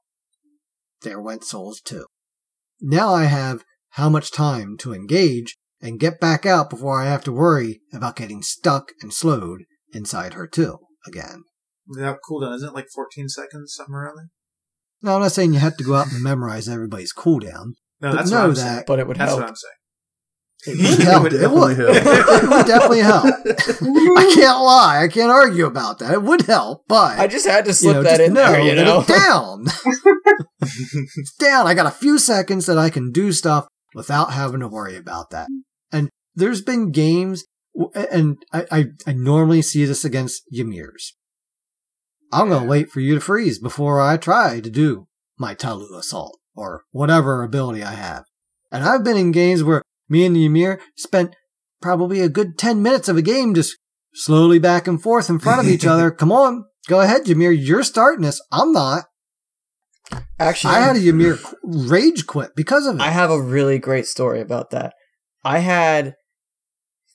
there 1.02 1.20
went 1.20 1.44
Sol's 1.44 1.80
too. 1.80 2.06
Now 2.80 3.12
I 3.14 3.24
have 3.24 3.64
how 3.90 4.08
much 4.08 4.30
time 4.30 4.76
to 4.78 4.92
engage 4.94 5.56
and 5.80 6.00
get 6.00 6.20
back 6.20 6.44
out 6.44 6.70
before 6.70 7.00
I 7.00 7.06
have 7.06 7.24
to 7.24 7.32
worry 7.32 7.80
about 7.92 8.16
getting 8.16 8.42
stuck 8.42 8.92
and 9.00 9.12
slowed 9.12 9.62
inside 9.92 10.34
her 10.34 10.46
too 10.46 10.78
again. 11.06 11.44
That 11.96 12.18
cooldown 12.28 12.56
isn't 12.56 12.68
it 12.68 12.74
like 12.74 12.88
14 12.94 13.28
seconds, 13.28 13.74
something 13.74 13.94
around 13.94 14.16
there. 14.16 14.28
No, 15.02 15.14
I'm 15.16 15.22
not 15.22 15.32
saying 15.32 15.54
you 15.54 15.60
have 15.60 15.76
to 15.76 15.84
go 15.84 15.94
out 15.94 16.12
and 16.12 16.22
memorize 16.22 16.68
everybody's 16.68 17.14
cooldown. 17.14 17.74
No, 18.00 18.10
But 18.10 18.16
that's 18.16 18.30
know 18.30 18.36
what 18.38 18.44
I'm 18.44 18.54
that- 18.54 18.60
saying. 18.60 18.84
But 18.86 18.98
it 18.98 19.06
would 19.06 19.16
That's 19.16 19.30
help. 19.30 19.40
what 19.40 19.48
I'm 19.48 19.56
saying. 19.56 19.72
It 20.66 20.98
would 20.98 21.06
help. 21.06 21.22
would 21.22 21.32
It 21.34 21.50
would. 21.50 21.76
definitely 21.76 21.96
It 21.96 22.48
would 22.48 22.66
definitely 22.66 23.00
help. 23.00 23.24
I 23.24 24.32
can't 24.34 24.60
lie. 24.60 25.00
I 25.02 25.08
can't 25.08 25.30
argue 25.30 25.66
about 25.66 26.00
that. 26.00 26.12
It 26.12 26.22
would 26.22 26.42
help, 26.42 26.84
but 26.88 27.18
I 27.18 27.26
just 27.28 27.46
had 27.46 27.64
to 27.66 27.70
you 27.70 27.74
slip 27.74 27.96
know, 27.96 28.02
that 28.02 28.18
just 28.18 28.22
in 28.22 28.34
there, 28.34 28.60
you 28.60 28.74
know. 28.74 29.00
it's 29.00 29.08
down. 29.08 29.64
it's 31.16 31.34
down. 31.38 31.66
I 31.66 31.74
got 31.74 31.86
a 31.86 31.92
few 31.92 32.18
seconds 32.18 32.66
that 32.66 32.76
I 32.78 32.90
can 32.90 33.12
do 33.12 33.32
stuff 33.32 33.68
without 33.94 34.32
having 34.32 34.60
to 34.60 34.68
worry 34.68 34.96
about 34.96 35.30
that. 35.30 35.48
And 35.92 36.10
there's 36.34 36.60
been 36.60 36.90
games, 36.90 37.44
and 37.94 38.38
I, 38.52 38.66
I, 38.70 38.84
I 39.06 39.12
normally 39.12 39.62
see 39.62 39.84
this 39.84 40.04
against 40.04 40.42
Ymir's. 40.52 41.14
I'm 42.32 42.48
going 42.48 42.62
to 42.62 42.68
wait 42.68 42.90
for 42.90 43.00
you 43.00 43.14
to 43.14 43.20
freeze 43.20 43.58
before 43.58 44.00
I 44.00 44.16
try 44.16 44.60
to 44.60 44.70
do 44.70 45.06
my 45.38 45.54
Taolu 45.54 45.96
Assault 45.96 46.38
or 46.54 46.82
whatever 46.90 47.42
ability 47.42 47.82
I 47.82 47.94
have. 47.94 48.24
And 48.70 48.84
I've 48.84 49.04
been 49.04 49.16
in 49.16 49.32
games 49.32 49.64
where 49.64 49.82
me 50.08 50.24
and 50.24 50.36
Ymir 50.36 50.80
spent 50.96 51.34
probably 51.80 52.20
a 52.20 52.28
good 52.28 52.58
10 52.58 52.82
minutes 52.82 53.08
of 53.08 53.16
a 53.16 53.22
game 53.22 53.54
just 53.54 53.76
slowly 54.14 54.58
back 54.58 54.86
and 54.88 55.00
forth 55.00 55.28
in 55.30 55.38
front 55.38 55.60
of 55.60 55.68
each 55.68 55.86
other. 55.92 56.10
Come 56.10 56.32
on, 56.32 56.64
go 56.88 57.00
ahead, 57.00 57.28
Ymir. 57.28 57.52
You're 57.52 57.82
starting 57.84 58.22
this. 58.22 58.40
I'm 58.50 58.72
not. 58.72 59.04
Actually, 60.38 60.74
I 60.74 60.80
had 60.80 60.96
a 60.96 61.06
Ymir 61.06 61.38
rage 61.62 62.26
quit 62.26 62.52
because 62.56 62.86
of 62.86 62.96
it. 62.96 63.02
I 63.02 63.10
have 63.10 63.30
a 63.30 63.40
really 63.40 63.78
great 63.78 64.06
story 64.06 64.40
about 64.40 64.70
that. 64.70 64.94
I 65.44 65.58
had 65.58 66.14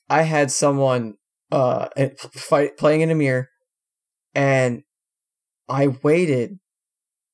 I 0.08 0.22
had 0.22 0.50
someone 0.50 1.14
uh 1.50 1.88
fight 2.32 2.76
playing 2.76 3.00
in 3.00 3.10
a 3.10 3.14
mirror 3.14 3.48
and 4.34 4.82
I 5.68 5.88
waited. 5.88 6.58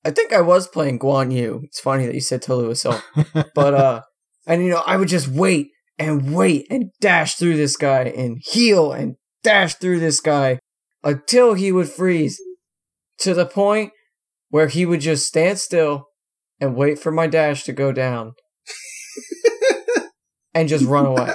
I 0.04 0.10
think 0.10 0.32
I 0.32 0.40
was 0.40 0.66
playing 0.66 0.98
Guan 0.98 1.32
Yu. 1.32 1.60
It's 1.64 1.80
funny 1.80 2.06
that 2.06 2.14
you 2.14 2.20
said 2.20 2.42
Taolu 2.42 2.70
Assault. 2.70 3.02
But 3.54 3.74
uh 3.74 4.00
and 4.50 4.64
you 4.64 4.70
know, 4.70 4.82
I 4.84 4.96
would 4.96 5.08
just 5.08 5.28
wait 5.28 5.70
and 5.96 6.34
wait 6.34 6.66
and 6.70 6.90
dash 7.00 7.36
through 7.36 7.56
this 7.56 7.76
guy 7.76 8.02
and 8.02 8.38
heal 8.42 8.92
and 8.92 9.14
dash 9.44 9.76
through 9.76 10.00
this 10.00 10.20
guy 10.20 10.58
until 11.04 11.54
he 11.54 11.70
would 11.70 11.88
freeze 11.88 12.40
to 13.18 13.32
the 13.32 13.46
point 13.46 13.92
where 14.48 14.66
he 14.66 14.84
would 14.84 15.00
just 15.00 15.28
stand 15.28 15.60
still 15.60 16.08
and 16.60 16.74
wait 16.74 16.98
for 16.98 17.12
my 17.12 17.28
dash 17.28 17.62
to 17.62 17.72
go 17.72 17.92
down 17.92 18.32
and 20.54 20.68
just 20.68 20.84
run 20.84 21.06
away. 21.06 21.32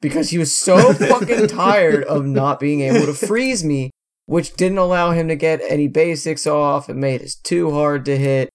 Because 0.00 0.30
he 0.30 0.38
was 0.38 0.56
so 0.56 0.92
fucking 0.92 1.48
tired 1.48 2.04
of 2.04 2.24
not 2.24 2.60
being 2.60 2.82
able 2.82 3.06
to 3.06 3.14
freeze 3.14 3.64
me 3.64 3.90
which 4.26 4.54
didn't 4.56 4.78
allow 4.78 5.12
him 5.12 5.28
to 5.28 5.36
get 5.36 5.60
any 5.68 5.86
basics 5.86 6.46
off. 6.46 6.90
It 6.90 6.96
made 6.96 7.22
it 7.22 7.32
too 7.44 7.70
hard 7.70 8.04
to 8.06 8.18
hit. 8.18 8.50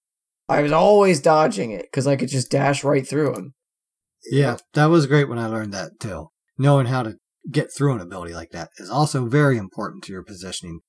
I 0.48 0.60
was 0.60 0.72
always 0.72 1.20
dodging 1.20 1.70
it 1.70 1.82
because 1.82 2.06
i 2.06 2.16
could 2.16 2.28
just 2.28 2.50
dash 2.50 2.84
right 2.84 3.06
through 3.06 3.34
him 3.34 3.54
Yeah, 4.30 4.56
that 4.74 4.86
was 4.86 5.06
great 5.06 5.28
when 5.28 5.38
I 5.38 5.46
learned 5.46 5.72
that 5.74 5.98
too. 6.00 6.28
Knowing 6.58 6.86
how 6.86 7.02
to 7.02 7.14
get 7.50 7.68
through 7.76 7.94
an 7.94 8.00
ability 8.00 8.34
like 8.34 8.50
that 8.50 8.68
is 8.78 8.88
also 8.90 9.26
very 9.26 9.56
important 9.56 10.04
to 10.04 10.12
your 10.12 10.22
positioning. 10.22 10.80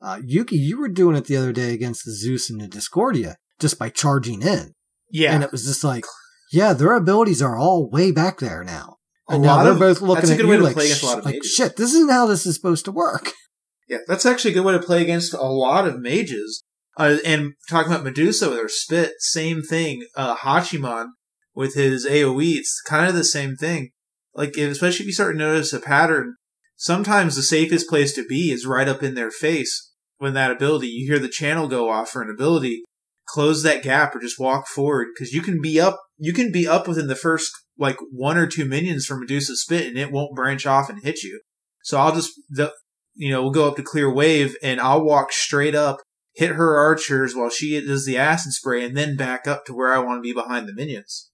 Uh, 0.00 0.20
Yuki, 0.24 0.56
you 0.56 0.78
were 0.78 0.88
doing 0.88 1.16
it 1.16 1.24
the 1.24 1.36
other 1.36 1.52
day 1.52 1.72
against 1.74 2.04
the 2.04 2.12
Zeus 2.12 2.48
and 2.50 2.60
the 2.60 2.68
Discordia 2.68 3.36
just 3.58 3.78
by 3.78 3.88
charging 3.88 4.42
in. 4.42 4.72
Yeah. 5.10 5.32
And 5.34 5.42
it 5.42 5.50
was 5.50 5.64
just 5.64 5.82
like, 5.82 6.04
yeah, 6.52 6.74
their 6.74 6.92
abilities 6.94 7.42
are 7.42 7.56
all 7.56 7.88
way 7.90 8.12
back 8.12 8.38
there 8.38 8.62
now. 8.62 8.96
A 9.28 9.34
And 9.34 9.42
now 9.42 9.62
they're 9.64 9.72
of- 9.72 9.78
both 9.78 10.00
looking 10.00 10.30
at 10.30 10.38
you 10.38 10.56
like, 10.58 10.74
play 10.74 10.84
against 10.86 11.02
a 11.02 11.06
lot 11.06 11.18
of 11.18 11.24
like 11.24 11.34
mages. 11.36 11.50
shit, 11.50 11.76
this 11.76 11.92
isn't 11.94 12.10
how 12.10 12.26
this 12.26 12.46
is 12.46 12.54
supposed 12.54 12.84
to 12.84 12.92
work. 12.92 13.32
Yeah, 13.88 13.98
that's 14.08 14.26
actually 14.26 14.50
a 14.50 14.54
good 14.54 14.64
way 14.64 14.72
to 14.72 14.80
play 14.80 15.00
against 15.00 15.32
a 15.32 15.44
lot 15.44 15.86
of 15.86 16.00
mages. 16.00 16.64
Uh, 16.98 17.18
and 17.24 17.52
talking 17.70 17.92
about 17.92 18.02
Medusa 18.02 18.50
with 18.50 18.58
her 18.58 18.68
spit, 18.68 19.12
same 19.20 19.62
thing. 19.62 20.04
Uh, 20.16 20.34
Hachiman 20.34 21.10
with 21.56 21.74
his 21.74 22.06
AoE, 22.06 22.54
it's 22.56 22.80
kind 22.82 23.08
of 23.08 23.14
the 23.16 23.24
same 23.24 23.56
thing. 23.56 23.90
Like, 24.34 24.56
especially 24.56 25.04
if 25.04 25.06
you 25.06 25.12
start 25.12 25.34
to 25.34 25.38
notice 25.38 25.72
a 25.72 25.80
pattern, 25.80 26.34
sometimes 26.76 27.34
the 27.34 27.42
safest 27.42 27.88
place 27.88 28.12
to 28.14 28.26
be 28.26 28.52
is 28.52 28.66
right 28.66 28.86
up 28.86 29.02
in 29.02 29.14
their 29.14 29.30
face 29.30 29.92
when 30.18 30.34
that 30.34 30.50
ability, 30.50 30.88
you 30.88 31.10
hear 31.10 31.18
the 31.18 31.28
channel 31.28 31.66
go 31.66 31.90
off 31.90 32.10
for 32.10 32.22
an 32.22 32.30
ability, 32.30 32.82
close 33.26 33.62
that 33.62 33.82
gap 33.82 34.14
or 34.14 34.20
just 34.20 34.38
walk 34.38 34.68
forward 34.68 35.08
because 35.14 35.32
you 35.32 35.40
can 35.40 35.60
be 35.60 35.80
up, 35.80 35.98
you 36.18 36.34
can 36.34 36.52
be 36.52 36.68
up 36.68 36.86
within 36.86 37.06
the 37.06 37.16
first 37.16 37.50
like 37.78 37.96
one 38.12 38.36
or 38.36 38.46
two 38.46 38.66
minions 38.66 39.06
from 39.06 39.20
Medusa's 39.20 39.62
spit 39.62 39.86
and 39.86 39.98
it 39.98 40.12
won't 40.12 40.36
branch 40.36 40.66
off 40.66 40.90
and 40.90 41.02
hit 41.02 41.22
you. 41.22 41.40
So 41.82 41.98
I'll 41.98 42.14
just, 42.14 42.32
the, 42.50 42.72
you 43.14 43.30
know, 43.30 43.42
we'll 43.42 43.50
go 43.50 43.68
up 43.68 43.76
to 43.76 43.82
clear 43.82 44.12
wave 44.12 44.56
and 44.62 44.80
I'll 44.80 45.04
walk 45.04 45.32
straight 45.32 45.74
up, 45.74 45.98
hit 46.34 46.50
her 46.50 46.76
archers 46.76 47.34
while 47.34 47.50
she 47.50 47.80
does 47.80 48.04
the 48.04 48.18
acid 48.18 48.52
spray 48.52 48.84
and 48.84 48.96
then 48.96 49.16
back 49.16 49.46
up 49.46 49.64
to 49.66 49.74
where 49.74 49.94
I 49.94 49.98
want 49.98 50.18
to 50.18 50.22
be 50.22 50.34
behind 50.34 50.68
the 50.68 50.74
minions. 50.74 51.30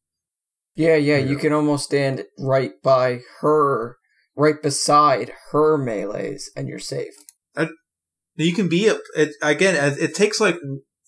Yeah 0.74 0.96
yeah 0.96 1.18
you 1.18 1.34
Yeah. 1.36 1.40
can 1.40 1.52
almost 1.52 1.84
stand 1.84 2.24
right 2.38 2.72
by 2.82 3.20
her 3.40 3.96
right 4.36 4.62
beside 4.62 5.32
her 5.50 5.76
melees 5.78 6.50
and 6.56 6.68
you're 6.68 6.78
safe 6.78 7.14
And 7.54 7.70
You 8.36 8.54
can 8.54 8.68
be 8.68 8.88
up, 8.88 8.98
it, 9.14 9.30
again, 9.42 9.74
it 9.76 9.98
it 9.98 10.14
takes 10.14 10.40
like, 10.40 10.56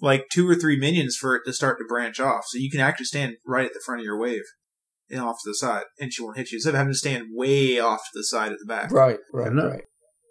like 0.00 0.26
two 0.30 0.46
or 0.48 0.54
three 0.54 0.78
minions 0.78 1.16
for 1.16 1.34
it 1.34 1.42
to 1.46 1.52
start 1.54 1.78
to 1.78 1.84
branch 1.88 2.20
off. 2.20 2.44
So 2.48 2.58
you 2.58 2.70
can 2.70 2.80
actually 2.80 3.06
stand 3.06 3.36
right 3.46 3.64
at 3.66 3.72
the 3.72 3.80
front 3.84 4.00
of 4.00 4.04
your 4.04 4.18
wave 4.18 4.42
and 5.08 5.20
off 5.20 5.36
to 5.44 5.50
the 5.50 5.54
side 5.54 5.84
and 5.98 6.12
she 6.12 6.22
won't 6.22 6.36
hit 6.36 6.50
you 6.50 6.56
instead 6.56 6.74
of 6.74 6.78
having 6.78 6.92
to 6.92 6.98
stand 6.98 7.28
way 7.32 7.78
off 7.78 8.00
to 8.00 8.10
the 8.18 8.24
side 8.24 8.52
at 8.52 8.58
the 8.58 8.66
back. 8.66 8.90
right 8.92 9.18
right 9.32 9.52
No. 9.52 9.68
right 9.70 9.84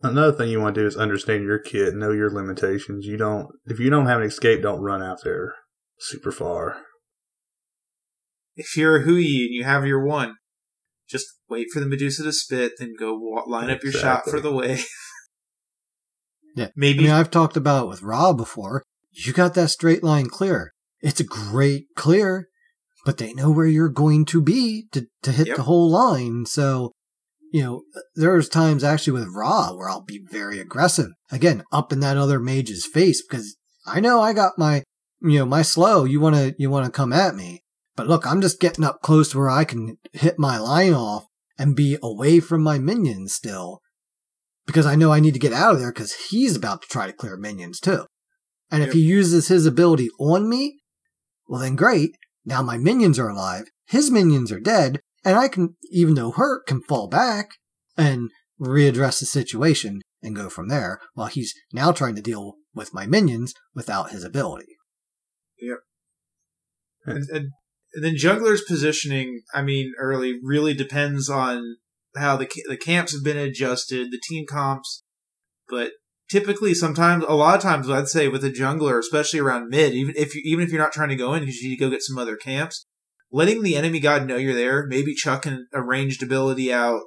Another 0.03 0.33
thing 0.33 0.49
you 0.49 0.59
want 0.59 0.75
to 0.75 0.81
do 0.81 0.87
is 0.87 0.97
understand 0.97 1.43
your 1.43 1.59
kit, 1.59 1.95
know 1.95 2.11
your 2.11 2.29
limitations. 2.29 3.05
You 3.05 3.15
don't, 3.15 3.47
if 3.67 3.79
you 3.79 3.89
don't 3.89 4.05
have 4.05 4.19
an 4.19 4.27
escape, 4.27 4.61
don't 4.61 4.81
run 4.81 5.01
out 5.01 5.19
there 5.23 5.55
super 5.97 6.31
far. 6.31 6.81
If 8.55 8.77
you're 8.77 8.97
a 8.97 9.03
Hou 9.03 9.15
Yi 9.15 9.45
and 9.45 9.53
you 9.55 9.63
have 9.63 9.85
your 9.85 10.03
one, 10.05 10.35
just 11.09 11.25
wait 11.49 11.67
for 11.73 11.79
the 11.79 11.85
Medusa 11.87 12.23
to 12.23 12.31
spit, 12.33 12.73
then 12.79 12.93
go 12.97 13.17
wa- 13.17 13.43
line 13.47 13.69
up 13.69 13.83
your 13.83 13.91
shot 13.93 14.25
for 14.29 14.39
the 14.39 14.51
wave. 14.51 14.85
Yeah. 16.55 16.65
I 16.65 16.71
Maybe 16.75 16.99
mean, 17.05 17.09
I've 17.11 17.31
talked 17.31 17.57
about 17.57 17.85
it 17.85 17.89
with 17.89 18.03
Rob 18.03 18.37
before. 18.37 18.83
You 19.11 19.33
got 19.33 19.55
that 19.55 19.69
straight 19.69 20.03
line 20.03 20.27
clear. 20.27 20.71
It's 21.01 21.19
a 21.19 21.23
great 21.23 21.85
clear, 21.95 22.47
but 23.05 23.17
they 23.17 23.33
know 23.33 23.49
where 23.49 23.65
you're 23.65 23.89
going 23.89 24.23
to 24.25 24.39
be 24.39 24.85
to, 24.91 25.07
to 25.23 25.31
hit 25.31 25.47
Yep. 25.47 25.55
the 25.57 25.63
whole 25.63 25.89
line. 25.89 26.45
So, 26.45 26.91
you 27.51 27.63
know, 27.63 27.81
there's 28.15 28.47
times 28.49 28.83
actually 28.83 29.13
with 29.13 29.33
Ra 29.35 29.73
where 29.73 29.89
I'll 29.89 30.03
be 30.03 30.21
very 30.29 30.59
aggressive. 30.59 31.07
Again, 31.31 31.63
up 31.71 31.91
in 31.91 32.01
that 32.01 32.17
other 32.17 32.39
mage's 32.39 32.85
face 32.85 33.23
because 33.27 33.55
I 33.87 33.99
know 33.99 34.21
I 34.21 34.33
got 34.33 34.53
my, 34.59 34.83
you 35.23 35.39
know, 35.39 35.45
my 35.47 35.63
slow. 35.63 36.03
You 36.03 36.19
want 36.19 36.35
to, 36.35 36.53
you 36.59 36.69
want 36.69 36.85
to 36.85 36.91
come 36.91 37.13
at 37.13 37.33
me. 37.33 37.62
But 37.95 38.07
look, 38.07 38.25
I'm 38.25 38.41
just 38.41 38.59
getting 38.59 38.83
up 38.83 39.01
close 39.01 39.31
to 39.31 39.37
where 39.37 39.49
I 39.49 39.65
can 39.65 39.97
hit 40.13 40.39
my 40.39 40.57
line 40.57 40.93
off 40.93 41.25
and 41.57 41.75
be 41.75 41.97
away 42.01 42.39
from 42.39 42.63
my 42.63 42.79
minions 42.79 43.33
still 43.33 43.81
because 44.65 44.85
I 44.85 44.95
know 44.95 45.11
I 45.11 45.19
need 45.19 45.33
to 45.33 45.39
get 45.39 45.53
out 45.53 45.73
of 45.73 45.79
there 45.79 45.91
because 45.91 46.29
he's 46.29 46.55
about 46.55 46.81
to 46.81 46.87
try 46.87 47.05
to 47.05 47.13
clear 47.13 47.37
minions 47.37 47.79
too. 47.79 48.05
And 48.71 48.81
if 48.81 48.93
he 48.93 49.01
uses 49.01 49.49
his 49.49 49.67
ability 49.67 50.09
on 50.19 50.49
me, 50.49 50.79
well 51.47 51.61
then 51.61 51.75
great. 51.75 52.17
Now 52.45 52.63
my 52.63 52.77
minions 52.77 53.19
are 53.19 53.29
alive, 53.29 53.65
his 53.85 54.09
minions 54.09 54.51
are 54.51 54.59
dead, 54.59 54.99
and 55.23 55.37
I 55.37 55.47
can, 55.47 55.75
even 55.91 56.15
though 56.15 56.31
hurt, 56.31 56.65
can 56.65 56.81
fall 56.81 57.07
back 57.07 57.51
and 57.95 58.31
readdress 58.59 59.19
the 59.19 59.25
situation 59.25 60.01
and 60.21 60.35
go 60.35 60.49
from 60.49 60.69
there 60.69 60.99
while 61.13 61.27
he's 61.27 61.53
now 61.71 61.91
trying 61.91 62.15
to 62.15 62.21
deal 62.21 62.55
with 62.73 62.93
my 62.93 63.05
minions 63.05 63.53
without 63.75 64.11
his 64.11 64.23
ability. 64.23 64.77
And, 67.05 67.29
and, 67.29 67.51
and 67.93 68.03
then 68.03 68.15
jungler's 68.15 68.63
positioning, 68.67 69.41
I 69.53 69.61
mean, 69.61 69.93
early 69.99 70.39
really 70.41 70.73
depends 70.73 71.29
on 71.29 71.77
how 72.15 72.37
the 72.37 72.47
the 72.67 72.77
camps 72.77 73.13
have 73.13 73.23
been 73.23 73.37
adjusted, 73.37 74.11
the 74.11 74.21
team 74.27 74.45
comps, 74.47 75.03
but 75.69 75.91
typically, 76.29 76.73
sometimes, 76.73 77.23
a 77.27 77.33
lot 77.33 77.55
of 77.55 77.61
times, 77.61 77.89
I'd 77.89 78.07
say 78.07 78.27
with 78.27 78.43
a 78.43 78.49
jungler, 78.49 78.97
especially 78.99 79.39
around 79.39 79.69
mid, 79.69 79.93
even 79.93 80.15
if 80.17 80.35
you 80.35 80.41
even 80.45 80.63
if 80.63 80.71
you're 80.71 80.81
not 80.81 80.91
trying 80.91 81.09
to 81.09 81.15
go 81.15 81.33
in 81.33 81.41
because 81.41 81.57
you 81.57 81.69
need 81.69 81.77
to 81.77 81.85
go 81.85 81.89
get 81.89 82.01
some 82.01 82.17
other 82.17 82.35
camps, 82.35 82.85
letting 83.31 83.63
the 83.63 83.75
enemy 83.75 83.99
god 83.99 84.27
know 84.27 84.37
you're 84.37 84.55
there, 84.55 84.85
maybe 84.87 85.13
chucking 85.13 85.65
a 85.73 85.81
ranged 85.81 86.23
ability 86.23 86.73
out. 86.73 87.01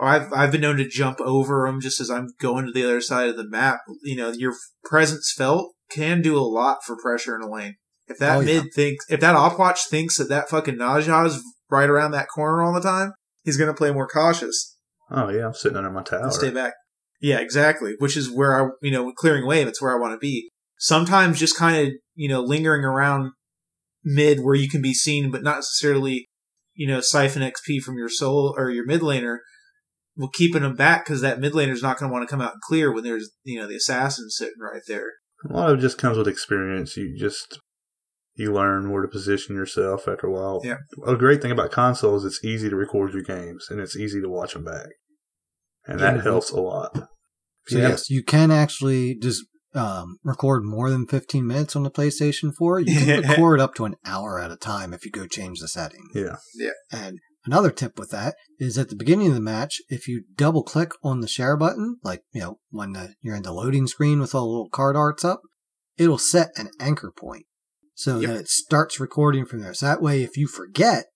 I've 0.00 0.32
I've 0.32 0.52
been 0.52 0.60
known 0.60 0.76
to 0.78 0.88
jump 0.88 1.20
over 1.20 1.66
them 1.66 1.80
just 1.80 2.00
as 2.00 2.10
I'm 2.10 2.28
going 2.40 2.66
to 2.66 2.72
the 2.72 2.84
other 2.84 3.00
side 3.00 3.28
of 3.28 3.36
the 3.36 3.48
map. 3.48 3.80
You 4.02 4.16
know, 4.16 4.30
your 4.30 4.54
presence 4.84 5.32
felt 5.36 5.72
can 5.90 6.22
do 6.22 6.36
a 6.36 6.40
lot 6.40 6.78
for 6.84 6.96
pressure 6.96 7.36
in 7.36 7.42
a 7.42 7.50
lane. 7.50 7.76
If 8.08 8.18
that 8.18 8.36
Oh, 8.38 8.40
yeah. 8.40 8.62
mid 8.62 8.74
thinks, 8.74 9.04
if 9.08 9.20
that 9.20 9.36
Opwatch 9.36 9.86
thinks 9.88 10.16
that 10.18 10.28
that 10.28 10.48
fucking 10.50 10.76
Ne 10.76 11.00
Zha 11.02 11.24
is 11.24 11.42
right 11.70 11.88
around 11.88 12.10
that 12.12 12.28
corner 12.34 12.62
all 12.62 12.72
the 12.74 12.80
time, 12.80 13.12
he's 13.44 13.56
going 13.56 13.68
to 13.70 13.74
play 13.76 13.90
more 13.92 14.08
cautious 14.08 14.76
Oh 15.10 15.28
yeah, 15.28 15.46
I'm 15.46 15.54
sitting 15.54 15.76
under 15.76 15.90
my 15.90 16.02
tower. 16.02 16.22
and 16.24 16.32
stay 16.32 16.50
back. 16.50 16.72
Yeah, 17.20 17.38
exactly. 17.38 17.94
Which 17.98 18.16
is 18.16 18.30
where 18.30 18.60
I, 18.60 18.68
you 18.80 18.90
know, 18.90 19.12
clearing 19.12 19.46
wave. 19.46 19.68
It's 19.68 19.80
where 19.82 19.94
I 19.94 20.00
want 20.00 20.14
to 20.14 20.18
be. 20.18 20.48
Sometimes 20.78 21.38
just 21.38 21.56
kind 21.56 21.86
of, 21.86 21.92
you 22.14 22.28
know, 22.28 22.40
lingering 22.40 22.82
around 22.84 23.30
mid 24.04 24.40
where 24.40 24.54
you 24.54 24.68
can 24.68 24.80
be 24.82 24.94
seen, 24.94 25.30
but 25.30 25.42
not 25.42 25.56
necessarily, 25.56 26.26
you 26.74 26.88
know, 26.88 27.00
siphon 27.00 27.42
XP 27.42 27.80
from 27.82 27.96
your 27.98 28.08
soul 28.08 28.54
or 28.56 28.70
your 28.70 28.86
mid 28.86 29.00
laner. 29.02 29.38
Will 30.16 30.28
keeping 30.28 30.62
them 30.62 30.74
back 30.76 31.04
because 31.04 31.20
that 31.22 31.40
mid 31.40 31.52
laner 31.52 31.72
is 31.72 31.82
not 31.82 31.98
going 31.98 32.10
to 32.10 32.12
want 32.12 32.26
to 32.28 32.30
come 32.30 32.40
out 32.42 32.52
and 32.54 32.60
clear 32.62 32.92
when 32.92 33.02
there's, 33.04 33.30
you 33.44 33.60
know, 33.60 33.66
the 33.68 33.76
assassin 33.76 34.28
sitting 34.28 34.60
right 34.60 34.82
there. 34.88 35.06
A 35.48 35.52
lot 35.52 35.70
of 35.70 35.78
it 35.78 35.82
just 35.82 35.96
comes 35.98 36.18
with 36.18 36.28
experience. 36.28 36.96
You 36.96 37.16
just 37.18 37.58
you 38.42 38.52
learn 38.52 38.90
where 38.90 39.02
to 39.02 39.08
position 39.08 39.56
yourself 39.56 40.06
after 40.06 40.26
a 40.26 40.30
while. 40.30 40.60
Yeah. 40.64 40.76
A 41.06 41.16
great 41.16 41.40
thing 41.40 41.50
about 41.52 41.70
consoles, 41.70 42.24
is 42.24 42.34
it's 42.34 42.44
easy 42.44 42.68
to 42.68 42.76
record 42.76 43.14
your 43.14 43.22
games 43.22 43.68
and 43.70 43.80
it's 43.80 43.96
easy 43.96 44.20
to 44.20 44.28
watch 44.28 44.52
them 44.54 44.64
back, 44.64 44.88
and 45.86 45.98
that 46.00 46.16
Yeah. 46.16 46.22
helps 46.22 46.50
a 46.50 46.60
lot. 46.60 46.90
So 47.68 47.78
Yeah. 47.78 47.88
yes, 47.90 48.10
you 48.10 48.22
can 48.22 48.50
actually 48.50 49.14
just 49.14 49.42
um, 49.74 50.18
record 50.22 50.64
more 50.64 50.90
than 50.90 51.06
15 51.06 51.46
minutes 51.46 51.74
on 51.74 51.82
the 51.82 51.90
PlayStation 51.90 52.52
4. 52.58 52.80
You 52.80 52.94
can 52.94 53.22
record 53.30 53.58
up 53.58 53.74
to 53.76 53.86
an 53.86 53.94
hour 54.04 54.38
at 54.38 54.50
a 54.50 54.56
time 54.56 54.92
if 54.92 55.06
you 55.06 55.10
go 55.10 55.26
change 55.26 55.60
the 55.60 55.68
setting. 55.68 56.10
Yeah. 56.14 56.36
And 56.90 57.20
another 57.46 57.70
tip 57.70 57.98
with 57.98 58.10
that 58.10 58.34
is 58.58 58.76
at 58.76 58.90
the 58.90 58.96
beginning 58.96 59.28
of 59.28 59.34
the 59.34 59.40
match, 59.40 59.80
if 59.88 60.06
you 60.08 60.24
double 60.36 60.62
click 60.62 60.90
on 61.02 61.20
the 61.22 61.26
share 61.26 61.56
button, 61.56 61.96
like, 62.04 62.20
you 62.34 62.42
know, 62.42 62.58
when 62.68 62.92
the, 62.92 63.14
you're 63.22 63.34
in 63.36 63.44
the 63.44 63.52
loading 63.54 63.86
screen 63.86 64.20
with 64.20 64.34
all 64.34 64.42
the 64.44 64.50
little 64.50 64.68
card 64.68 64.94
arts 64.94 65.24
up, 65.24 65.40
it'll 65.96 66.18
set 66.18 66.50
an 66.56 66.68
anchor 66.78 67.10
point 67.16 67.46
so 67.94 68.18
Yep. 68.20 68.30
that 68.30 68.40
it 68.40 68.48
starts 68.48 69.00
recording 69.00 69.44
from 69.44 69.60
there. 69.60 69.74
So 69.74 69.86
that 69.86 70.02
way, 70.02 70.22
if 70.22 70.36
you 70.36 70.46
forget, 70.46 71.06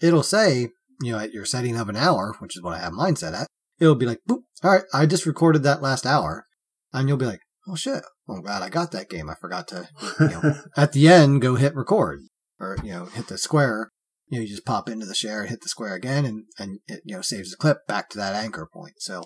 it'll 0.00 0.22
say, 0.22 0.68
you 1.00 1.12
know, 1.12 1.18
at 1.18 1.32
your 1.32 1.44
setting 1.44 1.76
of 1.76 1.88
an 1.88 1.96
hour, 1.96 2.34
which 2.38 2.56
is 2.56 2.62
what 2.62 2.74
I 2.74 2.78
have 2.78 2.92
mine 2.92 3.16
set 3.16 3.34
at, 3.34 3.46
it'll 3.78 3.94
be 3.94 4.06
like, 4.06 4.20
boop, 4.28 4.42
all 4.62 4.72
right, 4.72 4.84
I 4.92 5.06
just 5.06 5.26
recorded 5.26 5.62
that 5.62 5.82
last 5.82 6.06
hour. 6.06 6.44
And 6.92 7.08
you'll 7.08 7.18
be 7.18 7.26
like, 7.26 7.40
oh 7.68 7.76
shit, 7.76 8.02
well, 8.26 8.38
I'm 8.38 8.42
glad 8.42 8.62
I 8.62 8.68
got 8.70 8.92
that 8.92 9.10
game. 9.10 9.28
I 9.28 9.34
forgot 9.34 9.68
to, 9.68 9.88
you 10.20 10.28
know, 10.28 10.54
at 10.76 10.92
the 10.92 11.08
end, 11.08 11.42
go 11.42 11.54
hit 11.54 11.74
record 11.74 12.20
or, 12.58 12.76
you 12.82 12.92
know, 12.92 13.04
hit 13.06 13.28
the 13.28 13.38
square. 13.38 13.90
You 14.30 14.38
know, 14.38 14.42
you 14.42 14.48
just 14.48 14.66
pop 14.66 14.90
into 14.90 15.06
the 15.06 15.14
share, 15.14 15.40
and 15.40 15.48
hit 15.48 15.62
the 15.62 15.70
square 15.70 15.94
again, 15.94 16.26
and, 16.26 16.44
and 16.58 16.80
it, 16.86 17.00
you 17.04 17.16
know, 17.16 17.22
saves 17.22 17.50
the 17.50 17.56
clip 17.56 17.86
back 17.86 18.10
to 18.10 18.18
that 18.18 18.34
anchor 18.34 18.68
point. 18.70 18.94
So, 18.98 19.22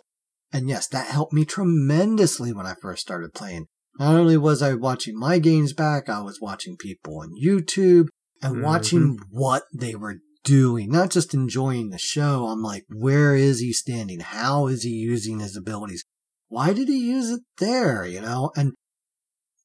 and 0.53 0.69
yes, 0.69 0.87
that 0.89 1.09
helped 1.09 1.33
me 1.33 1.45
tremendously 1.45 2.53
when 2.53 2.67
I 2.67 2.75
first 2.81 3.03
started 3.03 3.35
playing. 3.35 3.67
Not 3.99 4.15
only 4.15 4.37
was 4.37 4.63
I 4.63 4.75
watching 4.75 5.19
my 5.19 5.39
games 5.39 5.73
back, 5.73 6.09
I 6.09 6.21
was 6.21 6.41
watching 6.41 6.77
people 6.77 7.21
on 7.21 7.35
YouTube 7.41 8.09
and 8.43 8.55
mm-hmm. 8.55 8.65
watching 8.65 9.19
what 9.31 9.65
they 9.73 9.95
were 9.95 10.17
doing, 10.45 10.91
not 10.91 11.11
just 11.11 11.35
enjoying 11.35 11.91
the 11.91 11.99
show. 11.99 12.47
I'm 12.47 12.63
like, 12.63 12.85
where 12.89 13.37
is 13.37 13.61
he 13.61 13.73
standing? 13.73 14.21
How 14.21 14.67
is 14.67 14.83
he 14.83 14.91
using 14.91 15.41
his 15.41 15.57
abilities? 15.57 16.05
Why 16.49 16.73
did 16.73 16.89
he 16.89 16.99
use 16.99 17.31
it 17.31 17.43
there? 17.59 18.05
You 18.05 18.21
know, 18.21 18.51
and 18.57 18.73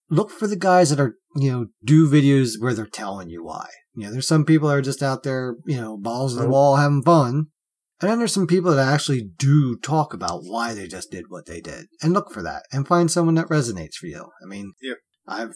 look 0.10 0.30
for 0.32 0.48
the 0.48 0.56
guys 0.56 0.90
that 0.90 1.00
are, 1.00 1.16
you 1.36 1.52
know, 1.52 1.68
do 1.84 2.10
videos 2.10 2.60
where 2.60 2.74
they're 2.74 2.86
telling 2.86 3.30
you 3.30 3.44
why. 3.44 3.68
You 3.96 4.06
know, 4.06 4.12
there's 4.12 4.28
some 4.28 4.46
people 4.46 4.70
that 4.70 4.76
are 4.76 4.82
just 4.82 5.02
out 5.02 5.24
there, 5.24 5.56
you 5.66 5.78
know, 5.82 5.98
balls 5.98 6.34
to 6.34 6.42
the 6.42 6.46
Oh. 6.46 6.52
wall 6.52 6.76
having 6.76 7.02
fun. 7.02 7.48
And 8.00 8.12
then 8.12 8.20
there's 8.20 8.34
some 8.34 8.48
people 8.48 8.76
that 8.76 8.94
actually 8.94 9.30
do 9.38 9.76
talk 9.78 10.14
about 10.14 10.42
why 10.44 10.74
they 10.74 10.88
just 10.88 11.10
did 11.10 11.26
what 11.30 11.48
they 11.48 11.62
did. 11.62 11.88
And 12.02 12.14
look 12.14 12.32
for 12.32 12.44
that 12.44 12.64
and 12.72 12.88
find 12.88 13.10
someone 13.10 13.36
that 13.36 13.50
resonates 13.50 13.96
for 13.96 14.08
you. 14.08 14.30
I 14.42 14.46
mean. 14.46 14.74
I've 15.28 15.56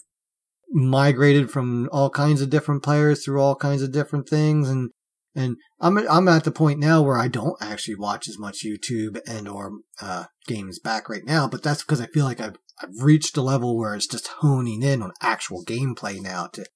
migrated 0.70 1.50
from 1.50 1.88
all 1.92 2.10
kinds 2.10 2.40
of 2.40 2.50
different 2.50 2.82
players 2.82 3.24
through 3.24 3.40
all 3.40 3.54
kinds 3.54 3.82
of 3.82 3.92
different 3.92 4.28
things 4.28 4.68
and 4.68 4.90
and 5.34 5.56
I'm 5.80 5.96
I'm 6.08 6.28
at 6.28 6.44
the 6.44 6.50
point 6.50 6.78
now 6.78 7.02
where 7.02 7.16
I 7.16 7.28
don't 7.28 7.56
actually 7.60 7.94
watch 7.94 8.28
as 8.28 8.38
much 8.38 8.64
YouTube 8.64 9.18
and 9.26 9.48
or 9.48 9.72
uh, 10.00 10.24
games 10.46 10.78
back 10.78 11.08
right 11.08 11.24
now, 11.24 11.48
but 11.48 11.62
that's 11.62 11.82
because 11.82 12.00
I 12.00 12.06
feel 12.06 12.24
like 12.24 12.40
I've 12.40 12.56
I've 12.82 12.90
reached 13.00 13.36
a 13.36 13.42
level 13.42 13.76
where 13.76 13.94
it's 13.94 14.06
just 14.06 14.28
honing 14.28 14.82
in 14.82 15.02
on 15.02 15.12
actual 15.22 15.64
gameplay 15.64 16.20
now 16.20 16.48
to 16.48 16.66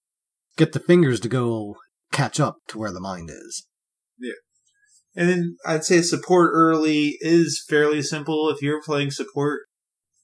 get 0.57 0.73
the 0.73 0.81
fingers 0.81 1.21
to 1.21 1.29
go 1.29 1.77
catch 2.13 2.41
up 2.41 2.57
to 2.69 2.79
where 2.79 2.93
the 2.93 3.01
mind 3.01 3.31
is. 3.31 3.67
And 5.17 5.29
then 5.31 5.57
I'd 5.65 5.85
say 5.85 6.03
support 6.03 6.51
early 6.55 7.17
is 7.21 7.65
fairly 7.67 8.03
simple. 8.03 8.51
If 8.51 8.61
you're 8.61 8.83
playing 8.83 9.11
support, 9.13 9.63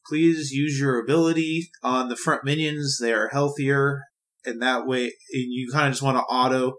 please 0.06 0.50
use 0.50 0.78
your 0.78 1.00
ability 1.00 1.70
on 1.82 2.08
the 2.08 2.16
front 2.16 2.44
minions. 2.44 2.98
They 3.00 3.12
are 3.12 3.28
healthier, 3.28 4.02
and 4.44 4.60
that 4.60 4.86
way 4.86 5.04
and 5.04 5.12
you 5.52 5.70
kind 5.72 5.86
of 5.86 5.92
just 5.92 6.02
want 6.02 6.18
to 6.18 6.22
auto, 6.24 6.74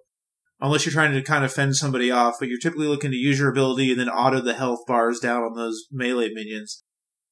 unless 0.61 0.85
you're 0.85 0.93
trying 0.93 1.13
to 1.13 1.23
kind 1.23 1.43
of 1.43 1.51
fend 1.51 1.75
somebody 1.75 2.11
off. 2.11 2.35
But 2.39 2.49
you're 2.49 2.59
typically 2.59 2.87
looking 2.87 3.11
to 3.11 3.17
use 3.17 3.39
your 3.39 3.49
ability 3.49 3.89
and 3.89 3.99
then 3.99 4.09
auto 4.09 4.41
the 4.41 4.53
health 4.53 4.81
bars 4.87 5.19
down 5.19 5.41
on 5.41 5.55
those 5.55 5.85
melee 5.91 6.29
minions, 6.31 6.83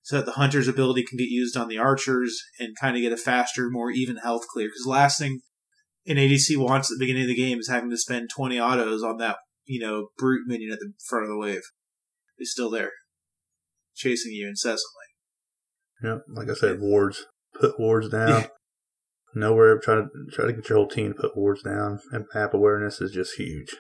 so 0.02 0.16
that 0.16 0.26
the 0.26 0.32
hunter's 0.32 0.68
ability 0.68 1.04
can 1.04 1.18
get 1.18 1.30
used 1.30 1.56
on 1.56 1.68
the 1.68 1.78
archers 1.78 2.42
and 2.60 2.76
kind 2.82 2.96
of 2.96 3.04
get 3.04 3.14
a 3.14 3.18
faster, 3.18 3.70
more 3.70 3.92
even 3.92 4.18
health 4.18 4.48
clear. 4.52 4.68
Because 4.68 4.88
last 4.88 5.20
thing 5.20 5.42
an 6.08 6.16
ADC 6.16 6.58
wants 6.58 6.92
at 6.92 6.98
the 6.98 7.04
beginning 7.06 7.24
of 7.24 7.28
the 7.28 7.36
game 7.36 7.60
is 7.60 7.70
having 7.70 7.92
to 7.92 7.98
spend 7.98 8.32
20 8.36 8.60
autos 8.60 9.04
on 9.04 9.18
that 9.18 9.38
you 9.72 9.80
know, 9.80 10.08
brute 10.18 10.44
minion 10.48 10.74
at 10.74 10.80
the 10.80 10.92
front 11.08 11.24
of 11.24 11.30
the 11.30 11.38
wave. 11.38 11.62
He's 12.38 12.52
still 12.52 12.70
there, 12.70 12.92
chasing 13.96 14.34
you 14.34 14.50
incessantly. 14.50 14.82
Yeah, 16.04 16.18
like 16.28 16.50
I 16.50 16.56
said, 16.56 16.82
wards. 16.82 17.26
Put 17.58 17.80
wards 17.80 18.10
down. 18.10 18.42
Yeah. 18.42 18.48
Nowhere. 19.34 19.80
Try 19.80 19.96
to 19.96 20.08
try 20.34 20.48
to 20.48 20.54
get 20.54 20.68
your 20.68 20.78
whole 20.78 20.90
team 20.90 21.14
to 21.14 21.22
put 21.22 21.38
wards 21.38 21.64
down, 21.64 22.00
and 22.12 22.26
map 22.34 22.54
awareness 22.54 23.00
is 23.00 23.12
just 23.12 23.38
huge. 23.38 23.74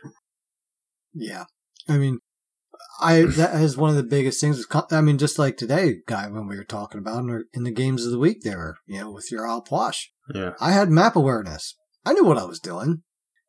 Yeah, 1.13 1.43
I 1.89 1.97
mean, 1.97 2.19
I 3.01 3.23
that 3.23 3.55
is 3.61 3.75
one 3.75 3.89
of 3.89 3.97
the 3.97 4.03
biggest 4.03 4.39
things. 4.39 4.65
with 4.65 4.93
I 4.93 5.01
mean, 5.01 5.17
just 5.17 5.37
like 5.37 5.57
today, 5.57 5.95
guy, 6.07 6.29
when 6.29 6.47
we 6.47 6.55
were 6.55 6.63
talking 6.63 6.99
about 6.99 7.25
in, 7.25 7.43
in 7.53 7.63
the 7.63 7.71
games 7.71 8.05
of 8.05 8.13
the 8.13 8.19
week, 8.19 8.43
there, 8.43 8.75
you 8.85 9.01
know, 9.01 9.11
with 9.11 9.29
your 9.29 9.45
Alp 9.45 9.69
Wash, 9.71 10.09
Yeah, 10.33 10.53
I 10.61 10.71
had 10.71 10.89
map 10.89 11.17
awareness. 11.17 11.75
I 12.05 12.13
knew 12.13 12.23
what 12.23 12.37
I 12.37 12.45
was 12.45 12.61
doing. 12.61 13.03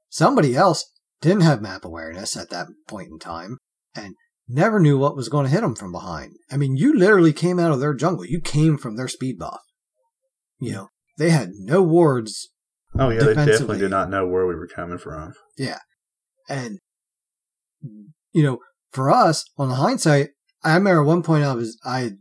Somebody 0.09 0.57
else 0.57 0.92
didn't 1.23 1.43
have 1.43 1.63
map 1.63 1.85
awareness 1.85 2.37
at 2.37 2.51
that 2.51 2.67
point 2.87 3.09
in 3.11 3.19
time 3.19 3.57
and 3.95 4.15
never 4.47 4.79
knew 4.79 4.99
what 4.99 5.17
was 5.17 5.29
going 5.29 5.47
to 5.47 5.51
hit 5.51 5.63
them 5.63 5.75
from 5.75 5.93
behind. 5.93 6.33
I 6.51 6.57
mean, 6.59 6.77
you 6.77 6.97
literally 6.97 7.33
came 7.33 7.59
out 7.59 7.73
of 7.73 7.81
their 7.81 7.95
jungle. 7.95 8.27
You 8.27 8.41
came 8.41 8.77
from 8.77 8.97
their 8.97 9.09
speed 9.09 9.39
buff. 9.39 9.61
You 10.59 10.73
know, 10.73 10.89
they 11.17 11.31
had 11.31 11.51
no 11.55 11.83
wards 11.83 12.51
Oh 12.95 13.09
yeah, 13.09 13.25
they 13.25 13.35
definitely 13.35 13.79
did 13.79 13.91
not 13.91 14.11
know 14.11 14.27
where 14.27 14.47
we 14.47 14.55
were 14.55 14.67
coming 14.67 14.99
from. 14.99 15.33
Yeah, 15.57 15.79
and, 16.49 16.79
you 18.33 18.43
know, 18.43 18.59
for 18.91 19.11
us, 19.11 19.45
on 19.57 19.69
the 19.69 19.77
hindsight, 19.77 20.31
I 20.63 20.75
remember 20.75 21.01
at 21.01 21.07
one 21.07 21.23
point 21.23 21.45
I 21.45 21.55
was, 21.55 21.79
I 21.85 22.13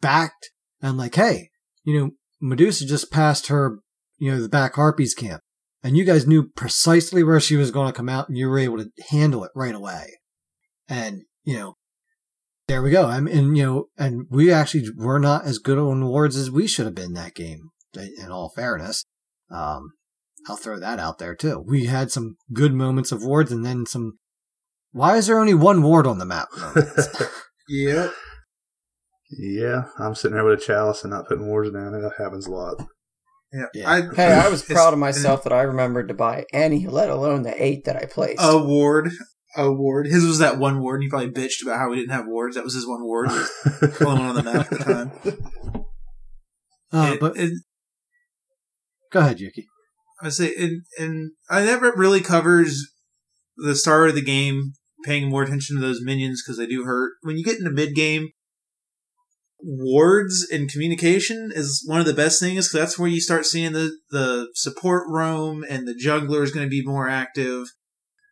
backed 0.00 0.50
and 0.82 0.98
like, 0.98 1.14
hey, 1.14 1.48
you 1.84 1.98
know, 1.98 2.10
Medusa 2.40 2.86
just 2.86 3.10
passed 3.10 3.46
her, 3.46 3.78
you 4.18 4.30
know, 4.30 4.40
the 4.40 4.48
back 4.48 4.74
Harpies 4.74 5.14
camp. 5.14 5.40
And 5.82 5.96
you 5.96 6.04
guys 6.04 6.26
knew 6.26 6.48
precisely 6.48 7.22
where 7.22 7.40
she 7.40 7.56
was 7.56 7.70
going 7.70 7.86
to 7.86 7.96
come 7.96 8.08
out 8.08 8.28
and 8.28 8.36
you 8.36 8.48
were 8.48 8.58
able 8.58 8.78
to 8.78 8.90
handle 9.10 9.44
it 9.44 9.52
right 9.54 9.74
away. 9.74 10.18
And, 10.88 11.22
you 11.44 11.56
know, 11.56 11.76
there 12.66 12.82
we 12.82 12.90
go. 12.90 13.06
I 13.06 13.20
mean, 13.20 13.36
and, 13.36 13.56
you 13.56 13.64
know, 13.64 13.84
and 13.96 14.26
we 14.28 14.52
actually 14.52 14.84
were 14.96 15.18
not 15.18 15.44
as 15.44 15.58
good 15.58 15.78
on 15.78 16.04
wards 16.06 16.36
as 16.36 16.50
we 16.50 16.66
should 16.66 16.84
have 16.84 16.94
been 16.94 17.14
that 17.14 17.34
game, 17.34 17.70
in 17.94 18.30
all 18.30 18.50
fairness. 18.50 19.04
Um, 19.50 19.92
I'll 20.48 20.56
throw 20.56 20.78
that 20.78 20.98
out 20.98 21.18
there 21.18 21.34
too. 21.34 21.64
We 21.66 21.86
had 21.86 22.10
some 22.10 22.36
good 22.52 22.74
moments 22.74 23.12
of 23.12 23.22
wards 23.22 23.52
and 23.52 23.64
then 23.64 23.86
some. 23.86 24.18
Why 24.92 25.16
is 25.16 25.26
there 25.26 25.38
only 25.38 25.54
one 25.54 25.82
ward 25.82 26.06
on 26.06 26.18
the 26.18 26.24
map? 26.24 26.48
moments? 26.58 27.08
Yeah. 32.48 32.88
Yeah. 33.52 33.66
I, 33.90 34.02
Hey, 34.14 34.32
I 34.32 34.48
was 34.48 34.62
proud 34.68 34.92
of 34.92 34.98
myself 34.98 35.44
that 35.44 35.52
I 35.52 35.62
remembered 35.62 36.08
to 36.08 36.14
buy 36.14 36.44
any, 36.52 36.86
let 36.86 37.10
alone 37.10 37.42
the 37.42 37.62
eight 37.62 37.84
that 37.86 37.96
I 37.96 38.04
placed. 38.06 38.40
A 38.42 38.58
ward. 38.58 39.10
A 39.56 39.72
ward. 39.72 40.06
His 40.06 40.24
was 40.26 40.38
that 40.38 40.58
one 40.58 40.80
ward. 40.80 40.96
and 40.96 41.04
He 41.04 41.08
probably 41.08 41.30
bitched 41.30 41.62
about 41.62 41.78
how 41.78 41.88
we 41.90 41.96
didn't 41.96 42.12
have 42.12 42.26
wards. 42.26 42.54
That 42.56 42.64
was 42.64 42.74
his 42.74 42.86
one 42.86 43.02
ward. 43.02 43.30
He 43.30 43.36
was 43.36 43.50
only 44.02 44.20
one 44.20 44.20
on 44.30 44.34
the 44.34 44.42
map 44.42 44.70
at 44.72 44.78
the 44.78 44.84
time. 44.84 45.12
Uh, 46.90 47.10
It- 47.14 47.20
but 47.20 47.36
it- 47.36 47.52
go 49.12 49.20
ahead, 49.20 49.40
Yuki. 49.40 49.66
I 50.22 50.30
say, 50.30 50.52
and, 50.58 50.82
and 50.98 51.32
I 51.50 51.64
never 51.64 51.92
really 51.94 52.20
covers 52.22 52.82
the 53.58 53.74
start 53.76 54.08
of 54.08 54.14
the 54.14 54.22
game, 54.22 54.72
paying 55.04 55.28
more 55.28 55.42
attention 55.42 55.76
to 55.76 55.82
those 55.82 56.00
minions 56.02 56.42
because 56.42 56.56
they 56.58 56.66
do 56.66 56.84
hurt. 56.84 57.12
When 57.22 57.36
you 57.36 57.44
get 57.44 57.58
into 57.58 57.70
mid 57.70 57.94
game, 57.94 58.28
wards 59.60 60.46
and 60.52 60.70
communication 60.70 61.50
is 61.54 61.84
one 61.86 62.00
of 62.00 62.06
the 62.06 62.14
best 62.14 62.40
things 62.40 62.68
because 62.68 62.80
that's 62.80 62.98
where 62.98 63.08
you 63.08 63.20
start 63.20 63.44
seeing 63.46 63.72
the 63.72 63.96
the 64.10 64.48
support 64.54 65.04
roam 65.08 65.64
and 65.68 65.86
the 65.86 65.94
jungler 65.94 66.42
is 66.42 66.52
going 66.52 66.66
to 66.66 66.70
be 66.70 66.84
more 66.84 67.08
active. 67.08 67.66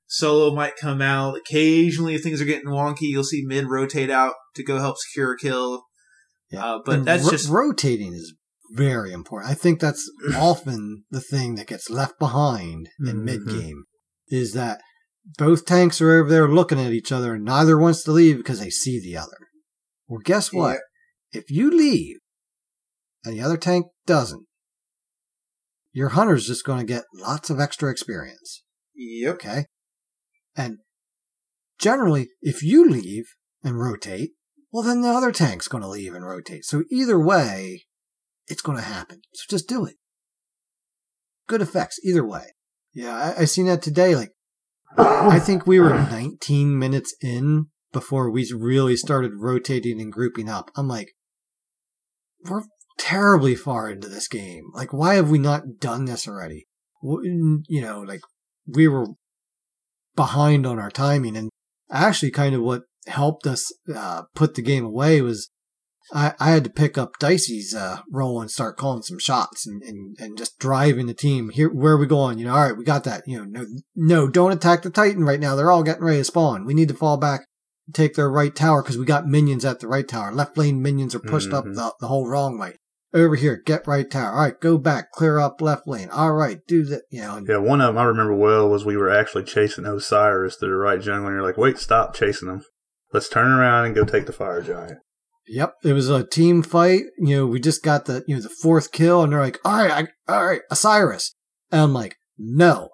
Solo 0.09 0.55
might 0.55 0.77
come 0.81 1.03
out 1.03 1.36
occasionally 1.36 2.15
if 2.15 2.23
things 2.23 2.40
are 2.40 2.44
getting 2.47 2.69
wonky. 2.70 3.03
You'll 3.03 3.24
see 3.24 3.43
mid 3.44 3.66
rotate 3.69 4.11
out 4.11 4.35
to 4.55 4.62
go 4.62 4.78
help 4.78 4.97
secure 4.98 5.32
a 5.32 5.36
kill. 5.36 5.82
Uh, 6.57 6.78
but 6.85 6.98
And 6.98 7.05
that's 7.05 7.24
ro- 7.24 7.31
just 7.31 7.48
rotating 7.48 8.15
is 8.15 8.35
very 8.73 9.12
important. 9.12 9.51
I 9.51 9.55
think 9.55 9.81
that's 9.81 10.09
often 10.36 11.05
the 11.11 11.20
thing 11.20 11.57
that 11.57 11.66
gets 11.66 11.90
left 11.90 12.19
behind 12.20 12.89
in 13.01 13.16
Mhm. 13.16 13.24
mid 13.24 13.47
game 13.48 13.85
is 14.28 14.53
that 14.53 14.81
both 15.39 15.65
tanks 15.66 16.01
are 16.01 16.12
over 16.20 16.28
there 16.31 16.48
looking 16.48 16.78
at 16.81 16.93
each 16.93 17.11
other 17.11 17.35
and 17.35 17.44
neither 17.44 17.77
wants 17.77 18.05
to 18.05 18.12
leave 18.12 18.36
because 18.36 18.61
they 18.61 18.70
see 18.70 19.01
the 19.01 19.16
other. 19.16 19.36
Well, 20.07 20.20
guess 20.24 20.53
what? 20.53 20.78
If 21.37 21.51
you 21.51 21.71
leave 21.71 22.17
and 23.25 23.35
the 23.35 23.43
other 23.43 23.57
tank 23.57 23.87
doesn't, 24.07 24.47
your 25.93 26.11
hunter's 26.11 26.47
just 26.47 26.65
going 26.65 26.79
to 26.79 26.93
get 26.93 27.05
lots 27.15 27.51
of 27.51 27.61
extra 27.61 27.91
experience. 27.91 28.63
yep. 28.95 29.35
Okay. 29.35 29.67
And 30.57 30.79
generally, 31.79 32.29
if 32.43 32.63
you 32.63 32.89
leave 32.89 33.25
and 33.63 33.79
rotate, 33.79 34.31
well, 34.73 34.83
then 34.83 35.01
the 35.01 35.09
other 35.09 35.33
tank's 35.33 35.69
going 35.69 35.83
to 35.83 35.89
leave 35.89 36.15
and 36.15 36.27
rotate. 36.27 36.65
So 36.65 36.85
either 36.91 37.19
way, 37.19 37.85
it's 38.47 38.63
going 38.63 38.79
to 38.79 38.85
happen. 38.85 39.21
So 39.33 39.45
just 39.49 39.69
do 39.69 39.85
it. 39.87 39.97
Good 41.47 41.63
effects 41.63 41.99
either 42.05 42.27
way. 42.27 42.53
Yeah, 42.93 43.15
I, 43.15 43.43
I 43.43 43.45
seen 43.45 43.67
that 43.67 43.83
today. 43.83 44.15
Like, 44.15 44.33
I 44.99 45.39
think 45.39 45.67
we 45.67 45.81
were 45.81 45.91
19 45.91 46.79
minutes 46.79 47.15
in 47.21 47.67
before 47.93 48.31
we 48.31 48.51
really 48.53 48.97
started 48.97 49.33
rotating 49.39 50.01
and 50.01 50.13
grouping 50.13 50.49
up. 50.49 50.71
I'm 50.77 50.89
like, 50.89 51.13
we're 52.48 52.62
terribly 52.98 53.55
far 53.55 53.90
into 53.90 54.09
this 54.09 54.28
game. 54.28 54.64
Like, 54.74 54.93
why 54.93 55.14
have 55.14 55.31
we 55.31 55.39
not 55.39 55.78
done 55.81 56.05
this 56.05 56.27
already? 56.27 56.66
You 57.02 57.62
know, 57.68 58.01
like, 58.01 58.20
we 58.66 58.89
were 58.89 59.06
behind 60.14 60.66
on 60.66 60.78
our 60.78 60.90
timing. 60.90 61.36
And 61.36 61.51
actually, 61.90 62.31
kind 62.31 62.55
of 62.55 62.62
what 62.62 62.82
helped 63.06 63.47
us 63.47 63.73
uh, 63.94 64.23
put 64.35 64.55
the 64.55 64.62
game 64.62 64.85
away 64.85 65.20
was 65.20 65.51
I, 66.12 66.35
I 66.39 66.51
had 66.51 66.64
to 66.64 66.70
pick 66.70 66.97
up 66.97 67.18
Dicey's 67.18 67.74
uh, 67.74 67.98
role 68.10 68.40
and 68.40 68.51
start 68.51 68.77
calling 68.77 69.02
some 69.02 69.18
shots 69.18 69.66
and, 69.66 69.82
and, 69.82 70.16
and 70.18 70.39
just 70.39 70.59
driving 70.59 71.06
the 71.06 71.14
team. 71.14 71.51
Here, 71.51 71.68
where 71.68 71.94
are 71.94 71.98
we 71.98 72.06
going? 72.06 72.39
You 72.39 72.47
know, 72.47 72.55
all 72.55 72.62
right, 72.62 72.77
we 72.77 72.85
got 72.85 73.05
that. 73.05 73.23
You 73.27 73.44
know, 73.44 73.44
no, 73.44 73.66
no, 73.94 74.28
don't 74.28 74.52
attack 74.52 74.82
the 74.82 74.90
Titan 74.90 75.24
right 75.24 75.40
now. 75.40 75.55
They're 75.55 75.70
all 75.70 75.82
getting 75.82 76.05
ready 76.05 76.18
to 76.18 76.24
spawn. 76.24 76.64
We 76.64 76.74
need 76.74 76.89
to 76.89 76.94
fall 76.94 77.16
back 77.16 77.47
take 77.93 78.15
their 78.15 78.31
right 78.31 78.55
tower 78.55 78.83
because 78.83 78.99
we 78.99 79.05
got 79.05 79.27
minions 79.27 79.65
at 79.65 79.81
the 79.81 79.89
right 79.89 80.07
tower. 80.09 80.33
Left 80.33 80.57
lane 80.59 80.83
minions 80.83 81.15
are 81.15 81.21
pushed 81.21 81.53
up 81.53 81.65
Mhm. 81.65 81.75
the, 81.77 81.93
the 82.01 82.09
whole 82.09 82.29
wrong 82.29 82.59
way. 82.59 82.77
Over 83.15 83.37
here, 83.37 83.63
get 83.65 83.87
right 83.87 84.11
tower. 84.11 84.33
All 84.33 84.41
right, 84.43 84.61
go 84.61 84.77
back, 84.77 85.13
clear 85.13 85.39
up 85.39 85.61
left 85.61 85.87
lane. 85.87 86.11
All 86.11 86.33
right, 86.33 86.59
do 86.67 86.85
that. 86.85 87.03
You 87.11 87.23
know, 87.23 87.43
Yeah, 87.49 87.57
one 87.59 87.81
of 87.81 87.95
them 87.95 87.99
I 87.99 88.05
remember 88.05 88.35
well 88.35 88.69
was 88.69 88.85
we 88.85 88.97
were 88.97 89.09
actually 89.11 89.45
chasing 89.45 89.87
Osiris 89.87 90.57
to 90.57 90.67
the 90.67 90.73
right 90.75 91.01
jungle, 91.01 91.29
and 91.29 91.37
you're 91.37 91.43
like, 91.47 91.57
wait, 91.57 91.79
stop 91.79 92.15
chasing 92.15 92.49
them. 92.49 92.63
Let's 93.13 93.29
turn 93.29 93.51
around 93.53 93.87
and 93.87 93.95
go 93.95 94.05
take 94.05 94.27
the 94.27 94.33
fire 94.33 94.61
giant. 94.61 94.99
Yep, 95.49 95.75
it 95.85 95.93
was 95.93 96.11
a 96.11 96.27
team 96.27 96.63
fight. 96.65 97.03
You 97.19 97.37
know, 97.37 97.47
we 97.47 97.61
just 97.61 97.83
got 97.85 98.07
the 98.07 98.25
you 98.27 98.35
know 98.35 98.43
the 98.43 98.49
fourth 98.49 98.91
kill, 98.91 99.23
and 99.23 99.33
they're 99.33 99.41
like, 99.41 99.61
"All 99.65 99.77
right, 99.79 100.09
I, 100.29 100.33
all 100.33 100.45
right, 100.45 100.63
Osiris," 100.73 101.35
and 101.71 101.81
I'm 101.83 101.93
like, 101.95 102.17
"No, 102.37 102.89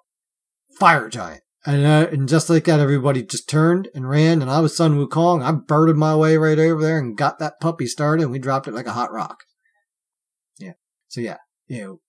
Fire 0.78 1.08
Giant." 1.08 1.40
And 1.64 1.86
uh, 1.86 2.08
and 2.10 2.28
just 2.28 2.50
like 2.50 2.64
that, 2.64 2.80
everybody 2.80 3.22
just 3.22 3.48
turned 3.48 3.88
and 3.94 4.08
ran, 4.08 4.42
and 4.42 4.50
I 4.50 4.58
was 4.58 4.76
Sun 4.76 4.96
Wukong. 4.96 5.42
I 5.44 5.52
birded 5.52 5.96
my 5.96 6.16
way 6.16 6.36
right 6.36 6.58
over 6.58 6.82
there 6.82 6.98
and 6.98 7.16
got 7.16 7.38
that 7.38 7.60
puppy 7.60 7.86
started, 7.86 8.24
and 8.24 8.32
we 8.32 8.40
dropped 8.40 8.66
it 8.66 8.74
like 8.74 8.86
a 8.86 8.92
hot 8.92 9.12
rock. 9.12 9.44
Yeah. 10.58 10.72
So 11.06 11.20
yeah, 11.20 11.36
you 11.68 11.80
know, 11.80 12.00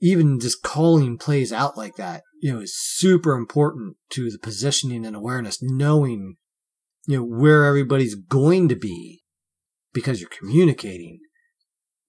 even 0.00 0.40
just 0.40 0.62
calling 0.62 1.18
plays 1.18 1.52
out 1.52 1.76
like 1.78 1.94
that, 1.96 2.22
you 2.42 2.52
know, 2.52 2.60
is 2.60 2.76
super 2.76 3.34
important 3.34 3.96
to 4.10 4.28
the 4.28 4.40
positioning 4.40 5.06
and 5.06 5.14
awareness, 5.14 5.58
knowing 5.62 6.34
you 7.06 7.18
know 7.18 7.24
where 7.24 7.66
everybody's 7.66 8.16
going 8.16 8.68
to 8.70 8.76
be 8.76 9.22
because 9.92 10.20
you're 10.20 10.30
communicating 10.36 11.20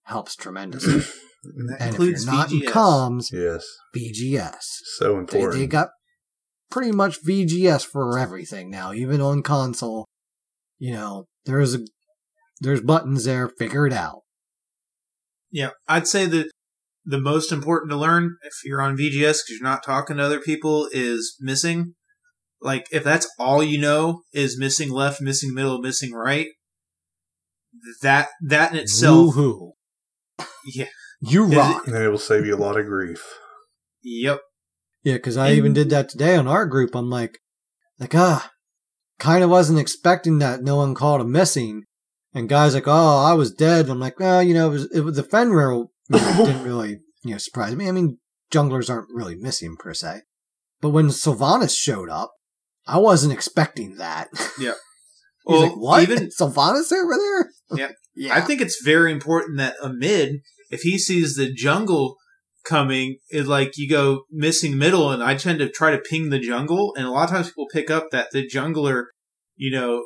helps 0.02 0.34
tremendously. 0.34 1.02
And 1.44 1.68
that 1.68 1.80
and 1.80 1.88
if 1.90 1.94
includes 2.00 2.24
you're 2.24 2.34
not 2.34 2.50
in 2.50 2.60
VGS. 2.62 2.68
comms, 2.70 3.32
Yes, 3.32 3.64
VGS. 3.96 4.64
so 4.98 5.12
They, 5.12 5.18
important. 5.20 5.52
they 5.60 5.66
got 5.68 5.90
pretty 6.76 6.92
much 6.92 7.24
VGS 7.24 7.86
for 7.86 8.18
everything 8.18 8.70
now, 8.70 8.92
even 8.92 9.20
on 9.20 9.42
console. 9.42 10.04
You 10.78 10.92
know, 10.92 11.24
there's 11.46 11.74
a 11.74 11.78
there's 12.60 12.82
buttons 12.82 13.24
there. 13.24 13.48
Figure 13.48 13.86
it 13.86 13.92
out. 13.94 14.20
Yeah, 15.50 15.70
I'd 15.88 16.06
say 16.06 16.26
that 16.26 16.50
the 17.04 17.20
most 17.20 17.50
important 17.52 17.90
to 17.92 17.96
learn 17.96 18.36
if 18.42 18.52
you're 18.64 18.82
on 18.82 18.96
VGS 18.96 19.12
because 19.12 19.44
you're 19.58 19.62
not 19.68 19.82
talking 19.84 20.16
to 20.18 20.22
other 20.24 20.40
people 20.40 20.88
is 20.92 21.36
missing. 21.40 21.94
Like 22.60 22.86
if 22.92 23.04
that's 23.04 23.26
all 23.38 23.62
you 23.62 23.78
know 23.80 24.22
is 24.34 24.58
missing 24.58 24.90
left, 24.90 25.20
missing 25.22 25.54
middle, 25.54 25.78
missing 25.78 26.12
right. 26.12 26.48
That 28.02 28.28
that 28.42 28.72
in 28.72 28.78
itself, 28.78 29.34
Woohoo! 29.34 29.70
yeah, 30.74 30.86
You 31.20 31.44
Is 31.46 31.52
it- 31.52 31.56
rock. 31.56 31.86
and 31.86 31.96
it 31.96 32.08
will 32.08 32.18
save 32.18 32.44
you 32.44 32.54
a 32.54 32.58
lot 32.58 32.78
of 32.78 32.86
grief. 32.86 33.22
yep, 34.02 34.40
Yeah, 35.06 35.14
because 35.14 35.36
I 35.36 35.52
even 35.52 35.72
did 35.72 35.88
that 35.90 36.08
today 36.08 36.34
on 36.34 36.48
our 36.48 36.66
group. 36.66 36.96
I'm 36.96 37.08
like, 37.08 37.38
like 38.00 38.12
ah, 38.16 38.50
kind 39.20 39.44
of 39.44 39.50
wasn't 39.50 39.78
expecting 39.78 40.40
that. 40.40 40.62
No 40.64 40.74
one 40.74 40.96
called 40.96 41.20
a 41.20 41.24
missing, 41.24 41.84
and 42.34 42.48
guys 42.48 42.74
like, 42.74 42.88
oh, 42.88 43.24
I 43.24 43.32
was 43.34 43.52
dead. 43.52 43.88
I'm 43.88 44.00
like, 44.00 44.18
well, 44.18 44.42
you 44.42 44.52
know, 44.52 44.66
it 44.66 44.72
was, 44.72 44.90
it 44.92 45.00
was 45.02 45.14
the 45.14 45.22
Fenrir 45.22 45.84
didn't 46.10 46.64
really 46.64 46.98
you 47.22 47.30
know 47.30 47.38
surprise 47.38 47.76
me. 47.76 47.86
I 47.86 47.92
mean, 47.92 48.18
junglers 48.50 48.90
aren't 48.90 49.06
really 49.14 49.36
missing 49.36 49.76
per 49.78 49.94
se, 49.94 50.22
but 50.80 50.90
when 50.90 51.12
Sylvanus 51.12 51.78
showed 51.78 52.10
up, 52.10 52.32
I 52.84 52.98
wasn't 52.98 53.32
expecting 53.32 53.98
that. 53.98 54.26
Yeah. 54.58 54.72
He's 55.46 55.52
Well, 55.52 55.60
like, 55.68 55.76
what? 55.76 56.02
even- 56.02 56.30
Sylvanus 56.32 56.90
over 56.90 57.14
there? 57.16 57.78
Yeah. 57.78 57.92
yeah. 58.16 58.34
I 58.34 58.40
think 58.40 58.60
it's 58.60 58.82
very 58.84 59.12
important 59.12 59.58
that 59.58 59.76
a 59.80 59.88
mid, 59.88 60.40
if 60.72 60.80
he 60.80 60.98
sees 60.98 61.36
the 61.36 61.52
jungle 61.52 62.16
coming, 62.68 63.18
is 63.30 63.46
like 63.46 63.72
you 63.76 63.88
go 63.88 64.24
missing 64.30 64.78
middle, 64.78 65.10
and 65.10 65.22
I 65.22 65.36
tend 65.36 65.58
to 65.60 65.68
try 65.68 65.90
to 65.90 65.98
ping 65.98 66.30
the 66.30 66.38
jungle, 66.38 66.92
and 66.96 67.06
a 67.06 67.10
lot 67.10 67.24
of 67.24 67.30
times 67.30 67.48
people 67.48 67.68
pick 67.72 67.90
up 67.90 68.06
that 68.12 68.30
the 68.32 68.48
jungler, 68.48 69.04
you 69.56 69.70
know, 69.70 70.04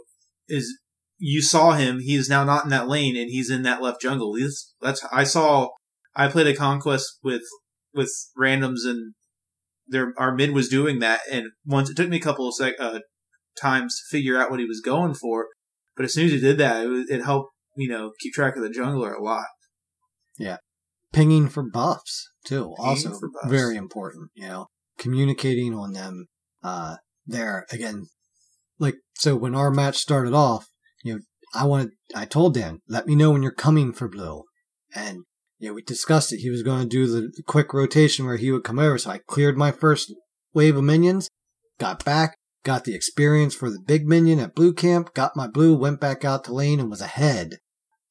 is 0.48 0.78
you 1.18 1.42
saw 1.42 1.72
him. 1.72 2.00
He 2.00 2.14
is 2.14 2.28
now 2.28 2.44
not 2.44 2.64
in 2.64 2.70
that 2.70 2.88
lane, 2.88 3.16
and 3.16 3.30
he's 3.30 3.50
in 3.50 3.62
that 3.62 3.82
left 3.82 4.00
jungle. 4.00 4.34
He's, 4.34 4.74
that's 4.80 5.04
I 5.12 5.24
saw. 5.24 5.68
I 6.14 6.28
played 6.28 6.48
a 6.48 6.56
conquest 6.56 7.18
with 7.22 7.42
with 7.94 8.10
randoms, 8.38 8.84
and 8.84 9.14
their 9.86 10.12
our 10.18 10.34
mid 10.34 10.52
was 10.52 10.68
doing 10.68 10.98
that, 11.00 11.20
and 11.30 11.46
once 11.64 11.90
it 11.90 11.96
took 11.96 12.08
me 12.08 12.16
a 12.16 12.20
couple 12.20 12.48
of 12.48 12.54
sec, 12.54 12.74
uh, 12.78 13.00
times 13.60 13.96
to 13.96 14.16
figure 14.16 14.38
out 14.38 14.50
what 14.50 14.60
he 14.60 14.66
was 14.66 14.80
going 14.80 15.14
for. 15.14 15.48
But 15.96 16.04
as 16.04 16.14
soon 16.14 16.26
as 16.26 16.32
he 16.32 16.40
did 16.40 16.58
that, 16.58 16.86
it, 16.86 17.06
it 17.10 17.24
helped 17.24 17.50
you 17.76 17.88
know, 17.88 18.12
keep 18.20 18.32
track 18.32 18.56
of 18.56 18.62
the 18.62 18.68
jungler 18.68 19.16
a 19.16 19.22
lot. 19.22 19.46
Yeah. 20.38 20.58
Pinging 21.12 21.48
for 21.48 21.62
buffs 21.62 22.29
too 22.44 22.74
also 22.78 23.18
very 23.46 23.76
important 23.76 24.30
you 24.34 24.46
know 24.46 24.66
communicating 24.98 25.74
on 25.74 25.92
them 25.92 26.26
uh 26.62 26.96
there 27.26 27.66
again 27.70 28.06
like 28.78 28.96
so 29.14 29.36
when 29.36 29.54
our 29.54 29.70
match 29.70 29.96
started 29.96 30.34
off 30.34 30.68
you 31.02 31.14
know 31.14 31.20
i 31.54 31.64
wanted 31.64 31.90
i 32.14 32.24
told 32.24 32.54
dan 32.54 32.80
let 32.88 33.06
me 33.06 33.14
know 33.14 33.30
when 33.30 33.42
you're 33.42 33.52
coming 33.52 33.92
for 33.92 34.08
blue 34.08 34.42
and 34.94 35.18
you 35.58 35.68
know 35.68 35.74
we 35.74 35.82
discussed 35.82 36.32
it. 36.32 36.38
He 36.38 36.50
was 36.50 36.62
going 36.62 36.82
to 36.82 36.88
do 36.88 37.06
the, 37.06 37.30
the 37.34 37.42
quick 37.46 37.72
rotation 37.74 38.24
where 38.24 38.36
he 38.36 38.50
would 38.50 38.64
come 38.64 38.78
over 38.78 38.98
so 38.98 39.10
i 39.10 39.18
cleared 39.18 39.56
my 39.56 39.70
first 39.70 40.12
wave 40.54 40.76
of 40.76 40.84
minions 40.84 41.28
got 41.78 42.04
back 42.04 42.36
got 42.64 42.84
the 42.84 42.94
experience 42.94 43.54
for 43.54 43.70
the 43.70 43.80
big 43.80 44.06
minion 44.06 44.38
at 44.38 44.54
blue 44.54 44.72
camp 44.72 45.14
got 45.14 45.36
my 45.36 45.46
blue 45.46 45.76
went 45.76 46.00
back 46.00 46.24
out 46.24 46.44
to 46.44 46.54
lane 46.54 46.80
and 46.80 46.90
was 46.90 47.00
ahead 47.00 47.58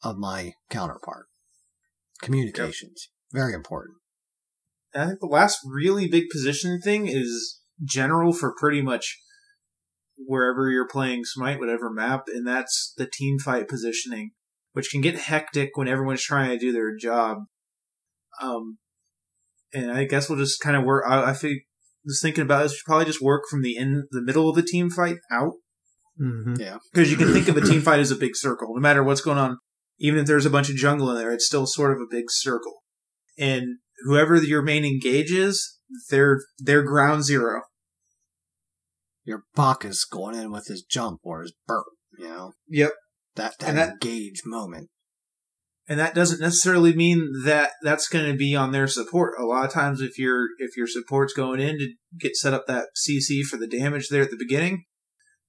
of 0.01 0.17
my 0.17 0.53
counterpart. 0.69 1.25
Communications 2.21 3.09
very 3.31 3.53
important 3.53 3.98
I 4.93 5.05
think 5.05 5.19
the 5.19 5.27
last 5.27 5.59
really 5.65 6.07
big 6.07 6.29
position 6.31 6.79
thing 6.81 7.07
is 7.07 7.59
general 7.83 8.33
for 8.33 8.53
pretty 8.57 8.81
much 8.81 9.19
wherever 10.17 10.69
you're 10.69 10.87
playing 10.87 11.23
Smite, 11.25 11.59
whatever 11.59 11.91
map, 11.91 12.23
and 12.27 12.45
that's 12.45 12.93
the 12.97 13.07
team 13.07 13.39
fight 13.39 13.67
positioning, 13.67 14.31
which 14.73 14.89
can 14.89 15.01
get 15.01 15.15
hectic 15.15 15.71
when 15.75 15.87
everyone's 15.87 16.23
trying 16.23 16.49
to 16.49 16.57
do 16.57 16.71
their 16.71 16.95
job. 16.95 17.39
Um, 18.41 18.77
and 19.73 19.91
I 19.91 20.05
guess 20.05 20.29
we'll 20.29 20.39
just 20.39 20.61
kind 20.61 20.75
of 20.75 20.83
work. 20.83 21.05
I, 21.07 21.31
I 21.31 21.33
think 21.33 21.63
just 22.07 22.21
thinking 22.21 22.43
about 22.43 22.63
this, 22.63 22.71
we 22.71 22.77
should 22.77 22.85
probably 22.85 23.05
just 23.05 23.21
work 23.21 23.43
from 23.49 23.61
the 23.61 23.77
end, 23.77 24.03
the 24.11 24.21
middle 24.21 24.49
of 24.49 24.55
the 24.55 24.63
team 24.63 24.89
fight 24.89 25.17
out, 25.31 25.53
hmm 26.17 26.55
because 26.91 27.11
you 27.11 27.17
can 27.17 27.31
think 27.31 27.47
of 27.47 27.57
a 27.57 27.61
team 27.61 27.81
fight 27.81 27.99
as 27.99 28.11
a 28.11 28.15
big 28.15 28.35
circle. 28.35 28.73
No 28.73 28.81
matter 28.81 29.03
what's 29.03 29.21
going 29.21 29.37
on, 29.37 29.57
even 29.99 30.19
if 30.19 30.27
there's 30.27 30.45
a 30.45 30.49
bunch 30.49 30.69
of 30.69 30.75
jungle 30.75 31.09
in 31.11 31.17
there, 31.17 31.31
it's 31.31 31.45
still 31.45 31.65
sort 31.65 31.91
of 31.91 31.99
a 32.01 32.09
big 32.09 32.25
circle. 32.29 32.83
And 33.37 33.77
whoever 34.03 34.35
your 34.37 34.61
main 34.61 34.85
engage 34.85 35.31
is, 35.31 35.79
they're 36.09 36.39
they're 36.59 36.83
ground 36.83 37.23
zero. 37.23 37.61
Your 39.25 39.43
Bacchus 39.55 40.05
going 40.05 40.35
in 40.35 40.51
with 40.51 40.67
his 40.67 40.83
jump 40.83 41.19
or 41.23 41.41
his 41.41 41.53
burp, 41.67 41.85
you 42.17 42.27
know? 42.29 42.53
Yep. 42.67 42.93
That, 43.35 43.53
that, 43.59 43.75
that- 43.75 43.89
engage 43.91 44.41
moment. 44.45 44.89
and 45.87 45.99
that 45.99 46.15
doesn't 46.15 46.39
necessarily 46.41 46.95
mean 46.95 47.31
that 47.45 47.71
that's 47.83 48.07
going 48.07 48.29
to 48.31 48.37
be 48.37 48.55
on 48.55 48.71
their 48.71 48.87
support. 48.87 49.35
A 49.39 49.45
lot 49.45 49.65
of 49.65 49.71
times, 49.73 50.01
if 50.01 50.17
your 50.17 50.47
if 50.57 50.75
your 50.75 50.87
support's 50.87 51.33
going 51.33 51.59
in 51.59 51.77
to 51.77 51.89
get 52.19 52.35
set 52.35 52.53
up 52.53 52.65
that 52.67 52.87
CC 52.97 53.43
for 53.43 53.57
the 53.57 53.67
damage 53.67 54.09
there 54.09 54.23
at 54.23 54.31
the 54.31 54.37
beginning, 54.37 54.83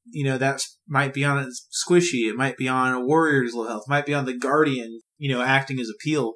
you 0.07 0.25
know 0.25 0.37
that 0.39 0.61
might 0.87 1.15
be 1.15 1.25
on 1.25 1.39
a 1.39 1.49
squishy, 1.73 2.29
it 2.29 2.37
might 2.37 2.57
be 2.59 2.69
on 2.69 2.93
a 2.93 3.05
warrior's 3.05 3.55
low 3.55 3.67
health, 3.67 3.85
might 3.89 4.07
be 4.07 4.15
on 4.15 4.27
the 4.27 4.37
guardian, 4.37 5.01
you 5.19 5.33
know, 5.33 5.43
acting 5.43 5.81
as 5.81 5.89
a 5.89 5.99
peel 6.05 6.35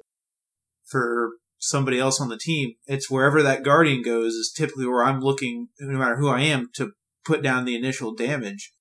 for 0.87 1.31
somebody 1.65 1.99
else 1.99 2.21
on 2.21 2.29
the 2.29 2.37
team. 2.37 2.73
It's 2.85 3.09
wherever 3.09 3.41
that 3.43 3.63
guardian 3.63 4.01
goes 4.01 4.33
is 4.33 4.53
typically 4.55 4.87
where 4.87 5.03
I'm 5.03 5.21
looking, 5.21 5.69
no 5.79 5.97
matter 5.97 6.17
who 6.17 6.29
I 6.29 6.41
am, 6.41 6.69
to 6.75 6.91
put 7.25 7.41
down 7.41 7.65
the 7.65 7.75
initial 7.75 8.13
damage. 8.13 8.71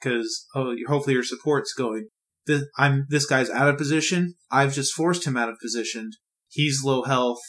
Because 0.00 0.46
oh, 0.54 0.74
hopefully 0.86 1.14
your 1.14 1.24
support's 1.24 1.72
going 1.72 2.08
this, 2.46 2.64
I'm 2.76 3.06
this 3.08 3.26
guy's 3.26 3.50
out 3.50 3.68
of 3.68 3.78
position. 3.78 4.34
I've 4.50 4.74
just 4.74 4.92
forced 4.92 5.26
him 5.26 5.36
out 5.36 5.48
of 5.48 5.58
position. 5.60 6.10
He's 6.48 6.84
low 6.84 7.02
health, 7.02 7.40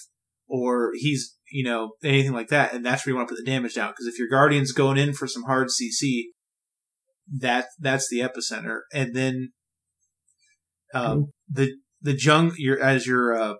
or 0.47 0.91
he's 0.95 1.35
you 1.51 1.63
know 1.63 1.91
anything 2.03 2.33
like 2.33 2.49
that, 2.49 2.73
and 2.73 2.85
that's 2.85 3.05
where 3.05 3.11
you 3.11 3.17
want 3.17 3.27
to 3.29 3.35
put 3.35 3.43
the 3.43 3.49
damage 3.49 3.75
down. 3.75 3.91
Because 3.91 4.07
if 4.07 4.17
your 4.17 4.29
guardian's 4.29 4.71
going 4.71 4.97
in 4.97 5.13
for 5.13 5.27
some 5.27 5.43
hard 5.43 5.67
CC, 5.67 6.23
that 7.39 7.67
that's 7.79 8.09
the 8.09 8.19
epicenter, 8.19 8.81
and 8.93 9.15
then 9.15 9.51
um, 10.93 11.31
the 11.49 11.75
the 12.01 12.17
jung 12.17 12.53
your 12.57 12.79
as 12.79 13.05
your 13.05 13.35
uh, 13.35 13.53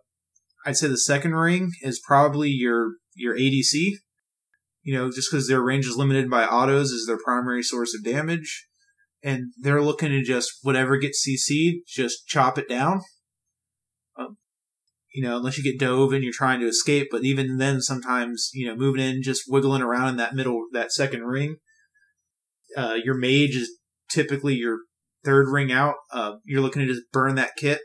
I'd 0.66 0.78
say 0.78 0.88
the 0.88 0.98
second 0.98 1.36
ring 1.36 1.72
is 1.82 2.02
probably 2.06 2.50
your 2.50 2.94
your 3.16 3.38
ADC. 3.38 3.92
You 4.84 4.94
know, 4.94 5.12
just 5.12 5.32
because 5.32 5.48
their 5.48 5.62
range 5.62 5.86
is 5.86 5.98
limited 5.98 6.30
by 6.30 6.46
autos 6.46 6.92
is 6.92 7.08
their 7.08 7.18
primary 7.18 7.64
source 7.64 7.96
of 7.96 8.04
damage 8.04 8.68
and 9.26 9.54
they're 9.58 9.82
looking 9.82 10.10
to 10.10 10.22
just 10.22 10.60
whatever 10.62 10.98
gets 10.98 11.28
CC'd, 11.28 11.82
just 11.88 12.28
chop 12.28 12.60
it 12.60 12.70
down. 12.70 13.02
Um, 14.16 14.38
you 15.12 15.24
know, 15.24 15.38
unless 15.38 15.58
you 15.58 15.64
get 15.64 15.80
dove 15.80 16.14
and 16.14 16.24
you're 16.24 16.32
trying 16.32 16.60
to 16.60 16.68
escape, 16.68 17.08
but 17.10 17.24
even 17.24 17.58
then, 17.58 17.82
sometimes 17.82 18.52
you 18.54 18.68
know, 18.68 18.76
moving 18.76 19.02
in, 19.02 19.24
just 19.24 19.46
wiggling 19.48 19.82
around 19.82 20.10
in 20.10 20.18
that 20.18 20.36
middle, 20.36 20.68
that 20.74 20.92
second 20.92 21.24
ring. 21.24 21.56
Uh, 22.78 22.98
your 23.04 23.16
mage 23.16 23.56
is 23.56 23.80
typically 24.12 24.54
your 24.54 24.82
third 25.24 25.48
ring 25.50 25.72
out. 25.72 25.96
Uh, 26.12 26.36
you're 26.44 26.62
looking 26.62 26.84
to 26.84 26.94
just 26.94 27.12
burn 27.12 27.34
that 27.34 27.56
kit 27.58 27.80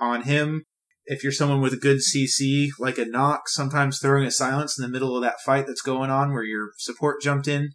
on 0.00 0.22
him. 0.22 0.66
If 1.06 1.22
you're 1.22 1.32
someone 1.32 1.60
with 1.60 1.74
a 1.74 1.78
good 1.78 1.98
CC, 1.98 2.68
like 2.78 2.98
a 2.98 3.04
knock, 3.04 3.48
sometimes 3.48 3.98
throwing 3.98 4.26
a 4.26 4.30
silence 4.30 4.78
in 4.78 4.82
the 4.82 4.90
middle 4.90 5.16
of 5.16 5.22
that 5.22 5.40
fight 5.44 5.66
that's 5.66 5.82
going 5.82 6.10
on 6.10 6.32
where 6.32 6.44
your 6.44 6.70
support 6.78 7.20
jumped 7.20 7.46
in 7.46 7.70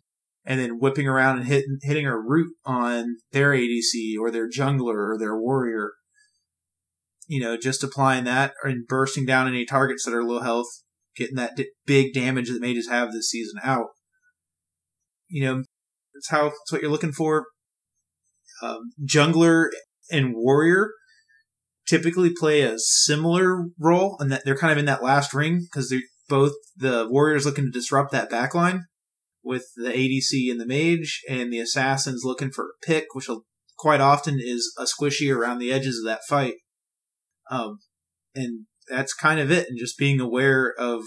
and 0.45 0.60
then 0.60 0.80
whipping 0.80 1.07
around 1.07 1.38
and 1.38 1.47
hit, 1.47 1.65
hitting 1.84 2.07
a 2.07 2.18
root 2.18 2.56
on 2.65 3.18
their 3.31 3.51
ADC 3.51 4.15
or 4.19 4.31
their 4.31 4.49
jungler 4.49 5.14
or 5.14 5.18
their 5.19 5.39
warrior. 5.39 5.91
You 7.27 7.39
know, 7.39 7.56
just 7.56 7.84
applying 7.84 8.23
that 8.23 8.53
and 8.64 8.88
bursting 8.88 9.27
down 9.27 9.47
any 9.47 9.64
targets 9.64 10.06
that 10.06 10.14
are 10.15 10.23
low 10.23 10.39
health, 10.39 10.65
getting 11.15 11.35
that 11.35 11.56
di- 11.56 11.69
big 11.85 12.14
damage 12.15 12.49
that 12.49 12.61
mages 12.61 12.89
have 12.89 13.11
this 13.11 13.30
season 13.30 13.60
out. 13.64 13.89
You 15.27 15.43
know, 15.43 15.64
that's 16.15 16.30
how 16.30 16.45
that's 16.45 16.72
what 16.72 16.81
you're 16.81 16.89
looking 16.89 17.11
for. 17.11 17.45
Um, 18.64 18.91
jungler 19.07 19.68
and 20.11 20.34
warrior 20.34 20.89
typically 21.90 22.32
play 22.38 22.61
a 22.61 22.78
similar 22.78 23.66
role, 23.80 24.18
and 24.20 24.32
that 24.32 24.44
they're 24.45 24.57
kind 24.57 24.72
of 24.72 24.78
in 24.78 24.86
that 24.86 25.03
last 25.03 25.34
ring 25.34 25.61
because 25.61 25.90
they're 25.90 26.02
both 26.28 26.53
the 26.78 27.07
warriors 27.10 27.45
looking 27.45 27.66
to 27.66 27.72
disrupt 27.72 28.11
that 28.11 28.30
backline 28.30 28.82
with 29.44 29.66
the 29.76 29.90
ADC 29.90 30.52
and 30.52 30.61
the 30.61 30.68
mage, 30.68 31.22
and 31.28 31.52
the 31.52 31.60
assassin's 31.60 32.24
looking 32.24 32.52
for 32.52 32.66
a 32.66 32.86
pick, 32.86 33.06
which 33.14 33.28
will, 33.28 33.45
quite 33.78 34.02
often 34.02 34.38
is 34.40 34.74
a 34.78 34.84
squishy 34.84 35.34
around 35.34 35.57
the 35.57 35.72
edges 35.72 35.98
of 35.98 36.06
that 36.06 36.22
fight. 36.28 36.56
Um, 37.49 37.80
and 38.36 38.66
that's 38.90 39.14
kind 39.14 39.40
of 39.40 39.49
it. 39.49 39.68
And 39.70 39.80
just 39.80 39.98
being 39.98 40.20
aware 40.20 40.74
of 40.78 41.03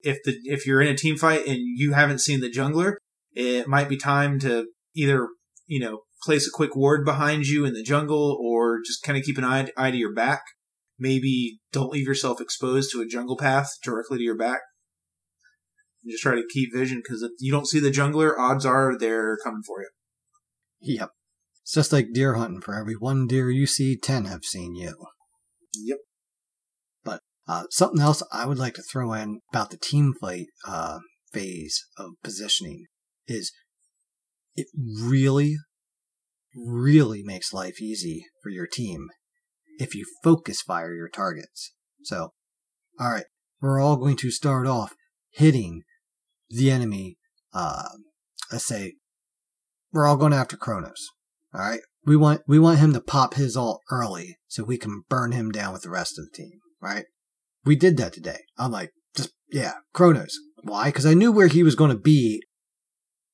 if 0.00 0.18
the 0.24 0.36
if 0.44 0.66
you're 0.66 0.80
in 0.80 0.88
a 0.88 0.96
team 0.96 1.16
fight 1.16 1.46
and 1.46 1.58
you 1.58 1.92
haven't 1.92 2.20
seen 2.20 2.40
the 2.40 2.50
jungler, 2.50 2.94
it 3.32 3.68
might 3.68 3.88
be 3.88 3.96
time 3.96 4.38
to 4.40 4.66
either 4.94 5.28
you 5.66 5.80
know 5.80 6.00
place 6.22 6.46
a 6.46 6.50
quick 6.52 6.74
ward 6.74 7.04
behind 7.04 7.46
you 7.46 7.64
in 7.64 7.74
the 7.74 7.82
jungle, 7.82 8.38
or 8.40 8.80
just 8.84 9.02
kind 9.02 9.18
of 9.18 9.24
keep 9.24 9.38
an 9.38 9.44
eye, 9.44 9.70
eye 9.76 9.90
to 9.90 9.96
your 9.96 10.14
back. 10.14 10.42
Maybe 10.98 11.60
don't 11.72 11.92
leave 11.92 12.06
yourself 12.06 12.40
exposed 12.40 12.90
to 12.92 13.00
a 13.00 13.06
jungle 13.06 13.36
path 13.36 13.70
directly 13.84 14.18
to 14.18 14.24
your 14.24 14.36
back 14.36 14.60
and 16.02 16.12
just 16.12 16.22
try 16.22 16.34
to 16.34 16.46
keep 16.52 16.72
vision 16.72 17.02
because 17.02 17.22
if 17.22 17.32
you 17.38 17.52
don't 17.52 17.68
see 17.68 17.80
the 17.80 17.90
jungler, 17.90 18.32
odds 18.38 18.64
are 18.64 18.96
they're 18.98 19.36
coming 19.44 19.62
for 19.66 19.80
you. 19.80 19.88
Yep. 20.80 21.10
It's 21.62 21.74
just 21.74 21.92
like 21.92 22.12
deer 22.12 22.34
hunting. 22.34 22.60
For 22.60 22.74
every 22.74 22.94
one 22.94 23.26
deer 23.26 23.50
you 23.50 23.66
see, 23.66 23.96
ten 23.96 24.24
have 24.24 24.44
seen 24.44 24.74
you. 24.74 24.94
Yep. 25.74 25.98
But 27.04 27.20
uh, 27.46 27.64
something 27.70 28.00
else 28.00 28.22
I 28.32 28.46
would 28.46 28.58
like 28.58 28.74
to 28.74 28.82
throw 28.82 29.12
in 29.12 29.40
about 29.52 29.70
the 29.70 29.76
team 29.76 30.14
fight 30.20 30.46
uh, 30.66 30.98
phase 31.32 31.84
of 31.98 32.12
positioning 32.22 32.86
is 33.26 33.52
it 34.54 34.66
really, 34.74 35.56
really 36.54 37.22
makes 37.22 37.52
life 37.52 37.80
easy 37.80 38.26
for 38.42 38.50
your 38.50 38.66
team 38.66 39.08
if 39.78 39.94
you 39.94 40.04
focus 40.24 40.62
fire 40.62 40.94
your 40.94 41.08
targets. 41.08 41.72
So, 42.02 42.32
all 42.98 43.10
right, 43.10 43.26
we're 43.60 43.80
all 43.80 43.96
going 43.96 44.16
to 44.16 44.30
start 44.30 44.66
off 44.66 44.94
hitting 45.30 45.82
the 46.50 46.70
enemy. 46.70 47.16
Uh, 47.52 47.88
let's 48.50 48.66
say 48.66 48.94
we're 49.92 50.06
all 50.06 50.16
going 50.16 50.32
after 50.32 50.56
Kronos. 50.56 51.08
All 51.54 51.60
right, 51.60 51.80
we 52.04 52.16
want 52.16 52.42
we 52.46 52.58
want 52.58 52.78
him 52.78 52.92
to 52.92 53.00
pop 53.00 53.34
his 53.34 53.56
ult 53.56 53.80
early 53.90 54.36
so 54.48 54.64
we 54.64 54.78
can 54.78 55.02
burn 55.08 55.32
him 55.32 55.50
down 55.50 55.72
with 55.72 55.82
the 55.82 55.90
rest 55.90 56.18
of 56.18 56.26
the 56.26 56.36
team. 56.36 56.60
Right? 56.80 57.06
We 57.64 57.76
did 57.76 57.96
that 57.96 58.12
today. 58.12 58.40
I'm 58.56 58.70
like, 58.70 58.90
just 59.16 59.30
yeah, 59.50 59.74
Kronos. 59.92 60.36
Why? 60.62 60.86
Because 60.86 61.06
I 61.06 61.14
knew 61.14 61.32
where 61.32 61.48
he 61.48 61.62
was 61.62 61.74
going 61.74 61.90
to 61.90 61.98
be 61.98 62.42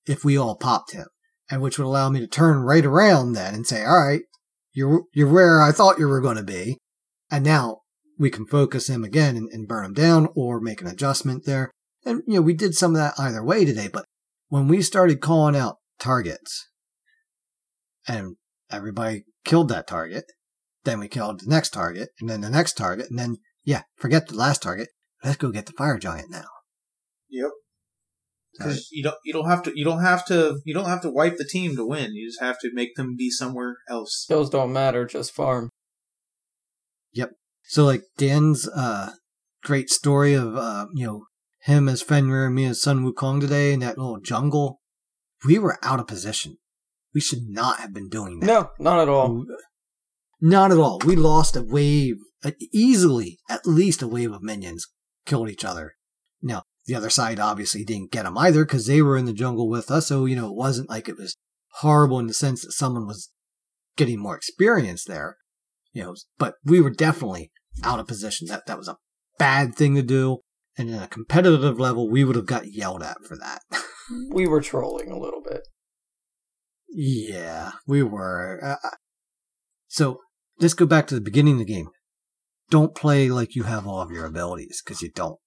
if 0.06 0.24
we 0.24 0.36
all 0.36 0.56
popped 0.56 0.92
him, 0.92 1.06
and 1.50 1.60
which 1.60 1.78
would 1.78 1.86
allow 1.86 2.08
me 2.08 2.20
to 2.20 2.26
turn 2.26 2.58
right 2.58 2.84
around 2.84 3.32
then 3.32 3.54
and 3.54 3.66
say, 3.66 3.84
all 3.84 4.02
right, 4.02 4.22
you're 4.72 5.04
you're 5.12 5.32
where 5.32 5.60
I 5.60 5.72
thought 5.72 5.98
you 5.98 6.08
were 6.08 6.20
going 6.20 6.36
to 6.36 6.42
be, 6.42 6.78
and 7.30 7.44
now 7.44 7.80
we 8.18 8.30
can 8.30 8.46
focus 8.46 8.88
him 8.88 9.04
again 9.04 9.36
and, 9.36 9.48
and 9.52 9.68
burn 9.68 9.84
him 9.84 9.94
down 9.94 10.28
or 10.34 10.60
make 10.60 10.80
an 10.80 10.86
adjustment 10.86 11.44
there. 11.44 11.70
And 12.04 12.22
you 12.26 12.34
know, 12.34 12.42
we 12.42 12.54
did 12.54 12.74
some 12.74 12.92
of 12.92 12.98
that 12.98 13.14
either 13.18 13.42
way 13.42 13.64
today, 13.64 13.88
but 13.92 14.04
when 14.48 14.68
we 14.68 14.82
started 14.82 15.20
calling 15.20 15.56
out 15.56 15.76
targets 15.98 16.68
and 18.06 18.36
everybody 18.70 19.24
killed 19.44 19.68
that 19.70 19.86
target, 19.86 20.24
then 20.84 21.00
we 21.00 21.08
killed 21.08 21.40
the 21.40 21.50
next 21.50 21.70
target 21.70 22.10
and 22.20 22.28
then 22.28 22.40
the 22.40 22.50
next 22.50 22.76
target 22.76 23.06
and 23.10 23.18
then 23.18 23.36
yeah, 23.64 23.82
forget 23.96 24.28
the 24.28 24.36
last 24.36 24.62
target. 24.62 24.88
Let's 25.24 25.38
go 25.38 25.50
get 25.50 25.66
the 25.66 25.72
fire 25.72 25.98
giant 25.98 26.30
now. 26.30 26.44
Yep. 27.30 27.50
Because 28.56 28.88
you 28.92 29.02
don't 29.02 29.16
you 29.24 29.32
don't 29.32 29.48
have 29.48 29.62
to 29.64 29.72
you 29.74 29.84
don't 29.84 30.02
have 30.02 30.24
to 30.26 30.60
you 30.64 30.74
don't 30.74 30.88
have 30.88 31.02
to 31.02 31.10
wipe 31.10 31.36
the 31.36 31.44
team 31.44 31.76
to 31.76 31.86
win. 31.86 32.14
You 32.14 32.28
just 32.28 32.40
have 32.40 32.58
to 32.60 32.70
make 32.72 32.94
them 32.94 33.16
be 33.16 33.30
somewhere 33.30 33.78
else. 33.88 34.26
Those 34.28 34.50
don't 34.50 34.72
matter, 34.72 35.06
just 35.06 35.32
farm. 35.32 35.70
Yep. 37.12 37.32
So 37.64 37.84
like 37.84 38.04
Dan's 38.16 38.68
uh 38.68 39.12
great 39.64 39.90
story 39.90 40.34
of 40.34 40.56
uh 40.56 40.86
you 40.94 41.06
know 41.06 41.26
him 41.62 41.88
as 41.88 42.02
Fenrir 42.02 42.46
and 42.46 42.54
me 42.54 42.66
as 42.66 42.80
Sun 42.80 43.04
Wukong 43.04 43.40
today 43.40 43.72
in 43.72 43.80
that 43.80 43.98
little 43.98 44.20
jungle, 44.20 44.80
we 45.46 45.58
were 45.58 45.78
out 45.82 45.98
of 45.98 46.06
position. 46.06 46.58
We 47.14 47.20
should 47.20 47.48
not 47.48 47.78
have 47.80 47.94
been 47.94 48.08
doing 48.08 48.40
that. 48.40 48.46
No, 48.46 48.70
not 48.78 49.00
at 49.00 49.08
all. 49.08 49.46
Not 50.40 50.72
at 50.72 50.78
all. 50.78 51.00
We 51.06 51.16
lost 51.16 51.56
a 51.56 51.62
wave, 51.62 52.16
uh, 52.44 52.50
easily, 52.72 53.38
at 53.48 53.66
least 53.66 54.02
a 54.02 54.08
wave 54.08 54.32
of 54.32 54.42
minions 54.42 54.88
killed 55.24 55.48
each 55.48 55.64
other. 55.64 55.94
Now, 56.42 56.64
the 56.86 56.94
other 56.94 57.10
side 57.10 57.40
obviously 57.40 57.84
didn't 57.84 58.12
get 58.12 58.24
them 58.24 58.36
either 58.36 58.64
because 58.64 58.86
they 58.86 59.00
were 59.00 59.16
in 59.16 59.24
the 59.24 59.32
jungle 59.32 59.68
with 59.68 59.90
us. 59.90 60.08
So, 60.08 60.26
you 60.26 60.36
know, 60.36 60.48
it 60.48 60.56
wasn't 60.56 60.90
like 60.90 61.08
it 61.08 61.16
was 61.16 61.36
horrible 61.76 62.18
in 62.18 62.26
the 62.26 62.34
sense 62.34 62.62
that 62.62 62.72
someone 62.72 63.06
was 63.06 63.30
getting 63.96 64.18
more 64.18 64.36
experience 64.36 65.04
there. 65.04 65.36
You 65.92 66.02
know, 66.02 66.14
but 66.38 66.54
we 66.64 66.80
were 66.80 66.90
definitely 66.90 67.52
out 67.82 68.00
of 68.00 68.06
position. 68.06 68.48
That, 68.48 68.66
that 68.66 68.78
was 68.78 68.88
a 68.88 68.96
bad 69.38 69.74
thing 69.74 69.94
to 69.94 70.02
do. 70.02 70.38
And 70.76 70.90
in 70.90 71.00
a 71.00 71.06
competitive 71.06 71.78
level, 71.78 72.10
we 72.10 72.24
would 72.24 72.36
have 72.36 72.46
got 72.46 72.72
yelled 72.72 73.02
at 73.02 73.18
for 73.26 73.36
that. 73.36 73.62
We 74.30 74.46
were 74.46 74.60
trolling 74.60 75.10
a 75.10 75.18
little 75.18 75.40
bit. 75.40 75.62
Yeah, 76.90 77.72
we 77.86 78.02
were. 78.02 78.60
Uh, 78.62 78.90
so 79.88 80.18
let's 80.60 80.74
go 80.74 80.84
back 80.84 81.06
to 81.06 81.14
the 81.14 81.22
beginning 81.22 81.54
of 81.54 81.60
the 81.60 81.72
game. 81.72 81.88
Don't 82.68 82.94
play 82.94 83.30
like 83.30 83.54
you 83.54 83.62
have 83.62 83.86
all 83.86 84.02
of 84.02 84.10
your 84.10 84.26
abilities 84.26 84.82
because 84.84 85.00
you 85.00 85.10
don't. 85.10 85.38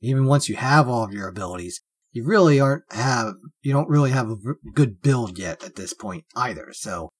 Even 0.00 0.26
once 0.26 0.48
you 0.48 0.56
have 0.56 0.88
all 0.88 1.04
of 1.04 1.12
your 1.12 1.28
abilities, 1.28 1.80
you 2.12 2.24
really 2.24 2.60
aren't 2.60 2.84
have 2.92 3.34
you 3.62 3.72
don't 3.72 3.88
really 3.88 4.10
have 4.10 4.30
a 4.30 4.36
good 4.74 5.02
build 5.02 5.38
yet 5.38 5.64
at 5.64 5.76
this 5.76 5.92
point 5.92 6.24
either. 6.34 6.72
So, 6.72 7.10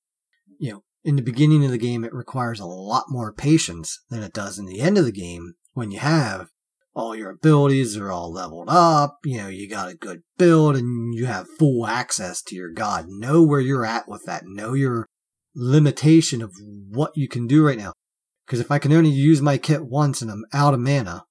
you 0.59 0.73
know, 0.73 0.83
in 1.05 1.17
the 1.17 1.23
beginning 1.23 1.65
of 1.65 1.71
the 1.71 1.79
game, 1.79 2.05
it 2.05 2.13
requires 2.13 2.61
a 2.61 2.67
lot 2.67 3.05
more 3.09 3.33
patience 3.33 4.01
than 4.11 4.23
it 4.23 4.33
does 4.33 4.59
in 4.59 4.67
the 4.67 4.81
end 4.81 4.99
of 4.99 5.05
the 5.05 5.13
game 5.13 5.55
when 5.73 5.91
you 5.91 5.99
have 5.99 6.49
all 6.95 7.15
your 7.15 7.31
abilities 7.31 7.97
are 7.97 8.11
all 8.11 8.33
leveled 8.33 8.69
up. 8.69 9.19
You 9.25 9.39
know, 9.39 9.49
you 9.49 9.69
got 9.69 9.91
a 9.91 9.95
good 9.95 10.23
build 10.37 10.77
and 10.77 11.15
you 11.15 11.27
have 11.27 11.47
full 11.59 11.87
access 11.87 12.43
to 12.43 12.57
your 12.57 12.71
god. 12.71 13.07
Know 13.09 13.43
where 13.43 13.61
you're 13.61 13.87
at 13.87 14.09
with 14.09 14.25
that. 14.27 14.43
Know 14.47 14.75
your 14.75 15.07
limitation 15.55 16.43
of 16.43 16.53
what 16.91 17.13
you 17.15 17.29
can 17.29 17.47
do 17.47 17.65
right 17.65 17.79
now. 17.79 17.93
Because 18.47 18.61
if 18.61 18.71
I 18.71 18.79
can 18.79 18.93
only 18.93 19.11
use 19.11 19.41
my 19.41 19.59
kit 19.59 19.87
once 19.87 20.23
and 20.23 20.31
I'm 20.31 20.45
out 20.53 20.75
of 20.75 20.81
mana, 20.81 21.25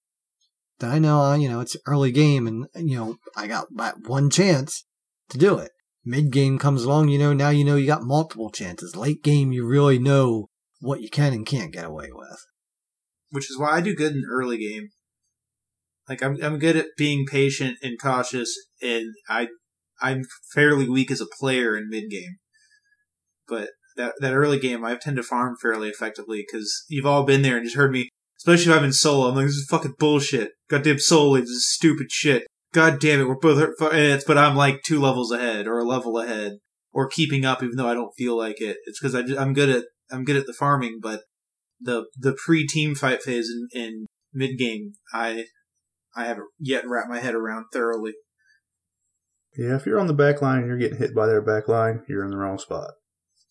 I 0.81 0.99
know, 0.99 1.33
you 1.33 1.49
know, 1.49 1.59
it's 1.59 1.75
early 1.85 2.11
game 2.11 2.47
and, 2.47 2.67
you 2.75 2.97
know, 2.97 3.17
I 3.35 3.47
got 3.47 3.67
that 3.75 4.07
one 4.07 4.29
chance 4.29 4.85
to 5.29 5.37
do 5.37 5.57
it. 5.57 5.71
Mid 6.05 6.31
game 6.31 6.57
comes 6.59 6.83
along, 6.83 7.09
you 7.09 7.19
know, 7.19 7.33
now 7.33 7.49
you 7.49 7.65
know 7.65 7.75
you 7.75 7.85
got 7.85 8.03
multiple 8.03 8.49
chances. 8.49 8.95
Late 8.95 9.23
game, 9.23 9.51
you 9.51 9.65
really 9.65 9.99
know 9.99 10.49
what 10.79 11.01
you 11.01 11.09
can 11.09 11.33
and 11.33 11.45
can't 11.45 11.73
get 11.73 11.85
away 11.85 12.09
with. 12.13 12.45
which 13.31 13.49
is 13.49 13.57
why 13.59 13.71
I 13.71 13.81
do 13.81 13.95
good 13.95 14.13
in 14.13 14.23
early 14.29 14.57
game. 14.57 14.89
Like 16.07 16.23
I'm 16.23 16.41
I'm 16.41 16.59
good 16.59 16.77
at 16.77 16.95
being 16.97 17.25
patient 17.25 17.77
and 17.83 17.99
cautious, 18.01 18.55
and 18.81 19.13
I 19.27 19.49
I'm 20.01 20.23
fairly 20.53 20.87
weak 20.87 21.11
as 21.11 21.19
a 21.19 21.27
player 21.39 21.75
in 21.75 21.89
mid 21.89 22.09
game. 22.09 22.37
But 23.47 23.71
that 23.97 24.13
that 24.21 24.33
early 24.33 24.59
game, 24.59 24.85
I 24.85 24.95
tend 24.95 25.17
to 25.17 25.23
farm 25.23 25.55
fairly 25.61 25.89
effectively 25.89 26.45
because 26.47 26.85
you've 26.87 27.05
all 27.05 27.25
been 27.25 27.41
there 27.41 27.57
and 27.57 27.65
just 27.65 27.75
heard 27.75 27.91
me. 27.91 28.09
Especially 28.37 28.71
if 28.71 28.77
I'm 28.77 28.85
in 28.85 28.93
solo, 28.93 29.29
I'm 29.29 29.35
like, 29.35 29.45
this 29.45 29.55
is 29.55 29.67
fucking 29.69 29.95
bullshit. 29.97 30.51
Goddamn 30.69 30.99
solo, 30.99 31.39
this 31.39 31.49
is 31.49 31.69
stupid 31.69 32.11
shit. 32.11 32.45
God 32.73 32.99
damn 32.99 33.21
it, 33.21 33.27
we're 33.27 33.35
both 33.35 33.57
hurt, 33.57 33.93
and 33.93 34.13
it's, 34.13 34.23
but 34.23 34.37
I'm 34.37 34.55
like 34.55 34.83
two 34.83 34.99
levels 34.99 35.31
ahead 35.31 35.67
or 35.67 35.79
a 35.79 35.83
level 35.83 36.19
ahead 36.19 36.57
or 36.91 37.07
keeping 37.07 37.45
up, 37.45 37.63
even 37.63 37.77
though 37.77 37.89
I 37.89 37.93
don't 37.93 38.13
feel 38.17 38.37
like 38.37 38.61
it. 38.61 38.77
It's 38.85 38.99
because 38.99 39.15
I'm 39.15 39.53
good 39.53 39.69
at 39.69 39.85
I'm 40.11 40.23
good 40.23 40.35
at 40.35 40.45
the 40.45 40.53
farming, 40.53 40.99
but 41.01 41.21
the 41.79 42.05
the 42.17 42.33
pre 42.33 42.67
team 42.67 42.95
fight 42.95 43.21
phase 43.21 43.49
in, 43.49 43.67
in 43.79 44.05
mid 44.33 44.57
game, 44.57 44.93
I 45.13 45.45
I 46.15 46.25
haven't 46.25 46.47
yet 46.59 46.87
wrapped 46.87 47.09
my 47.09 47.19
head 47.19 47.35
around 47.35 47.65
thoroughly. 47.71 48.13
Yeah, 49.57 49.75
if 49.75 49.85
you're 49.85 49.99
on 49.99 50.07
the 50.07 50.13
back 50.13 50.41
line 50.41 50.59
and 50.59 50.67
you're 50.67 50.77
getting 50.77 50.99
hit 50.99 51.15
by 51.15 51.25
their 51.25 51.41
back 51.41 51.67
line, 51.67 52.03
you're 52.07 52.23
in 52.23 52.31
the 52.31 52.37
wrong 52.37 52.57
spot. 52.57 52.91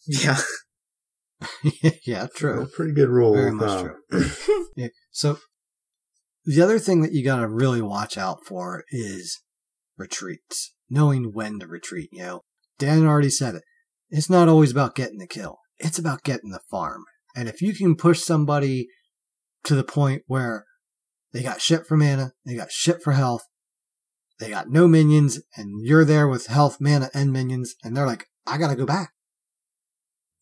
Yeah, 0.08 0.38
yeah, 2.06 2.26
true. 2.34 2.62
A 2.62 2.66
pretty 2.66 2.92
good 2.92 3.08
rule 3.08 3.34
Very 3.34 3.52
much 3.52 3.68
thumb. 4.10 4.30
Yeah. 4.76 4.88
So 5.10 5.38
the 6.44 6.62
other 6.62 6.78
thing 6.78 7.02
that 7.02 7.12
you 7.12 7.24
got 7.24 7.40
to 7.40 7.48
really 7.48 7.82
watch 7.82 8.16
out 8.16 8.44
for 8.46 8.84
is 8.90 9.42
retreats, 9.96 10.74
knowing 10.88 11.32
when 11.32 11.58
to 11.60 11.66
retreat. 11.66 12.08
You 12.12 12.22
know, 12.22 12.40
Dan 12.78 13.06
already 13.06 13.30
said 13.30 13.54
it. 13.54 13.62
It's 14.10 14.30
not 14.30 14.48
always 14.48 14.70
about 14.70 14.94
getting 14.94 15.18
the 15.18 15.26
kill. 15.26 15.58
It's 15.78 15.98
about 15.98 16.22
getting 16.22 16.50
the 16.50 16.60
farm. 16.70 17.04
And 17.34 17.48
if 17.48 17.60
you 17.60 17.74
can 17.74 17.96
push 17.96 18.20
somebody 18.20 18.88
to 19.64 19.74
the 19.74 19.84
point 19.84 20.22
where 20.26 20.64
they 21.32 21.42
got 21.42 21.60
shit 21.60 21.86
for 21.86 21.96
mana, 21.96 22.32
they 22.46 22.54
got 22.54 22.70
shit 22.70 23.02
for 23.02 23.12
health, 23.12 23.42
they 24.38 24.48
got 24.48 24.70
no 24.70 24.86
minions, 24.86 25.40
and 25.56 25.84
you're 25.84 26.04
there 26.04 26.28
with 26.28 26.46
health, 26.46 26.78
mana, 26.80 27.10
and 27.12 27.32
minions, 27.32 27.74
and 27.82 27.96
they're 27.96 28.06
like, 28.06 28.26
I 28.46 28.58
gotta 28.58 28.76
go 28.76 28.86
back. 28.86 29.12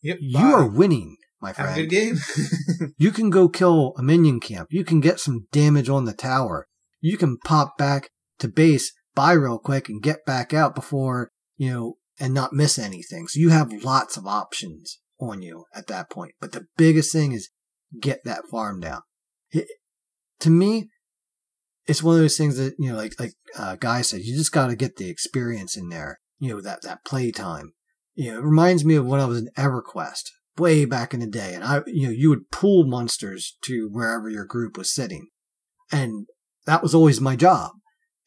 Yep. 0.05 0.18
You 0.20 0.39
bye. 0.39 0.52
are 0.52 0.68
winning, 0.68 1.16
my 1.40 1.52
friend. 1.52 1.70
have 1.70 1.78
a 1.78 1.82
good 1.82 1.90
game. 1.90 2.18
You 2.98 3.10
can 3.10 3.31
go 3.31 3.48
kill 3.48 3.94
a 3.98 4.02
minion 4.02 4.39
camp. 4.40 4.68
You 4.70 4.85
can 4.85 5.01
get 5.01 5.18
some 5.18 5.47
damage 5.51 5.89
on 5.89 6.05
the 6.05 6.12
tower. 6.12 6.66
You 7.01 7.16
can 7.16 7.39
pop 7.39 7.76
back 7.76 8.10
to 8.39 8.48
base, 8.48 8.93
buy 9.14 9.32
real 9.32 9.59
quick, 9.59 9.89
and 9.89 10.02
get 10.02 10.24
back 10.24 10.55
out 10.55 10.74
before, 10.74 11.31
you 11.56 11.72
know, 11.72 11.94
and 12.20 12.32
not 12.32 12.52
miss 12.52 12.78
anything. 12.78 13.26
So 13.26 13.40
you 13.40 13.48
have 13.51 13.85
lots 13.85 14.16
of 14.16 14.26
options 14.26 15.01
on 15.20 15.43
you 15.43 15.64
at 15.74 15.86
that 15.89 16.10
point. 16.10 16.32
But 16.40 16.52
the 16.52 16.66
biggest 16.76 17.12
thing 17.12 17.32
is 17.32 17.51
get 18.01 18.20
that 18.24 18.44
farm 18.51 18.81
down. 18.81 19.02
It, 19.51 19.66
to 20.40 20.51
me, 20.51 20.89
it's 21.86 22.02
one 22.02 22.16
of 22.16 22.20
those 22.20 22.36
things 22.36 22.56
that, 22.56 22.74
you 22.78 22.90
know, 22.90 22.97
like, 22.97 23.18
like, 23.18 23.32
uh, 23.59 23.76
Guy 23.76 24.02
said, 24.02 24.20
you 24.20 24.36
just 24.36 24.52
got 24.52 24.68
to 24.68 24.76
get 24.76 24.97
the 24.97 25.09
experience 25.09 25.76
in 25.76 25.89
there, 25.89 26.20
you 26.39 26.51
know, 26.51 26.60
that, 26.60 26.82
that 26.82 27.05
play 27.05 27.31
time. 27.31 27.72
You 28.14 28.32
know, 28.32 28.38
it 28.38 28.44
reminds 28.44 28.84
me 28.84 28.94
of 28.94 29.06
when 29.06 29.20
I 29.20 29.24
was 29.24 29.38
in 29.38 29.48
EverQuest 29.56 30.30
way 30.56 30.84
back 30.84 31.12
in 31.12 31.20
the 31.20 31.26
day, 31.26 31.54
and 31.54 31.64
I, 31.64 31.82
you 31.86 32.06
know, 32.06 32.12
you 32.12 32.28
would 32.30 32.50
pull 32.50 32.86
monsters 32.86 33.56
to 33.64 33.88
wherever 33.90 34.28
your 34.28 34.44
group 34.44 34.78
was 34.78 34.94
sitting, 34.94 35.28
and 35.90 36.26
that 36.66 36.82
was 36.82 36.94
always 36.94 37.20
my 37.20 37.34
job. 37.34 37.72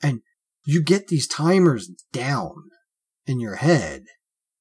And 0.03 0.21
you 0.65 0.83
get 0.83 1.07
these 1.07 1.27
timers 1.27 1.89
down 2.11 2.53
in 3.25 3.39
your 3.39 3.55
head, 3.55 4.03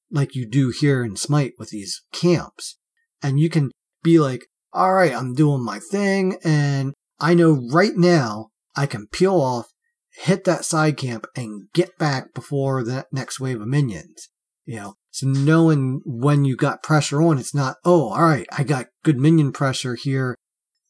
like 0.09 0.33
you 0.33 0.49
do 0.49 0.69
here 0.69 1.03
in 1.03 1.17
Smite 1.17 1.53
with 1.59 1.69
these 1.69 2.03
camps, 2.13 2.77
and 3.21 3.37
you 3.37 3.49
can 3.49 3.71
be 4.03 4.19
like, 4.19 4.45
"All 4.71 4.93
right, 4.93 5.13
I'm 5.13 5.33
doing 5.33 5.63
my 5.63 5.79
thing, 5.79 6.37
and 6.43 6.93
I 7.19 7.33
know 7.33 7.67
right 7.69 7.97
now 7.97 8.51
I 8.77 8.85
can 8.85 9.07
peel 9.07 9.35
off, 9.35 9.67
hit 10.13 10.45
that 10.45 10.63
side 10.63 10.95
camp, 10.95 11.25
and 11.35 11.67
get 11.73 11.97
back 11.97 12.33
before 12.33 12.83
the 12.83 13.05
next 13.11 13.41
wave 13.41 13.59
of 13.59 13.67
minions." 13.67 14.29
You 14.63 14.75
know, 14.77 14.96
so 15.11 15.27
knowing 15.27 16.01
when 16.05 16.45
you 16.45 16.55
got 16.55 16.83
pressure 16.83 17.21
on, 17.21 17.37
it's 17.37 17.55
not, 17.55 17.77
oh, 17.83 18.09
all 18.09 18.23
right, 18.23 18.47
I 18.51 18.63
got 18.63 18.87
good 19.03 19.17
minion 19.17 19.51
pressure 19.51 19.95
here. 19.95 20.35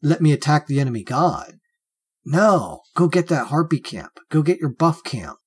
Let 0.02 0.22
me 0.22 0.32
attack 0.32 0.68
the 0.68 0.80
enemy 0.80 1.04
god. 1.04 1.54
No, 2.26 2.82
go 2.96 3.08
get 3.08 3.28
that 3.30 3.48
harpy 3.48 3.80
camp. 3.80 4.12
Go 4.30 4.42
get 4.42 4.60
your 4.60 4.70
buff 4.70 5.04
camp. 5.04 5.38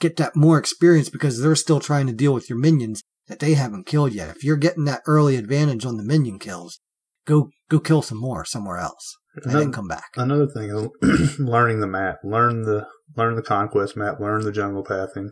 Get 0.00 0.16
that 0.16 0.34
more 0.34 0.58
experience 0.58 1.10
because 1.10 1.40
they're 1.40 1.54
still 1.54 1.80
trying 1.80 2.06
to 2.06 2.14
deal 2.14 2.32
with 2.32 2.48
your 2.48 2.58
minions 2.58 3.02
that 3.28 3.40
they 3.40 3.54
haven't 3.54 3.86
killed 3.86 4.14
yet. 4.14 4.34
If 4.34 4.42
you're 4.42 4.56
getting 4.56 4.84
that 4.86 5.02
early 5.06 5.36
advantage 5.36 5.84
on 5.84 5.98
the 5.98 6.02
minion 6.02 6.38
kills, 6.38 6.80
go 7.26 7.50
go 7.68 7.78
kill 7.78 8.00
some 8.00 8.18
more 8.18 8.44
somewhere 8.46 8.78
else 8.78 9.16
and 9.44 9.54
then 9.54 9.72
come 9.72 9.86
back. 9.86 10.10
Another 10.16 10.46
thing, 10.46 10.70
is 11.02 11.38
learning 11.38 11.80
the 11.80 11.86
map, 11.86 12.18
learn 12.24 12.62
the 12.62 12.86
learn 13.16 13.36
the 13.36 13.42
conquest 13.42 13.96
map, 13.96 14.18
learn 14.18 14.42
the 14.42 14.52
jungle 14.52 14.82
pathing, 14.82 15.30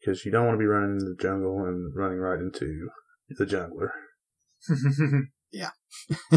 because 0.00 0.24
you 0.24 0.30
don't 0.32 0.46
want 0.46 0.54
to 0.56 0.58
be 0.58 0.66
running 0.66 0.92
into 0.92 1.04
the 1.04 1.16
jungle 1.20 1.64
and 1.64 1.94
running 1.94 2.18
right 2.18 2.38
into 2.40 2.88
the 3.30 3.44
jungler. 3.46 3.90
Yeah, 5.52 5.70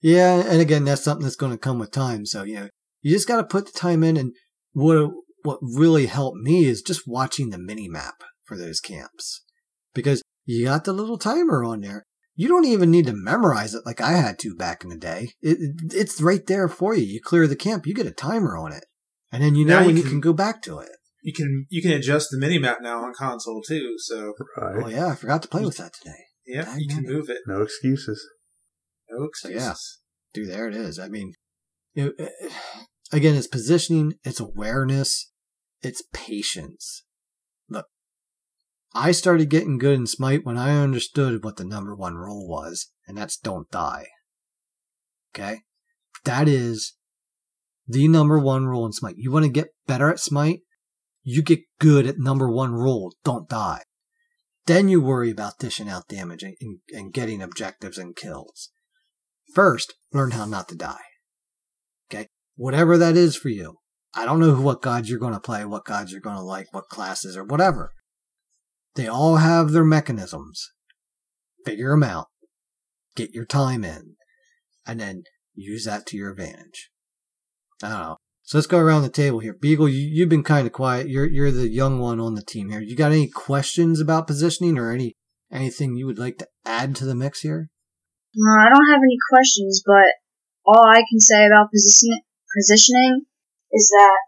yeah, 0.00 0.42
and 0.46 0.60
again, 0.62 0.84
that's 0.84 1.04
something 1.04 1.24
that's 1.24 1.36
going 1.36 1.52
to 1.52 1.58
come 1.58 1.78
with 1.78 1.90
time. 1.90 2.24
So, 2.24 2.42
you 2.42 2.54
know, 2.54 2.68
you 3.02 3.12
just 3.12 3.28
got 3.28 3.36
to 3.36 3.44
put 3.44 3.66
the 3.66 3.78
time 3.78 4.02
in. 4.02 4.16
And 4.16 4.32
what, 4.72 5.10
what 5.42 5.58
really 5.60 6.06
helped 6.06 6.38
me 6.38 6.64
is 6.64 6.80
just 6.80 7.02
watching 7.06 7.50
the 7.50 7.58
mini 7.58 7.88
map 7.88 8.14
for 8.44 8.56
those 8.56 8.80
camps 8.80 9.44
because 9.94 10.22
you 10.46 10.64
got 10.64 10.84
the 10.84 10.92
little 10.92 11.18
timer 11.18 11.62
on 11.64 11.82
there. 11.82 12.04
You 12.34 12.48
don't 12.48 12.64
even 12.64 12.90
need 12.90 13.06
to 13.06 13.12
memorize 13.12 13.74
it 13.74 13.84
like 13.84 14.00
I 14.00 14.12
had 14.12 14.38
to 14.38 14.54
back 14.54 14.82
in 14.82 14.88
the 14.88 14.96
day. 14.96 15.32
It, 15.42 15.58
it, 15.60 15.92
it's 15.94 16.20
right 16.22 16.46
there 16.46 16.68
for 16.68 16.94
you. 16.94 17.04
You 17.04 17.20
clear 17.22 17.46
the 17.46 17.54
camp, 17.56 17.86
you 17.86 17.92
get 17.92 18.06
a 18.06 18.10
timer 18.10 18.56
on 18.56 18.72
it. 18.72 18.84
And 19.30 19.42
then 19.42 19.54
you 19.54 19.66
know 19.66 19.80
Now 19.80 19.86
when 19.86 19.96
you 19.98 20.02
can- 20.02 20.12
can 20.12 20.20
go 20.20 20.32
back 20.32 20.62
to 20.62 20.78
it. 20.78 20.88
You 21.22 21.32
can 21.32 21.66
you 21.70 21.80
can 21.80 21.92
adjust 21.92 22.28
the 22.30 22.38
mini 22.38 22.58
map 22.58 22.78
now 22.82 23.02
on 23.04 23.14
console 23.14 23.62
too. 23.62 23.94
So 23.98 24.34
Right? 24.56 24.82
Oh, 24.84 24.88
yeah, 24.88 25.06
I 25.08 25.14
forgot 25.14 25.42
to 25.42 25.48
play 25.48 25.64
with 25.64 25.78
that 25.78 25.92
today. 25.94 26.18
yeah, 26.46 26.76
you 26.76 26.88
can 26.88 27.04
move 27.04 27.30
it. 27.30 27.38
No 27.46 27.62
excuses. 27.62 28.22
No 29.10 29.18
So, 29.18 29.24
excuses. 29.48 29.62
yeah. 29.62 29.74
Dude, 30.42 30.50
there 30.50 30.68
it 30.68 30.74
is. 30.74 30.98
I 30.98 31.08
mean, 31.08 31.32
you 31.94 32.04
know, 32.06 32.12
eh, 32.18 32.48
again, 33.12 33.34
it's 33.36 33.46
positioning, 33.46 34.14
it's 34.24 34.40
awareness, 34.40 35.30
it's 35.82 36.02
patience. 36.12 37.04
Look, 37.68 37.86
I 38.94 39.12
started 39.12 39.50
getting 39.50 39.78
good 39.78 39.94
in 39.98 40.06
Smite 40.06 40.44
when 40.44 40.56
I 40.58 40.76
understood 40.82 41.44
what 41.44 41.56
the 41.56 41.64
number 41.64 41.94
one 41.94 42.14
rule 42.14 42.48
was, 42.48 42.90
and 43.06 43.16
that's 43.16 43.36
don't 43.36 43.70
die. 43.70 44.06
Okay? 45.34 45.60
That 46.24 46.48
is 46.48 46.94
the 47.86 48.08
number 48.08 48.38
one 48.38 48.64
rule 48.66 48.86
in 48.86 48.92
Smite. 48.92 49.16
You 49.18 49.30
want 49.30 49.44
to 49.44 49.50
get 49.50 49.68
better 49.86 50.10
at 50.10 50.18
Smite? 50.20 50.60
You 51.22 51.42
get 51.42 51.60
good 51.78 52.06
at 52.06 52.18
number 52.18 52.50
one 52.50 52.72
rule, 52.72 53.14
don't 53.24 53.48
die. 53.48 53.82
Then 54.66 54.88
you 54.88 55.00
worry 55.00 55.30
about 55.30 55.58
dishing 55.58 55.88
out 55.88 56.08
damage 56.08 56.42
and, 56.42 56.56
and, 56.60 56.78
and 56.92 57.12
getting 57.12 57.42
objectives 57.42 57.98
and 57.98 58.14
kills. 58.14 58.70
First, 59.54 59.94
learn 60.12 60.32
how 60.32 60.44
not 60.44 60.68
to 60.68 60.76
die. 60.76 61.00
Okay? 62.10 62.28
Whatever 62.56 62.96
that 62.98 63.16
is 63.16 63.36
for 63.36 63.48
you. 63.48 63.78
I 64.14 64.24
don't 64.24 64.40
know 64.40 64.54
what 64.60 64.82
gods 64.82 65.08
you're 65.08 65.18
going 65.18 65.32
to 65.32 65.40
play, 65.40 65.64
what 65.64 65.84
gods 65.84 66.12
you're 66.12 66.20
going 66.20 66.36
to 66.36 66.42
like, 66.42 66.66
what 66.72 66.88
classes 66.88 67.36
or 67.36 67.44
whatever. 67.44 67.92
They 68.94 69.08
all 69.08 69.36
have 69.36 69.72
their 69.72 69.84
mechanisms. 69.84 70.70
Figure 71.64 71.90
them 71.90 72.02
out. 72.02 72.26
Get 73.16 73.30
your 73.32 73.46
time 73.46 73.84
in. 73.84 74.16
And 74.86 75.00
then 75.00 75.22
use 75.54 75.84
that 75.84 76.06
to 76.06 76.16
your 76.16 76.32
advantage. 76.32 76.90
I 77.82 77.88
don't 77.88 77.98
know. 77.98 78.16
So 78.42 78.58
let's 78.58 78.66
go 78.66 78.78
around 78.78 79.02
the 79.02 79.08
table 79.08 79.38
here. 79.38 79.54
Beagle, 79.54 79.88
you, 79.88 80.02
you've 80.10 80.28
been 80.28 80.42
kind 80.42 80.66
of 80.66 80.72
quiet. 80.72 81.08
You're, 81.08 81.26
you're 81.26 81.50
the 81.50 81.68
young 81.68 82.00
one 82.00 82.20
on 82.20 82.34
the 82.34 82.42
team 82.42 82.70
here. 82.70 82.80
You 82.80 82.96
got 82.96 83.12
any 83.12 83.28
questions 83.28 84.00
about 84.00 84.26
positioning 84.26 84.78
or 84.78 84.90
any, 84.90 85.14
anything 85.50 85.96
you 85.96 86.06
would 86.06 86.18
like 86.18 86.38
to 86.38 86.48
add 86.66 86.96
to 86.96 87.04
the 87.04 87.14
mix 87.14 87.40
here? 87.40 87.70
No, 88.34 88.50
I 88.50 88.68
don't 88.68 88.90
have 88.90 89.00
any 89.04 89.18
questions, 89.30 89.82
but 89.86 90.08
all 90.66 90.84
I 90.84 91.04
can 91.08 91.20
say 91.20 91.46
about 91.46 91.70
position- 91.70 92.26
positioning 92.56 93.26
is 93.72 93.88
that 93.94 94.18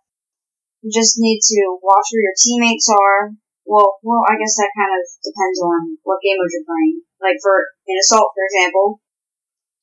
you 0.82 0.92
just 0.92 1.16
need 1.18 1.40
to 1.40 1.78
watch 1.82 2.06
where 2.12 2.28
your 2.28 2.36
teammates 2.36 2.88
are. 2.92 3.32
Well, 3.64 3.96
well, 4.04 4.22
I 4.28 4.36
guess 4.36 4.60
that 4.60 4.76
kind 4.76 4.92
of 4.92 5.02
depends 5.24 5.58
on 5.64 5.96
what 6.04 6.20
game 6.20 6.36
mode 6.36 6.52
you're 6.52 6.68
playing. 6.68 7.00
Like 7.16 7.40
for 7.40 7.72
in 7.88 7.96
assault, 7.96 8.36
for 8.36 8.44
example, 8.44 9.00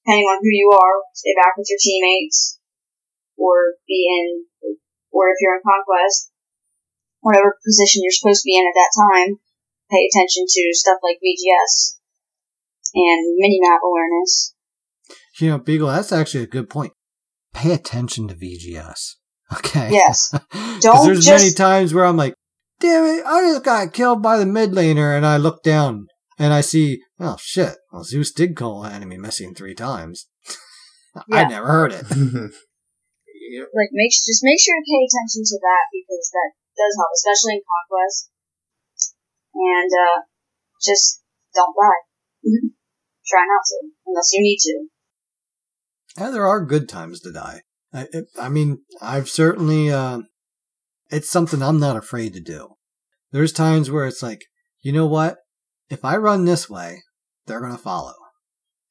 depending 0.05 0.29
on 0.29 0.37
who 0.37 0.53
you 0.53 0.69
are, 0.69 1.01
stay 1.17 1.33
back 1.33 1.57
with 1.57 1.65
your 1.65 1.81
teammates, 1.81 2.60
or 3.41 3.73
be 3.87 4.05
in, 4.05 4.45
or 5.11 5.29
if 5.33 5.37
you're 5.41 5.55
in 5.57 5.61
conquest, 5.65 6.29
whatever 7.21 7.57
position 7.65 8.01
you're 8.05 8.13
supposed 8.13 8.41
to 8.43 8.47
be 8.47 8.57
in 8.57 8.65
at 8.69 8.77
that 8.77 8.93
time. 8.93 9.39
Pay 9.89 10.07
attention 10.07 10.45
to 10.47 10.61
stuff 10.71 10.99
like 11.03 11.17
VGS 11.17 11.97
and 12.95 13.35
mini 13.37 13.59
map 13.61 13.81
awareness. 13.83 14.53
You 15.39 15.49
know, 15.49 15.57
Beagle, 15.57 15.87
that's 15.89 16.11
actually 16.13 16.43
a 16.43 16.47
good 16.47 16.69
point. 16.69 16.93
Pay 17.53 17.73
attention 17.73 18.27
to 18.27 18.35
VGS. 18.35 19.15
Okay. 19.53 19.89
Yes. 19.91 20.29
'Cause 20.49 20.79
Don't 20.81 21.05
there's 21.05 21.25
just- 21.25 21.43
many 21.43 21.53
times 21.53 21.93
where 21.93 22.05
I'm 22.05 22.15
like, 22.15 22.33
damn 22.79 23.03
it, 23.03 23.25
I 23.25 23.41
just 23.41 23.65
got 23.65 23.91
killed 23.91 24.21
by 24.23 24.37
the 24.37 24.45
mid 24.45 24.71
laner, 24.71 25.13
and 25.13 25.25
I 25.25 25.35
look 25.35 25.61
down 25.61 26.07
and 26.39 26.53
I 26.53 26.61
see, 26.61 27.01
oh 27.19 27.35
shit, 27.37 27.75
well, 27.91 28.05
Zeus 28.05 28.31
did 28.31 28.55
call 28.55 28.85
an 28.85 28.93
enemy 28.93 29.17
missing 29.17 29.53
three 29.53 29.75
times. 29.75 30.27
I 31.29 31.43
never 31.43 31.67
heard 31.67 31.91
it. 31.91 32.51
Like 33.73 33.91
make 33.91 34.11
just 34.11 34.43
make 34.43 34.59
sure 34.59 34.77
to 34.77 34.85
pay 34.85 35.01
attention 35.03 35.43
to 35.43 35.57
that 35.59 35.83
because 35.91 36.25
that 36.31 36.49
does 36.77 36.93
help, 36.95 37.11
especially 37.15 37.59
in 37.59 37.63
conquest. 37.67 38.31
And 39.53 39.91
uh, 39.91 40.17
just 40.79 41.21
don't 41.53 41.75
die. 41.75 42.03
Try 43.27 43.43
not 43.45 43.63
to, 43.67 43.77
unless 44.07 44.31
you 44.33 44.41
need 44.41 44.59
to. 44.59 44.75
Yeah, 46.17 46.29
there 46.31 46.47
are 46.47 46.65
good 46.65 46.89
times 46.89 47.19
to 47.21 47.31
die. 47.31 47.61
I, 47.93 48.07
it, 48.11 48.25
I 48.39 48.49
mean, 48.49 48.79
I've 49.01 49.29
certainly, 49.29 49.91
uh, 49.91 50.21
it's 51.09 51.29
something 51.29 51.61
I'm 51.61 51.79
not 51.79 51.97
afraid 51.97 52.33
to 52.33 52.39
do. 52.39 52.75
There's 53.31 53.53
times 53.53 53.91
where 53.91 54.05
it's 54.05 54.23
like, 54.23 54.45
you 54.81 54.91
know 54.91 55.05
what? 55.05 55.37
If 55.89 56.03
I 56.03 56.17
run 56.17 56.45
this 56.45 56.69
way, 56.69 57.03
they're 57.45 57.59
going 57.59 57.71
to 57.71 57.77
follow. 57.77 58.13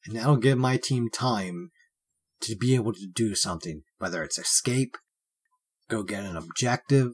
And 0.05 0.15
that'll 0.15 0.37
give 0.37 0.57
my 0.57 0.77
team 0.77 1.09
time 1.09 1.71
to 2.41 2.55
be 2.55 2.73
able 2.75 2.93
to 2.93 3.07
do 3.13 3.35
something, 3.35 3.83
whether 4.01 4.23
it's 4.23 4.37
escape, 4.37 4.97
go 5.89 6.03
get 6.03 6.23
an 6.23 6.35
objective, 6.35 7.11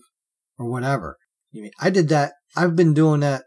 or 0.57 0.69
whatever. 0.69 1.17
You 1.51 1.63
mean, 1.63 1.71
I 1.79 1.89
did 1.89 2.09
that. 2.09 2.33
I've 2.55 2.75
been 2.75 2.93
doing 2.93 3.19
that 3.21 3.43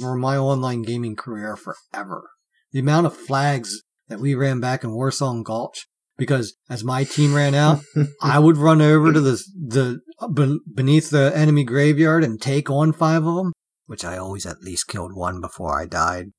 for 0.00 0.16
my 0.16 0.36
online 0.36 0.82
gaming 0.82 1.16
career 1.16 1.56
forever. 1.56 2.30
The 2.72 2.80
amount 2.80 3.06
of 3.06 3.16
flags 3.16 3.82
that 4.08 4.20
we 4.20 4.34
ran 4.34 4.60
back 4.60 4.84
in 4.84 4.90
Warsong 4.90 5.44
Gulch 5.44 5.86
because 6.16 6.56
as 6.68 6.84
my 6.84 7.04
team 7.04 7.34
ran 7.34 7.54
out, 7.54 7.80
I 8.22 8.38
would 8.38 8.56
run 8.56 8.82
over 8.82 9.12
to 9.12 9.20
the 9.20 9.42
the 9.54 10.60
beneath 10.74 11.10
the 11.10 11.32
enemy 11.34 11.64
graveyard 11.64 12.24
and 12.24 12.42
take 12.42 12.68
on 12.68 12.92
five 12.92 13.24
of 13.24 13.36
them, 13.36 13.52
which 13.86 14.04
I 14.04 14.18
always 14.18 14.44
at 14.44 14.62
least 14.62 14.88
killed 14.88 15.14
one 15.14 15.40
before 15.40 15.80
I 15.80 15.86
died. 15.86 16.32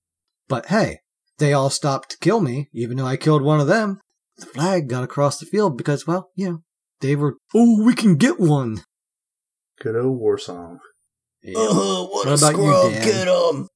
But 0.48 0.68
hey, 0.68 1.00
they 1.38 1.54
all 1.54 1.70
stopped 1.70 2.12
to 2.12 2.18
kill 2.18 2.42
me, 2.42 2.70
even 2.74 2.98
though 2.98 3.08
I 3.08 3.18
killed 3.18 3.42
one 3.42 3.62
of 3.62 3.68
them. 3.68 4.02
The 4.40 4.46
flag 4.46 4.88
got 4.88 5.04
across 5.04 5.40
the 5.40 5.46
field 5.46 5.78
because, 5.78 6.08
well, 6.08 6.32
you 6.36 6.46
know, 6.50 6.58
they 7.02 7.16
were. 7.16 7.36
Oh, 7.54 7.84
we 7.84 7.94
can 7.94 8.16
get 8.16 8.40
one. 8.40 8.84
Good 9.80 9.96
old 9.96 10.20
Warsong. 10.20 10.80
Yeah. 11.44 11.60
Uh, 11.60 12.04
what, 12.08 12.28
What 12.28 12.36
a 12.36 12.40
about 12.40 12.56
you, 12.60 12.68
scrub, 12.68 12.92
Dan? 12.92 13.04
get 13.04 13.28
'em. 13.28 13.68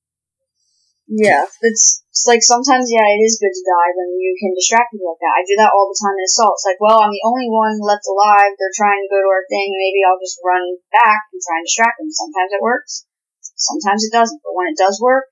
Yeah, 1.08 1.44
it's, 1.44 2.04
it's 2.10 2.26
like 2.26 2.40
sometimes, 2.42 2.88
yeah, 2.88 3.04
it 3.04 3.22
is 3.28 3.36
good 3.36 3.52
to 3.52 3.64
die 3.68 3.92
when 3.92 4.16
you 4.24 4.34
can 4.40 4.56
distract 4.56 4.96
people 4.96 5.12
like 5.12 5.20
that. 5.20 5.36
I 5.36 5.44
do 5.44 5.56
that 5.60 5.76
all 5.76 5.92
the 5.92 6.00
time 6.00 6.16
in 6.16 6.24
assault. 6.26 6.56
It's 6.56 6.68
like, 6.68 6.80
well, 6.80 6.96
I'm 7.04 7.12
the 7.12 7.28
only 7.28 7.52
one 7.52 7.76
left 7.84 8.08
alive. 8.08 8.56
They're 8.56 8.74
trying 8.74 9.04
to 9.04 9.12
go 9.12 9.20
to 9.20 9.30
our 9.30 9.44
thing. 9.52 9.68
Maybe 9.76 10.00
I'll 10.08 10.20
just 10.24 10.40
run 10.40 10.64
back 10.96 11.28
and 11.36 11.44
try 11.44 11.60
and 11.60 11.68
distract 11.68 12.00
them. 12.00 12.08
Sometimes 12.08 12.52
it 12.56 12.64
works. 12.64 13.04
Sometimes 13.60 14.08
it 14.08 14.16
doesn't. 14.16 14.40
But 14.48 14.56
when 14.56 14.72
it 14.72 14.80
does 14.80 14.96
work, 15.04 15.28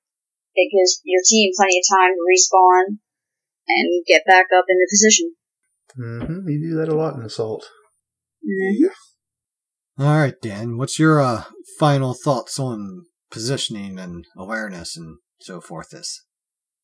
it 0.60 0.68
gives 0.76 1.00
your 1.08 1.24
team 1.24 1.56
plenty 1.56 1.80
of 1.80 1.88
time 1.88 2.20
to 2.20 2.24
respawn 2.28 3.00
and 3.76 4.06
get 4.08 4.24
back 4.26 4.46
up 4.56 4.66
into 4.68 4.88
position. 4.90 5.36
hmm 5.96 6.50
You 6.50 6.70
do 6.72 6.76
that 6.78 6.90
a 6.90 6.96
lot 6.96 7.16
in 7.16 7.22
assault. 7.24 7.66
All 10.00 10.18
right, 10.18 10.36
Dan. 10.42 10.78
What's 10.78 10.98
your 10.98 11.22
uh, 11.22 11.44
final 11.80 12.14
thoughts 12.14 12.60
on 12.60 13.06
positioning 13.30 14.00
and 14.00 14.26
awareness 14.38 14.98
and 14.98 15.18
so 15.40 15.62
forth? 15.62 15.90
This. 15.92 16.26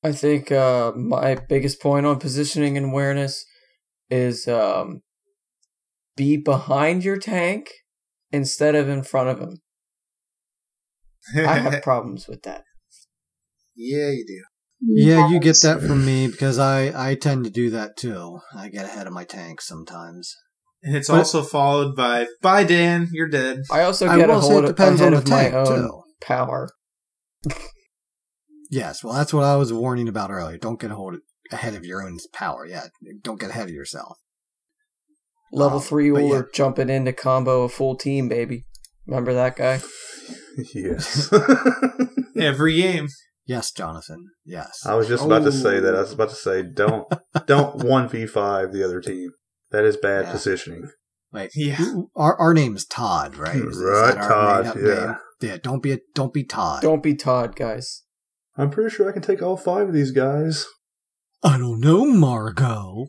I 0.04 0.12
think 0.12 0.52
uh, 0.52 0.92
my 0.96 1.36
biggest 1.50 1.82
point 1.82 2.06
on 2.06 2.20
positioning 2.20 2.78
and 2.78 2.88
awareness 2.92 3.44
is 4.10 4.48
um, 4.48 5.02
be 6.16 6.38
behind 6.38 7.04
your 7.04 7.18
tank 7.18 7.72
instead 8.32 8.76
of 8.76 8.88
in 8.88 9.04
front 9.04 9.30
of 9.30 9.40
him. 9.40 9.58
I 11.36 11.58
have 11.58 11.82
problems 11.84 12.28
with 12.28 12.44
that. 12.44 12.64
yeah, 13.76 14.10
you 14.10 14.26
do. 14.28 14.44
Yeah, 14.82 15.30
you 15.30 15.40
get 15.40 15.56
that 15.64 15.82
from 15.82 16.06
me 16.06 16.28
because 16.28 16.60
I, 16.60 17.10
I 17.10 17.16
tend 17.16 17.44
to 17.46 17.50
do 17.50 17.70
that 17.72 17.98
too. 17.98 18.40
I 18.56 18.70
get 18.70 18.86
ahead 18.86 19.08
of 19.08 19.14
my 19.14 19.24
tank 19.24 19.62
sometimes. 19.62 20.36
And 20.84 20.96
it's 20.96 21.08
But- 21.10 21.18
also 21.18 21.42
followed 21.42 21.96
by, 21.96 22.28
bye, 22.42 22.64
Dan, 22.64 23.10
you're 23.12 23.28
dead. 23.30 23.62
I 23.72 23.82
also 23.82 24.06
get 24.06 24.30
a 24.30 24.34
will 24.34 24.42
say 24.42 24.48
hold 24.52 24.64
it 24.66 24.70
of, 24.70 24.76
depends 24.76 25.02
ahead 25.02 25.14
on 25.14 25.24
the 25.24 25.30
tank, 25.30 25.68
too. 25.68 26.02
power. 26.22 26.70
Yes, 28.70 29.04
well, 29.04 29.14
that's 29.14 29.34
what 29.34 29.44
I 29.46 29.56
was 29.56 29.72
warning 29.72 30.08
about 30.08 30.30
earlier. 30.30 30.58
Don't 30.58 30.80
get 30.80 30.92
hold 30.92 31.16
ahead 31.52 31.74
of 31.74 31.86
your 31.86 32.04
own 32.04 32.18
power. 32.34 32.66
Yeah, 32.66 32.88
don't 33.24 33.40
get 33.40 33.50
ahead 33.50 33.68
of 33.70 33.74
yourself. 33.74 34.18
Level 35.54 35.78
Um, 35.78 35.84
three 35.84 36.12
but 36.12 36.22
Ullr 36.22 36.42
yeah. 36.42 36.50
jumping 36.54 36.90
into 36.90 37.14
combo 37.14 37.64
a 37.64 37.70
full 37.70 37.96
team, 37.96 38.28
baby. 38.28 38.66
Remember 39.08 39.34
that 39.34 39.56
guy? 39.56 39.80
yes. 40.76 41.34
Every 42.38 42.76
game. 42.76 43.08
Yes, 43.48 43.72
Jonathan. 43.72 44.26
Yes. 44.46 44.86
I 44.86 44.96
was 44.96 45.08
just 45.08 45.24
about 45.26 45.44
to 45.46 45.52
say 45.52 45.80
that. 45.80 45.96
I 45.96 46.00
Oh. 46.00 46.02
was 46.02 46.12
about 46.12 46.30
to 46.30 46.36
say 46.36 46.60
oh. 46.60 46.64
don't 46.64 47.08
don't 47.48 47.76
one 47.84 48.08
v 48.10 48.28
five 48.28 48.74
the 48.74 48.84
other 48.84 49.02
team. 49.02 49.32
That 49.72 49.86
is 49.86 49.98
bad 49.98 50.26
Yeah. 50.26 50.32
positioning. 50.32 50.90
Wait, 51.34 51.52
Yeah. 51.56 51.78
our 52.16 52.38
our 52.40 52.54
name 52.54 52.76
is 52.76 52.86
Todd, 52.86 53.36
right? 53.38 53.56
Is- 53.56 53.78
is 53.78 53.84
Right, 53.84 54.16
that 54.16 54.28
Todd, 54.28 54.66
yeah. 54.76 54.82
name? 55.06 55.16
Yeah. 55.42 55.58
Don't 55.64 55.82
be 55.82 55.94
a 55.94 56.00
don't 56.14 56.34
be 56.34 56.44
Todd. 56.44 56.82
Don't 56.82 57.02
be 57.04 57.16
Todd, 57.16 57.56
guys. 57.56 58.04
I'm 58.58 58.70
pretty 58.70 58.94
sure 58.94 59.08
I 59.10 59.14
can 59.14 59.22
take 59.22 59.42
all 59.42 59.56
five 59.58 59.88
of 59.88 59.94
these 59.94 60.12
guys. 60.12 60.66
I 61.44 61.58
don't 61.58 61.80
know, 61.80 62.06
Margot. 62.06 63.08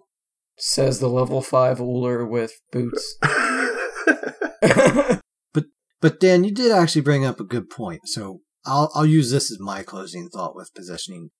Says 0.58 0.98
the 1.00 1.08
level 1.08 1.40
five 1.40 1.78
Ullr 1.78 2.28
with 2.28 2.52
boots. 2.72 3.16
But 5.54 5.64
but 6.00 6.20
Dan, 6.20 6.44
you 6.44 6.52
did 6.52 6.70
actually 6.72 7.02
bring 7.02 7.24
up 7.24 7.40
a 7.40 7.44
good 7.44 7.70
point. 7.70 8.02
So 8.04 8.40
I'll 8.64 8.90
I'll 8.94 9.06
use 9.06 9.30
this 9.30 9.50
as 9.50 9.58
my 9.60 9.82
closing 9.82 10.28
thought 10.28 10.54
with 10.54 10.74
positioning. 10.74 11.30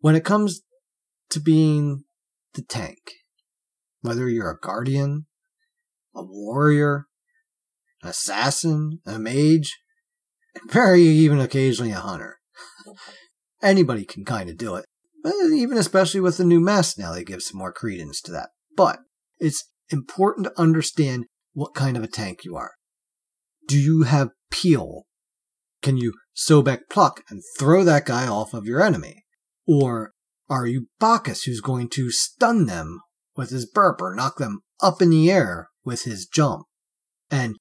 When 0.00 0.14
it 0.14 0.24
comes 0.24 0.62
to 1.30 1.40
being 1.40 2.04
the 2.54 2.62
tank, 2.62 2.98
whether 4.02 4.28
you're 4.28 4.50
a 4.50 4.58
guardian, 4.58 5.26
a 6.14 6.22
warrior, 6.22 7.06
an 8.02 8.10
assassin, 8.10 9.00
a 9.06 9.18
mage, 9.18 9.78
and 10.54 10.70
very 10.70 11.02
even 11.02 11.38
occasionally 11.40 11.92
a 11.92 11.96
hunter, 11.96 12.38
anybody 13.62 14.04
can 14.04 14.24
kind 14.24 14.48
of 14.48 14.56
do 14.56 14.76
it. 14.76 14.86
Even 15.24 15.76
especially 15.76 16.20
with 16.20 16.38
the 16.38 16.44
new 16.44 16.60
mask 16.60 16.98
now, 16.98 17.12
they 17.12 17.24
give 17.24 17.42
some 17.42 17.58
more 17.58 17.72
credence 17.72 18.22
to 18.22 18.32
that. 18.32 18.50
But 18.74 19.00
it's 19.38 19.68
important 19.90 20.46
to 20.46 20.60
understand 20.60 21.26
what 21.52 21.74
kind 21.74 21.96
of 21.96 22.02
a 22.02 22.08
tank 22.08 22.44
you 22.44 22.56
are. 22.56 22.72
Do 23.68 23.78
you 23.78 24.04
have 24.04 24.30
peel? 24.50 25.04
Can 25.82 25.96
you 25.96 26.14
Sobek 26.36 26.82
pluck 26.90 27.22
and 27.28 27.42
throw 27.58 27.84
that 27.84 28.06
guy 28.06 28.26
off 28.26 28.54
of 28.54 28.66
your 28.66 28.82
enemy? 28.82 29.24
Or 29.66 30.12
are 30.48 30.66
you 30.66 30.88
Bacchus 30.98 31.44
who's 31.44 31.60
going 31.60 31.88
to 31.90 32.10
stun 32.10 32.66
them 32.66 33.00
with 33.36 33.50
his 33.50 33.66
burp 33.66 34.00
or 34.00 34.14
knock 34.14 34.38
them 34.38 34.60
up 34.82 35.00
in 35.00 35.10
the 35.10 35.30
air 35.30 35.68
with 35.84 36.04
his 36.04 36.26
jump? 36.26 36.66
And 37.30 37.56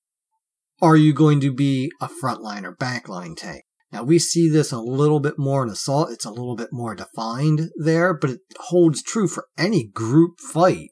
are 0.81 0.95
you 0.95 1.13
going 1.13 1.39
to 1.41 1.53
be 1.53 1.91
a 2.01 2.07
frontline 2.07 2.63
or 2.63 2.75
backline 2.75 3.35
tank? 3.35 3.63
Now 3.91 4.03
we 4.03 4.19
see 4.19 4.49
this 4.49 4.71
a 4.71 4.79
little 4.79 5.19
bit 5.19 5.37
more 5.37 5.63
in 5.63 5.69
assault. 5.69 6.11
It's 6.11 6.25
a 6.25 6.31
little 6.31 6.55
bit 6.55 6.69
more 6.71 6.95
defined 6.95 7.69
there, 7.75 8.13
but 8.13 8.29
it 8.29 8.39
holds 8.57 9.01
true 9.01 9.27
for 9.27 9.47
any 9.57 9.87
group 9.87 10.39
fight. 10.39 10.89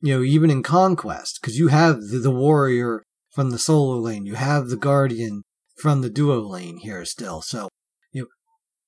You 0.00 0.18
know, 0.18 0.22
even 0.22 0.50
in 0.50 0.62
conquest, 0.62 1.38
because 1.40 1.58
you 1.58 1.68
have 1.68 1.96
the, 2.10 2.18
the 2.18 2.30
warrior 2.30 3.02
from 3.30 3.50
the 3.50 3.58
solo 3.58 3.96
lane. 3.96 4.26
You 4.26 4.34
have 4.34 4.68
the 4.68 4.76
guardian 4.76 5.42
from 5.76 6.00
the 6.00 6.10
duo 6.10 6.40
lane 6.40 6.78
here 6.78 7.04
still. 7.04 7.42
So, 7.42 7.68
you 8.12 8.22
know, 8.22 8.28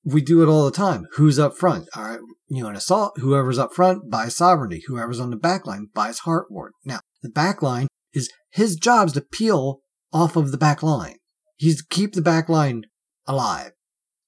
we 0.04 0.20
do 0.20 0.42
it 0.42 0.48
all 0.48 0.64
the 0.64 0.70
time. 0.70 1.06
Who's 1.12 1.38
up 1.38 1.56
front? 1.56 1.88
All 1.96 2.04
right. 2.04 2.20
You 2.48 2.62
know, 2.62 2.70
in 2.70 2.76
assault, 2.76 3.18
whoever's 3.18 3.58
up 3.58 3.74
front 3.74 4.08
buys 4.10 4.36
sovereignty. 4.36 4.82
Whoever's 4.86 5.20
on 5.20 5.30
the 5.30 5.36
back 5.36 5.66
line 5.66 5.88
buys 5.92 6.20
heart 6.20 6.46
ward. 6.50 6.72
Now, 6.84 7.00
the 7.22 7.28
back 7.28 7.60
line 7.60 7.88
is 8.12 8.30
his 8.50 8.76
job's 8.76 9.12
to 9.14 9.20
peel 9.20 9.80
off 10.12 10.36
of 10.36 10.52
the 10.52 10.58
back 10.58 10.82
line. 10.82 11.16
He's 11.56 11.78
to 11.78 11.86
keep 11.90 12.12
the 12.12 12.22
back 12.22 12.48
line 12.48 12.84
alive. 13.26 13.72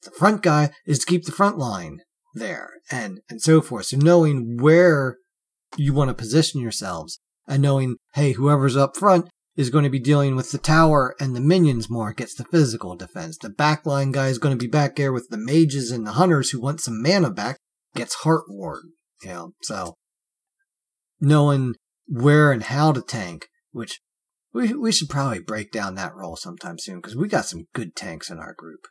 The 0.03 0.11
front 0.11 0.43
guy 0.43 0.71
is 0.87 0.99
to 1.01 1.07
keep 1.07 1.25
the 1.25 1.33
front 1.33 1.59
line 1.59 1.99
there 2.35 2.71
and, 2.91 3.21
and 3.29 3.41
so 3.41 3.61
forth. 3.61 3.87
So 3.87 3.97
knowing 3.97 4.59
where 4.61 5.19
you 5.77 5.93
want 5.93 6.09
to 6.09 6.15
position 6.15 6.61
yourselves 6.61 7.21
and 7.47 7.63
knowing, 7.63 7.97
hey, 8.15 8.33
whoever's 8.33 8.77
up 8.77 8.97
front 8.97 9.29
is 9.59 9.71
going 9.71 9.83
to 9.83 9.91
be 9.91 9.99
dealing 9.99 10.37
with 10.37 10.53
the 10.53 10.59
tower 10.59 11.17
and 11.19 11.35
the 11.35 11.41
minions 11.41 11.91
more, 11.91 12.13
gets 12.13 12.33
the 12.37 12.45
physical 12.45 12.95
defense. 12.95 13.37
The 13.37 13.51
backline 13.51 14.13
guy 14.13 14.29
is 14.29 14.39
going 14.39 14.57
to 14.57 14.65
be 14.65 14.71
back 14.71 14.95
there 14.95 15.13
with 15.13 15.31
the 15.31 15.37
mages 15.37 15.91
and 15.91 16.07
the 16.07 16.13
hunters 16.13 16.51
who 16.51 16.61
want 16.61 16.81
some 16.81 17.03
mana 17.03 17.29
back, 17.29 17.59
gets 17.97 18.15
Heart 18.15 18.45
Ward. 18.49 18.85
You 19.25 19.31
know, 19.31 19.53
so 19.63 19.97
knowing 21.21 21.75
where 22.07 22.53
and 22.53 22.63
how 22.63 22.93
to 22.93 23.03
tank, 23.03 23.49
which 23.73 24.01
we 24.55 24.73
we 24.75 24.93
should 24.93 25.09
probably 25.09 25.41
break 25.41 25.73
down 25.73 25.97
that 25.97 26.15
role 26.15 26.37
sometime 26.37 26.79
soon 26.79 27.01
because 27.01 27.17
we 27.17 27.27
got 27.27 27.47
some 27.47 27.67
good 27.75 27.97
tanks 27.97 28.31
in 28.31 28.39
our 28.39 28.55
group. 28.55 28.87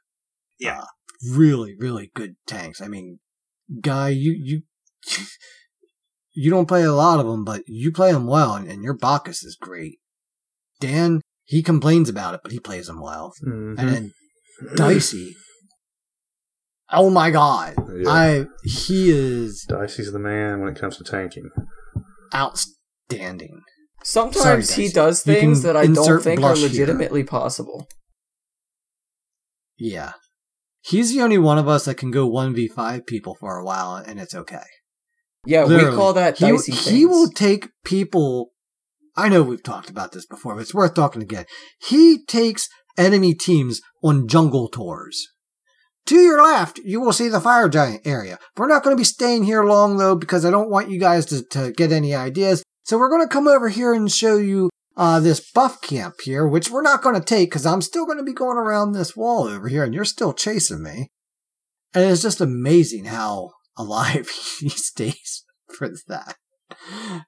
Yeah. 0.59 0.81
Uh, 0.81 0.85
really, 1.31 1.75
really 1.79 2.11
good 2.13 2.35
tanks. 2.45 2.81
I 2.81 2.89
mean, 2.89 3.19
guy, 3.79 4.09
you 4.09 4.33
you 4.37 4.61
you 6.33 6.49
don't 6.49 6.67
play 6.67 6.83
a 6.83 6.91
lot 6.91 7.21
of 7.21 7.25
them, 7.25 7.45
but 7.45 7.63
you 7.67 7.93
play 7.93 8.11
them 8.11 8.27
well, 8.27 8.55
and, 8.55 8.69
and 8.69 8.83
your 8.83 8.97
Bacchus 8.97 9.45
is 9.45 9.55
great. 9.55 9.99
Dan, 10.79 11.21
he 11.45 11.63
complains 11.63 12.09
about 12.09 12.33
it, 12.35 12.41
but 12.43 12.51
he 12.51 12.59
plays 12.59 12.87
them 12.87 13.01
well. 13.01 13.33
Mhm. 13.45 13.77
And 13.79 13.89
then 13.89 14.11
Dicey, 14.75 15.35
oh 16.91 17.09
my 17.09 17.29
god, 17.31 17.75
Yeah. 17.95 18.09
I 18.09 18.45
he 18.63 19.09
is 19.09 19.65
Dicey's 19.67 20.11
the 20.11 20.19
man 20.19 20.59
when 20.61 20.69
it 20.73 20.79
comes 20.79 20.97
to 20.97 21.03
tanking. 21.03 21.49
outstanding. 22.33 23.61
Sometimes 24.03 24.69
Sorry, 24.69 24.87
he 24.87 24.93
does 24.93 25.21
things 25.23 25.63
that 25.63 25.75
I 25.75 25.87
don't 25.87 26.21
think 26.21 26.39
are 26.39 26.41
blush 26.41 26.59
here. 26.59 26.67
legitimately 26.69 27.23
possible. 27.23 27.87
Yeah. 29.77 30.13
He's 30.81 31.13
the 31.13 31.21
only 31.21 31.37
one 31.37 31.57
of 31.57 31.67
us 31.67 31.85
that 31.85 31.95
can 31.95 32.11
go 32.11 32.29
1v5 32.29 33.05
people 33.05 33.35
for 33.39 33.57
a 33.57 33.63
while 33.65 33.95
and 33.95 34.19
it's 34.19 34.33
okay. 34.35 34.63
Yeah, 35.45 35.63
Literally. 35.65 35.91
we 35.91 35.95
call 35.95 36.13
that 36.13 36.37
he, 36.37 36.51
dicey 36.51 36.71
he 36.71 36.77
things. 36.77 37.09
will 37.09 37.29
take 37.29 37.69
people. 37.83 38.51
I 39.17 39.29
know 39.29 39.41
we've 39.41 39.63
talked 39.63 39.89
about 39.89 40.11
this 40.11 40.27
before, 40.27 40.53
but 40.53 40.61
it's 40.61 40.75
worth 40.75 40.93
talking 40.93 41.23
again. 41.23 41.45
He 41.81 42.23
takes 42.25 42.69
enemy 42.97 43.33
teams 43.33 43.81
on 44.03 44.27
jungle 44.27 44.67
tours. 44.67 45.27
To 46.05 46.15
your 46.15 46.41
left, 46.41 46.77
you 46.85 47.01
will 47.01 47.11
see 47.11 47.27
the 47.27 47.41
fire 47.41 47.67
giant 47.67 48.05
area. 48.05 48.37
We're 48.55 48.67
not 48.67 48.83
going 48.83 48.95
to 48.95 48.99
be 48.99 49.03
staying 49.03 49.43
here 49.43 49.63
long 49.63 49.97
though, 49.97 50.15
because 50.15 50.45
I 50.45 50.51
don't 50.51 50.69
want 50.69 50.89
you 50.89 50.99
guys 50.99 51.25
to, 51.27 51.43
to 51.51 51.71
get 51.71 51.91
any 51.91 52.13
ideas. 52.13 52.63
So 52.83 52.97
we're 52.97 53.09
going 53.09 53.27
to 53.27 53.33
come 53.33 53.47
over 53.47 53.69
here 53.69 53.93
and 53.93 54.09
show 54.09 54.37
you 54.37 54.69
uh, 54.95 55.19
this 55.19 55.51
buff 55.51 55.81
camp 55.81 56.15
here, 56.23 56.47
which 56.47 56.69
we're 56.69 56.81
not 56.81 57.01
going 57.01 57.15
to 57.15 57.25
take 57.25 57.49
because 57.49 57.65
I'm 57.65 57.81
still 57.81 58.05
going 58.05 58.19
to 58.19 58.23
be 58.23 58.33
going 58.33 58.57
around 58.57 58.91
this 58.91 59.17
wall 59.17 59.47
over 59.47 59.67
here, 59.67 59.83
and 59.83 59.93
you're 59.93 60.05
still 60.05 60.33
chasing 60.33 60.83
me. 60.83 61.09
And 61.93 62.05
it's 62.05 62.21
just 62.21 62.39
amazing 62.39 63.05
how 63.05 63.51
alive 63.75 64.29
he 64.59 64.69
stays 64.69 65.43
for 65.67 65.89
that. 66.07 66.35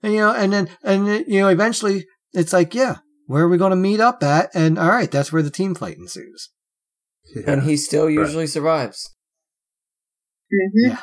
And, 0.04 0.14
you 0.14 0.20
know, 0.20 0.34
and 0.34 0.54
then, 0.54 0.70
and 0.84 1.08
you 1.28 1.40
know, 1.42 1.48
eventually 1.50 2.06
it's 2.34 2.54
like, 2.54 2.74
yeah, 2.74 2.98
where 3.26 3.44
are 3.44 3.50
we 3.50 3.58
going 3.58 3.72
to 3.72 3.76
meet 3.76 4.00
up 4.00 4.24
at? 4.24 4.50
And 4.54 4.78
all 4.78 4.90
right, 4.90 5.10
that's 5.10 5.32
where 5.32 5.42
the 5.42 5.52
team 5.52 5.76
fight 5.76 5.98
ensues. 5.98 6.50
Yeah. 7.36 7.44
and 7.54 7.64
he 7.64 7.78
still 7.78 8.10
usually 8.10 8.48
survives. 8.48 9.16
hmm 10.52 10.90
Yeah. 10.90 11.02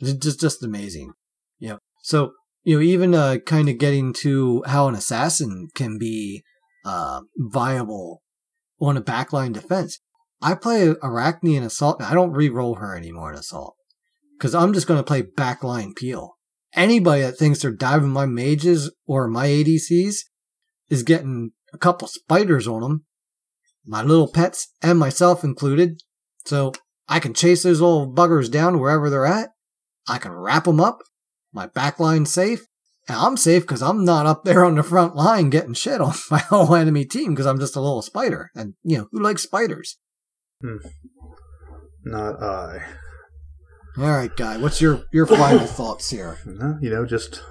It's 0.00 0.12
just, 0.12 0.40
just 0.40 0.62
amazing. 0.62 1.12
You 1.58 1.68
know, 1.70 1.78
so, 2.02 2.32
you 2.62 2.76
know, 2.76 2.82
even, 2.82 3.14
uh, 3.14 3.38
kind 3.44 3.68
of 3.68 3.78
getting 3.78 4.12
to 4.22 4.62
how 4.66 4.88
an 4.88 4.94
assassin 4.94 5.68
can 5.74 5.98
be, 5.98 6.42
uh, 6.84 7.22
viable 7.36 8.22
on 8.80 8.96
a 8.96 9.02
backline 9.02 9.52
defense. 9.52 9.98
I 10.42 10.54
play 10.54 10.94
Arachne 11.02 11.56
in 11.56 11.62
Assault. 11.62 12.02
I 12.02 12.14
don't 12.14 12.32
re-roll 12.32 12.76
her 12.76 12.96
anymore 12.96 13.32
in 13.32 13.38
Assault. 13.38 13.74
Cause 14.38 14.54
I'm 14.54 14.74
just 14.74 14.86
going 14.86 14.98
to 15.00 15.04
play 15.04 15.22
backline 15.22 15.96
peel. 15.96 16.36
Anybody 16.74 17.22
that 17.22 17.38
thinks 17.38 17.60
they're 17.60 17.70
diving 17.70 18.10
my 18.10 18.26
mages 18.26 18.90
or 19.06 19.28
my 19.28 19.46
ADCs 19.46 20.16
is 20.90 21.02
getting 21.02 21.52
a 21.72 21.78
couple 21.78 22.08
spiders 22.08 22.68
on 22.68 22.80
them. 22.80 23.04
My 23.84 24.02
little 24.02 24.28
pets 24.28 24.72
and 24.82 24.98
myself 24.98 25.44
included. 25.44 26.00
So 26.44 26.72
I 27.08 27.20
can 27.20 27.34
chase 27.34 27.62
those 27.62 27.80
little 27.80 28.12
buggers 28.12 28.50
down 28.50 28.80
wherever 28.80 29.08
they're 29.08 29.26
at. 29.26 29.50
I 30.08 30.18
can 30.18 30.32
wrap 30.32 30.64
them 30.64 30.80
up. 30.80 30.98
My 31.52 31.66
backline's 31.66 32.32
safe. 32.32 32.66
And 33.08 33.16
I'm 33.16 33.36
safe 33.36 33.62
because 33.62 33.82
I'm 33.82 34.04
not 34.04 34.26
up 34.26 34.44
there 34.44 34.64
on 34.64 34.74
the 34.74 34.82
front 34.82 35.14
line 35.14 35.48
getting 35.48 35.74
shit 35.74 36.00
on 36.00 36.14
my 36.30 36.38
whole 36.38 36.74
enemy 36.74 37.04
team 37.04 37.34
because 37.34 37.46
I'm 37.46 37.60
just 37.60 37.76
a 37.76 37.80
little 37.80 38.02
spider. 38.02 38.50
And, 38.54 38.74
you 38.82 38.98
know, 38.98 39.08
who 39.12 39.22
likes 39.22 39.42
spiders? 39.42 39.98
Hmm. 40.60 40.78
Not 42.04 42.42
I. 42.42 42.84
All 43.98 44.10
right, 44.10 44.34
guy, 44.36 44.58
what's 44.58 44.80
your, 44.80 45.02
your 45.12 45.26
final 45.26 45.66
thoughts 45.66 46.10
here? 46.10 46.38
You 46.44 46.90
know, 46.90 47.06
just 47.06 47.42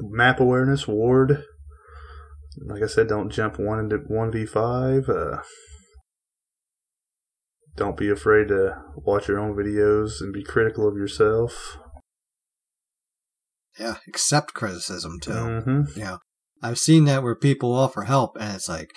map 0.00 0.40
awareness, 0.40 0.88
ward. 0.88 1.44
Like 2.66 2.82
I 2.82 2.86
said, 2.86 3.08
don't 3.08 3.30
jump 3.30 3.58
one 3.58 3.78
into 3.78 3.98
one 4.08 4.32
v 4.32 4.46
five. 4.46 5.08
Uh, 5.08 5.42
don't 7.76 7.96
be 7.96 8.10
afraid 8.10 8.48
to 8.48 8.74
watch 8.96 9.28
your 9.28 9.38
own 9.38 9.54
videos 9.54 10.20
and 10.20 10.32
be 10.32 10.42
critical 10.42 10.88
of 10.88 10.96
yourself. 10.96 11.76
Yeah, 13.78 13.96
accept 14.08 14.54
criticism 14.54 15.20
too. 15.20 15.32
hmm 15.32 15.82
You 15.94 16.04
know, 16.04 16.18
I've 16.62 16.78
seen 16.78 17.04
that 17.04 17.22
where 17.22 17.36
people 17.36 17.74
offer 17.74 18.02
help 18.04 18.36
and 18.40 18.54
it's 18.54 18.68
like, 18.70 18.90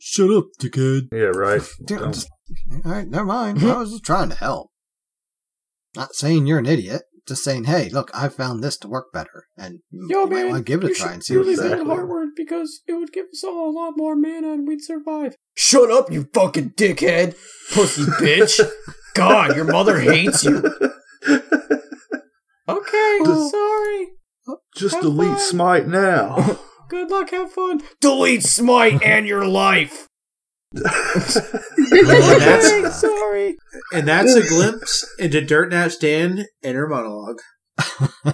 shut 0.00 0.30
up, 0.30 0.46
dickhead. 0.60 1.02
Yeah, 1.12 1.26
right. 1.26 1.62
Dude, 1.86 2.00
just, 2.12 2.28
all 2.84 2.90
right, 2.92 3.06
never 3.08 3.24
mind. 3.24 3.62
I 3.62 3.78
was 3.78 3.92
just 3.92 4.04
trying 4.04 4.30
to 4.30 4.36
help. 4.36 4.70
Not 5.96 6.14
saying 6.14 6.46
you're 6.46 6.58
an 6.58 6.66
idiot. 6.66 7.02
Just 7.26 7.42
saying, 7.42 7.64
hey, 7.64 7.88
look, 7.88 8.08
I 8.14 8.28
found 8.28 8.62
this 8.62 8.76
to 8.78 8.88
work 8.88 9.12
better, 9.12 9.46
and 9.58 9.80
you 9.90 10.26
might 10.28 10.44
want 10.44 10.58
to 10.58 10.62
give 10.62 10.84
it 10.84 10.92
a 10.92 10.94
try 10.94 11.12
and 11.12 11.24
see 11.24 11.36
what 11.36 11.46
you 11.46 11.56
think. 11.56 11.72
Exactly. 11.72 11.86
Heart 11.92 12.06
Ward 12.08 12.28
because 12.36 12.82
it 12.86 12.92
would 12.92 13.12
give 13.12 13.26
us 13.32 13.42
all 13.42 13.68
a 13.68 13.72
lot 13.76 13.94
more 13.96 14.14
mana 14.14 14.52
and 14.52 14.68
we'd 14.68 14.80
survive. 14.80 15.34
Shut 15.56 15.90
up, 15.90 16.12
you 16.12 16.28
fucking 16.32 16.70
dickhead, 16.76 17.34
pussy 17.72 18.02
bitch. 18.02 18.60
God, 19.14 19.56
your 19.56 19.64
mother 19.64 19.98
hates 19.98 20.44
you. 20.44 20.62
Okay, 22.68 23.18
Just- 23.24 23.50
sorry. 23.50 24.06
Just 24.76 24.94
Have 24.94 25.02
delete 25.02 25.28
fun. 25.30 25.38
smite 25.40 25.88
now. 25.88 26.58
Good 26.88 27.10
luck, 27.10 27.30
have 27.30 27.50
fun. 27.50 27.80
Delete 28.00 28.44
Smite 28.44 29.02
and 29.02 29.26
your 29.26 29.44
life. 29.44 30.06
that's- 32.38 33.00
sorry. 33.00 33.56
And 33.92 34.06
that's 34.06 34.34
a 34.34 34.46
glimpse 34.46 35.06
into 35.18 35.40
Dirtnap 35.40 35.98
Dan 36.00 36.46
inner 36.62 36.86
monologue. 36.86 37.38
All 38.24 38.32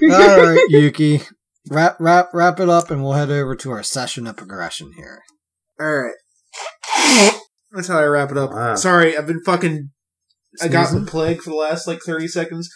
right, 0.00 0.64
Yuki, 0.68 1.22
wrap 1.70 1.96
wrap 2.00 2.30
wrap 2.34 2.58
it 2.58 2.68
up, 2.68 2.90
and 2.90 3.02
we'll 3.02 3.12
head 3.12 3.30
over 3.30 3.54
to 3.56 3.70
our 3.70 3.82
session 3.82 4.26
of 4.26 4.36
progression 4.36 4.92
here. 4.96 5.22
All 5.80 5.96
right. 5.96 6.14
That's 7.70 7.88
how 7.88 7.98
I 8.00 8.04
wrap 8.04 8.30
it 8.30 8.36
up. 8.36 8.50
Wow. 8.50 8.74
Sorry, 8.74 9.16
I've 9.16 9.26
been 9.26 9.42
fucking. 9.44 9.90
I 10.60 10.68
got 10.68 10.92
the 10.92 11.06
plague 11.06 11.40
for 11.40 11.50
the 11.50 11.56
last 11.56 11.86
like 11.86 12.00
thirty 12.04 12.28
seconds. 12.28 12.68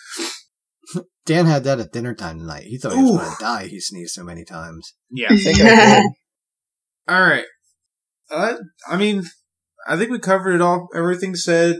Dan 1.26 1.46
had 1.46 1.64
that 1.64 1.80
at 1.80 1.92
dinner 1.92 2.14
time 2.14 2.38
tonight. 2.38 2.64
He 2.64 2.78
thought 2.78 2.92
he 2.92 3.02
was 3.02 3.10
Ooh. 3.10 3.18
going 3.18 3.30
to 3.30 3.36
die. 3.40 3.66
He 3.66 3.80
sneezed 3.80 4.14
so 4.14 4.22
many 4.22 4.44
times. 4.44 4.94
Yeah. 5.10 5.26
I 5.30 5.36
think 5.36 5.60
I 5.60 6.00
did. 6.00 6.04
All 7.08 7.20
right. 7.20 7.44
Uh, 8.30 8.56
I 8.88 8.96
mean, 8.96 9.24
I 9.86 9.96
think 9.96 10.10
we 10.10 10.18
covered 10.18 10.54
it 10.54 10.60
all. 10.60 10.88
Everything 10.94 11.34
said. 11.34 11.76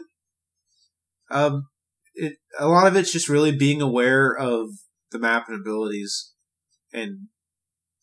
Um, 1.31 1.67
it 2.15 2.35
a 2.59 2.69
lot 2.69 2.87
of 2.87 2.97
it's 2.97 3.13
just 3.13 3.29
really 3.29 3.57
being 3.57 3.83
aware 3.83 4.33
of 4.33 4.69
the 5.11 5.19
map 5.19 5.47
and 5.49 5.61
abilities, 5.61 6.33
and 6.93 7.29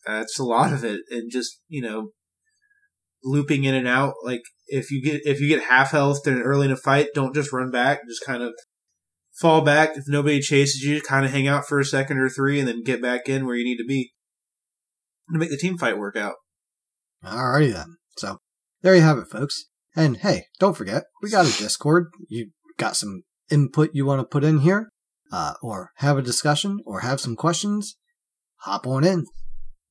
that's 0.06 0.38
a 0.38 0.44
lot 0.44 0.72
of 0.72 0.84
it. 0.84 1.00
And 1.10 1.30
just 1.32 1.60
you 1.68 1.82
know, 1.82 2.10
looping 3.24 3.64
in 3.64 3.74
and 3.74 3.88
out. 3.88 4.14
Like 4.22 4.42
if 4.66 4.90
you 4.90 5.02
get 5.02 5.22
if 5.24 5.40
you 5.40 5.48
get 5.48 5.64
half 5.64 5.90
health 5.90 6.26
and 6.26 6.42
early 6.42 6.66
in 6.66 6.72
a 6.72 6.76
fight, 6.76 7.08
don't 7.14 7.34
just 7.34 7.52
run 7.52 7.70
back. 7.70 8.00
Just 8.06 8.24
kind 8.24 8.42
of 8.42 8.52
fall 9.32 9.62
back. 9.62 9.96
If 9.96 10.04
nobody 10.06 10.40
chases 10.40 10.82
you, 10.82 11.00
kind 11.00 11.24
of 11.24 11.32
hang 11.32 11.48
out 11.48 11.66
for 11.66 11.80
a 11.80 11.84
second 11.84 12.18
or 12.18 12.28
three, 12.28 12.58
and 12.58 12.68
then 12.68 12.82
get 12.84 13.02
back 13.02 13.28
in 13.28 13.46
where 13.46 13.56
you 13.56 13.64
need 13.64 13.78
to 13.78 13.86
be 13.86 14.12
to 15.32 15.38
make 15.38 15.50
the 15.50 15.56
team 15.56 15.78
fight 15.78 15.98
work 15.98 16.16
out. 16.16 16.34
Alrighty 17.24 17.72
then. 17.72 17.96
So 18.16 18.38
there 18.82 18.94
you 18.94 19.02
have 19.02 19.18
it, 19.18 19.28
folks. 19.28 19.66
And 19.96 20.16
hey, 20.18 20.46
don't 20.58 20.76
forget, 20.76 21.04
we 21.22 21.30
got 21.30 21.46
a 21.46 21.58
Discord. 21.58 22.06
You 22.28 22.50
got 22.78 22.96
some 22.96 23.22
input 23.50 23.90
you 23.92 24.04
want 24.06 24.20
to 24.20 24.24
put 24.24 24.42
in 24.44 24.58
here, 24.60 24.90
uh, 25.32 25.54
or 25.62 25.90
have 25.96 26.18
a 26.18 26.22
discussion, 26.22 26.80
or 26.84 27.00
have 27.00 27.20
some 27.20 27.36
questions, 27.36 27.96
hop 28.62 28.86
on 28.86 29.04
in. 29.04 29.26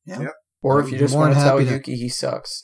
Yeah. 0.06 0.20
Yep. 0.22 0.32
Or 0.62 0.80
if 0.82 0.92
you 0.92 0.98
just 0.98 1.16
want 1.16 1.34
to 1.34 1.40
tell 1.40 1.58
to- 1.58 1.64
Yuki 1.64 1.96
he 1.96 2.10
sucks. 2.10 2.64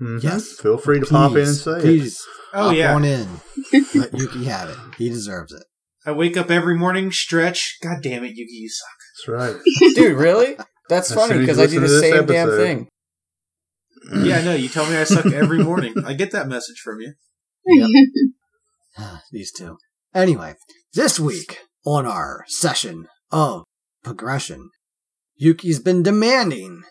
Mhm. 0.00 0.22
Yes. 0.22 0.52
Feel 0.60 0.78
free 0.78 0.98
to 1.00 1.06
pop 1.06 1.32
in 1.32 1.38
and 1.38 1.46
Please, 1.46 1.62
say 1.62 1.72
it. 1.78 1.80
please, 1.82 2.20
Oh 2.54 2.68
hop 2.68 2.76
yeah. 2.76 2.94
on 2.94 3.04
in. 3.04 3.28
Let 3.94 4.14
Yuki 4.18 4.44
have 4.46 4.68
it. 4.70 4.78
He 4.98 5.08
deserves 5.08 5.52
it. 5.52 5.62
I 6.04 6.10
wake 6.10 6.36
up 6.36 6.50
every 6.50 6.76
morning, 6.76 7.12
stretch. 7.12 7.78
God 7.82 7.98
damn 8.02 8.24
it, 8.24 8.34
Yuki, 8.34 8.50
you 8.52 8.68
suck. 8.68 8.88
That's 9.26 9.28
right. 9.28 9.94
Dude, 9.94 10.18
really? 10.18 10.56
That's 10.88 11.14
funny 11.14 11.38
because 11.38 11.60
I 11.60 11.66
do 11.66 11.74
the 11.78 11.80
listen 11.82 11.82
to 11.82 11.88
this 11.88 12.10
same 12.12 12.26
damn 12.26 12.48
thing. 12.50 12.88
Yeah, 14.22 14.38
I 14.38 14.42
know. 14.42 14.54
You 14.54 14.68
tell 14.68 14.88
me 14.90 14.96
I 14.96 15.04
suck 15.04 15.26
every 15.26 15.58
morning. 15.64 15.94
I 16.04 16.14
get 16.14 16.30
that 16.32 16.48
message 16.48 16.78
from 16.82 17.00
you. 17.00 17.14
Ah, 18.98 19.22
these 19.32 19.50
two. 19.52 19.78
Anyway, 20.14 20.54
this 20.92 21.18
week 21.18 21.60
on 21.86 22.04
our 22.06 22.44
session 22.48 23.06
of 23.30 23.64
progression, 24.04 24.68
Yuki's 25.36 25.78
been 25.80 26.02
demanding 26.02 26.82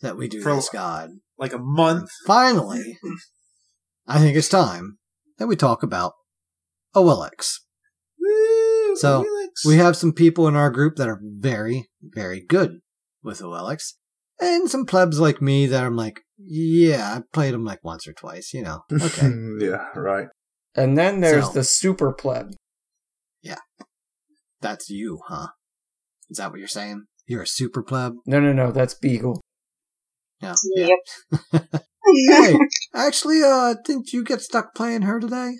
that 0.00 0.16
we 0.16 0.28
do 0.28 0.40
For- 0.40 0.54
this 0.54 0.70
god. 0.70 1.10
Like 1.38 1.52
a 1.52 1.58
month. 1.58 2.08
Finally, 2.26 2.96
I 4.06 4.18
think 4.18 4.36
it's 4.36 4.48
time 4.48 4.98
that 5.38 5.46
we 5.46 5.56
talk 5.56 5.82
about 5.82 6.12
Awilix. 6.94 7.56
Woo, 8.18 8.96
So, 8.96 9.22
Felix. 9.22 9.64
We 9.66 9.76
have 9.76 9.96
some 9.96 10.12
people 10.12 10.48
in 10.48 10.56
our 10.56 10.70
group 10.70 10.96
that 10.96 11.08
are 11.08 11.20
very, 11.22 11.90
very 12.02 12.40
good 12.46 12.80
with 13.22 13.40
Awilix, 13.40 13.92
and 14.40 14.70
some 14.70 14.86
plebs 14.86 15.20
like 15.20 15.40
me 15.42 15.66
that 15.66 15.84
I'm 15.84 15.96
like, 15.96 16.20
yeah, 16.38 17.16
I 17.16 17.22
played 17.32 17.54
them 17.54 17.64
like 17.64 17.82
once 17.84 18.06
or 18.08 18.12
twice, 18.12 18.52
you 18.54 18.62
know. 18.62 18.82
Okay. 18.92 19.30
yeah, 19.58 19.88
right. 19.94 20.28
And 20.74 20.96
then 20.96 21.20
there's 21.20 21.46
So- 21.46 21.52
the 21.52 21.64
super 21.64 22.12
pleb. 22.12 22.52
Yeah. 23.42 23.58
That's 24.60 24.88
you, 24.90 25.20
huh? 25.26 25.48
Is 26.28 26.36
that 26.38 26.50
what 26.50 26.58
you're 26.58 26.68
saying? 26.68 27.04
You're 27.26 27.42
a 27.42 27.46
super 27.46 27.82
pleb? 27.82 28.14
No, 28.26 28.40
no, 28.40 28.52
no, 28.52 28.70
that's 28.72 28.94
Beagle. 28.94 29.40
Yeah. 30.42 30.54
Yep. 30.76 30.98
hey, 32.28 32.54
actually, 32.94 33.42
uh, 33.42 33.74
didn't 33.84 34.12
you 34.12 34.24
get 34.24 34.40
stuck 34.40 34.74
playing 34.74 35.02
her 35.02 35.20
today? 35.20 35.52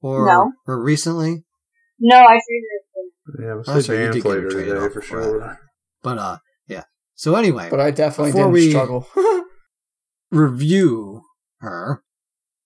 Or, 0.00 0.26
No. 0.26 0.52
or 0.66 0.82
recently? 0.82 1.44
no, 1.98 2.16
I 2.16 2.38
figured. 2.46 3.40
Yeah, 3.40 3.54
That's 3.56 3.68
let's 3.68 3.86
say 3.86 3.96
right, 4.06 4.14
you 4.14 4.22
did 4.22 4.22
get 4.22 4.42
her 4.42 4.50
today 4.50 4.92
for 4.94 5.00
sure. 5.02 5.58
But, 6.02 6.18
uh, 6.18 6.22
yeah. 6.22 6.45
So 7.16 7.34
anyway, 7.34 7.68
But 7.70 7.80
I 7.80 7.90
definitely 7.90 8.32
Before 8.32 8.44
didn't 8.44 8.52
we- 8.52 8.70
struggle. 8.70 9.08
review 10.30 11.22
her. 11.60 12.02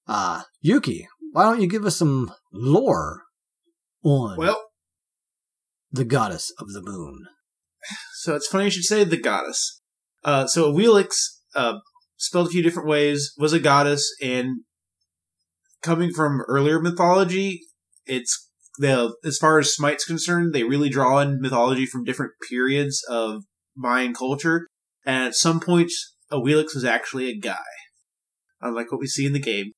Uh, 0.06 0.42
Yuki, 0.60 1.06
why 1.32 1.44
don't 1.44 1.60
you 1.60 1.68
give 1.68 1.84
us 1.86 1.96
some 1.96 2.32
lore 2.52 3.22
on 4.02 4.36
Well, 4.36 4.60
the 5.92 6.04
goddess 6.04 6.52
of 6.58 6.72
the 6.72 6.82
moon? 6.82 7.26
so 8.14 8.34
it's 8.34 8.46
funny 8.48 8.64
you 8.64 8.70
should 8.70 8.84
say 8.84 9.04
the 9.04 9.16
goddess. 9.16 9.80
Uh, 10.24 10.46
so 10.46 10.72
Awilix, 10.72 11.14
uh, 11.54 11.78
spelled 12.16 12.48
a 12.48 12.50
few 12.50 12.62
different 12.62 12.88
ways, 12.88 13.32
was 13.38 13.52
a 13.52 13.60
goddess, 13.60 14.12
and 14.22 14.62
coming 15.82 16.10
from 16.12 16.42
earlier 16.48 16.80
mythology, 16.80 17.60
it's 18.04 18.48
the 18.78 19.14
as 19.24 19.38
far 19.38 19.58
as 19.58 19.74
Smite's 19.74 20.04
concerned, 20.04 20.52
they 20.52 20.64
really 20.64 20.88
draw 20.88 21.18
in 21.20 21.40
mythology 21.40 21.86
from 21.86 22.04
different 22.04 22.32
periods 22.48 23.02
of 23.08 23.44
Mayan 23.76 24.14
culture, 24.14 24.66
and 25.04 25.24
at 25.24 25.34
some 25.34 25.60
points, 25.60 26.16
Awilix 26.30 26.74
was 26.74 26.84
actually 26.84 27.28
a 27.28 27.38
guy, 27.38 27.58
unlike 28.60 28.90
what 28.92 29.00
we 29.00 29.06
see 29.06 29.26
in 29.26 29.32
the 29.32 29.40
game. 29.40 29.72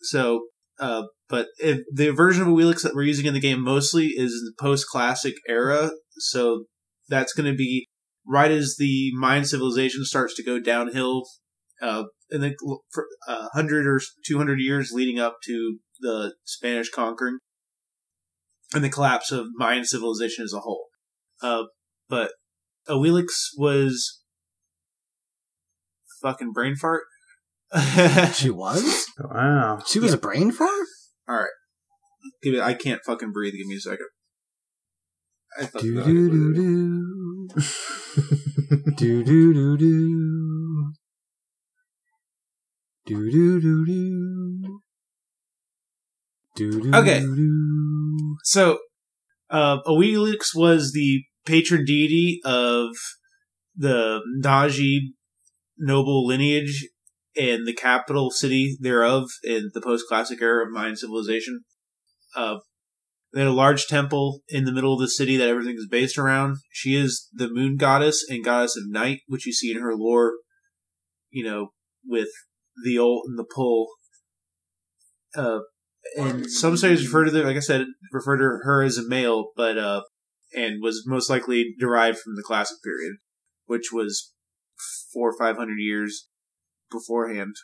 So, 0.00 0.46
uh, 0.78 1.04
but 1.28 1.48
if 1.58 1.80
the 1.92 2.10
version 2.10 2.42
of 2.42 2.48
Awilix 2.48 2.82
that 2.82 2.94
we're 2.94 3.02
using 3.02 3.26
in 3.26 3.34
the 3.34 3.40
game 3.40 3.62
mostly 3.62 4.08
is 4.08 4.30
the 4.30 4.52
post-classic 4.58 5.34
era, 5.48 5.90
so 6.18 6.64
that's 7.08 7.32
going 7.32 7.50
to 7.50 7.56
be 7.56 7.86
right 8.26 8.50
as 8.50 8.76
the 8.78 9.10
Mayan 9.14 9.44
civilization 9.44 10.04
starts 10.04 10.34
to 10.36 10.44
go 10.44 10.60
downhill, 10.60 11.24
uh, 11.80 12.04
in 12.30 12.40
the 12.40 12.54
for 12.90 13.06
uh, 13.26 13.48
hundred 13.52 13.86
or 13.86 14.00
two 14.26 14.36
hundred 14.36 14.60
years 14.60 14.90
leading 14.92 15.18
up 15.18 15.36
to 15.44 15.78
the 16.00 16.34
Spanish 16.44 16.90
conquering 16.90 17.38
and 18.74 18.84
the 18.84 18.90
collapse 18.90 19.32
of 19.32 19.46
Mayan 19.54 19.84
civilization 19.84 20.44
as 20.44 20.52
a 20.52 20.60
whole. 20.60 20.86
Uh, 21.42 21.64
but 22.08 22.32
Awilix 22.88 23.26
was 23.56 24.20
fucking 26.22 26.52
brain 26.52 26.76
fart. 26.76 27.02
She 28.34 28.50
was? 28.50 29.06
Wow. 29.18 29.82
She 29.86 29.98
was 30.00 30.12
a 30.14 30.18
brain 30.18 30.52
fart? 30.52 30.86
Alright. 31.28 31.50
Give 32.42 32.54
me, 32.54 32.60
I 32.60 32.74
can't 32.74 33.00
fucking 33.04 33.32
breathe. 33.32 33.52
Give 33.54 33.66
me 33.66 33.76
a 33.76 33.80
second. 33.80 34.06
I 35.60 35.66
fucking 35.66 35.88
Do 35.90 35.94
got 35.96 36.06
do 36.06 36.26
it. 36.26 36.30
do 36.30 36.54
do. 36.54 37.14
Do 38.96 39.24
do 39.24 39.54
do 39.54 39.76
do. 39.78 40.92
Do 43.06 43.30
do 43.30 43.60
do 43.60 43.86
do. 43.86 44.80
Do 46.56 46.80
do 46.82 46.94
Okay. 46.94 47.20
do 47.20 47.36
do. 47.36 48.36
So, 48.44 48.78
uh, 49.50 49.78
Awilix 49.86 50.54
was 50.54 50.92
the 50.92 51.22
patron 51.48 51.84
deity 51.84 52.40
of 52.44 52.90
the 53.76 54.20
Naji 54.44 54.98
noble 55.78 56.26
lineage 56.26 56.88
and 57.36 57.66
the 57.66 57.72
capital 57.72 58.30
city 58.30 58.76
thereof 58.80 59.30
in 59.44 59.70
the 59.72 59.80
post-classic 59.80 60.42
era 60.42 60.64
of 60.64 60.72
Mayan 60.72 60.96
civilization. 60.96 61.60
Uh, 62.36 62.56
they 63.32 63.40
had 63.40 63.48
a 63.48 63.52
large 63.52 63.86
temple 63.86 64.40
in 64.48 64.64
the 64.64 64.72
middle 64.72 64.94
of 64.94 65.00
the 65.00 65.08
city 65.08 65.36
that 65.36 65.48
everything 65.48 65.76
is 65.76 65.86
based 65.88 66.18
around. 66.18 66.56
She 66.70 66.96
is 66.96 67.28
the 67.32 67.48
moon 67.48 67.76
goddess 67.76 68.24
and 68.28 68.44
goddess 68.44 68.76
of 68.76 68.84
night, 68.88 69.20
which 69.26 69.46
you 69.46 69.52
see 69.52 69.70
in 69.70 69.80
her 69.80 69.94
lore, 69.94 70.32
you 71.30 71.44
know, 71.44 71.68
with 72.04 72.28
the 72.84 72.98
ult 72.98 73.24
and 73.26 73.38
the 73.38 73.44
pull. 73.44 73.88
Uh, 75.36 75.60
and 76.16 76.50
some 76.50 76.76
studies 76.76 77.04
refer 77.04 77.24
to 77.24 77.30
them, 77.30 77.44
like 77.46 77.56
I 77.56 77.60
said, 77.60 77.86
refer 78.12 78.38
to 78.38 78.42
her 78.64 78.82
as 78.82 78.96
a 78.96 79.06
male, 79.06 79.50
but 79.56 79.76
uh, 79.76 80.02
and 80.54 80.82
was 80.82 81.04
most 81.06 81.28
likely 81.28 81.74
derived 81.78 82.18
from 82.18 82.36
the 82.36 82.42
classic 82.42 82.78
period, 82.82 83.16
which 83.66 83.92
was 83.92 84.32
four 85.12 85.30
or 85.30 85.38
five 85.38 85.56
hundred 85.56 85.78
years 85.78 86.28
beforehand. 86.90 87.54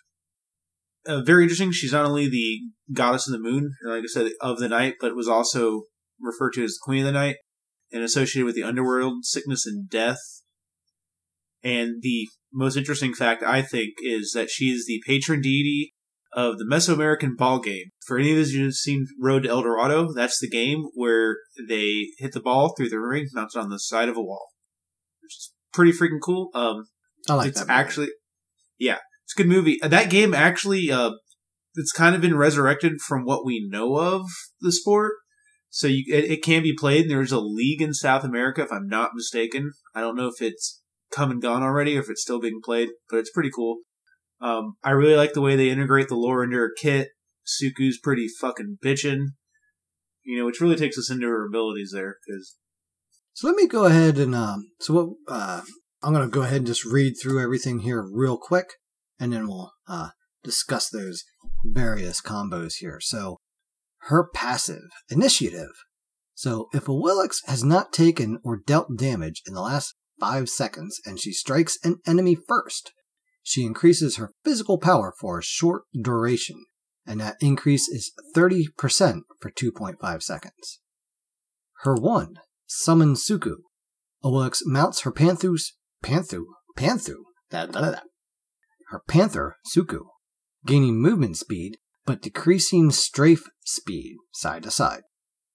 Uh, 1.06 1.23
very 1.23 1.43
interesting. 1.43 1.70
She's 1.70 1.93
not 1.93 2.06
only 2.06 2.28
the 2.28 2.61
goddess 2.93 3.28
of 3.28 3.32
the 3.32 3.39
moon, 3.39 3.74
like 3.85 4.02
I 4.02 4.06
said, 4.06 4.32
of 4.40 4.59
the 4.59 4.69
night, 4.69 4.94
but 5.01 5.16
was 5.16 5.28
also 5.28 5.82
referred 6.20 6.52
to 6.55 6.65
as 6.65 6.73
the 6.73 6.81
queen 6.82 7.01
of 7.01 7.06
the 7.06 7.12
night, 7.12 7.36
and 7.93 8.02
associated 8.02 8.47
with 8.47 8.55
the 8.55 8.62
underworld, 8.62 9.24
sickness, 9.24 9.66
and 9.66 9.89
death. 9.89 10.19
And 11.62 12.02
the 12.02 12.28
most 12.52 12.77
interesting 12.77 13.15
fact, 13.15 13.43
I 13.43 13.62
think, 13.62 13.94
is 14.02 14.32
that 14.35 14.51
she 14.51 14.66
is 14.66 14.86
the 14.86 15.02
patron 15.06 15.40
deity 15.40 15.94
of 16.35 16.59
the 16.59 16.65
Mesoamerican 16.65 17.36
ball 17.36 17.61
game. 17.61 17.86
For 18.06 18.19
any 18.19 18.32
of 18.32 18.36
those 18.36 18.51
who've 18.51 18.74
seen 18.74 19.06
Road 19.20 19.44
to 19.44 19.48
El 19.48 19.62
Dorado, 19.62 20.12
that's 20.12 20.39
the 20.40 20.48
game 20.48 20.85
where 20.94 21.36
they 21.69 22.09
hit 22.19 22.32
the 22.32 22.40
ball 22.40 22.74
through 22.77 22.90
the 22.90 22.98
ring 23.01 23.28
mounted 23.32 23.59
on 23.59 23.70
the 23.70 23.78
side 23.78 24.09
of 24.09 24.16
a 24.16 24.23
wall, 24.23 24.48
which 25.23 25.32
is 25.36 25.52
pretty 25.73 25.93
freaking 25.93 26.20
cool. 26.23 26.51
Um, 26.55 26.86
I 27.28 27.35
like 27.35 27.48
it's 27.48 27.61
that. 27.61 27.69
movie. 27.69 27.81
actually, 27.81 28.09
yeah, 28.78 28.98
it's 29.24 29.35
a 29.35 29.43
good 29.43 29.48
movie. 29.48 29.81
Uh, 29.82 29.89
That 29.89 30.11
game 30.11 30.35
actually, 30.35 30.90
uh, 30.90 31.12
it's 31.74 31.93
kind 31.93 32.15
of 32.15 32.20
been 32.20 32.36
resurrected 32.36 33.01
from 33.01 33.24
what 33.24 33.44
we 33.44 33.66
know 33.69 33.97
of 33.97 34.27
the 34.61 34.73
sport. 34.73 35.15
So 35.70 35.89
you, 35.89 36.05
it, 36.09 36.24
it 36.31 36.43
can 36.43 36.62
be 36.62 36.74
played. 36.78 37.09
There's 37.11 37.32
a 37.32 37.40
league 37.40 37.82
in 37.82 37.94
South 37.94 38.23
America, 38.23 38.62
if 38.62 38.73
I'm 38.73 38.86
not 38.86 39.11
mistaken. 39.15 39.73
I 39.94 40.01
don't 40.01 40.16
know 40.16 40.28
if 40.28 40.40
it's 40.40 40.82
come 41.12 41.31
and 41.31 41.43
gone 41.43 41.62
already 41.62 41.97
or 41.97 42.01
if 42.01 42.11
it's 42.11 42.23
still 42.23 42.40
being 42.40 42.61
played, 42.65 42.90
but 43.11 43.19
it's 43.19 43.31
pretty 43.31 43.51
cool. 43.55 43.78
Um, 44.45 44.77
I 44.85 44.91
really 44.91 45.16
like 45.16 45.33
the 45.33 45.41
way 45.41 45.57
they 45.57 45.71
integrate 45.71 46.09
the 46.09 46.16
lore 46.16 46.45
into 46.45 46.57
her 46.57 46.71
kit. 46.79 47.09
Suku's 47.47 47.99
pretty 47.99 48.29
fucking 48.29 48.77
bitchin', 48.85 49.29
you 50.23 50.39
know, 50.39 50.45
which 50.45 50.61
really 50.61 50.77
takes 50.77 50.99
us 50.99 51.11
into 51.11 51.27
her 51.27 51.47
abilities 51.47 51.93
there. 51.95 52.16
Because 52.27 52.59
So 53.33 53.47
let 53.47 53.57
me 53.57 53.66
go 53.66 53.87
ahead 53.87 54.19
and 54.19 54.35
um. 54.35 54.71
So 54.81 54.95
what? 54.95 55.09
Uh, 55.27 55.62
I'm 56.03 56.12
gonna 56.12 56.29
go 56.29 56.43
ahead 56.43 56.59
and 56.59 56.66
just 56.66 56.85
read 56.85 57.15
through 57.15 57.43
everything 57.43 57.81
here 57.81 58.07
real 58.07 58.37
quick, 58.37 58.66
and 59.19 59.33
then 59.33 59.49
we'll 59.49 59.73
uh 59.89 60.11
discuss 60.43 60.91
those 60.91 61.25
various 61.65 62.21
combos 62.21 62.75
here. 62.81 63.01
So 63.01 63.41
her 64.09 64.29
passive 64.35 64.91
initiative. 65.09 65.71
So 66.35 66.69
if 66.75 66.85
Awilix 66.85 67.39
has 67.47 67.65
not 67.65 67.95
taken 67.95 68.41
or 68.45 68.61
dealt 68.66 68.99
damage 68.99 69.41
in 69.47 69.55
the 69.55 69.62
last 69.62 69.95
five 70.21 70.51
seconds, 70.51 71.01
and 71.07 71.19
she 71.19 71.33
strikes 71.33 71.79
an 71.83 72.01
enemy 72.07 72.37
first, 72.37 72.93
she 73.45 73.65
increases 73.65 74.16
her 74.16 74.33
physical 74.43 74.79
power 74.79 75.12
for 75.21 75.39
a 75.39 75.43
short 75.43 75.83
duration, 75.95 76.65
and 77.07 77.21
that 77.21 77.37
increase 77.41 77.89
is 77.89 78.12
30% 78.35 79.21
for 79.39 79.51
2.5 79.51 80.23
seconds. 80.23 80.81
Her 81.83 81.95
1, 81.95 82.39
Summon 82.66 83.15
Suku. 83.15 83.57
Awilix 84.25 84.62
mounts 84.65 85.03
her 85.03 85.12
Panthu's 85.12 85.75
Panthu 86.03 86.45
Panthu 86.77 87.16
da, 87.51 87.66
da, 87.66 87.81
da, 87.93 87.99
her 88.89 89.03
Panther 89.07 89.57
Suku, 89.71 90.07
gaining 90.66 91.01
movement 91.01 91.37
speed 91.37 91.77
but 92.07 92.23
decreasing 92.23 92.91
strafe 92.91 93.45
speed 93.65 94.16
side 94.33 94.62
to 94.62 94.71
side. 94.71 95.03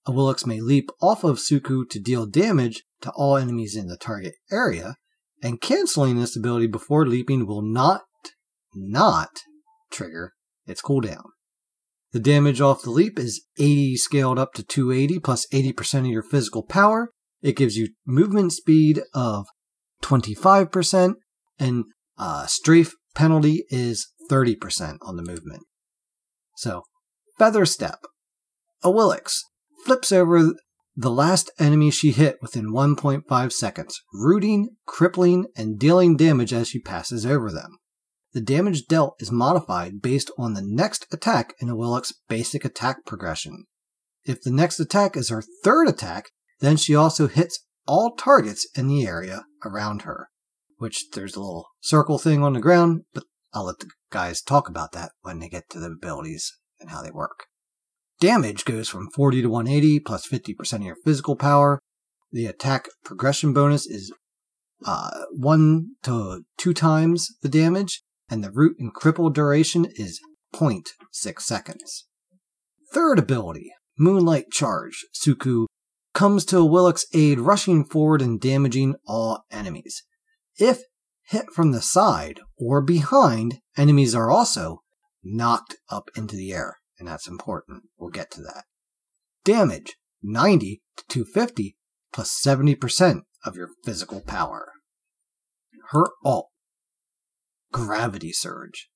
Awilix 0.07 0.45
may 0.45 0.61
leap 0.61 0.89
off 1.01 1.23
of 1.23 1.37
Suku 1.37 1.87
to 1.89 1.99
deal 1.99 2.25
damage 2.25 2.83
to 3.01 3.11
all 3.11 3.37
enemies 3.37 3.75
in 3.75 3.87
the 3.87 3.97
target 3.97 4.35
area, 4.51 4.95
and 5.41 5.61
canceling 5.61 6.17
this 6.17 6.35
ability 6.35 6.67
before 6.67 7.07
leaping 7.07 7.45
will 7.45 7.61
not 7.61 8.01
not 8.73 9.29
trigger 9.91 10.33
its 10.67 10.81
cooldown. 10.81 11.23
The 12.11 12.19
damage 12.19 12.59
off 12.59 12.81
the 12.81 12.89
leap 12.89 13.19
is 13.19 13.45
80 13.57 13.97
scaled 13.97 14.39
up 14.39 14.53
to 14.53 14.63
280 14.63 15.19
plus 15.19 15.47
80% 15.47 15.99
of 15.99 16.05
your 16.07 16.23
physical 16.23 16.63
power. 16.63 17.11
It 17.41 17.55
gives 17.55 17.77
you 17.77 17.89
movement 18.05 18.53
speed 18.53 19.01
of 19.13 19.45
25%, 20.03 21.15
and 21.59 21.85
uh, 22.17 22.45
strafe 22.47 22.93
penalty 23.15 23.65
is 23.69 24.11
30% 24.29 24.97
on 25.01 25.15
the 25.15 25.23
movement. 25.23 25.63
So, 26.55 26.83
Feather 27.37 27.65
Step. 27.65 27.99
A 28.83 28.89
Awilix 28.89 29.41
flips 29.85 30.11
over 30.11 30.53
the 30.99 31.09
last 31.09 31.49
enemy 31.57 31.89
she 31.89 32.11
hit 32.11 32.37
within 32.41 32.73
1.5 32.73 33.53
seconds, 33.53 34.01
rooting, 34.13 34.75
crippling, 34.85 35.45
and 35.55 35.79
dealing 35.79 36.17
damage 36.17 36.51
as 36.51 36.67
she 36.67 36.79
passes 36.81 37.25
over 37.25 37.49
them. 37.49 37.77
The 38.33 38.41
damage 38.41 38.85
dealt 38.85 39.15
is 39.21 39.31
modified 39.31 40.01
based 40.01 40.29
on 40.37 40.53
the 40.53 40.61
next 40.61 41.05
attack 41.09 41.53
in 41.59 41.69
Awilix's 41.69 42.19
basic 42.27 42.65
attack 42.65 43.05
progression. 43.05 43.63
If 44.25 44.41
the 44.41 44.51
next 44.51 44.77
attack 44.77 45.15
is 45.15 45.29
her 45.29 45.41
third 45.63 45.87
attack, 45.87 46.31
then 46.59 46.75
she 46.75 46.95
also 46.95 47.27
hits 47.27 47.65
all 47.87 48.17
targets 48.17 48.67
in 48.75 48.87
the 48.87 49.07
area 49.07 49.45
around 49.63 50.01
her. 50.01 50.27
Which 50.79 51.11
there's 51.13 51.37
a 51.37 51.39
little 51.39 51.69
circle 51.79 52.17
thing 52.17 52.43
on 52.43 52.51
the 52.51 52.59
ground, 52.59 53.03
but 53.13 53.23
I'll 53.53 53.67
let 53.67 53.79
the 53.79 53.89
guys 54.11 54.41
talk 54.41 54.67
about 54.67 54.91
that 54.91 55.13
when 55.21 55.39
they 55.39 55.47
get 55.47 55.69
to 55.69 55.79
the 55.79 55.87
abilities 55.87 56.51
and 56.81 56.89
how 56.89 57.01
they 57.01 57.11
work. 57.11 57.45
Damage 58.19 58.65
goes 58.65 58.89
from 58.89 59.09
40 59.11 59.43
to 59.43 59.49
180 59.49 59.99
plus 60.01 60.27
50% 60.27 60.73
of 60.73 60.81
your 60.81 60.97
physical 61.05 61.35
power. 61.35 61.79
The 62.31 62.45
attack 62.47 62.87
progression 63.03 63.53
bonus 63.53 63.87
is 63.87 64.13
uh, 64.85 65.09
1 65.31 65.95
to 66.03 66.43
2 66.57 66.73
times 66.73 67.29
the 67.41 67.49
damage, 67.49 68.03
and 68.29 68.43
the 68.43 68.51
root 68.51 68.77
and 68.79 68.93
cripple 68.93 69.33
duration 69.33 69.87
is 69.95 70.19
0.6 70.53 71.41
seconds. 71.41 72.07
Third 72.93 73.19
ability, 73.19 73.71
Moonlight 73.97 74.51
Charge. 74.51 75.05
Suku 75.13 75.65
comes 76.13 76.43
to 76.45 76.65
Willock's 76.65 77.05
aid, 77.13 77.39
rushing 77.39 77.85
forward 77.85 78.21
and 78.21 78.39
damaging 78.39 78.95
all 79.07 79.43
enemies. 79.51 80.03
If 80.57 80.81
hit 81.27 81.45
from 81.53 81.71
the 81.71 81.81
side 81.81 82.39
or 82.57 82.81
behind, 82.81 83.59
enemies 83.77 84.15
are 84.15 84.31
also 84.31 84.81
knocked 85.23 85.75
up 85.89 86.09
into 86.15 86.35
the 86.35 86.51
air, 86.51 86.77
and 86.99 87.07
that's 87.07 87.27
important. 87.27 87.83
We'll 87.97 88.09
get 88.09 88.31
to 88.31 88.41
that. 88.41 88.65
Damage 89.45 89.95
90 90.21 90.81
to 90.97 91.03
250 91.07 91.75
plus 92.11 92.41
70% 92.45 93.21
of 93.45 93.55
your 93.55 93.69
physical 93.85 94.21
power. 94.21 94.73
Her 95.91 96.05
alt 96.23 96.49
Gravity 97.71 98.31
Surge. 98.31 98.89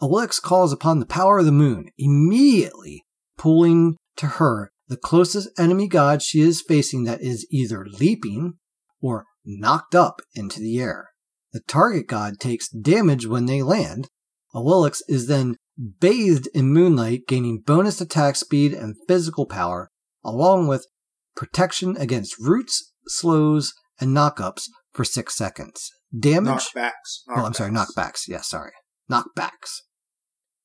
Elix 0.00 0.40
calls 0.40 0.72
upon 0.72 1.00
the 1.00 1.06
power 1.06 1.38
of 1.38 1.46
the 1.46 1.52
moon, 1.52 1.90
immediately 1.96 3.04
pulling 3.38 3.96
to 4.16 4.26
her 4.26 4.70
the 4.88 4.96
closest 4.96 5.48
enemy 5.58 5.88
god 5.88 6.22
she 6.22 6.40
is 6.40 6.60
facing 6.60 7.04
that 7.04 7.22
is 7.22 7.46
either 7.50 7.86
leaping 7.86 8.54
or 9.00 9.24
knocked 9.44 9.94
up 9.94 10.20
into 10.34 10.60
the 10.60 10.78
air. 10.80 11.10
The 11.52 11.60
target 11.60 12.06
god 12.06 12.40
takes 12.40 12.68
damage 12.68 13.26
when 13.26 13.46
they 13.46 13.62
land. 13.62 14.08
Awilix 14.54 14.98
is 15.08 15.28
then 15.28 15.56
bathed 16.00 16.48
in 16.54 16.72
moonlight, 16.72 17.22
gaining 17.26 17.62
bonus 17.64 18.00
attack 18.00 18.36
speed 18.36 18.72
and 18.72 18.96
physical 19.08 19.46
power, 19.46 19.90
along 20.24 20.68
with 20.68 20.86
protection 21.34 21.96
against 21.96 22.38
roots, 22.38 22.92
slows, 23.06 23.72
and 24.00 24.16
knockups 24.16 24.64
for 24.92 25.04
six 25.04 25.34
seconds. 25.34 25.90
Damage. 26.16 26.68
Knockbacks. 26.74 27.22
Oh, 27.28 27.44
I'm 27.44 27.54
sorry, 27.54 27.70
knockbacks. 27.70 28.28
Yeah, 28.28 28.42
sorry. 28.42 28.72
Knockbacks. 29.10 29.80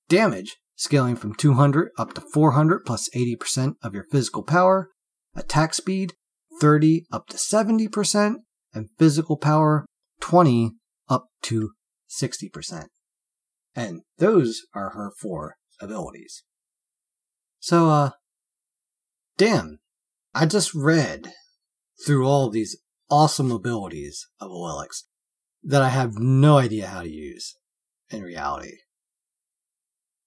Damage 0.10 0.58
scaling 0.76 1.16
from 1.16 1.34
200 1.34 1.90
up 1.98 2.14
to 2.14 2.22
400 2.22 2.86
plus 2.86 3.10
80% 3.16 3.74
of 3.82 3.94
your 3.94 4.06
physical 4.12 4.44
power. 4.44 4.90
Attack 5.36 5.74
speed 5.74 6.14
30 6.60 7.06
up 7.12 7.28
to 7.28 7.38
70%. 7.38 8.36
And 8.74 8.90
physical 9.00 9.38
power 9.38 9.86
20 10.20 10.74
up 11.10 11.28
to 11.44 11.72
60%. 12.10 12.88
And 13.78 14.02
those 14.18 14.64
are 14.74 14.90
her 14.90 15.12
four 15.22 15.58
abilities. 15.80 16.44
So, 17.60 17.92
uh, 17.92 18.10
Dan, 19.38 19.78
I 20.34 20.48
just 20.48 20.74
read 20.74 21.34
through 22.04 22.26
all 22.26 22.50
these 22.50 22.76
awesome 23.08 23.52
abilities 23.52 24.28
of 24.42 24.50
Willix 24.50 25.04
that 25.64 25.84
I 25.84 25.90
have 25.90 26.18
no 26.18 26.58
idea 26.58 26.88
how 26.88 27.04
to 27.04 27.10
use 27.10 27.56
in 28.10 28.24
reality. 28.24 28.78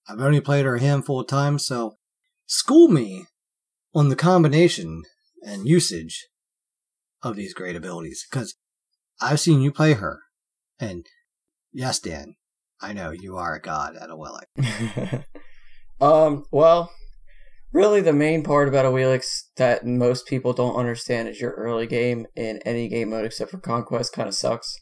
I've 0.09 0.21
only 0.21 0.41
played 0.41 0.65
her 0.65 0.77
a 0.77 0.81
handful 0.81 1.19
of 1.19 1.27
times, 1.27 1.67
so 1.67 1.97
school 2.47 2.87
me 2.87 3.27
on 3.93 4.11
the 4.11 4.17
combination 4.17 5.03
and 5.45 5.67
usage 5.67 6.29
of 7.21 7.35
these 7.35 7.53
great 7.53 7.75
abilities, 7.75 8.25
because 8.31 8.55
I've 9.21 9.41
seen 9.41 9.61
you 9.61 9.73
play 9.73 9.95
her, 9.95 10.21
and 10.79 11.07
yes, 11.73 11.99
Dan, 11.99 12.37
I 12.83 12.93
know 12.93 13.11
you 13.11 13.37
are 13.37 13.55
a 13.55 13.61
god 13.61 13.97
at 13.97 14.09
Awilix. 14.09 15.25
um, 16.01 16.45
well, 16.51 16.91
really 17.73 18.01
the 18.01 18.13
main 18.13 18.43
part 18.43 18.69
about 18.69 18.85
Awilix 18.85 19.27
that 19.57 19.87
most 19.87 20.27
people 20.27 20.53
don't 20.53 20.77
understand 20.77 21.29
is 21.29 21.41
your 21.41 21.53
early 21.53 21.87
game 21.87 22.27
in 22.35 22.61
any 22.65 22.89
game 22.89 23.11
mode 23.11 23.25
except 23.25 23.51
for 23.51 23.59
Conquest 23.59 24.13
kind 24.13 24.29
of 24.29 24.35
sucks. 24.35 24.75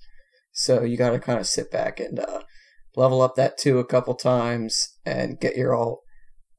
So 0.52 0.82
you 0.82 0.96
got 0.96 1.10
to 1.10 1.18
kind 1.18 1.38
of 1.38 1.46
sit 1.46 1.70
back 1.70 2.00
and 2.00 2.18
uh, 2.18 2.42
level 2.96 3.22
up 3.22 3.36
that 3.36 3.58
two 3.58 3.78
a 3.78 3.84
couple 3.84 4.14
times 4.14 4.88
and 5.04 5.38
get 5.40 5.56
your 5.56 5.74
all. 5.74 6.02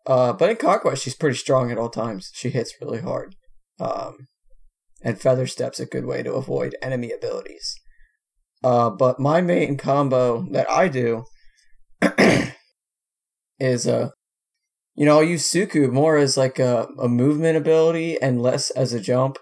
Uh, 0.05 0.33
but 0.33 0.49
in 0.49 0.55
Conquest, 0.55 1.03
she's 1.03 1.15
pretty 1.15 1.37
strong 1.37 1.71
at 1.71 1.77
all 1.77 1.89
times. 1.89 2.31
She 2.33 2.49
hits 2.49 2.73
really 2.81 3.01
hard. 3.01 3.35
Um, 3.79 4.27
and 5.01 5.19
Feather 5.19 5.47
Step's 5.47 5.79
a 5.79 5.85
good 5.85 6.05
way 6.05 6.23
to 6.23 6.33
avoid 6.33 6.75
enemy 6.81 7.11
abilities. 7.11 7.75
Uh, 8.63 8.89
but 8.89 9.19
my 9.19 9.41
main 9.41 9.77
combo 9.77 10.45
that 10.51 10.69
I 10.69 10.87
do 10.89 11.23
is, 13.59 13.87
uh, 13.87 14.09
you 14.95 15.05
know, 15.05 15.17
I'll 15.17 15.23
use 15.23 15.49
Suku 15.49 15.91
more 15.91 16.17
as 16.17 16.35
like 16.35 16.59
a, 16.59 16.87
a 16.99 17.07
movement 17.07 17.57
ability 17.57 18.21
and 18.21 18.41
less 18.41 18.69
as 18.71 18.91
a 18.91 18.99
jump. 18.99 19.37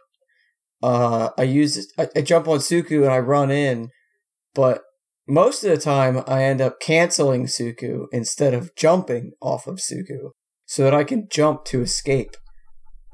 Uh, 0.83 1.29
I 1.37 1.43
use 1.43 1.91
I, 1.97 2.07
I 2.15 2.21
jump 2.21 2.47
on 2.47 2.59
Suku 2.59 3.03
and 3.03 3.11
I 3.11 3.17
run 3.17 3.49
in, 3.49 3.89
but 4.53 4.83
most 5.27 5.63
of 5.63 5.71
the 5.71 5.77
time 5.77 6.23
I 6.27 6.43
end 6.43 6.61
up 6.61 6.79
canceling 6.79 7.47
Suku 7.47 8.05
instead 8.11 8.53
of 8.53 8.75
jumping 8.75 9.31
off 9.41 9.65
of 9.65 9.77
Suku 9.77 10.31
so 10.65 10.83
that 10.83 10.93
I 10.93 11.03
can 11.03 11.27
jump 11.29 11.65
to 11.65 11.81
escape. 11.81 12.37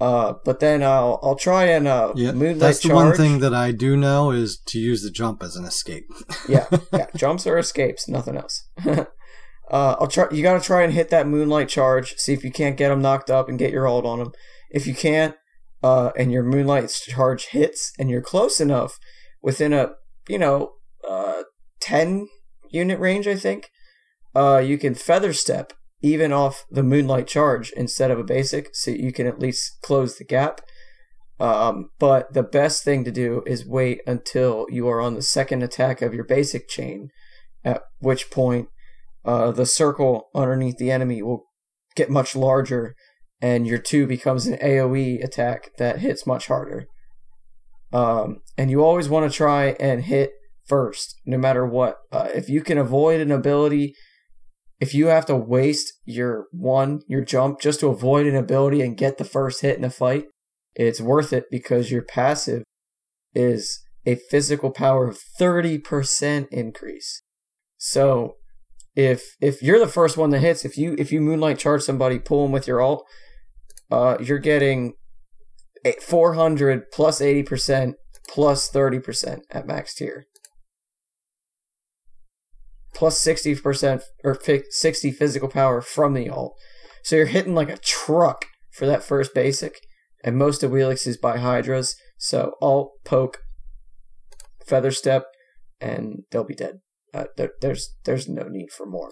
Uh, 0.02 0.34
but 0.44 0.60
then 0.60 0.82
I'll 0.84 1.20
I'll 1.22 1.36
try 1.36 1.65
and 1.65 1.88
uh, 1.88 2.14
Yeah, 2.15 2.32
moonlight 2.32 2.60
that's 2.60 2.80
the 2.82 2.90
charge. 2.90 2.95
one 2.95 3.15
thing 3.15 3.40
that 3.40 3.53
I 3.53 3.72
do 3.72 3.95
know 3.95 4.32
is 4.32 4.57
to 4.68 4.80
use 4.80 5.03
the 5.03 5.11
jump 5.11 5.44
as 5.44 5.56
an 5.56 5.65
escape. 5.65 6.06
yeah, 6.49 6.65
yeah, 6.91 7.07
jumps 7.15 7.45
or 7.45 7.57
escapes, 7.57 8.10
nothing 8.10 8.36
else. 8.36 8.68
uh, 8.86 9.06
I'll 9.70 10.07
try. 10.07 10.26
You 10.32 10.41
got 10.44 10.60
to 10.60 10.65
try 10.65 10.84
and 10.84 10.94
hit 10.94 11.10
that 11.10 11.28
moonlight 11.28 11.70
charge. 11.70 12.15
See 12.18 12.34
if 12.34 12.44
you 12.44 12.52
can't 12.52 12.76
get 12.76 12.91
him 12.91 13.02
knocked 13.02 13.30
up 13.30 13.48
and 13.48 13.60
get 13.60 13.72
your 13.72 13.86
hold 13.86 14.06
on 14.06 14.20
him. 14.20 14.32
If 14.72 14.88
you 14.88 14.95
can't, 14.95 15.36
uh, 15.84 16.11
and 16.18 16.32
your 16.32 16.44
moonlight 16.44 16.90
charge 16.90 17.48
hits, 17.49 17.94
and 17.99 18.10
you're 18.10 18.22
close 18.22 18.60
enough 18.60 18.98
within 19.41 19.74
a 19.74 19.91
you 20.28 20.40
know 20.40 20.74
uh, 21.07 21.44
ten 21.80 22.28
unit 22.72 22.99
range, 22.99 23.28
I 23.28 23.36
think, 23.36 23.70
uh, 24.36 24.57
you 24.57 24.80
can 24.80 24.95
feather 24.95 25.34
step 25.34 25.72
even 26.04 26.34
off 26.34 26.66
the 26.70 26.84
moonlight 26.84 27.28
charge 27.28 27.72
instead 27.72 28.12
of 28.12 28.20
a 28.20 28.24
basic, 28.24 28.76
so 28.76 28.92
you 28.92 29.14
can 29.14 29.26
at 29.26 29.40
least 29.40 29.78
close 29.82 30.18
the 30.18 30.26
gap. 30.26 30.62
Um, 31.40 31.90
but 31.98 32.34
the 32.34 32.44
best 32.44 32.84
thing 32.84 33.04
to 33.06 33.12
do 33.12 33.42
is 33.48 33.66
wait 33.66 34.02
until 34.06 34.68
you 34.70 34.88
are 34.90 35.02
on 35.02 35.16
the 35.16 35.22
second 35.22 35.64
attack 35.64 36.02
of 36.02 36.14
your 36.14 36.26
basic 36.26 36.68
chain, 36.68 37.10
at 37.64 37.82
which 38.00 38.30
point 38.30 38.68
uh, 39.26 39.52
the 39.52 39.66
circle 39.66 40.28
underneath 40.36 40.78
the 40.78 40.92
enemy 40.92 41.24
will 41.24 41.46
get 41.96 42.10
much 42.10 42.36
larger, 42.36 42.96
and 43.42 43.66
your 43.66 43.80
two 43.80 44.06
becomes 44.06 44.46
an 44.46 44.58
AoE 44.58 45.24
attack 45.24 45.70
that 45.78 46.00
hits 46.00 46.28
much 46.28 46.48
harder. 46.48 46.86
Um, 47.94 48.38
and 48.58 48.70
you 48.70 48.84
always 48.84 49.08
want 49.08 49.32
to 49.32 49.36
try 49.36 49.76
and 49.80 50.04
hit 50.04 50.32
first, 50.66 51.16
no 51.26 51.38
matter 51.38 51.66
what. 51.66 51.98
Uh, 52.12 52.28
if 52.34 52.50
you 52.50 52.62
can 52.62 52.78
avoid 52.78 53.22
an 53.22 53.32
ability, 53.32 53.96
if 54.84 54.93
you 54.93 55.07
have 55.07 55.26
to 55.27 55.35
waste 55.38 55.93
your 56.03 56.47
one, 56.51 57.03
your 57.07 57.23
jump, 57.23 57.61
just 57.61 57.80
to 57.80 57.88
avoid 57.88 58.27
an 58.27 58.35
ability 58.35 58.81
and 58.81 58.97
get 58.97 59.18
the 59.18 59.23
first 59.23 59.61
hit 59.61 59.77
in 59.77 59.85
a 59.85 59.89
fight, 59.89 60.26
it's 60.76 60.99
worth 60.99 61.31
it 61.31 61.45
because 61.49 61.89
your 61.89 62.01
passive 62.01 62.64
is 63.34 63.81
a 64.05 64.15
physical 64.15 64.72
power 64.72 65.07
of 65.07 65.18
30% 65.39 66.49
increase. 66.51 67.22
So 67.77 68.35
if 68.93 69.38
if 69.39 69.64
you're 69.64 69.80
the 69.80 69.88
first 69.88 70.18
one 70.18 70.31
that 70.31 70.41
hits, 70.41 70.65
if 70.65 70.77
you 70.77 70.95
if 70.97 71.14
you 71.14 71.22
moonlight 71.22 71.60
charge 71.60 71.84
somebody, 71.84 72.19
pull 72.19 72.43
them 72.43 72.51
with 72.51 72.68
your 72.68 72.81
ult, 72.81 73.05
uh, 73.89 74.18
you're 74.19 74.38
getting 74.38 74.95
400 76.01 76.91
plus 76.91 77.22
80% 77.22 77.93
plus 78.27 78.69
30% 78.69 79.39
at 79.49 79.65
max 79.65 79.95
tier. 79.95 80.26
Plus 82.95 83.24
60% 83.24 84.02
or 84.24 84.38
60 84.70 85.11
physical 85.11 85.49
power 85.49 85.82
from 85.82 86.14
the 86.14 86.30
ult. 86.30 86.56
So 87.03 87.15
you're 87.15 87.26
hitting 87.26 87.56
like 87.56 87.70
a 87.70 87.78
truck 87.78 88.45
for 88.72 88.86
that 88.86 89.03
first 89.03 89.34
basic. 89.34 89.80
And 90.24 90.38
most 90.38 90.64
of 90.64 90.72
Wheelix 90.72 91.06
is 91.06 91.18
by 91.18 91.38
Hydras. 91.38 91.95
So 92.18 92.53
alt, 92.61 92.91
poke, 93.03 93.40
feather 94.65 94.91
step, 94.91 95.26
and 95.82 96.24
they'll 96.32 96.45
be 96.45 96.56
dead. 96.56 96.80
Uh, 97.14 97.26
there, 97.38 97.52
there's 97.61 97.94
there's 98.06 98.28
no 98.28 98.48
need 98.48 98.72
for 98.72 98.86
more. 98.86 99.11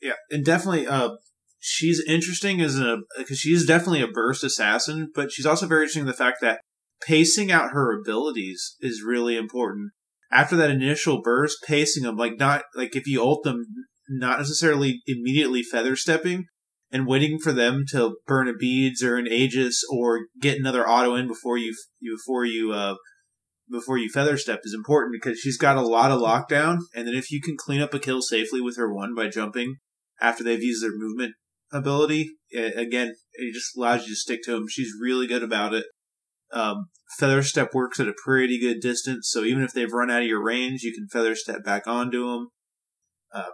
Yeah, 0.00 0.14
and 0.30 0.44
definitely. 0.44 0.86
Uh, 0.86 1.16
she's 1.58 2.02
interesting 2.06 2.60
as 2.60 2.78
a 2.78 2.98
because 3.16 3.38
she's 3.38 3.66
definitely 3.66 4.02
a 4.02 4.08
burst 4.08 4.44
assassin, 4.44 5.10
but 5.14 5.32
she's 5.32 5.46
also 5.46 5.66
very 5.66 5.82
interesting 5.82 6.02
in 6.02 6.06
the 6.06 6.12
fact 6.12 6.38
that 6.40 6.60
pacing 7.02 7.50
out 7.50 7.72
her 7.72 7.98
abilities 7.98 8.76
is 8.80 9.02
really 9.02 9.36
important. 9.36 9.92
After 10.32 10.56
that 10.56 10.70
initial 10.70 11.22
burst, 11.22 11.58
pacing 11.66 12.04
them 12.04 12.16
like 12.16 12.38
not 12.38 12.62
like 12.74 12.94
if 12.94 13.06
you 13.06 13.20
ult 13.20 13.42
them, 13.44 13.64
not 14.08 14.38
necessarily 14.38 15.00
immediately 15.06 15.62
feather 15.62 15.96
stepping 15.96 16.46
and 16.92 17.06
waiting 17.06 17.38
for 17.38 17.52
them 17.52 17.84
to 17.90 18.16
burn 18.26 18.48
a 18.48 18.52
beads 18.52 19.02
or 19.02 19.16
an 19.16 19.28
aegis 19.28 19.82
or 19.90 20.26
get 20.40 20.58
another 20.58 20.88
auto 20.88 21.14
in 21.14 21.28
before 21.28 21.56
you 21.56 21.74
before 22.02 22.44
you 22.44 22.72
uh 22.72 22.94
before 23.70 23.98
you 23.98 24.08
feather 24.08 24.36
step 24.36 24.60
is 24.64 24.74
important 24.74 25.12
because 25.12 25.38
she's 25.38 25.56
got 25.56 25.76
a 25.76 25.82
lot 25.82 26.10
of 26.10 26.20
lockdown 26.20 26.78
and 26.94 27.06
then 27.06 27.14
if 27.14 27.30
you 27.30 27.40
can 27.40 27.56
clean 27.56 27.80
up 27.80 27.94
a 27.94 27.98
kill 27.98 28.20
safely 28.20 28.60
with 28.60 28.76
her 28.76 28.92
one 28.92 29.14
by 29.14 29.28
jumping 29.28 29.76
after 30.20 30.42
they've 30.42 30.62
used 30.62 30.82
their 30.82 30.90
movement 30.92 31.34
ability 31.72 32.30
again 32.52 33.14
it 33.34 33.54
just 33.54 33.76
allows 33.76 34.02
you 34.02 34.08
to 34.08 34.16
stick 34.16 34.40
to 34.42 34.52
them. 34.52 34.66
She's 34.68 34.92
really 35.00 35.28
good 35.28 35.42
about 35.42 35.72
it 35.72 35.84
um, 36.52 36.86
feather 37.18 37.42
step 37.42 37.74
works 37.74 38.00
at 38.00 38.08
a 38.08 38.14
pretty 38.24 38.58
good 38.58 38.80
distance 38.80 39.28
so 39.30 39.44
even 39.44 39.62
if 39.62 39.72
they've 39.72 39.92
run 39.92 40.10
out 40.10 40.22
of 40.22 40.28
your 40.28 40.42
range 40.42 40.82
you 40.82 40.92
can 40.92 41.08
feather 41.08 41.34
step 41.34 41.64
back 41.64 41.86
onto 41.86 42.26
them 42.26 42.48
uh, 43.32 43.50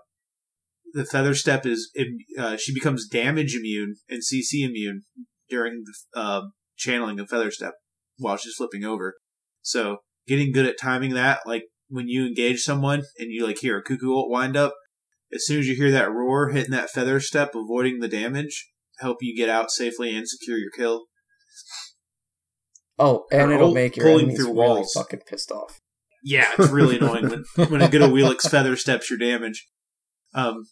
the 0.97 1.05
feather 1.05 1.35
step 1.35 1.67
is 1.67 1.93
uh, 2.39 2.57
she 2.57 2.73
becomes 2.73 3.07
damage 3.07 3.55
immune 3.55 3.97
and 4.09 4.23
CC 4.23 4.67
immune 4.67 5.03
during 5.49 5.85
the 5.85 6.19
uh, 6.19 6.43
channeling 6.77 7.21
of 7.21 7.29
feather 7.29 7.51
step 7.51 7.75
while 8.19 8.39
she's 8.39 8.55
flipping 8.55 8.85
over. 8.85 9.15
So 9.61 9.99
getting 10.27 10.53
good 10.53 10.67
at 10.67 10.79
timing 10.81 11.13
that, 11.15 11.41
like 11.47 11.65
when 11.89 12.09
you 12.09 12.27
engage 12.27 12.61
someone 12.61 13.03
and 13.19 13.31
you 13.31 13.47
like 13.47 13.59
hear 13.59 13.79
a 13.79 13.83
cuckoo 13.83 14.15
ult 14.15 14.31
wind 14.31 14.57
up, 14.57 14.75
as 15.35 15.45
soon 15.45 15.61
as 15.61 15.67
you 15.67 15.77
hear 15.77 15.91
that 15.91 16.11
roar, 16.11 16.51
hitting 16.51 16.71
that 16.71 16.91
feather 16.91 17.21
step, 17.21 17.55
avoiding 17.55 17.99
the 18.01 18.09
damage, 18.09 18.71
help 18.99 19.19
you 19.21 19.37
get 19.37 19.51
out 19.51 19.71
safely 19.71 20.17
and 20.17 20.27
secure 20.27 20.57
your 20.57 20.71
kill. 20.71 21.05
Oh, 22.99 23.27
and 23.31 23.53
it'll 23.53 23.75
make 23.75 23.97
your 23.97 24.07
pulling 24.07 24.21
enemies 24.21 24.39
through 24.39 24.53
really 24.53 24.69
walls. 24.69 24.93
fucking 24.95 25.21
pissed 25.29 25.51
off. 25.51 25.81
Yeah, 26.23 26.51
it's 26.59 26.71
really 26.71 26.97
annoying 26.97 27.29
when, 27.29 27.45
when 27.69 27.83
a 27.83 27.89
good 27.89 28.01
Awilix 28.01 28.51
feather 28.51 28.77
steps 28.77 29.11
your 29.11 29.19
damage. 29.19 29.67
Um, 30.35 30.65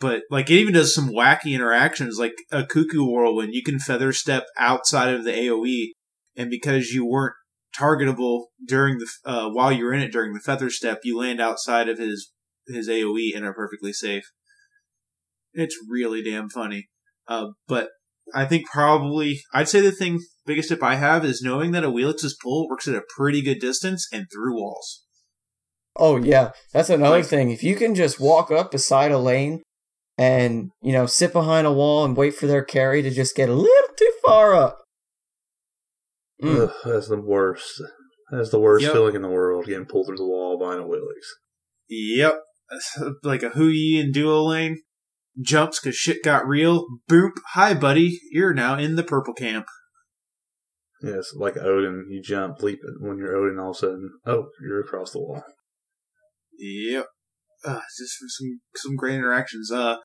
but 0.00 0.22
like 0.30 0.50
it 0.50 0.54
even 0.54 0.74
does 0.74 0.94
some 0.94 1.10
wacky 1.10 1.54
interactions, 1.54 2.18
like 2.18 2.34
a 2.50 2.64
cuckoo 2.64 3.04
whirlwind. 3.04 3.54
You 3.54 3.62
can 3.62 3.78
feather 3.78 4.12
step 4.12 4.44
outside 4.58 5.14
of 5.14 5.24
the 5.24 5.32
AOE, 5.32 5.92
and 6.36 6.50
because 6.50 6.90
you 6.90 7.06
weren't 7.06 7.34
targetable 7.78 8.46
during 8.66 8.98
the 8.98 9.08
uh, 9.24 9.48
while 9.48 9.72
you're 9.72 9.92
in 9.92 10.00
it 10.00 10.12
during 10.12 10.34
the 10.34 10.40
feather 10.40 10.70
step, 10.70 11.00
you 11.04 11.18
land 11.18 11.40
outside 11.40 11.88
of 11.88 11.98
his 11.98 12.32
his 12.66 12.88
AOE 12.88 13.34
and 13.34 13.44
are 13.44 13.54
perfectly 13.54 13.92
safe. 13.92 14.24
It's 15.52 15.76
really 15.88 16.22
damn 16.22 16.48
funny. 16.48 16.88
Uh, 17.28 17.48
but 17.66 17.90
I 18.34 18.44
think 18.44 18.66
probably 18.66 19.40
I'd 19.54 19.68
say 19.68 19.80
the 19.80 19.92
thing 19.92 20.20
biggest 20.46 20.68
tip 20.68 20.82
I 20.82 20.96
have 20.96 21.24
is 21.24 21.42
knowing 21.42 21.70
that 21.72 21.84
Awilix's 21.84 22.36
pull 22.42 22.68
works 22.68 22.86
at 22.88 22.94
a 22.94 23.02
pretty 23.16 23.42
good 23.42 23.60
distance 23.60 24.06
and 24.12 24.26
through 24.32 24.56
walls. 24.60 25.04
Oh 25.96 26.16
yeah, 26.16 26.50
that's 26.72 26.90
another 26.90 27.16
Like- 27.18 27.26
thing. 27.26 27.50
If 27.50 27.62
you 27.62 27.74
can 27.76 27.94
just 27.94 28.20
walk 28.20 28.50
up 28.50 28.70
beside 28.70 29.12
a 29.12 29.18
lane 29.18 29.62
and 30.18 30.70
you 30.82 30.92
know 30.92 31.06
sit 31.06 31.32
behind 31.32 31.66
a 31.66 31.72
wall 31.72 32.04
and 32.04 32.16
wait 32.16 32.34
for 32.34 32.46
their 32.46 32.64
carry 32.64 33.02
to 33.02 33.10
just 33.10 33.36
get 33.36 33.48
a 33.48 33.54
little 33.54 33.94
too 33.96 34.12
far 34.24 34.54
up. 34.54 34.78
Mm. 36.42 36.64
Ugh, 36.68 36.72
that's 36.84 37.08
the 37.08 37.20
worst. 37.20 37.82
That's 38.30 38.50
the 38.50 38.58
worst 38.60 38.82
Yep. 38.84 38.92
feeling 38.92 39.14
in 39.14 39.22
the 39.22 39.28
world, 39.28 39.66
getting 39.66 39.86
pulled 39.86 40.06
through 40.06 40.16
the 40.16 40.26
wall 40.26 40.58
behind 40.58 40.80
Awilix. 40.80 41.22
Yep. 41.88 42.40
Like 43.22 43.42
a 43.44 43.50
Hou 43.50 43.68
Yi 43.68 44.00
in 44.00 44.10
duo 44.12 44.42
lane. 44.42 44.82
Jumps 45.40 45.80
because 45.80 45.96
shit 45.96 46.22
got 46.22 46.46
real. 46.46 46.86
Boop. 47.10 47.32
Hi, 47.52 47.74
buddy. 47.74 48.20
You're 48.30 48.54
now 48.54 48.76
in 48.76 48.96
the 48.96 49.04
purple 49.04 49.34
camp. 49.34 49.66
Yes, 51.02 51.26
like 51.34 51.58
Odin, 51.58 52.06
you 52.10 52.22
jump, 52.22 52.62
leap 52.62 52.78
when 53.00 53.18
you're 53.18 53.36
Odin, 53.36 53.58
all 53.58 53.70
of 53.70 53.76
a 53.76 53.78
sudden, 53.78 54.10
oh, 54.24 54.46
you're 54.62 54.80
across 54.80 55.10
the 55.12 55.18
wall. 55.18 55.44
Yep. 56.58 57.06
Uh, 57.64 57.80
just 57.98 58.16
for 58.18 58.28
some 58.28 58.60
some 58.74 58.96
great 58.96 59.14
interactions. 59.14 59.70
Uh, 59.70 59.96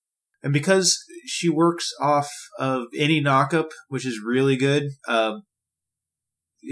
and 0.44 0.52
because 0.52 0.98
she 1.26 1.50
works 1.50 1.92
off 2.02 2.30
of 2.60 2.88
any 2.98 3.24
knockup, 3.24 3.70
which 3.88 4.06
is 4.06 4.20
really 4.24 4.58
good. 4.58 4.90
Uh, 5.08 5.40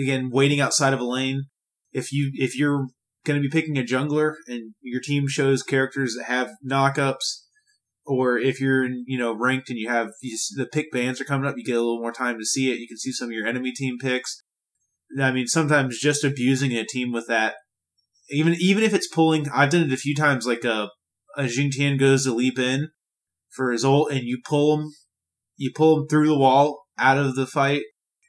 again, 0.03 0.29
waiting 0.31 0.59
outside 0.59 0.93
of 0.93 0.99
a 0.99 1.05
lane. 1.05 1.43
If 1.91 2.11
you 2.11 2.31
if 2.33 2.57
you're 2.57 2.87
going 3.25 3.41
to 3.41 3.47
be 3.47 3.51
picking 3.51 3.77
a 3.77 3.83
jungler 3.83 4.35
and 4.47 4.73
your 4.81 5.01
team 5.01 5.27
shows 5.27 5.63
characters 5.63 6.15
that 6.17 6.25
have 6.25 6.51
knockups, 6.65 7.43
or 8.09 8.37
if 8.37 8.59
you're 8.59 8.85
you 8.85 9.17
know 9.17 9.33
ranked 9.33 9.69
and 9.69 9.79
you 9.79 9.87
have 9.87 10.09
the 10.21 10.67
pick 10.71 10.91
bans 10.91 11.21
are 11.21 11.25
coming 11.25 11.47
up, 11.47 11.55
you 11.57 11.63
get 11.63 11.77
a 11.77 11.81
little 11.81 12.01
more 12.01 12.11
time 12.11 12.37
to 12.39 12.45
see 12.45 12.71
it. 12.71 12.79
You 12.79 12.87
can 12.87 12.97
see 12.97 13.11
some 13.11 13.29
of 13.29 13.33
your 13.33 13.47
enemy 13.47 13.71
team 13.71 13.97
picks. 13.97 14.43
I 15.19 15.31
mean, 15.31 15.47
sometimes 15.47 15.99
just 15.99 16.23
abusing 16.23 16.73
a 16.73 16.85
team 16.85 17.11
with 17.11 17.27
that 17.27 17.55
even 18.29 18.55
even 18.59 18.83
if 18.83 18.93
it's 18.93 19.07
pulling, 19.07 19.49
I've 19.49 19.69
done 19.69 19.83
it 19.83 19.93
a 19.93 19.97
few 19.97 20.15
times. 20.15 20.45
Like 20.45 20.63
a 20.63 20.89
a 21.37 21.43
Xing 21.43 21.71
Tian 21.71 21.97
goes 21.97 22.23
to 22.23 22.33
leap 22.33 22.59
in 22.59 22.89
for 23.49 23.71
his 23.71 23.85
ult, 23.85 24.11
and 24.11 24.23
you 24.23 24.39
pull 24.43 24.77
him, 24.77 24.91
you 25.57 25.71
pull 25.75 25.99
him 25.99 26.07
through 26.07 26.27
the 26.27 26.37
wall 26.37 26.83
out 26.97 27.17
of 27.17 27.35
the 27.35 27.47
fight, 27.47 27.83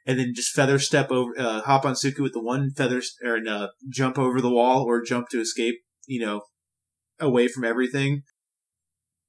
and 0.07 0.19
then 0.19 0.33
just 0.35 0.55
feather 0.55 0.79
step 0.79 1.11
over, 1.11 1.33
uh, 1.39 1.61
hop 1.63 1.85
on 1.85 1.95
Suku 1.95 2.21
with 2.21 2.33
the 2.33 2.43
one 2.43 2.71
feather 2.77 3.03
or 3.25 3.39
uh, 3.49 3.69
jump 3.89 4.19
over 4.19 4.41
the 4.41 4.51
wall 4.51 4.85
or 4.85 5.03
jump 5.03 5.29
to 5.31 5.41
escape. 5.41 5.77
You 6.07 6.25
know, 6.25 6.43
away 7.19 7.49
from 7.49 7.65
everything. 7.65 8.23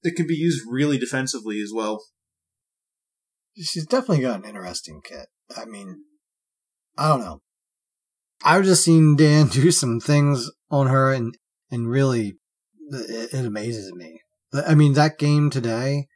It 0.04 0.16
can 0.16 0.28
be 0.28 0.36
used 0.36 0.62
really 0.70 0.98
defensively 0.98 1.62
as 1.62 1.72
well. 1.74 2.04
She's 3.56 3.86
definitely 3.86 4.22
got 4.24 4.40
an 4.44 4.50
interesting 4.50 5.02
kit. 5.04 5.28
I 5.56 5.66
mean, 5.66 6.04
I 6.98 7.10
don't 7.10 7.20
know. 7.20 7.42
I've 8.44 8.64
just 8.64 8.84
seen 8.84 9.16
Dan 9.16 9.48
do 9.52 9.72
some 9.72 10.00
things 10.00 10.50
on 10.70 10.88
her, 10.88 11.12
and 11.14 11.36
and 11.70 11.90
really, 11.90 12.38
it, 12.90 13.34
it 13.34 13.46
amazes 13.46 13.92
me. 13.94 14.22
I 14.54 14.76
mean, 14.76 14.94
that 14.94 15.18
game 15.18 15.50
today, 15.50 16.08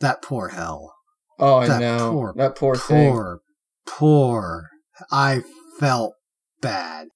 that 0.00 0.22
poor 0.22 0.48
Hel, 0.48 0.94
Oh, 1.38 1.56
I 1.56 1.66
That 1.66 1.80
know 1.80 2.12
poor, 2.12 2.34
that 2.36 2.56
poor, 2.56 2.76
thing. 2.76 3.12
poor, 3.12 3.40
poor. 3.86 4.68
I 5.10 5.42
felt 5.80 6.14
bad. 6.60 7.08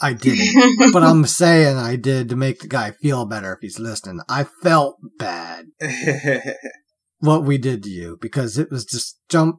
I 0.00 0.12
didn't, 0.12 0.92
but 0.92 1.02
I'm 1.02 1.24
saying 1.26 1.76
I 1.76 1.96
did 1.96 2.28
to 2.28 2.36
make 2.36 2.60
the 2.60 2.68
guy 2.68 2.90
feel 2.90 3.26
better 3.26 3.52
if 3.52 3.60
he's 3.60 3.78
listening. 3.78 4.20
I 4.28 4.44
felt 4.44 4.96
bad 5.18 5.66
what 7.18 7.44
we 7.44 7.58
did 7.58 7.82
to 7.84 7.90
you 7.90 8.18
because 8.20 8.58
it 8.58 8.70
was 8.70 8.84
just 8.84 9.18
jump 9.28 9.56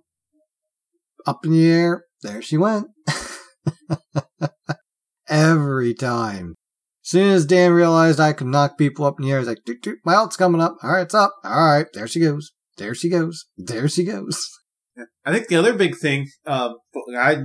up 1.26 1.46
in 1.46 1.52
the 1.52 1.70
air. 1.70 2.06
There 2.22 2.42
she 2.42 2.58
went. 2.58 2.88
Every 5.28 5.94
time. 5.94 6.56
As 7.04 7.10
soon 7.10 7.32
as 7.32 7.46
Dan 7.46 7.72
realized 7.72 8.20
I 8.20 8.34
could 8.34 8.48
knock 8.48 8.78
people 8.78 9.06
up 9.06 9.20
in 9.20 9.26
the 9.26 9.32
air, 9.32 9.40
he's 9.40 9.48
like, 9.48 9.64
doot, 9.66 9.82
doot, 9.82 10.00
my 10.04 10.16
ult's 10.16 10.38
coming 10.38 10.62
up. 10.62 10.78
All 10.82 10.92
right, 10.92 11.02
it's 11.02 11.14
up. 11.14 11.34
All 11.44 11.66
right, 11.66 11.88
there 11.94 12.08
she 12.08 12.20
goes. 12.20 12.52
There 12.78 12.96
she 12.96 13.10
goes. 13.10 13.46
There 13.58 13.88
she 13.88 14.04
goes. 14.04 14.50
I 15.26 15.32
think 15.32 15.48
the 15.48 15.56
other 15.56 15.74
big 15.74 15.98
thing, 15.98 16.28
um, 16.46 16.78
I 17.16 17.44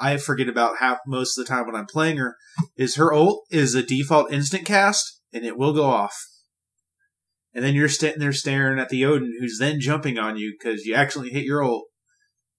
I 0.00 0.16
forget 0.16 0.48
about 0.48 0.78
half 0.78 0.98
most 1.06 1.38
of 1.38 1.44
the 1.44 1.48
time 1.48 1.66
when 1.66 1.74
I'm 1.74 1.86
playing 1.86 2.18
her, 2.18 2.36
is 2.76 2.96
her 2.96 3.12
ult 3.12 3.44
is 3.50 3.74
a 3.74 3.82
default 3.82 4.32
instant 4.32 4.64
cast, 4.64 5.20
and 5.32 5.44
it 5.44 5.58
will 5.58 5.72
go 5.72 5.84
off. 5.84 6.16
And 7.54 7.64
then 7.64 7.74
you're 7.74 7.88
sitting 7.88 8.20
there 8.20 8.32
staring 8.32 8.78
at 8.78 8.90
the 8.90 9.04
Odin, 9.04 9.34
who's 9.40 9.58
then 9.58 9.80
jumping 9.80 10.18
on 10.18 10.36
you 10.36 10.54
because 10.58 10.84
you 10.84 10.94
accidentally 10.94 11.32
hit 11.32 11.44
your 11.44 11.64
ult. 11.64 11.84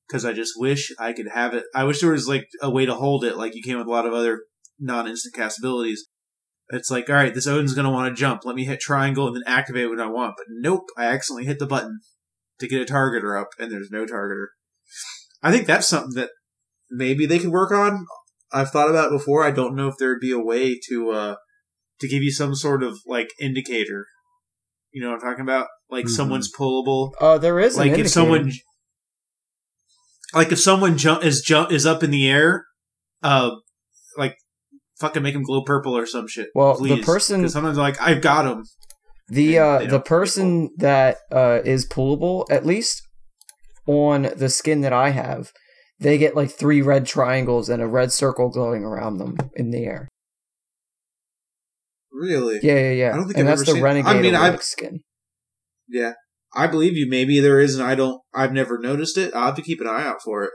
Because 0.08 0.26
I 0.26 0.34
just 0.34 0.54
wish 0.56 0.92
I 0.98 1.14
could 1.14 1.28
have 1.28 1.54
it. 1.54 1.66
I 1.76 1.84
wish 1.84 2.00
there 2.00 2.12
was 2.12 2.28
like 2.28 2.48
a 2.62 2.72
way 2.72 2.86
to 2.86 2.96
hold 2.96 3.24
it, 3.24 3.38
like 3.38 3.54
you 3.56 3.62
can 3.62 3.78
with 3.78 3.88
a 3.88 3.92
lot 3.92 4.06
of 4.06 4.14
other 4.14 4.42
non-instant 4.80 5.36
cast 5.36 5.60
abilities. 5.60 6.08
It's 6.70 6.90
like, 6.90 7.10
all 7.10 7.16
right, 7.16 7.34
this 7.34 7.46
Odin's 7.46 7.74
going 7.74 7.86
to 7.86 7.92
want 7.92 8.10
to 8.14 8.20
jump. 8.20 8.44
Let 8.44 8.56
me 8.56 8.66
hit 8.66 8.80
triangle 8.80 9.28
and 9.28 9.36
then 9.36 9.44
activate 9.46 9.90
what 9.90 10.00
I 10.00 10.08
want. 10.08 10.36
But 10.38 10.48
nope, 10.50 10.86
I 10.98 11.06
accidentally 11.06 11.46
hit 11.46 11.60
the 11.60 11.68
button 11.68 12.00
to 12.60 12.68
get 12.68 12.82
a 12.82 12.92
targeter 12.92 13.40
up, 13.40 13.50
and 13.60 13.72
there's 13.72 13.92
no 13.92 14.06
targeter. 14.06 14.48
I 15.44 15.52
think 15.52 15.68
that's 15.68 15.88
something 15.88 16.16
that 16.16 16.32
maybe 16.90 17.26
they 17.26 17.40
could 17.40 17.52
work 17.52 17.72
on. 17.72 18.06
I've 18.52 18.70
thought 18.72 18.90
about 18.90 19.12
it 19.12 19.18
before. 19.18 19.44
I 19.44 19.52
don't 19.52 19.76
know 19.76 19.88
if 19.88 19.96
there'd 20.00 20.22
be 20.22 20.32
a 20.32 20.40
way 20.40 20.80
to 20.90 21.12
uh, 21.12 21.36
to 22.00 22.08
give 22.08 22.24
you 22.24 22.32
some 22.32 22.56
sort 22.56 22.84
of 22.84 22.98
like 23.06 23.30
indicator. 23.42 24.06
You 24.92 25.02
know 25.04 25.10
what 25.12 25.24
I'm 25.24 25.30
talking 25.32 25.44
about? 25.44 25.68
Like 25.90 26.06
Mhm. 26.06 26.10
someone's 26.10 26.52
pullable. 26.54 27.12
Uh, 27.20 27.38
there 27.38 27.60
is 27.60 27.74
an 27.76 27.80
Like 27.80 27.88
if 27.92 27.98
indicator. 27.98 28.10
someone, 28.10 28.52
like 30.34 30.52
if 30.52 30.60
someone 30.60 30.98
jump 30.98 31.24
is 31.24 31.42
jump 31.42 31.72
is 31.72 31.86
up 31.86 32.04
in 32.04 32.12
the 32.12 32.30
air, 32.30 32.66
uh, 33.24 33.52
like 34.18 34.36
fucking 35.00 35.24
make 35.24 35.36
him 35.36 35.44
glow 35.44 35.64
purple 35.64 35.96
or 35.96 36.06
some 36.06 36.28
shit. 36.28 36.50
Well, 36.56 36.78
the 36.82 37.02
person- 37.02 37.48
sometimes 37.50 37.78
like 37.78 38.00
I've 38.02 38.22
got 38.22 38.46
him. 38.46 38.64
The 39.30 39.60
uh 39.60 39.80
the 39.86 40.00
person 40.00 40.70
that 40.78 41.18
uh 41.32 41.60
is 41.66 41.88
pullable, 41.88 42.46
at 42.50 42.66
least 42.66 43.02
on 43.86 44.24
the 44.36 44.50
skin 44.50 44.82
that 44.82 44.94
I 44.94 45.10
have, 45.10 45.52
they 46.00 46.18
get 46.18 46.36
like 46.36 46.52
three 46.52 46.82
red 46.82 47.06
triangles 47.06 47.70
and 47.70 47.82
a 47.82 47.88
red 47.88 48.12
circle 48.12 48.50
glowing 48.50 48.84
around 48.84 49.18
them 49.18 49.38
in 49.56 49.72
the 49.72 49.86
air. 49.86 50.08
Really? 52.12 52.60
Yeah, 52.64 52.76
yeah, 52.80 52.92
yeah. 52.92 53.14
I 53.14 53.16
don't 53.18 53.26
think 53.28 53.38
and 53.38 53.48
I've 53.50 53.58
that's 53.58 53.62
ever 53.70 53.74
the 53.74 53.76
seen- 53.76 53.84
renegade 53.84 54.16
I 54.16 54.22
mean, 54.22 54.36
I've- 54.36 54.58
skin. 54.64 55.02
Yeah. 55.88 56.14
I 56.56 56.68
believe 56.68 56.96
you. 56.96 57.08
Maybe 57.10 57.40
there 57.40 57.60
is, 57.60 57.76
and 57.78 57.86
I 57.86 57.94
don't. 57.94 58.22
I've 58.34 58.54
never 58.54 58.80
noticed 58.80 59.18
it. 59.18 59.34
I'll 59.36 59.48
have 59.48 59.56
to 59.56 59.62
keep 59.62 59.82
an 59.82 59.88
eye 59.88 60.06
out 60.06 60.22
for 60.24 60.44
it. 60.46 60.52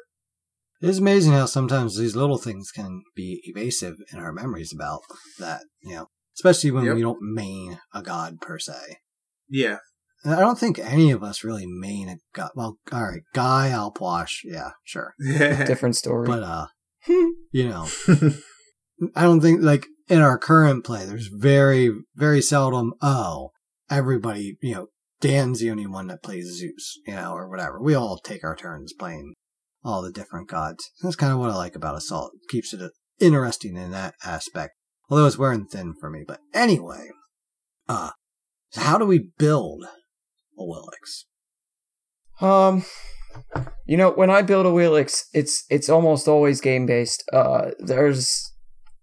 It 0.81 0.89
is 0.89 0.99
amazing 0.99 1.33
how 1.33 1.47
sometimes 1.47 1.97
these 1.97 2.17
little 2.17 2.39
things 2.39 2.71
can 2.75 3.03
be 3.15 3.41
evasive 3.45 3.95
in 4.13 4.19
our 4.19 4.33
memories 4.33 4.73
about 4.75 5.01
that, 5.39 5.61
you 5.83 5.95
know, 5.95 6.07
especially 6.37 6.73
when 6.73 6.85
Yep. 6.87 6.95
we 6.97 7.03
don't 7.03 7.21
main 7.23 7.79
a 7.95 8.03
god 8.03 8.41
per 8.41 8.59
se. 8.59 8.97
Yeah, 9.49 9.69
And 9.73 9.79
I 10.25 10.41
don't 10.41 10.59
think 10.59 10.79
any 10.79 11.11
of 11.11 11.23
us 11.23 11.43
really 11.43 11.67
main 11.67 12.09
a 12.09 12.17
god. 12.35 12.51
Well, 12.55 12.79
all 12.93 13.03
right, 13.03 13.23
Guy 13.35 13.71
Alpwash, 13.75 14.45
yeah, 14.45 14.71
sure. 14.85 15.15
Different 15.19 15.97
story. 15.97 16.27
But, 16.27 16.43
uh, 16.43 16.67
you 17.07 17.69
know, 17.69 17.89
I 19.17 19.23
don't 19.23 19.41
think, 19.41 19.63
like, 19.63 19.87
in 20.09 20.21
our 20.21 20.39
current 20.39 20.85
play, 20.85 21.05
there's 21.07 21.29
very, 21.29 21.91
very 22.15 22.41
seldom, 22.41 22.95
oh, 23.03 23.51
everybody, 23.91 24.57
you 24.63 24.75
know, 24.75 24.87
Dan's 25.21 25.61
the 25.61 25.71
only 25.71 25.87
one 25.87 26.09
that 26.09 26.23
plays 26.23 26.47
Zeus, 26.59 26.99
you 27.07 27.15
know, 27.15 27.33
or 27.33 27.49
whatever. 27.49 27.81
We 27.81 27.95
all 27.95 28.19
take 28.19 28.45
our 28.45 28.57
turns 28.57 28.93
playing 28.93 29.35
all 29.85 30.03
the 30.03 30.13
different 30.13 30.49
gods. 30.49 30.91
That's 31.03 31.17
kind 31.17 31.33
of 31.33 31.39
what 31.39 31.51
I 31.51 31.55
like 31.55 31.77
about 31.77 31.97
Assault. 31.97 32.33
It 32.35 32.51
keeps 32.51 32.73
it 32.73 32.91
interesting 33.21 33.77
in 33.77 33.93
that 33.93 34.15
aspect. 34.25 34.75
Although 35.09 35.27
it's 35.27 35.39
wearing 35.39 35.67
thin 35.67 35.95
for 35.99 36.11
me. 36.11 36.25
But 36.27 36.41
anyway, 36.55 37.11
uh, 37.89 38.11
so 38.71 38.81
how 38.81 38.99
do 38.99 39.05
we 39.05 39.31
build 39.39 39.85
a 39.85 40.02
Willix? 40.59 41.25
Um, 42.41 42.85
you 43.87 43.97
know, 43.97 44.11
when 44.11 44.31
I 44.31 44.43
build 44.43 44.67
Awilix, 44.67 45.25
it's 45.33 45.65
it's 45.71 45.89
almost 45.89 46.29
always 46.29 46.61
game 46.61 46.87
based. 46.87 47.25
Uh, 47.33 47.71
there's 47.79 48.53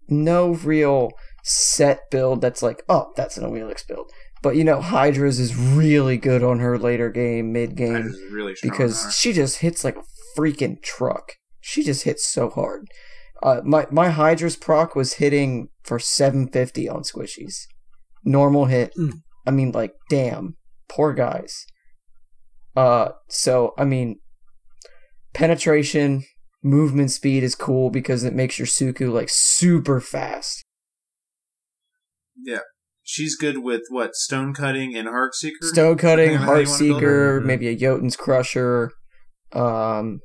no 0.08 0.50
real 0.50 1.10
set 1.42 2.10
build 2.10 2.40
that's 2.40 2.62
like, 2.62 2.82
oh, 2.88 3.12
that's 3.16 3.36
an 3.36 3.50
Wheelix 3.50 3.86
build. 3.86 4.10
But 4.42 4.56
you 4.56 4.64
know, 4.64 4.80
Hydra's 4.80 5.38
is 5.38 5.56
really 5.56 6.16
good 6.16 6.42
on 6.42 6.60
her 6.60 6.78
later 6.78 7.10
game, 7.10 7.52
mid 7.52 7.76
game, 7.76 8.14
really 8.30 8.54
because 8.62 9.14
she 9.16 9.32
just 9.32 9.58
hits 9.58 9.84
like 9.84 9.96
a 9.96 10.38
freaking 10.38 10.82
truck. 10.82 11.34
She 11.60 11.82
just 11.82 12.04
hits 12.04 12.26
so 12.26 12.48
hard. 12.48 12.88
Uh, 13.42 13.60
my 13.64 13.86
my 13.90 14.10
Hydra's 14.10 14.56
proc 14.56 14.94
was 14.94 15.14
hitting 15.14 15.68
for 15.82 15.98
750 15.98 16.88
on 16.88 17.02
squishies, 17.02 17.66
normal 18.24 18.66
hit. 18.66 18.92
Mm. 18.98 19.22
I 19.46 19.50
mean, 19.50 19.72
like, 19.72 19.94
damn, 20.08 20.56
poor 20.90 21.14
guys. 21.14 21.64
Uh, 22.76 23.10
so 23.28 23.72
I 23.78 23.84
mean, 23.84 24.18
penetration, 25.34 26.24
movement 26.62 27.10
speed 27.10 27.42
is 27.42 27.54
cool 27.54 27.90
because 27.90 28.24
it 28.24 28.34
makes 28.34 28.58
your 28.58 28.66
Suku 28.66 29.12
like 29.12 29.28
super 29.30 30.00
fast. 30.00 30.62
yeah, 32.42 32.60
she's 33.02 33.36
good 33.36 33.58
with 33.58 33.82
what 33.90 34.14
stone 34.14 34.54
cutting 34.54 34.96
and 34.96 35.08
heart 35.08 35.34
seeker. 35.34 35.66
Stone 35.66 35.98
cutting, 35.98 36.32
Depending 36.32 36.36
on 36.36 36.46
how 36.46 36.60
you 36.60 36.66
Heart 36.66 36.68
wanna 36.68 36.78
build 36.78 37.02
her. 37.02 37.06
Seeker, 37.08 37.40
Mhm. 37.40 37.44
maybe 37.46 37.68
a 37.68 37.76
Jotun's 37.76 38.16
Crusher. 38.16 38.90
Um, 39.52 40.20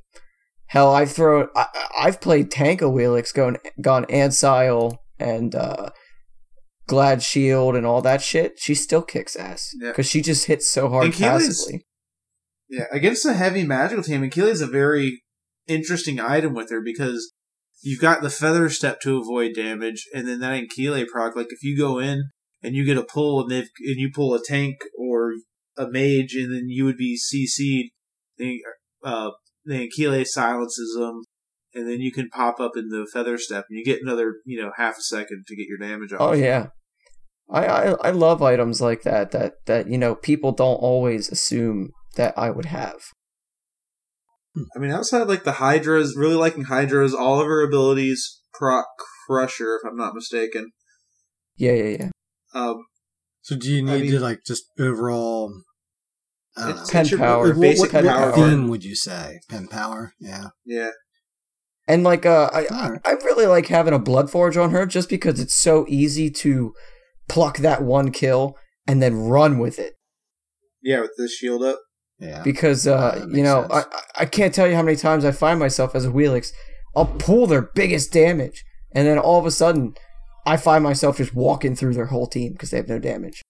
hell, 0.68 0.94
I've 0.94 1.12
thrown, 1.12 1.50
I, 1.56 1.68
I've 2.00 2.22
played 2.22 2.52
Tanko 2.52 2.92
Wheelix, 2.92 3.34
gone 3.34 3.58
gone 3.82 4.06
Ancile 4.10 5.00
and 5.20 5.56
uh, 5.56 5.90
Glad 6.88 7.24
Shield 7.24 7.76
and 7.76 7.86
all 7.86 8.02
that 8.02 8.22
shit. 8.22 8.54
She 8.60 8.76
still 8.76 9.02
kicks 9.02 9.36
ass 9.36 9.72
Yeah. 9.80 9.90
because 9.90 10.08
she 10.08 10.22
just 10.22 10.46
hits 10.46 10.70
so 10.70 10.90
hard 10.90 11.14
passively. 11.14 11.86
Yeah, 12.70 12.86
against 12.92 13.26
a 13.26 13.34
heavy 13.34 13.64
magical 13.64 14.04
team, 14.04 14.24
Achilles 14.24 14.56
is 14.56 14.62
a 14.62 14.68
very 14.68 15.24
interesting 15.68 16.20
item 16.20 16.54
with 16.54 16.70
her 16.72 16.82
because 16.82 17.32
you've 17.82 18.02
got 18.02 18.22
the 18.22 18.30
feather 18.30 18.70
step 18.70 19.00
to 19.02 19.18
avoid 19.20 19.54
damage, 19.56 20.08
and 20.14 20.28
then 20.28 20.40
that 20.40 20.54
Ancile 20.54 21.06
proc. 21.12 21.36
Like 21.36 21.48
if 21.52 21.64
you 21.64 21.78
go 21.78 22.00
in 22.00 22.30
and 22.64 22.76
you 22.76 22.84
get 22.86 22.98
a 22.98 23.04
pull, 23.04 23.42
and 23.42 23.52
they've 23.52 23.70
and 23.80 23.98
you 23.98 24.10
pull 24.14 24.34
a 24.34 24.42
tank 24.44 24.78
or 24.98 25.34
a 25.78 25.88
mage, 25.88 26.34
and 26.34 26.54
then 26.54 26.68
you 26.68 26.86
would 26.86 26.98
be 26.98 27.18
CC'd. 27.18 27.92
The 28.38 28.60
uh, 29.04 29.32
the 29.64 29.84
Ancile 29.84 30.26
silences 30.26 30.96
them, 30.98 31.22
and 31.76 31.88
then 31.88 32.00
you 32.00 32.12
can 32.12 32.30
pop 32.30 32.60
up 32.60 32.72
in 32.76 32.90
the 32.90 33.06
feather 33.12 33.38
step, 33.38 33.66
and 33.70 33.78
you 33.78 33.86
get 33.86 34.02
another 34.02 34.36
you 34.46 34.62
know 34.62 34.72
half 34.78 34.98
a 34.98 35.02
second 35.02 35.46
to 35.48 35.56
get 35.56 35.68
your 35.68 35.78
damage 35.78 36.12
off. 36.14 36.22
Oh 36.22 36.34
yeah. 36.34 36.68
I, 37.48 37.66
I 37.66 37.84
I 38.08 38.10
love 38.10 38.42
items 38.42 38.82
like 38.82 39.04
that 39.04 39.30
that 39.32 39.54
that 39.68 39.88
you 39.88 39.98
know 40.00 40.16
people 40.16 40.52
don't 40.52 40.78
always 40.78 41.30
assume 41.32 41.92
that 42.16 42.34
I 42.38 42.50
would 42.50 42.66
have. 42.66 42.96
I 44.76 44.80
mean, 44.80 44.90
outside 44.92 45.28
like 45.28 45.44
the 45.44 45.54
Hydras, 45.54 46.16
really 46.16 46.36
liking 46.36 46.64
Hydras, 46.64 47.14
all 47.14 47.42
of 47.42 47.46
her 47.48 47.62
abilities 47.62 48.42
proc 48.54 48.86
Crusher, 49.28 49.76
if 49.84 49.88
I'm 49.90 49.98
not 49.98 50.16
mistaken. 50.16 50.72
Yeah, 51.58 51.74
yeah, 51.74 51.98
yeah. 52.00 52.10
Um, 52.54 52.86
So 53.42 53.58
do 53.58 53.70
you 53.70 53.80
I 53.88 53.94
need 53.98 54.02
mean- 54.04 54.12
to, 54.12 54.20
like, 54.20 54.40
just 54.46 54.64
overall. 54.80 55.54
I 56.58 56.68
don't 56.70 56.78
know. 56.78 56.84
Pen 56.90 57.18
power. 57.18 57.46
your 57.48 57.56
What- 57.56 57.62
basic 57.62 57.94
what, 57.94 58.06
what 58.06 58.16
power. 58.16 58.32
theme 58.34 58.70
would 58.70 58.84
you 58.86 58.96
say? 58.96 59.40
Pen 59.50 59.68
power? 59.68 60.14
Yeah. 60.22 60.48
Yeah, 60.66 60.92
And 61.88 62.04
like 62.04 62.26
uh 62.26 62.50
I 62.54 62.66
Alright. 62.66 63.02
I 63.06 63.12
really 63.24 63.46
like 63.46 63.68
having 63.68 63.94
a 63.94 64.00
blood 64.00 64.32
forge 64.32 64.58
on 64.58 64.72
her 64.72 64.86
just 64.86 65.10
because 65.10 65.40
it's 65.40 65.54
so 65.56 65.86
easy 65.88 66.30
to 66.32 66.74
pluck 67.30 67.58
that 67.60 67.84
one 67.84 68.12
kill 68.12 68.56
and 68.88 69.02
then 69.02 69.16
run 69.28 69.58
with 69.60 69.78
it. 69.80 69.94
yeah, 70.82 71.02
with 71.02 71.12
this 71.18 71.34
shield 71.36 71.64
up. 71.64 71.80
Yeah. 72.20 72.42
Because 72.44 72.88
Uh, 72.88 72.96
uh 72.96 73.26
you 73.32 73.44
know, 73.44 73.68
sense. 73.70 73.86
I- 74.18 74.24
I 74.24 74.26
can't 74.26 74.54
tell 74.54 74.68
you 74.68 74.76
how 74.76 74.82
many 74.84 74.98
times 74.98 75.26
I 75.26 75.32
find 75.32 75.60
myself 75.60 75.96
as 75.96 76.06
Awilix, 76.08 76.52
I'll 76.96 77.06
pull 77.06 77.46
their 77.48 77.62
biggest 77.76 78.12
damage 78.14 78.64
and 78.94 79.08
then 79.08 79.18
all 79.20 79.40
of 79.40 79.46
a 79.46 79.52
sudden 79.52 79.94
I 80.48 80.58
find 80.58 80.84
myself 80.84 81.18
just 81.18 81.34
walking 81.36 81.76
through 81.76 81.94
their 81.96 82.06
whole 82.08 82.28
team 82.28 82.54
because 82.54 82.70
they 82.72 82.78
have 82.78 82.88
no 82.88 83.00
damage. 83.00 83.42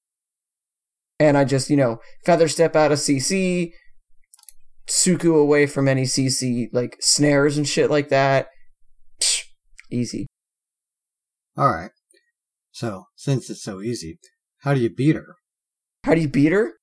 And 1.19 1.37
I 1.37 1.45
just, 1.45 1.69
you 1.69 1.77
know, 1.77 1.99
feather 2.25 2.47
step 2.47 2.75
out 2.75 2.91
of 2.91 2.99
CC, 2.99 3.71
Suku 4.87 5.39
away 5.39 5.65
from 5.65 5.87
any 5.87 6.03
CC 6.03 6.67
like 6.71 6.97
snares 6.99 7.57
and 7.57 7.67
shit 7.67 7.89
like 7.89 8.09
that. 8.09 8.47
Psh, 9.21 9.43
easy. 9.91 10.27
All 11.57 11.69
right. 11.71 11.91
So, 12.71 13.05
since 13.15 13.49
it's 13.49 13.63
so 13.63 13.81
easy, 13.81 14.19
how 14.59 14.73
do 14.73 14.81
you 14.81 14.89
beat 14.93 15.15
her? 15.15 15.35
How 16.03 16.13
do 16.13 16.21
you 16.21 16.27
beat 16.27 16.51
her? 16.51 16.73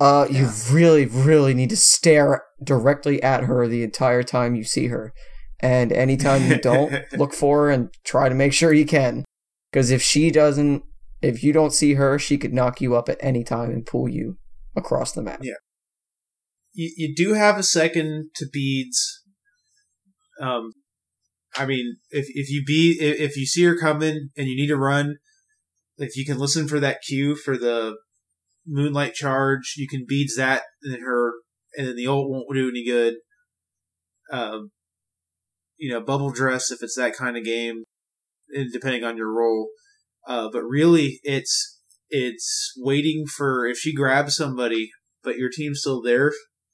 Uh, 0.00 0.26
you 0.28 0.44
Yeah. 0.44 0.52
really, 0.72 1.06
really 1.06 1.54
need 1.54 1.70
to 1.70 1.76
stare 1.76 2.42
directly 2.62 3.22
at 3.22 3.44
her 3.44 3.68
the 3.68 3.84
entire 3.84 4.22
time 4.24 4.54
you 4.56 4.64
see 4.64 4.88
her. 4.88 5.12
And 5.60 5.92
anytime 5.92 6.50
you 6.50 6.58
don't, 6.58 6.92
look 7.12 7.32
for 7.32 7.66
her 7.66 7.70
and 7.70 7.88
try 8.04 8.28
to 8.28 8.34
make 8.34 8.52
sure 8.52 8.72
you 8.72 8.84
can. 8.84 9.24
Because 9.70 9.92
if 9.92 10.02
she 10.02 10.30
doesn't, 10.32 10.82
if 11.22 11.44
you 11.44 11.52
don't 11.52 11.72
see 11.72 11.94
her, 11.94 12.18
she 12.18 12.36
could 12.36 12.52
knock 12.52 12.80
you 12.80 12.96
up 12.96 13.08
at 13.08 13.18
any 13.20 13.44
time 13.44 13.70
and 13.70 13.86
pull 13.86 14.08
you 14.08 14.38
across 14.74 15.12
the 15.12 15.22
map. 15.22 15.38
Yeah. 15.42 15.54
You, 16.72 16.92
you 16.96 17.14
do 17.14 17.34
have 17.34 17.58
a 17.58 17.62
second 17.62 18.30
to 18.36 18.46
beads. 18.50 19.22
Um, 20.40 20.72
I 21.56 21.66
mean, 21.66 21.96
if 22.10 22.26
if 22.30 22.50
you 22.50 22.64
be 22.64 22.96
if, 23.00 23.36
you 23.36 23.46
see 23.46 23.64
her 23.64 23.76
coming 23.76 24.30
and 24.36 24.46
you 24.46 24.56
need 24.56 24.68
to 24.68 24.76
run, 24.76 25.16
if 25.98 26.16
you 26.16 26.24
can 26.24 26.38
listen 26.38 26.66
for 26.66 26.80
that 26.80 27.02
cue 27.06 27.36
for 27.36 27.58
the 27.58 27.96
moonlight 28.66 29.14
charge, 29.14 29.74
you 29.76 29.86
can 29.86 30.06
beads 30.08 30.36
that 30.36 30.62
and 30.82 31.02
her, 31.02 31.34
and 31.76 31.88
then 31.88 31.96
the 31.96 32.06
ult 32.06 32.30
won't 32.30 32.46
do 32.54 32.70
any 32.70 32.84
good. 32.86 33.14
Um, 34.32 34.70
you 35.76 35.90
know, 35.90 36.00
bubble 36.00 36.30
dress 36.30 36.70
if 36.70 36.82
it's 36.82 36.96
that 36.96 37.16
kind 37.16 37.36
of 37.36 37.44
game, 37.44 37.84
depending 38.72 39.04
on 39.04 39.16
your 39.16 39.30
role. 39.30 39.68
Uh, 40.26 40.48
but 40.50 40.62
really, 40.62 41.20
it's 41.22 41.80
it's 42.08 42.72
waiting 42.78 43.26
for 43.26 43.66
if 43.66 43.78
she 43.78 43.94
grabs 43.94 44.36
somebody, 44.36 44.90
but 45.22 45.36
your 45.36 45.50
team's 45.50 45.80
still 45.80 46.00
there, 46.00 46.32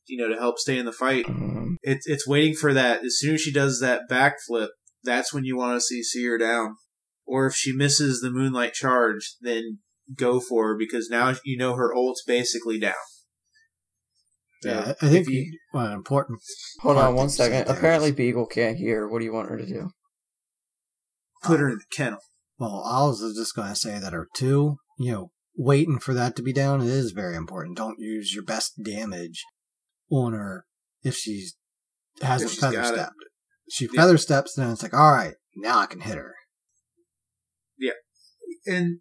you 0.09 0.19
know, 0.19 0.29
to 0.33 0.39
help 0.41 0.59
stay 0.59 0.79
in 0.79 0.87
the 0.87 0.93
fight. 0.93 1.29
Um, 1.29 1.79
It's 1.83 2.07
it's 2.07 2.27
waiting 2.27 2.55
for 2.55 2.73
that. 2.75 3.05
As 3.05 3.19
soon 3.19 3.35
as 3.35 3.41
she 3.41 3.53
does 3.53 3.81
that 3.81 4.03
backflip, 4.11 4.69
that's 5.05 5.33
when 5.33 5.45
you 5.45 5.57
want 5.57 5.77
to 5.77 5.81
see 5.81 6.03
see 6.03 6.25
her 6.27 6.39
down. 6.39 6.77
Or 7.27 7.47
if 7.47 7.55
she 7.55 7.73
misses 7.73 8.21
the 8.21 8.31
moonlight 8.31 8.73
charge, 8.73 9.35
then 9.41 9.79
go 10.17 10.41
for 10.41 10.69
her 10.69 10.77
because 10.79 11.09
now 11.11 11.35
you 11.45 11.59
know 11.59 11.75
her 11.75 11.95
ult's 11.95 12.25
basically 12.27 12.79
down. 12.79 12.95
Yeah, 14.65 14.85
So 14.87 14.91
I 15.03 15.09
think 15.11 15.27
if 15.29 15.33
you- 15.33 15.59
well, 15.73 15.87
an 15.87 15.93
important. 15.93 16.41
hold 16.81 16.97
on 16.97 17.15
one 17.15 17.29
second. 17.29 17.53
that 17.53 17.59
you 17.59 17.59
said 17.59 17.67
second. 17.67 17.67
there 17.69 17.77
Apparently, 17.79 18.13
Beagle 18.13 18.47
can't 18.47 18.77
hear. 18.77 19.07
What 19.07 19.21
do 19.21 19.25
you 19.25 19.33
want 19.33 19.51
her 19.51 19.59
to 19.59 19.67
do? 19.67 19.91
put 21.45 21.61
her 21.61 21.69
in 21.71 21.77
the 21.79 21.85
kennel. 21.97 22.19
Well, 22.59 22.83
I 22.85 23.05
was 23.05 23.21
just 23.39 23.55
going 23.55 23.69
to 23.69 23.77
say 23.77 24.01
that 24.01 24.13
her 24.13 24.27
two, 24.35 24.79
you 24.99 25.13
know, 25.13 25.31
waiting 25.57 26.01
for 26.01 26.13
that 26.13 26.35
to 26.35 26.43
be 26.43 26.53
down 26.53 26.81
is 26.81 27.13
very 27.13 27.37
important. 27.37 27.77
Don't 27.77 28.01
use 28.01 28.35
your 28.35 28.43
best 28.43 28.83
damage 28.83 29.45
on 30.11 30.33
her 30.33 30.65
if 31.03 31.15
she's 31.15 31.57
hasn't 32.21 32.53
If 32.53 32.59
feather 32.59 32.77
got 32.77 32.85
it. 32.95 32.95
stepped. 32.95 33.15
She 33.71 33.85
Yeah. 33.93 34.01
feather 34.01 34.19
steps, 34.19 34.55
then 34.55 34.71
it's 34.71 34.83
like, 34.83 34.95
all 34.95 35.13
right, 35.13 35.35
now 35.57 35.79
I 35.79 35.87
can 35.87 36.01
hit 36.01 36.17
her. 36.17 36.35
Yeah, 37.79 37.93
and 38.67 39.01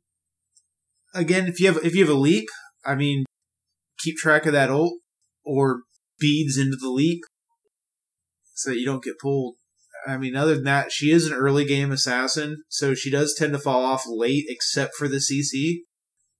again, 1.13 1.47
if 1.47 1.59
you 1.59 1.67
have 1.73 1.83
if 1.85 1.95
you 1.95 2.05
have 2.05 2.15
a 2.15 2.19
leap, 2.19 2.47
I 2.85 2.95
mean, 2.95 3.25
keep 3.99 4.17
track 4.17 4.45
of 4.45 4.53
that 4.53 4.69
ult 4.69 4.99
or 5.43 5.81
beads 6.19 6.57
into 6.57 6.77
the 6.79 6.89
leap 6.89 7.21
so 8.53 8.69
that 8.71 8.77
you 8.79 8.85
don't 8.85 9.03
get 9.03 9.19
pulled. 9.19 9.55
I 10.05 10.17
mean, 10.17 10.35
other 10.35 10.55
than 10.55 10.63
that, 10.65 10.91
she 10.91 11.11
is 11.11 11.25
an 11.27 11.33
early 11.33 11.65
game 11.65 11.91
assassin, 11.91 12.63
so 12.69 12.93
she 12.93 13.09
does 13.09 13.35
tend 13.37 13.53
to 13.53 13.59
fall 13.59 13.83
off 13.83 14.03
late, 14.07 14.45
except 14.47 14.95
for 14.95 15.07
the 15.07 15.17
CC. 15.19 15.79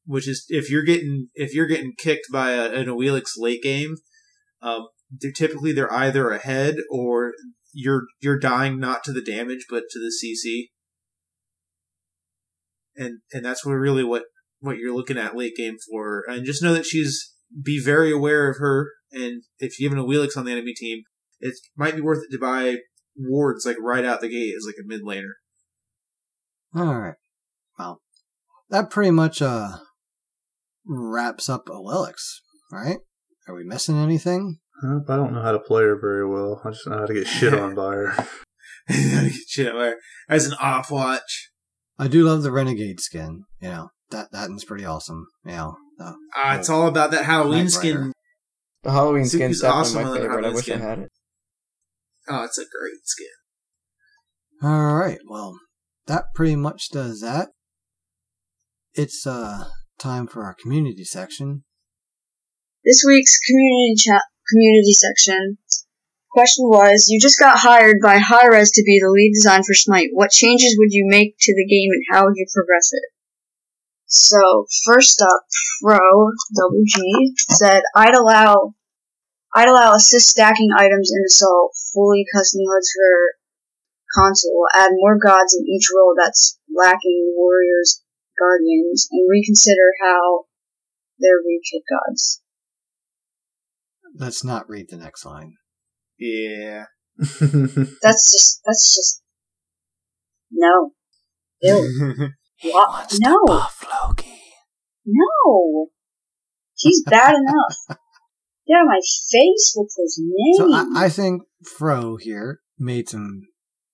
which 0.06 0.28
is 0.28 0.46
if 0.50 0.70
you're 0.70 0.84
getting 0.86 1.28
if 1.34 1.54
you're 1.54 1.66
getting 1.68 1.94
kicked 1.98 2.28
by 2.32 2.52
a, 2.52 2.72
an 2.72 2.86
Awilix 2.88 3.32
late 3.38 3.62
game, 3.64 3.96
um, 4.62 4.88
they're 5.12 5.32
typically 5.32 5.72
they're 5.72 5.94
either 5.94 6.30
ahead 6.30 6.76
or 6.90 7.34
you're 7.74 8.04
you're 8.20 8.40
dying 8.40 8.80
not 8.80 9.04
to 9.04 9.14
the 9.14 9.22
damage 9.22 9.66
but 9.70 9.84
to 9.92 10.00
the 10.00 10.12
CC, 10.12 10.70
and 12.96 13.20
and 13.32 13.46
that's 13.46 13.66
what 13.66 13.74
really 13.74 14.04
what 14.04 14.24
what 14.60 14.78
you're 14.78 14.96
looking 14.96 15.18
at 15.18 15.36
late 15.36 15.56
game 15.56 15.78
for. 15.90 16.24
And 16.28 16.46
just 16.46 16.64
know 16.64 16.74
that 16.74 16.86
she's 16.86 17.34
be 17.64 17.82
very 17.84 18.12
aware 18.12 18.50
of 18.50 18.58
her, 18.58 18.92
and 19.12 19.44
if 19.60 19.80
you 19.80 19.90
have 19.90 19.98
an 19.98 20.04
Awilix 20.04 20.36
on 20.36 20.46
the 20.46 20.52
enemy 20.52 20.74
team, 20.74 21.04
it 21.40 21.56
might 21.76 21.96
be 21.96 22.02
worth 22.02 22.24
it 22.24 22.32
to 22.32 22.40
buy 22.40 22.78
wards 23.16 23.66
like 23.66 23.78
right 23.80 24.06
out 24.06 24.22
the 24.22 24.30
gate 24.30 24.54
as 24.58 24.66
like 24.66 24.76
a 24.80 24.88
mid 24.88 25.04
laner. 25.04 25.34
All 26.76 27.00
right. 27.00 27.16
Well, 27.78 28.02
that 28.70 28.90
pretty 28.90 29.12
much 29.12 29.42
uh 29.42 29.78
wraps 30.86 31.50
up 31.50 31.68
Awilix, 31.68 32.16
right? 32.72 32.98
Are 33.48 33.56
we 33.56 33.64
missing 33.64 33.98
anything? 33.98 34.60
I 34.84 35.00
don't 35.16 35.34
know 35.34 35.42
how 35.42 35.52
to 35.54 35.60
play 35.60 35.84
her 35.84 35.98
very 36.00 36.28
well. 36.28 36.62
I 36.64 36.70
just 36.72 36.86
know 36.88 36.98
how 37.00 37.06
to 37.06 37.14
get 37.14 37.28
shit 37.28 37.54
on 37.60 37.76
by 37.76 37.96
her. 37.96 38.28
Shit, 39.48 39.74
where- 39.74 39.98
as 40.30 40.46
an 40.46 40.54
op 40.62 40.92
watch. 40.92 41.50
I 42.00 42.08
do 42.08 42.24
love 42.24 42.44
the 42.44 42.52
Renegade 42.52 43.00
skin. 43.00 43.44
You 43.60 43.70
know 43.70 43.90
that 44.12 44.32
that 44.32 44.50
is 44.52 44.64
pretty 44.64 44.86
awesome. 44.86 45.26
You 45.46 45.52
know, 45.52 45.78
uh, 46.00 46.14
Uh, 46.38 46.56
it's 46.60 46.70
all 46.70 46.88
about 46.88 47.12
that 47.12 47.26
Halloween 47.26 47.64
Knight 47.66 47.72
skin. 47.72 47.98
Rider. 47.98 48.14
The 48.84 48.92
Halloween 48.92 49.24
Suki's 49.24 49.32
skin's 49.34 49.62
definitely 49.62 49.82
awesome 49.82 50.04
my 50.04 50.14
favorite. 50.18 50.30
I 50.30 50.32
Halloween 50.32 50.54
wish 50.56 50.70
I 50.70 50.78
had 50.78 51.00
it. 51.00 51.10
Oh, 52.30 52.44
it's 52.44 52.58
a 52.60 52.62
great 52.62 53.06
skin. 53.06 53.28
All 54.64 54.94
right. 54.96 55.20
Well, 55.28 55.58
that 56.06 56.26
pretty 56.36 56.56
much 56.56 56.90
does 56.92 57.22
that. 57.22 57.50
It's 58.94 59.26
uh 59.26 59.66
time 59.98 60.28
for 60.28 60.44
our 60.44 60.54
community 60.54 61.04
section. 61.04 61.64
This 62.88 63.04
week's 63.06 63.36
community 63.44 64.00
chat 64.00 64.24
community 64.48 64.96
section 64.96 65.58
question 66.32 66.72
was: 66.72 67.12
You 67.12 67.20
just 67.20 67.38
got 67.38 67.60
hired 67.60 68.00
by 68.02 68.16
Hi-Rez 68.16 68.72
to 68.72 68.84
be 68.88 69.04
the 69.04 69.12
lead 69.12 69.34
design 69.36 69.60
for 69.68 69.76
Smite. 69.76 70.16
What 70.16 70.32
changes 70.32 70.80
would 70.80 70.96
you 70.96 71.04
make 71.06 71.36
to 71.36 71.52
the 71.52 71.68
game, 71.68 71.92
and 71.92 72.06
how 72.08 72.24
would 72.24 72.40
you 72.40 72.48
progress 72.48 72.88
it? 72.94 73.12
So 74.06 74.40
first 74.86 75.22
up, 75.22 75.44
Pro 75.84 76.00
WG 76.00 77.36
said, 77.60 77.84
"I'd 77.94 78.16
allow, 78.16 78.74
I'd 79.54 79.68
allow 79.68 79.92
assist 79.92 80.30
stacking 80.30 80.72
items 80.72 81.12
in 81.12 81.26
Assault, 81.28 81.76
fully 81.92 82.24
custom 82.34 82.62
HUDs 82.72 82.88
for 82.96 83.36
console, 84.16 84.64
add 84.74 84.92
more 84.94 85.20
gods 85.20 85.60
in 85.60 85.68
each 85.68 85.92
role 85.94 86.16
that's 86.18 86.58
lacking 86.74 87.36
warriors, 87.36 88.02
guardians, 88.40 89.10
and 89.12 89.28
reconsider 89.30 89.92
how 90.02 90.46
they're 91.20 91.44
re-kit 91.46 91.84
gods." 91.92 92.40
Let's 94.18 94.44
not 94.44 94.70
read 94.70 94.88
the 94.90 94.98
next 94.98 95.26
line. 95.26 95.54
Yeah. 96.20 96.86
That's 97.18 98.32
just 98.32 98.62
that's 98.64 98.96
just 98.96 99.24
no. 100.52 100.92
Ew. 101.62 102.30
What? 102.64 103.14
No, 103.20 103.38
Loki. 103.46 104.42
no. 105.06 105.88
He's 106.76 107.04
bad 107.10 107.34
enough. 107.36 108.00
Get 108.68 108.76
out 108.76 108.82
of 108.82 108.88
my 108.88 109.00
face 109.00 109.74
with 109.76 109.92
his 109.98 110.20
name. 110.22 110.68
So 110.68 110.74
I, 110.74 111.06
I 111.06 111.10
think 111.10 111.44
Fro 111.78 112.18
here 112.18 112.60
made 112.78 113.10
some 113.10 113.42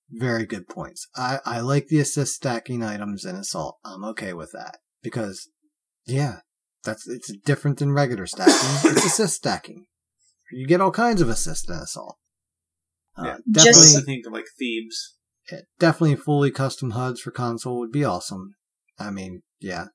very 0.10 0.46
good 0.46 0.68
points. 0.68 1.08
I, 1.16 1.40
I 1.46 1.60
like 1.62 1.88
the 1.88 2.00
assist 2.00 2.36
stacking 2.36 2.84
items 2.84 3.26
in 3.26 3.36
Assault. 3.36 3.78
I'm 3.86 4.04
okay 4.06 4.34
with 4.34 4.52
that 4.52 4.80
because, 5.02 5.50
yeah, 6.06 6.40
that's 6.84 7.08
it's 7.08 7.32
different 7.46 7.80
than 7.80 7.94
regular 7.94 8.28
stacking. 8.28 8.92
it's 8.92 9.06
assist 9.06 9.36
stacking. 9.36 9.86
You 10.54 10.68
get 10.68 10.82
all 10.82 10.92
kinds 10.92 11.22
of 11.22 11.30
assist 11.30 11.70
in 11.70 11.76
Assault. 11.76 12.18
Uh, 13.18 13.24
Yeah. 13.26 13.38
Just- 13.52 13.68
I 13.68 13.72
definitely, 13.72 14.02
think 14.22 14.26
like 14.34 14.46
Thebes. 14.60 15.16
yeah, 15.52 15.62
definitely 15.80 16.16
fully 16.16 16.52
custom 16.52 16.92
HUDs 16.92 17.22
for 17.22 17.32
console 17.32 17.80
would 17.80 17.92
be 17.92 18.04
awesome. 18.04 18.56
I 19.00 19.12
mean, 19.12 19.42
yeah, 19.60 19.86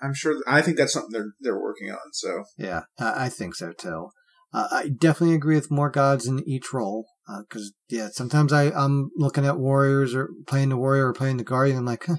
I'm 0.00 0.14
sure. 0.14 0.42
I 0.46 0.62
think 0.62 0.76
that's 0.76 0.92
something 0.92 1.10
they're 1.12 1.32
they're 1.40 1.60
working 1.60 1.90
on. 1.90 2.12
So 2.12 2.44
Yeah, 2.56 2.82
I, 2.98 3.26
I 3.26 3.28
think 3.28 3.54
so 3.54 3.72
too. 3.72 4.08
Uh, 4.52 4.68
I 4.70 4.88
definitely 4.88 5.34
agree 5.34 5.56
with 5.56 5.70
more 5.70 5.90
gods 5.90 6.26
in 6.26 6.46
each 6.48 6.72
role. 6.72 7.06
Because, 7.40 7.72
yeah, 7.88 8.08
sometimes 8.12 8.52
I, 8.52 8.70
I'm 8.70 9.10
looking 9.16 9.44
at 9.44 9.58
warriors 9.58 10.14
or 10.14 10.28
playing 10.46 10.68
the 10.68 10.76
warrior 10.76 11.08
or 11.08 11.12
playing 11.12 11.38
the 11.38 11.44
guardian. 11.44 11.78
I'm 11.78 11.84
like, 11.84 12.04
huh, 12.06 12.18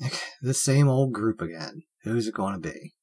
like, 0.00 0.18
the 0.40 0.54
same 0.54 0.88
old 0.88 1.12
group 1.12 1.42
again. 1.42 1.82
Who's 2.04 2.26
it 2.26 2.32
going 2.34 2.54
to 2.54 2.60
be? 2.66 2.94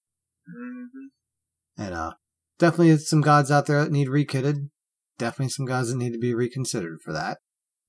And 1.78 1.94
uh, 1.94 2.14
definitely 2.60 2.98
some 2.98 3.22
gods 3.22 3.52
out 3.52 3.66
there 3.66 3.84
that 3.84 3.92
need 3.92 4.08
rekitted. 4.08 4.70
Definitely 5.18 5.50
some 5.50 5.66
gods 5.66 5.90
that 5.92 5.98
need 5.98 6.14
to 6.14 6.20
be 6.20 6.34
reconsidered 6.34 7.00
for 7.04 7.12
that. 7.14 7.40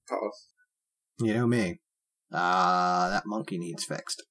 pause. 0.08 0.46
You 1.20 1.34
know 1.34 1.46
me. 1.46 1.80
Ah, 2.32 3.08
that 3.10 3.24
monkey 3.26 3.58
needs 3.58 3.84
fixed. 3.84 4.22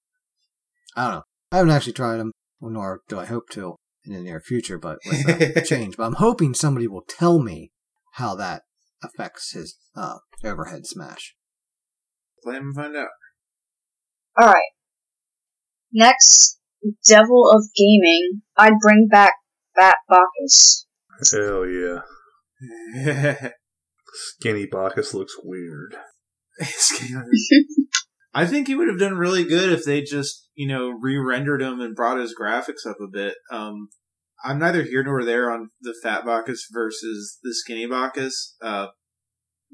I 0.95 1.03
don't 1.03 1.13
know. 1.15 1.23
I 1.51 1.57
haven't 1.57 1.71
actually 1.71 1.93
tried 1.93 2.17
them, 2.17 2.31
nor 2.61 3.01
do 3.07 3.19
I 3.19 3.25
hope 3.25 3.49
to 3.51 3.75
in 4.05 4.13
the 4.13 4.21
near 4.21 4.39
future, 4.39 4.77
but 4.77 4.99
with 5.05 5.57
uh, 5.57 5.61
change. 5.65 5.97
But 5.97 6.05
I'm 6.05 6.13
hoping 6.13 6.53
somebody 6.53 6.87
will 6.87 7.03
tell 7.07 7.39
me 7.39 7.71
how 8.13 8.35
that 8.35 8.63
affects 9.03 9.51
his 9.51 9.77
uh, 9.95 10.17
overhead 10.43 10.85
smash. 10.87 11.35
Play 12.43 12.55
'em 12.55 12.67
and 12.67 12.75
find 12.75 12.95
out. 12.95 13.09
Alright. 14.39 14.71
Next, 15.93 16.59
Devil 17.07 17.51
of 17.53 17.63
Gaming. 17.75 18.41
I'd 18.55 18.79
bring 18.81 19.07
back 19.09 19.33
Bat 19.77 19.95
Bacchus. 20.09 20.87
Hell 21.31 21.65
yeah. 21.67 21.99
Skinny 24.13 24.65
Bacchus 24.65 25.13
looks 25.13 25.35
weird. 25.43 25.95
I 28.33 28.45
think 28.45 28.67
he 28.67 28.75
would 28.75 28.87
have 28.87 28.99
done 28.99 29.17
really 29.17 29.43
good 29.43 29.71
if 29.71 29.85
they 29.85 30.01
just, 30.01 30.49
you 30.55 30.67
know, 30.67 30.89
re-rendered 30.89 31.61
him 31.61 31.79
and 31.79 31.95
brought 31.95 32.19
his 32.19 32.35
graphics 32.39 32.85
up 32.87 32.97
a 33.01 33.07
bit. 33.11 33.35
Um, 33.51 33.89
I'm 34.43 34.59
neither 34.59 34.83
here 34.83 35.03
nor 35.03 35.23
there 35.23 35.51
on 35.51 35.69
the 35.81 35.95
fat 36.03 36.25
Bacchus 36.25 36.67
versus 36.71 37.39
the 37.43 37.53
skinny 37.53 37.87
Bacchus. 37.87 38.55
Uh, 38.61 38.87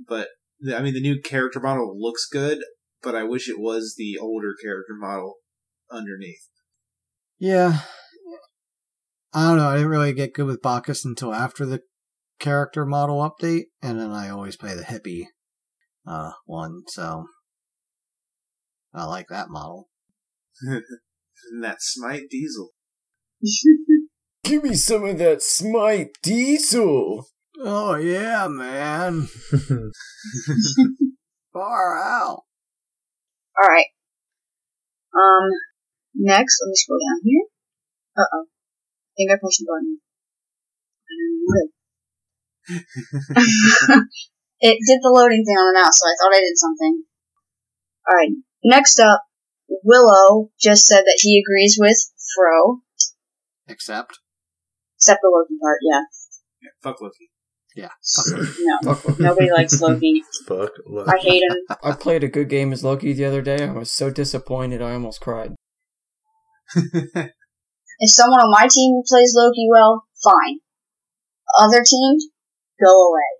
but 0.08 0.30
the- 0.60 0.78
I 0.78 0.82
mean, 0.82 0.94
the 0.94 1.02
new 1.02 1.22
character 1.22 1.60
model 1.60 1.96
looks 2.00 2.26
good, 2.32 2.60
but 3.02 3.16
I 3.16 3.24
wish 3.24 3.50
it 3.50 3.60
was 3.60 3.96
the 3.98 4.18
older 4.20 4.54
character 4.62 4.94
model 4.98 5.36
underneath. 5.92 6.48
Yeah. 7.40 7.82
I 9.34 9.47
don't 9.47 9.57
know. 9.57 9.68
I 9.68 9.76
didn't 9.76 9.89
really 9.89 10.14
get 10.14 10.34
good 10.34 10.45
with 10.45 10.61
Bacchus 10.61 11.03
until 11.05 11.34
after 11.34 11.65
the 11.65 11.81
character 12.39 12.85
model 12.85 13.18
update, 13.18 13.65
and 13.81 13.99
then 13.99 14.11
I 14.11 14.30
always 14.30 14.55
play 14.55 14.76
the 14.76 14.84
hippie 14.84 15.26
uh, 16.05 16.31
one, 16.45 16.84
so 16.88 17.26
I 18.93 19.05
like 19.05 19.27
that 19.30 19.49
model. 19.49 19.89
and 20.61 21.64
that 21.64 21.77
Smite 21.81 22.30
Diesel. 22.30 22.69
Give 24.43 24.64
me 24.64 24.76
some 24.76 25.05
of 25.05 25.18
that 25.18 25.41
Smite 25.41 26.18
Diesel. 26.22 27.27
Oh 27.60 27.95
yeah, 27.95 28.47
man. 28.47 29.27
Far 31.53 31.97
out. 31.97 32.43
Alright. 33.61 33.85
Um, 35.14 35.49
next, 36.15 36.60
let 36.61 36.69
me 36.69 36.76
scroll 36.76 36.99
down 36.99 37.22
here. 37.23 37.45
Uh 38.18 38.26
oh. 38.34 38.45
I 39.14 39.15
think 39.15 39.30
I 39.31 39.38
pushed 39.41 39.60
the 39.60 39.68
button. 39.69 39.99
I 41.45 41.61
it 44.61 44.77
did 44.88 44.99
the 45.03 45.11
loading 45.14 45.44
thing 45.45 45.56
on 45.57 45.73
the 45.73 45.80
mouse, 45.80 45.99
so 45.99 46.07
I 46.07 46.15
thought 46.18 46.35
I 46.35 46.40
did 46.40 46.57
something. 46.57 47.03
Alright, 48.10 48.31
next 48.64 48.99
up, 48.99 49.22
Willow 49.84 50.49
just 50.60 50.85
said 50.88 51.02
that 51.02 51.19
he 51.22 51.40
agrees 51.45 51.77
with 51.80 51.98
Fro, 52.35 52.81
Except, 53.68 54.19
except 54.98 55.19
the 55.22 55.30
Loki 55.31 55.57
part, 55.61 55.77
yeah. 55.84 56.02
Yeah, 56.61 56.69
fuck 56.81 57.02
Loki. 57.02 57.30
yeah, 57.76 57.90
fuck 58.15 58.26
it. 58.40 58.49
No, 58.84 58.94
Fuck. 58.95 59.19
nobody 59.19 59.52
likes 59.52 59.80
Loki. 59.81 60.23
Fuck. 60.48 60.72
Loki. 60.88 61.11
I 61.11 61.18
hate 61.22 61.44
him. 61.44 61.57
I 61.84 61.91
played 61.94 62.23
a 62.23 62.27
good 62.30 62.49
game 62.49 62.72
as 62.73 62.84
Loki 62.84 63.14
the 63.14 63.26
other 63.26 63.41
day. 63.41 63.64
I 63.68 63.72
was 63.72 63.91
so 63.91 64.10
disappointed 64.10 64.81
I 64.81 64.94
almost 64.94 65.22
cried. 65.22 65.56
If 67.99 68.11
someone 68.11 68.40
on 68.40 68.52
my 68.52 68.68
team 68.68 69.02
plays 69.07 69.34
Loki 69.36 69.68
well, 69.72 70.06
fine. 70.24 70.60
Other 71.57 71.84
team, 71.86 72.18
go 72.84 73.10
away. 73.10 73.34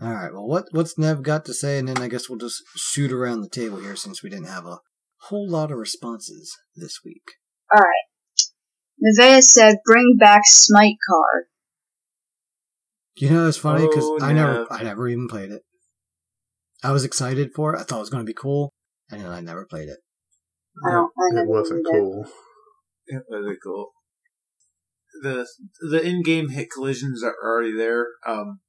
All 0.00 0.12
right. 0.12 0.32
Well, 0.32 0.46
what 0.46 0.66
what's 0.72 0.98
Nev 0.98 1.22
got 1.22 1.44
to 1.46 1.54
say, 1.54 1.78
and 1.78 1.88
then 1.88 1.98
I 1.98 2.08
guess 2.08 2.28
we'll 2.28 2.38
just 2.38 2.62
shoot 2.76 3.12
around 3.12 3.40
the 3.40 3.48
table 3.48 3.80
here 3.80 3.96
since 3.96 4.22
we 4.22 4.30
didn't 4.30 4.48
have 4.48 4.66
a 4.66 4.80
whole 5.22 5.48
lot 5.48 5.72
of 5.72 5.78
responses 5.78 6.56
this 6.74 7.00
week. 7.04 7.22
Alright. 7.74 8.06
Nevea 9.02 9.42
said, 9.42 9.78
bring 9.84 10.16
back 10.18 10.42
Smite 10.46 10.96
card. 11.08 11.44
You 13.16 13.30
know, 13.30 13.48
it's 13.48 13.56
funny 13.56 13.86
because 13.86 14.04
Oh, 14.04 14.18
I 14.20 14.32
never, 14.32 14.66
I 14.70 14.82
never 14.82 15.08
even 15.08 15.28
played 15.28 15.50
it. 15.50 15.62
I 16.84 16.92
was 16.92 17.04
excited 17.04 17.52
for 17.54 17.74
it. 17.74 17.80
I 17.80 17.82
thought 17.82 17.96
it 17.96 18.00
was 18.00 18.10
going 18.10 18.24
to 18.24 18.30
be 18.30 18.34
cool, 18.34 18.74
and 19.10 19.22
then 19.22 19.30
I 19.30 19.40
never 19.40 19.64
played 19.64 19.88
it. 19.88 19.98
I 20.86 20.90
don't, 20.90 21.10
I 21.18 21.40
it 21.40 21.48
wasn't 21.48 21.86
did 21.90 22.26
it. 23.06 23.22
cool. 23.28 23.38
It 23.38 23.48
was 23.48 23.58
cool. 23.62 23.90
The 25.22 25.46
the 25.90 26.02
in-game 26.02 26.50
hit 26.50 26.68
collisions 26.70 27.22
are 27.22 27.34
already 27.42 27.74
there. 27.76 28.08
Um, 28.26 28.60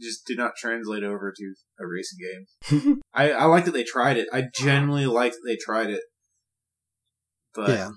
just 0.00 0.26
do 0.26 0.34
not 0.34 0.56
translate 0.56 1.02
over 1.02 1.32
to 1.36 1.54
a 1.80 1.86
racing 1.86 2.18
game. 2.20 3.00
I, 3.14 3.32
I 3.32 3.44
like 3.44 3.64
that 3.64 3.72
they 3.72 3.84
tried 3.84 4.16
it. 4.18 4.28
I 4.32 4.44
genuinely 4.54 5.06
like 5.06 5.32
that 5.32 5.42
they 5.46 5.56
tried 5.56 5.90
it, 5.90 6.02
but 7.54 7.70
yeah. 7.70 7.90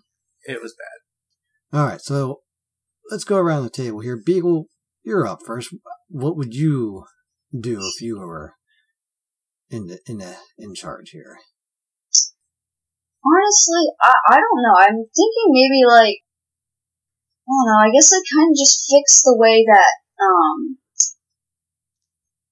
it 0.44 0.62
was 0.62 0.74
bad. 0.78 1.78
All 1.78 1.86
right, 1.86 2.02
so 2.02 2.40
let's 3.12 3.24
go 3.24 3.38
around 3.38 3.64
the 3.64 3.70
table 3.70 4.00
here. 4.00 4.20
Beagle, 4.24 4.68
you're 5.04 5.28
up 5.28 5.40
first. 5.46 5.76
What 6.08 6.38
would 6.38 6.54
you 6.54 7.04
do 7.58 7.80
if 7.82 8.02
you 8.02 8.20
were 8.20 8.54
in 9.70 9.88
the, 9.88 10.00
in 10.08 10.20
the, 10.20 10.36
in 10.58 10.74
charge 10.74 11.12
here? 11.12 11.38
Honestly, 13.26 13.86
I, 14.02 14.14
I 14.30 14.36
don't 14.36 14.62
know. 14.64 14.76
I'm 14.80 15.00
thinking 15.06 15.48
maybe 15.50 15.84
like 15.88 16.24
I 17.44 17.52
don't 17.52 17.68
know. 17.68 17.82
I 17.88 17.92
guess 17.92 18.12
I 18.14 18.22
kind 18.36 18.52
of 18.52 18.58
just 18.58 18.86
fix 18.90 19.22
the 19.24 19.36
way 19.38 19.66
that 19.66 19.94
um 20.24 20.78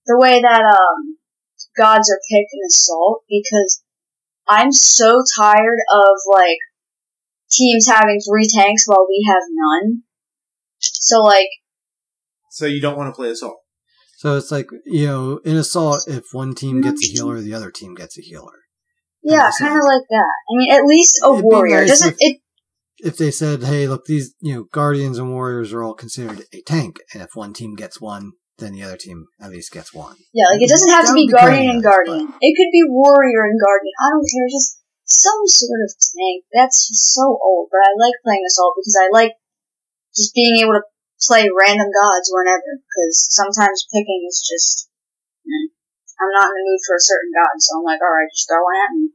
the 0.06 0.18
way 0.18 0.42
that 0.42 0.62
um 0.62 1.18
gods 1.78 2.10
are 2.12 2.20
picked 2.30 2.52
in 2.54 2.60
Assault 2.68 3.24
because 3.30 3.84
I'm 4.48 4.72
so 4.72 5.22
tired 5.38 5.80
of 5.94 6.16
like 6.32 6.58
teams 7.52 7.88
having 7.88 8.20
three 8.20 8.48
tanks 8.54 8.84
while 8.88 9.06
we 9.08 9.26
have 9.28 9.44
none. 9.50 10.04
So 10.80 11.22
like 11.22 11.50
So 12.50 12.66
you 12.66 12.82
don't 12.82 12.98
want 12.98 13.14
to 13.14 13.16
play 13.16 13.30
assault. 13.30 13.60
So 14.18 14.36
it's 14.36 14.52
like, 14.52 14.68
you 14.86 15.06
know, 15.06 15.38
in 15.46 15.58
assault, 15.58 16.08
if 16.08 16.24
one 16.32 16.56
team 16.56 16.82
gets 16.82 17.08
a 17.08 17.12
healer, 17.12 17.40
the 17.40 17.54
other 17.54 17.70
team 17.70 17.94
gets 17.94 18.18
a 18.18 18.22
healer. 18.22 18.64
Yeah, 19.24 19.50
kind 19.60 19.74
of 19.76 19.84
like 19.86 20.06
that. 20.10 20.34
I 20.50 20.52
mean, 20.58 20.72
at 20.72 20.84
least 20.86 21.20
a 21.24 21.32
It'd 21.34 21.44
warrior 21.44 21.82
nice 21.82 21.90
doesn't 21.90 22.16
if- 22.20 22.36
it. 22.36 22.42
If 23.00 23.18
they 23.18 23.30
said, 23.30 23.62
hey, 23.62 23.86
look, 23.88 24.06
these, 24.10 24.34
you 24.42 24.56
know, 24.56 24.64
guardians 24.74 25.20
and 25.20 25.30
warriors 25.30 25.72
are 25.72 25.84
all 25.84 25.94
considered 25.94 26.42
a 26.52 26.62
tank, 26.66 26.98
and 27.14 27.22
if 27.22 27.30
one 27.36 27.54
team 27.54 27.76
gets 27.78 28.02
one, 28.02 28.32
then 28.58 28.74
the 28.74 28.82
other 28.82 28.98
team 28.98 29.30
at 29.40 29.52
least 29.54 29.70
gets 29.70 29.94
one. 29.94 30.18
Yeah, 30.34 30.50
like 30.50 30.66
it 30.66 30.70
doesn't 30.70 30.90
have 30.90 31.06
That 31.06 31.14
to 31.14 31.22
be 31.22 31.30
guardian 31.30 31.78
and 31.78 31.84
guardian. 31.86 32.26
It 32.42 32.58
could 32.58 32.74
be 32.74 32.82
warrior 32.90 33.46
and 33.46 33.62
guardian. 33.62 33.94
I 34.02 34.10
don't 34.10 34.26
care. 34.26 34.50
Just 34.50 34.82
some 35.06 35.46
sort 35.46 35.78
of 35.86 35.94
tank. 35.94 36.50
That's 36.50 36.90
just 36.90 37.14
so 37.14 37.38
old. 37.38 37.70
But 37.70 37.86
I 37.86 37.94
like 38.02 38.18
playing 38.26 38.42
assault 38.50 38.74
because 38.82 38.98
I 38.98 39.14
like 39.14 39.34
just 40.18 40.34
being 40.34 40.58
able 40.66 40.74
to 40.74 40.86
play 41.22 41.46
random 41.54 41.94
gods 41.94 42.34
whenever. 42.34 42.82
Because 42.82 43.30
sometimes 43.30 43.86
picking 43.94 44.26
is 44.26 44.42
just. 44.42 44.90
mm, 45.46 45.70
I'm 46.20 46.32
not 46.34 46.50
in 46.50 46.56
the 46.56 46.66
mood 46.66 46.80
for 46.86 46.96
a 46.96 47.00
certain 47.00 47.32
god, 47.34 47.56
so 47.60 47.78
I'm 47.78 47.84
like, 47.84 48.02
all 48.02 48.16
right, 48.16 48.32
just 48.34 48.48
throw 48.50 48.64
one 48.64 48.76
at 48.76 48.96
me. 48.96 49.10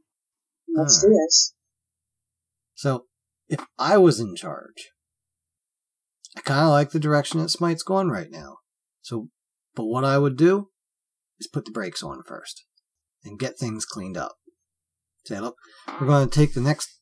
Let's 0.75 1.01
do 1.01 1.07
hmm. 1.07 1.13
this. 1.13 1.53
So, 2.75 3.05
if 3.47 3.65
I 3.77 3.97
was 3.97 4.19
in 4.19 4.35
charge, 4.35 4.91
I 6.35 6.41
kind 6.41 6.65
of 6.65 6.71
like 6.71 6.91
the 6.91 6.99
direction 6.99 7.39
that 7.39 7.49
Smite's 7.49 7.83
going 7.83 8.09
right 8.09 8.31
now. 8.31 8.57
So, 9.01 9.29
but 9.75 9.85
what 9.85 10.05
I 10.05 10.17
would 10.17 10.37
do 10.37 10.69
is 11.39 11.47
put 11.47 11.65
the 11.65 11.71
brakes 11.71 12.01
on 12.01 12.23
first 12.23 12.65
and 13.23 13.39
get 13.39 13.57
things 13.57 13.85
cleaned 13.85 14.17
up. 14.17 14.35
Say, 15.25 15.39
look, 15.39 15.55
we're 15.99 16.07
going 16.07 16.27
to 16.27 16.33
take 16.33 16.53
the 16.53 16.61
next 16.61 16.99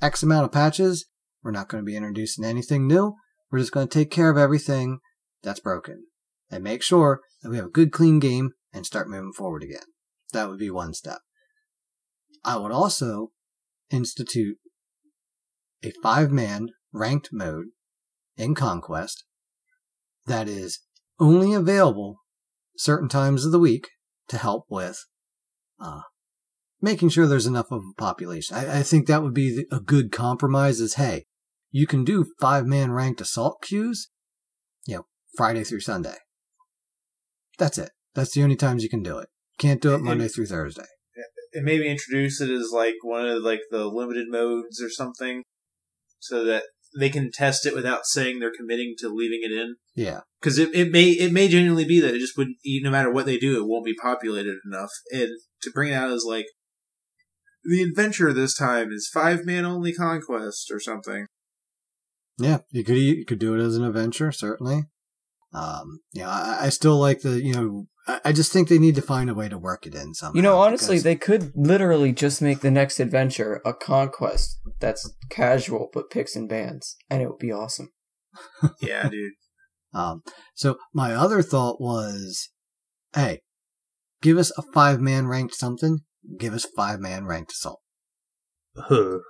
X 0.00 0.22
amount 0.22 0.46
of 0.46 0.52
patches. 0.52 1.06
We're 1.42 1.52
not 1.52 1.68
going 1.68 1.82
to 1.82 1.86
be 1.86 1.96
introducing 1.96 2.44
anything 2.44 2.86
new. 2.86 3.14
We're 3.50 3.60
just 3.60 3.72
going 3.72 3.88
to 3.88 3.98
take 3.98 4.10
care 4.10 4.30
of 4.30 4.38
everything 4.38 4.98
that's 5.42 5.60
broken 5.60 6.06
and 6.50 6.64
make 6.64 6.82
sure 6.82 7.20
that 7.42 7.50
we 7.50 7.56
have 7.56 7.66
a 7.66 7.70
good, 7.70 7.92
clean 7.92 8.18
game 8.18 8.50
and 8.72 8.86
start 8.86 9.08
moving 9.08 9.32
forward 9.32 9.62
again. 9.62 9.86
That 10.32 10.48
would 10.48 10.58
be 10.58 10.70
one 10.70 10.94
step. 10.94 11.18
I 12.44 12.56
would 12.56 12.72
also 12.72 13.30
institute 13.90 14.56
a 15.82 15.92
five 16.02 16.30
man 16.30 16.68
ranked 16.92 17.30
mode 17.32 17.66
in 18.36 18.54
Conquest 18.54 19.24
that 20.26 20.48
is 20.48 20.80
only 21.18 21.52
available 21.52 22.20
certain 22.76 23.08
times 23.08 23.44
of 23.44 23.52
the 23.52 23.58
week 23.58 23.90
to 24.28 24.38
help 24.38 24.64
with 24.68 25.04
uh, 25.80 26.02
making 26.80 27.08
sure 27.10 27.26
there's 27.26 27.46
enough 27.46 27.70
of 27.70 27.82
a 27.82 28.00
population. 28.00 28.56
I, 28.56 28.78
I 28.78 28.82
think 28.82 29.06
that 29.06 29.22
would 29.22 29.34
be 29.34 29.64
a 29.70 29.80
good 29.80 30.10
compromise 30.10 30.80
is 30.80 30.94
hey, 30.94 31.26
you 31.70 31.86
can 31.86 32.04
do 32.04 32.26
five 32.40 32.66
man 32.66 32.92
ranked 32.92 33.20
assault 33.20 33.62
queues, 33.62 34.10
you 34.86 34.96
know, 34.96 35.06
Friday 35.36 35.64
through 35.64 35.80
Sunday. 35.80 36.16
That's 37.58 37.78
it. 37.78 37.90
That's 38.14 38.34
the 38.34 38.42
only 38.42 38.56
times 38.56 38.82
you 38.82 38.88
can 38.88 39.02
do 39.02 39.18
it. 39.18 39.28
Can't 39.58 39.80
do 39.80 39.94
it 39.94 40.00
Monday 40.00 40.28
through 40.28 40.46
Thursday. 40.46 40.86
And 41.54 41.64
maybe 41.64 41.88
introduce 41.88 42.40
it 42.40 42.50
as 42.50 42.70
like 42.72 42.94
one 43.02 43.28
of 43.28 43.42
like 43.42 43.60
the 43.70 43.86
limited 43.86 44.26
modes 44.30 44.80
or 44.82 44.88
something, 44.88 45.42
so 46.18 46.44
that 46.44 46.64
they 46.98 47.10
can 47.10 47.30
test 47.30 47.66
it 47.66 47.74
without 47.74 48.06
saying 48.06 48.38
they're 48.38 48.52
committing 48.56 48.94
to 48.98 49.08
leaving 49.08 49.40
it 49.42 49.52
in. 49.52 49.76
Yeah. 49.94 50.20
Because 50.40 50.58
it, 50.58 50.74
it 50.74 50.90
may 50.90 51.10
it 51.10 51.32
may 51.32 51.48
genuinely 51.48 51.84
be 51.84 52.00
that 52.00 52.14
it 52.14 52.20
just 52.20 52.36
wouldn't 52.36 52.56
no 52.64 52.90
matter 52.90 53.12
what 53.12 53.26
they 53.26 53.38
do, 53.38 53.58
it 53.58 53.66
won't 53.66 53.84
be 53.84 53.94
populated 53.94 54.56
enough. 54.66 54.90
And 55.12 55.28
to 55.62 55.70
bring 55.70 55.92
it 55.92 55.96
out 55.96 56.10
as 56.10 56.24
like 56.24 56.46
the 57.64 57.82
adventure 57.82 58.32
this 58.32 58.56
time 58.56 58.90
is 58.90 59.10
five 59.12 59.44
man 59.44 59.64
only 59.64 59.92
conquest 59.92 60.70
or 60.70 60.80
something. 60.80 61.26
Yeah, 62.38 62.58
you 62.70 62.82
could 62.82 62.96
you 62.96 63.24
could 63.24 63.38
do 63.38 63.54
it 63.54 63.60
as 63.60 63.76
an 63.76 63.84
adventure, 63.84 64.32
certainly. 64.32 64.84
Um, 65.54 66.00
yeah, 66.12 66.30
I, 66.30 66.66
I 66.66 66.68
still 66.70 66.98
like 66.98 67.20
the 67.20 67.42
you 67.42 67.52
know 67.52 67.86
I, 68.06 68.20
I 68.26 68.32
just 68.32 68.52
think 68.52 68.68
they 68.68 68.78
need 68.78 68.94
to 68.96 69.02
find 69.02 69.30
a 69.30 69.34
way 69.34 69.48
to 69.48 69.58
work 69.58 69.86
it 69.86 69.94
in 69.94 70.14
somehow. 70.14 70.34
You 70.36 70.42
know, 70.42 70.58
honestly, 70.58 70.96
because- 70.96 71.02
they 71.04 71.16
could 71.16 71.52
literally 71.54 72.12
just 72.12 72.42
make 72.42 72.60
the 72.60 72.70
next 72.70 72.98
adventure 73.00 73.60
a 73.64 73.72
conquest 73.74 74.58
that's 74.80 75.12
casual 75.30 75.88
but 75.92 76.10
picks 76.10 76.34
and 76.36 76.48
bans, 76.48 76.96
and 77.10 77.22
it 77.22 77.28
would 77.28 77.38
be 77.38 77.52
awesome. 77.52 77.90
Yeah, 78.80 79.08
dude. 79.08 79.32
Um, 79.94 80.22
so 80.54 80.78
my 80.94 81.14
other 81.14 81.42
thought 81.42 81.80
was, 81.80 82.48
hey, 83.14 83.40
give 84.22 84.38
us 84.38 84.50
a 84.56 84.62
five 84.72 85.00
man 85.00 85.26
ranked 85.26 85.54
something. 85.54 85.98
Give 86.38 86.54
us 86.54 86.64
five 86.76 86.98
man 86.98 87.26
ranked 87.26 87.52
assault. 87.52 87.80
oh 88.90 89.20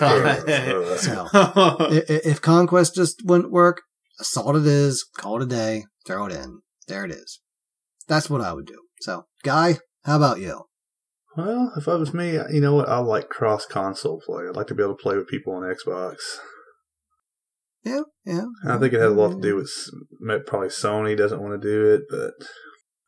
god. 0.00 0.44
So- 0.98 1.28
I- 1.32 2.02
i- 2.08 2.20
If 2.24 2.40
conquest 2.42 2.94
just 2.96 3.22
wouldn't 3.24 3.52
work, 3.52 3.82
assault 4.18 4.56
it 4.56 4.66
is. 4.66 5.06
Call 5.16 5.36
it 5.40 5.44
a 5.44 5.46
day. 5.46 5.84
Throw 6.06 6.26
it 6.26 6.32
in. 6.32 6.60
There 6.88 7.04
it 7.04 7.12
is. 7.12 7.40
That's 8.08 8.30
what 8.30 8.40
I 8.40 8.52
would 8.52 8.66
do. 8.66 8.80
So, 9.00 9.26
guy, 9.42 9.78
how 10.04 10.16
about 10.16 10.40
you? 10.40 10.64
Well, 11.36 11.72
if 11.76 11.86
I 11.86 11.96
was 11.96 12.14
me, 12.14 12.32
you 12.32 12.60
know 12.60 12.74
what? 12.74 12.88
I 12.88 12.98
like 12.98 13.28
cross 13.28 13.66
console 13.66 14.22
play. 14.24 14.44
I'd 14.48 14.56
like 14.56 14.68
to 14.68 14.74
be 14.74 14.82
able 14.82 14.96
to 14.96 15.02
play 15.02 15.16
with 15.16 15.28
people 15.28 15.52
on 15.54 15.62
Xbox. 15.62 16.16
Yeah, 17.84 18.02
yeah. 18.24 18.46
I 18.66 18.78
think 18.78 18.94
it 18.94 19.00
has 19.00 19.12
a 19.12 19.14
lot 19.14 19.28
to 19.34 19.40
do 19.40 19.56
mm-hmm. 19.56 20.28
with 20.28 20.46
probably 20.46 20.68
Sony 20.68 21.16
doesn't 21.16 21.40
want 21.40 21.60
to 21.60 21.68
do 21.68 21.94
it, 21.94 22.02
but 22.10 22.32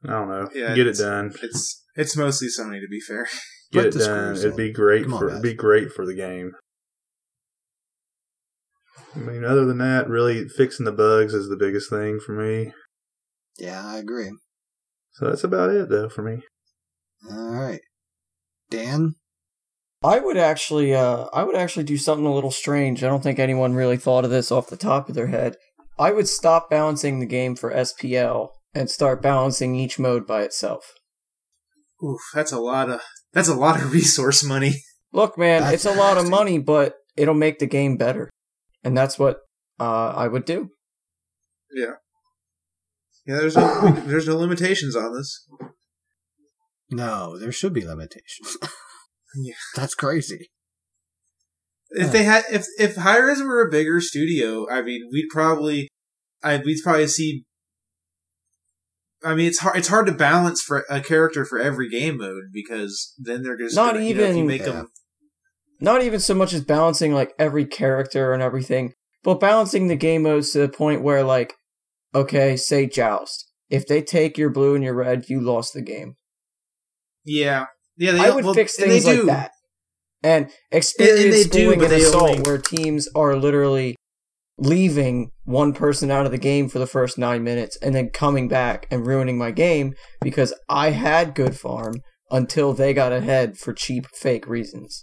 I 0.09 0.13
don't 0.13 0.29
know. 0.29 0.49
Yeah, 0.55 0.75
Get 0.75 0.87
it 0.87 0.99
done. 0.99 1.33
It's 1.43 1.85
it's 1.97 2.17
mostly 2.17 2.49
Sony 2.49 2.81
to 2.81 2.89
be 2.89 3.01
fair. 3.01 3.27
Get 3.73 3.93
Put 3.93 3.97
it 3.97 4.05
done. 4.05 4.37
It'd 4.37 4.57
be 4.57 4.73
great 4.73 5.05
on, 5.07 5.19
for 5.19 5.27
guys. 5.27 5.33
it'd 5.39 5.43
be 5.43 5.55
great 5.55 5.93
for 5.93 6.07
the 6.07 6.15
game. 6.15 6.53
I 9.17 9.19
mean, 9.19 9.45
other 9.45 9.65
than 9.65 9.79
that, 9.79 10.09
really 10.09 10.49
fixing 10.49 10.85
the 10.85 10.93
bugs 10.93 11.35
is 11.35 11.49
the 11.49 11.57
biggest 11.57 11.91
thing 11.91 12.21
for 12.21 12.33
me. 12.33 12.73
Yeah, 13.59 13.85
I 13.85 13.99
agree. 13.99 14.31
So 15.19 15.27
that's 15.27 15.43
about 15.43 15.71
it, 15.71 15.89
though, 15.89 16.09
for 16.09 16.23
me. 16.23 16.43
All 17.29 17.51
right. 17.51 17.81
Dan? 18.71 19.17
I 20.05 20.21
would 20.21 20.37
actually, 20.37 20.95
uh, 20.95 21.27
I 21.33 21.43
would 21.43 21.57
actually 21.57 21.83
do 21.83 21.97
something 21.97 22.25
a 22.25 22.33
little 22.33 22.53
strange. 22.53 23.03
I 23.03 23.09
don't 23.09 23.21
think 23.21 23.41
anyone 23.41 23.75
really 23.75 23.97
thought 23.97 24.25
of 24.25 24.31
this 24.31 24.53
off 24.53 24.69
the 24.69 24.77
top 24.77 25.09
of 25.09 25.17
their 25.17 25.27
head. 25.27 25.57
I 25.99 26.13
would 26.13 26.29
stop 26.29 26.71
balancing 26.71 27.19
the 27.19 27.27
game 27.27 27.57
for 27.57 27.75
SPL 27.75 28.51
and 28.73 28.89
start 28.89 29.21
balancing 29.21 29.75
each 29.75 29.99
mode 29.99 30.25
by 30.25 30.43
itself. 30.43 30.93
Oof, 32.01 32.21
that's 32.33 32.53
a 32.53 32.61
lot 32.61 32.89
of 32.89 33.01
that's 33.33 33.49
a 33.49 33.57
lot 33.57 33.83
of 33.83 33.93
resource 33.93 34.45
money. 34.45 34.85
Look, 35.13 35.37
man, 35.37 35.63
That's 35.63 35.85
it's 35.85 35.97
a 35.97 35.99
lot 35.99 36.17
of 36.17 36.29
money, 36.29 36.59
but 36.59 36.95
it'll 37.17 37.35
make 37.35 37.59
the 37.59 37.67
game 37.67 37.97
better, 37.97 38.31
and 38.85 38.97
that's 38.97 39.19
what 39.19 39.39
uh, 39.81 40.13
I 40.15 40.29
would 40.29 40.45
do. 40.45 40.71
Yeah. 41.75 41.95
Yeah, 43.29 43.37
there's 43.37 43.57
no 43.57 43.91
there's 44.07 44.27
no 44.27 44.37
limitations 44.37 44.97
on 44.97 45.15
this. 45.15 45.47
No, 46.91 47.39
there 47.39 47.53
should 47.53 47.73
be 47.75 47.87
limitations. 47.87 48.57
Yeah. 49.37 49.55
That's 49.77 49.95
crazy. 49.95 50.51
If 51.91 52.13
they 52.13 52.23
had, 52.25 52.45
if 52.51 52.65
if 52.79 52.97
Hi-Rez 52.97 53.43
were 53.43 53.61
a 53.61 53.71
bigger 53.71 54.01
studio, 54.01 54.67
I 54.71 54.81
mean, 54.81 55.03
we'd 55.13 55.29
probably, 55.31 55.89
I 56.43 56.57
we'd 56.57 56.81
probably 56.83 57.07
see. 57.09 57.45
I 59.23 59.35
mean, 59.35 59.47
it's 59.47 59.59
hard. 59.59 59.77
It's 59.77 59.89
hard 59.89 60.07
to 60.07 60.13
balance 60.13 60.63
for 60.63 60.87
a 60.89 61.03
character 61.03 61.45
for 61.45 61.59
every 61.59 61.91
game 61.91 62.17
mode 62.17 62.45
because 62.55 63.13
then 63.19 63.43
they're 63.43 63.59
just 63.59 63.77
Not 63.77 63.93
gonna, 63.93 64.07
you 64.07 64.15
know, 64.15 64.23
if 64.23 64.29
you 64.29 64.35
even- 64.37 64.47
make 64.47 64.63
Yeah. 64.63 64.73
them. 64.73 64.89
Not 65.79 66.03
even 66.03 66.21
so 66.21 66.35
much 66.35 66.55
as 66.55 66.65
balancing 66.65 67.13
like 67.13 67.33
every 67.39 67.67
character 67.67 68.33
and 68.33 68.43
everything, 68.43 68.95
but 69.23 69.41
balancing 69.41 69.89
the 69.89 69.95
game 69.97 70.23
modes 70.23 70.53
to 70.53 70.61
the 70.61 70.69
point 70.71 71.03
where 71.03 71.23
like, 71.23 71.53
okay, 72.15 72.57
say 72.57 72.87
Joust. 72.87 73.51
If 73.71 73.87
they 73.87 74.03
take 74.03 74.39
your 74.39 74.51
blue 74.51 74.75
and 74.75 74.83
your 74.83 74.95
red, 74.95 75.29
you 75.29 75.41
lost 75.41 75.75
the 75.75 75.83
game. 75.83 76.17
Yeah, 77.25 77.67
yeah. 77.97 78.13
They, 78.13 78.21
I 78.21 78.31
would 78.31 78.45
well, 78.45 78.55
fix 78.55 78.77
things 78.77 79.05
they 79.05 79.11
like 79.11 79.21
do. 79.21 79.27
that. 79.27 79.51
And 80.23 80.51
experience 80.73 81.47
do, 81.47 81.75
but 81.77 81.85
and 81.85 81.93
they 81.93 82.03
assault 82.03 82.31
only- 82.31 82.43
where 82.43 82.59
teams 82.59 83.09
are 83.15 83.37
literally 83.37 83.97
leaving 84.59 85.31
one 85.45 85.73
person 85.73 86.11
out 86.11 86.27
of 86.27 86.33
the 86.33 86.39
game 86.39 86.69
for 86.69 86.81
the 86.81 86.87
first 86.87 87.17
nine 87.17 87.45
minutes 87.45 87.79
and 87.81 87.95
then 87.95 88.11
coming 88.11 88.49
back 88.49 88.87
and 88.91 89.07
ruining 89.07 89.39
my 89.39 89.53
game 89.53 89.95
because 90.21 90.53
I 90.69 90.91
had 90.91 91.37
good 91.37 91.57
farm 91.57 92.03
until 92.31 92.73
they 92.73 92.93
got 92.93 93.13
ahead 93.13 93.57
for 93.57 93.73
cheap 93.73 94.07
fake 94.15 94.49
reasons. 94.49 95.03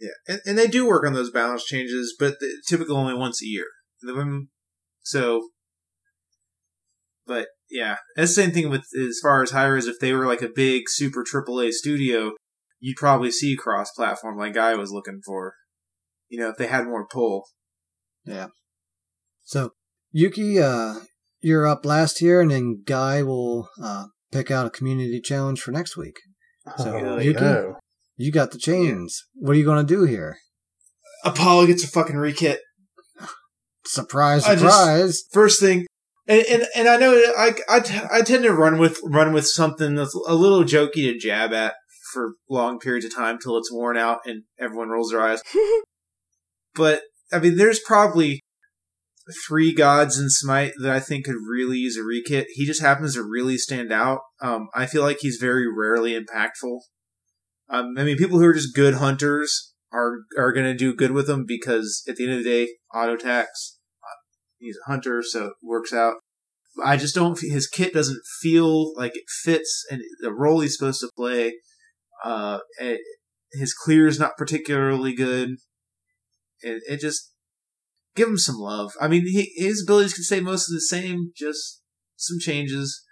Yeah, 0.00 0.10
and, 0.28 0.40
and 0.46 0.58
they 0.58 0.68
do 0.68 0.86
work 0.86 1.04
on 1.04 1.14
those 1.14 1.32
balance 1.32 1.64
changes, 1.64 2.14
but 2.16 2.36
typically 2.68 2.94
only 2.94 3.14
once 3.14 3.42
a 3.42 3.46
year. 3.46 3.66
So, 5.02 5.48
but 7.28 7.46
yeah, 7.70 7.98
that's 8.16 8.34
the 8.34 8.42
same 8.42 8.50
thing 8.50 8.70
with 8.70 8.82
as 8.98 9.20
far 9.22 9.42
as 9.42 9.50
Hi-Rez. 9.52 9.86
If 9.86 10.00
they 10.00 10.12
were 10.14 10.26
like 10.26 10.42
a 10.42 10.48
big 10.48 10.84
super 10.88 11.22
AAA 11.22 11.70
studio, 11.72 12.32
you'd 12.80 12.96
probably 12.96 13.30
see 13.30 13.54
cross-platform 13.54 14.38
like 14.38 14.54
Guy 14.54 14.74
was 14.74 14.90
looking 14.90 15.20
for. 15.24 15.54
You 16.30 16.40
know, 16.40 16.48
if 16.48 16.56
they 16.56 16.66
had 16.66 16.86
more 16.86 17.06
pull. 17.06 17.44
Yeah. 18.24 18.48
So 19.44 19.72
Yuki, 20.12 20.58
uh, 20.60 20.94
you're 21.40 21.66
up 21.66 21.84
last 21.86 22.20
year, 22.20 22.40
and 22.40 22.50
then 22.50 22.82
Guy 22.84 23.22
will 23.22 23.68
uh, 23.82 24.06
pick 24.32 24.50
out 24.50 24.66
a 24.66 24.70
community 24.70 25.20
challenge 25.20 25.60
for 25.60 25.70
next 25.72 25.96
week. 25.96 26.16
So 26.78 26.92
Oh, 26.96 27.18
Yuki, 27.18 27.40
no. 27.40 27.76
you 28.16 28.32
got 28.32 28.50
the 28.50 28.58
chains. 28.58 29.22
What 29.34 29.52
are 29.52 29.58
you 29.58 29.64
gonna 29.64 29.84
do 29.84 30.04
here? 30.04 30.36
Apollo 31.24 31.66
gets 31.66 31.84
a 31.84 31.88
fucking 31.88 32.16
rekit. 32.16 32.58
Surprise! 33.86 34.44
I 34.44 34.54
just- 34.54 34.62
Surprise! 34.62 35.22
first 35.32 35.60
thing 35.60 35.86
and, 36.28 36.44
and 36.46 36.66
and 36.76 36.88
I 36.88 36.96
know 36.98 37.14
I, 37.36 37.54
I, 37.68 37.80
t- 37.80 38.00
I 38.12 38.22
tend 38.22 38.44
to 38.44 38.52
run 38.52 38.78
with 38.78 39.00
run 39.02 39.32
with 39.32 39.48
something 39.48 39.94
that's 39.94 40.14
a 40.14 40.34
little 40.34 40.62
jokey 40.62 41.10
to 41.10 41.18
jab 41.18 41.52
at 41.52 41.74
for 42.12 42.34
long 42.48 42.78
periods 42.78 43.06
of 43.06 43.14
time 43.14 43.38
till 43.38 43.56
it's 43.56 43.72
worn 43.72 43.96
out 43.96 44.20
and 44.26 44.44
everyone 44.60 44.90
rolls 44.90 45.10
their 45.10 45.22
eyes. 45.22 45.42
but 46.74 47.02
I 47.32 47.38
mean, 47.38 47.56
there's 47.56 47.80
probably 47.80 48.40
three 49.46 49.74
gods 49.74 50.18
in 50.18 50.28
Smite 50.28 50.72
that 50.80 50.90
I 50.90 51.00
think 51.00 51.24
could 51.24 51.36
really 51.48 51.78
use 51.78 51.96
a 51.96 52.00
rekit. 52.00 52.46
He 52.50 52.66
just 52.66 52.82
happens 52.82 53.14
to 53.14 53.22
really 53.22 53.56
stand 53.56 53.92
out. 53.92 54.20
Um, 54.40 54.68
I 54.74 54.86
feel 54.86 55.02
like 55.02 55.18
he's 55.20 55.36
very 55.36 55.66
rarely 55.66 56.18
impactful. 56.18 56.80
Um, 57.70 57.94
I 57.98 58.04
mean, 58.04 58.16
people 58.16 58.38
who 58.38 58.46
are 58.46 58.54
just 58.54 58.74
good 58.74 58.94
hunters 58.94 59.74
are 59.92 60.20
are 60.36 60.52
going 60.52 60.66
to 60.66 60.74
do 60.74 60.94
good 60.94 61.12
with 61.12 61.28
him 61.28 61.44
because 61.46 62.02
at 62.06 62.16
the 62.16 62.24
end 62.24 62.34
of 62.34 62.44
the 62.44 62.50
day, 62.50 62.68
auto 62.94 63.16
tax 63.16 63.77
he's 64.58 64.76
a 64.76 64.90
hunter, 64.90 65.22
so 65.22 65.46
it 65.46 65.52
works 65.62 65.92
out. 65.92 66.16
I 66.84 66.96
just 66.96 67.14
don't. 67.14 67.38
His 67.40 67.66
kit 67.66 67.92
doesn't 67.92 68.20
feel 68.40 68.94
like 68.96 69.16
it 69.16 69.24
fits, 69.42 69.84
and 69.90 70.02
the 70.20 70.32
role 70.32 70.60
he's 70.60 70.76
supposed 70.76 71.00
to 71.00 71.10
play. 71.16 71.54
Uh, 72.24 72.58
it, 72.78 73.00
his 73.52 73.74
clear 73.74 74.06
is 74.06 74.18
not 74.18 74.36
particularly 74.36 75.14
good. 75.14 75.56
It, 76.60 76.82
it 76.88 77.00
just 77.00 77.32
give 78.14 78.28
him 78.28 78.38
some 78.38 78.56
love. 78.56 78.92
I 79.00 79.08
mean, 79.08 79.22
he, 79.22 79.52
his 79.56 79.82
abilities 79.82 80.14
can 80.14 80.24
stay 80.24 80.40
most 80.40 80.68
of 80.68 80.74
the 80.74 80.80
same, 80.80 81.32
just 81.36 81.82
some 82.16 82.38
changes. 82.38 83.04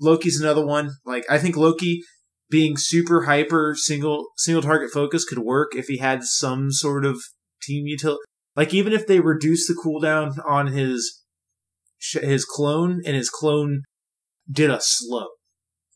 Loki's 0.00 0.40
another 0.40 0.64
one. 0.64 0.90
Like 1.04 1.24
I 1.30 1.38
think 1.38 1.56
Loki 1.56 2.02
being 2.48 2.76
super 2.76 3.24
hyper 3.24 3.74
single 3.76 4.26
single 4.36 4.62
target 4.62 4.90
focus 4.90 5.24
could 5.24 5.38
work 5.38 5.70
if 5.76 5.86
he 5.86 5.98
had 5.98 6.24
some 6.24 6.72
sort 6.72 7.04
of 7.04 7.20
team 7.62 7.86
utility. 7.86 8.22
Like 8.56 8.74
even 8.74 8.92
if 8.92 9.06
they 9.06 9.20
reduce 9.20 9.66
the 9.66 9.74
cooldown 9.74 10.32
on 10.46 10.68
his 10.68 11.22
his 12.12 12.44
clone 12.44 13.00
and 13.04 13.14
his 13.16 13.30
clone 13.30 13.82
did 14.50 14.70
a 14.70 14.80
slow, 14.80 15.26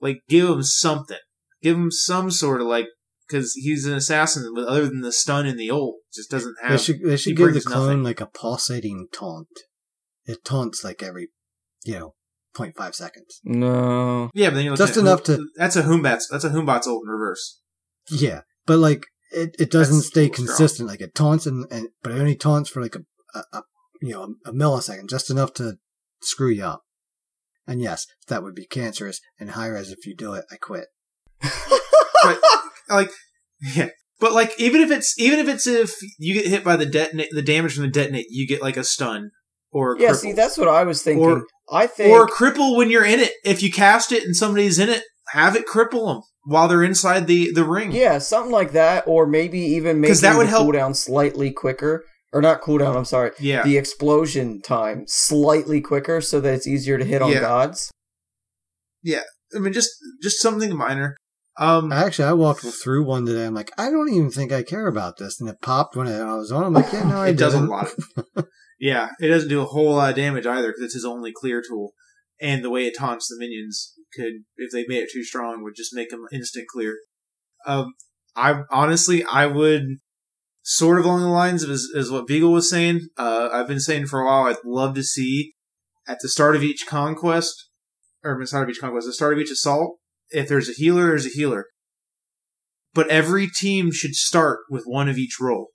like 0.01 0.22
give 0.28 0.48
him 0.48 0.62
something, 0.62 1.18
give 1.62 1.76
him 1.76 1.90
some 1.90 2.31
sort 2.31 2.60
of 2.60 2.66
like 2.66 2.86
because 3.26 3.55
he's 3.55 3.86
an 3.86 3.94
assassin, 3.94 4.52
but 4.55 4.66
other 4.68 4.86
than 4.86 5.01
the 5.01 5.12
stun 5.12 5.47
and 5.47 5.59
the 5.59 5.70
ult, 5.70 5.97
just 6.14 6.31
doesn't 6.31 6.56
have. 6.62 6.72
They 6.72 6.78
should 6.78 7.02
they 7.02 7.16
should 7.16 7.36
give 7.36 7.55
the 7.55 7.60
clone 7.60 7.86
nothing. 7.86 8.02
like 8.05 8.20
a 8.20 8.26
pulsating 8.26 9.09
taunt. 9.12 9.48
It 10.26 10.44
taunts 10.44 10.82
like 10.85 11.02
every, 11.02 11.28
you 11.85 11.98
know, 11.98 12.14
0.5 12.56 12.94
seconds. 12.94 13.40
No. 13.44 14.31
Yeah, 14.32 14.48
but 14.51 14.55
then 14.56 14.64
you're 14.64 14.76
Just 14.76 14.97
looking 14.97 15.06
at- 15.09 15.10
enough 15.12 15.22
to- 15.24 15.48
That's 15.56 15.76
a 15.76 15.82
Hun 15.82 16.01
Batz. 16.01 16.28
That's 16.31 16.44
a 16.44 16.51
Hun 16.51 16.64
Batz 16.64 16.86
ult 16.86 17.02
in 17.05 17.10
reverse. 17.10 17.60
Yeah, 18.10 18.43
but 18.64 18.78
like 18.78 19.05
it, 19.35 19.56
it 19.59 19.70
doesn't 19.70 19.97
That's 19.97 20.06
stay 20.06 20.20
a 20.20 20.28
little 20.28 20.35
strong. 20.35 20.47
consistent. 20.48 20.89
Like 20.89 21.01
it 21.01 21.15
taunts 21.15 21.47
and, 21.47 21.66
and 21.70 21.89
but 22.02 22.12
it 22.12 22.19
only 22.20 22.36
taunts 22.36 22.70
for 22.70 22.82
like 22.82 22.94
a, 22.97 23.01
a, 23.35 23.43
a 23.59 23.62
you 24.02 24.11
know 24.12 24.35
a 24.47 24.52
millisecond, 24.52 25.09
just 25.11 25.31
enough 25.31 25.52
to 25.55 25.74
screw 26.23 26.51
you 26.51 26.65
up. 26.65 26.82
And 27.66 27.81
yes, 27.81 28.06
that 28.28 28.43
would 28.43 28.55
be 28.55 28.66
cancerous 28.66 29.20
and 29.40 29.51
Hi-Rez 29.51 29.90
if 29.90 30.06
you 30.06 30.15
do 30.15 30.35
it. 30.35 30.44
I 30.52 30.56
quit. 30.56 30.86
but 32.23 32.39
like 32.89 33.11
yeah 33.74 33.89
but 34.20 34.32
like 34.32 34.52
even 34.59 34.81
if 34.81 34.90
it's 34.90 35.19
even 35.19 35.39
if 35.39 35.48
it's 35.48 35.66
if 35.66 35.93
you 36.19 36.35
get 36.35 36.47
hit 36.47 36.65
by 36.65 36.77
the 36.77 36.86
detonate 36.86 37.28
the 37.32 37.43
damage 37.43 37.74
from 37.74 37.82
the 37.85 37.90
detonate 37.90 38.27
you 38.31 38.47
get 38.47 38.62
like 38.62 38.77
a 38.77 38.85
stun 38.85 39.31
or 39.73 39.94
a 39.94 40.01
Yeah, 40.01 40.11
cripple. 40.11 40.16
see, 40.16 40.32
that's 40.32 40.56
what 40.56 40.69
I 40.69 40.85
was 40.85 41.02
thinking. 41.02 41.24
Or- 41.24 41.47
I 41.70 41.86
think. 41.86 42.11
or 42.12 42.27
cripple 42.28 42.77
when 42.77 42.90
you're 42.90 43.05
in 43.06 43.20
it 43.20 43.32
if 43.44 43.62
you 43.62 43.73
cast 43.73 44.12
it 44.12 44.23
and 44.24 44.36
somebody's 44.36 44.78
in 44.78 44.89
it 44.90 45.02
have 45.35 45.56
it 45.56 45.66
cripple 45.66 46.06
them 46.15 46.23
while 46.44 46.69
they're 46.69 46.82
inside 46.82 47.27
the 47.27 47.51
the 47.52 47.65
ring 47.65 47.93
Yeah, 47.93 48.19
something 48.19 48.52
like 48.52 48.73
that, 48.73 49.05
or 49.06 49.27
maybe 49.27 49.59
even 49.61 50.01
making 50.01 50.12
'Cause 50.15 50.20
that 50.23 50.36
would 50.36 50.47
the 50.47 50.51
help- 50.51 50.69
cooldown 50.74 50.94
slightly 50.97 51.51
quicker, 51.51 52.05
or 52.32 52.40
not 52.40 52.62
cooldown. 52.62 52.97
I'm 52.97 53.05
sorry, 53.05 53.32
yeah 53.40 53.62
the 53.65 53.77
explosion 53.77 54.61
time 54.62 55.05
slightly 55.06 55.81
quicker, 55.81 56.20
so 56.20 56.40
that 56.40 56.55
it's 56.55 56.66
easier 56.66 56.98
to 56.98 57.05
hit 57.05 57.20
on 57.23 57.31
Yeah. 57.32 57.40
gods. 57.40 57.90
Yeah, 59.02 59.23
I 59.55 59.59
mean 59.59 59.73
just 59.73 59.90
just 60.23 60.40
something 60.40 60.74
minor 60.77 61.16
um 61.56 61.93
Actually, 61.93 62.28
I 62.28 62.32
walked 62.32 62.62
through 62.62 63.05
one 63.05 63.27
today. 63.27 63.47
I'm 63.47 63.55
like, 63.55 63.70
I 63.78 63.90
don't 63.90 64.09
even 64.12 64.31
think 64.31 64.51
I 64.52 64.62
care 64.65 64.86
about 64.89 65.19
this, 65.19 65.40
and 65.40 65.48
it 65.48 65.61
popped 65.62 65.94
when 65.97 66.09
I 66.09 66.35
was 66.35 66.51
on. 66.51 66.65
I'm 66.65 66.73
like, 66.73 66.93
yeah, 66.93 67.05
no, 67.05 67.19
I 67.20 67.28
it 67.31 67.36
does 67.36 67.55
a 67.55 67.59
didn't. 67.59 67.70
lot 67.70 67.89
of, 68.36 68.47
yeah 68.81 69.11
it 69.20 69.28
doesn't 69.28 69.48
do 69.48 69.61
a 69.62 69.66
whole 69.66 69.94
lot 69.94 70.11
of 70.11 70.16
damage 70.16 70.47
either 70.47 70.69
because 70.69 70.82
it's 70.82 70.94
his 70.94 71.05
only 71.05 71.32
clear 71.32 71.62
tool 71.62 71.93
and 72.40 72.65
the 72.65 72.70
way 72.70 72.86
it 72.86 72.94
taunts 72.98 73.28
the 73.28 73.36
minions 73.39 73.93
could 74.15 74.45
if 74.57 74.70
they 74.73 74.85
made 74.86 75.03
it 75.03 75.11
too 75.12 75.24
strong 75.24 75.62
would 75.62 75.74
just 75.77 75.95
make 75.95 76.11
them 76.11 76.27
instant 76.32 76.66
clear. 76.69 76.97
Um 77.66 77.95
i 78.36 78.62
honestly 78.70 79.23
i 79.24 79.47
would 79.47 79.85
sort 80.62 80.99
of 80.99 81.05
along 81.05 81.20
the 81.20 81.28
lines 81.28 81.62
of 81.62 81.70
as, 81.70 81.86
as 81.97 82.11
what 82.11 82.27
beagle 82.27 82.53
was 82.53 82.69
saying. 82.69 83.09
Uh 83.16 83.49
i've 83.53 83.69
been 83.69 83.81
saying 83.81 84.07
for 84.07 84.20
a 84.20 84.27
while 84.27 84.45
i'd 84.45 84.57
love 84.65 84.95
to 84.95 85.03
see 85.03 85.55
at 86.07 86.19
the 86.20 86.28
start 86.28 86.57
of 86.57 86.62
each 86.62 86.86
conquest 86.86 87.69
or 88.23 88.39
the 88.39 88.47
start 88.47 88.65
of 88.65 88.70
each 88.70 88.81
conquest 88.81 89.07
the 89.07 89.12
start 89.12 89.35
of 89.35 89.39
each 89.39 89.51
assault 89.51 89.99
if 90.31 90.49
there's 90.49 90.69
a 90.69 90.73
healer 90.73 91.07
there's 91.09 91.27
a 91.27 91.31
healer. 91.31 91.66
But 92.93 93.09
every 93.09 93.49
team 93.49 93.91
should 93.91 94.15
start 94.15 94.61
with 94.70 94.85
one 94.85 95.09
of 95.09 95.19
each 95.19 95.39
role 95.41 95.70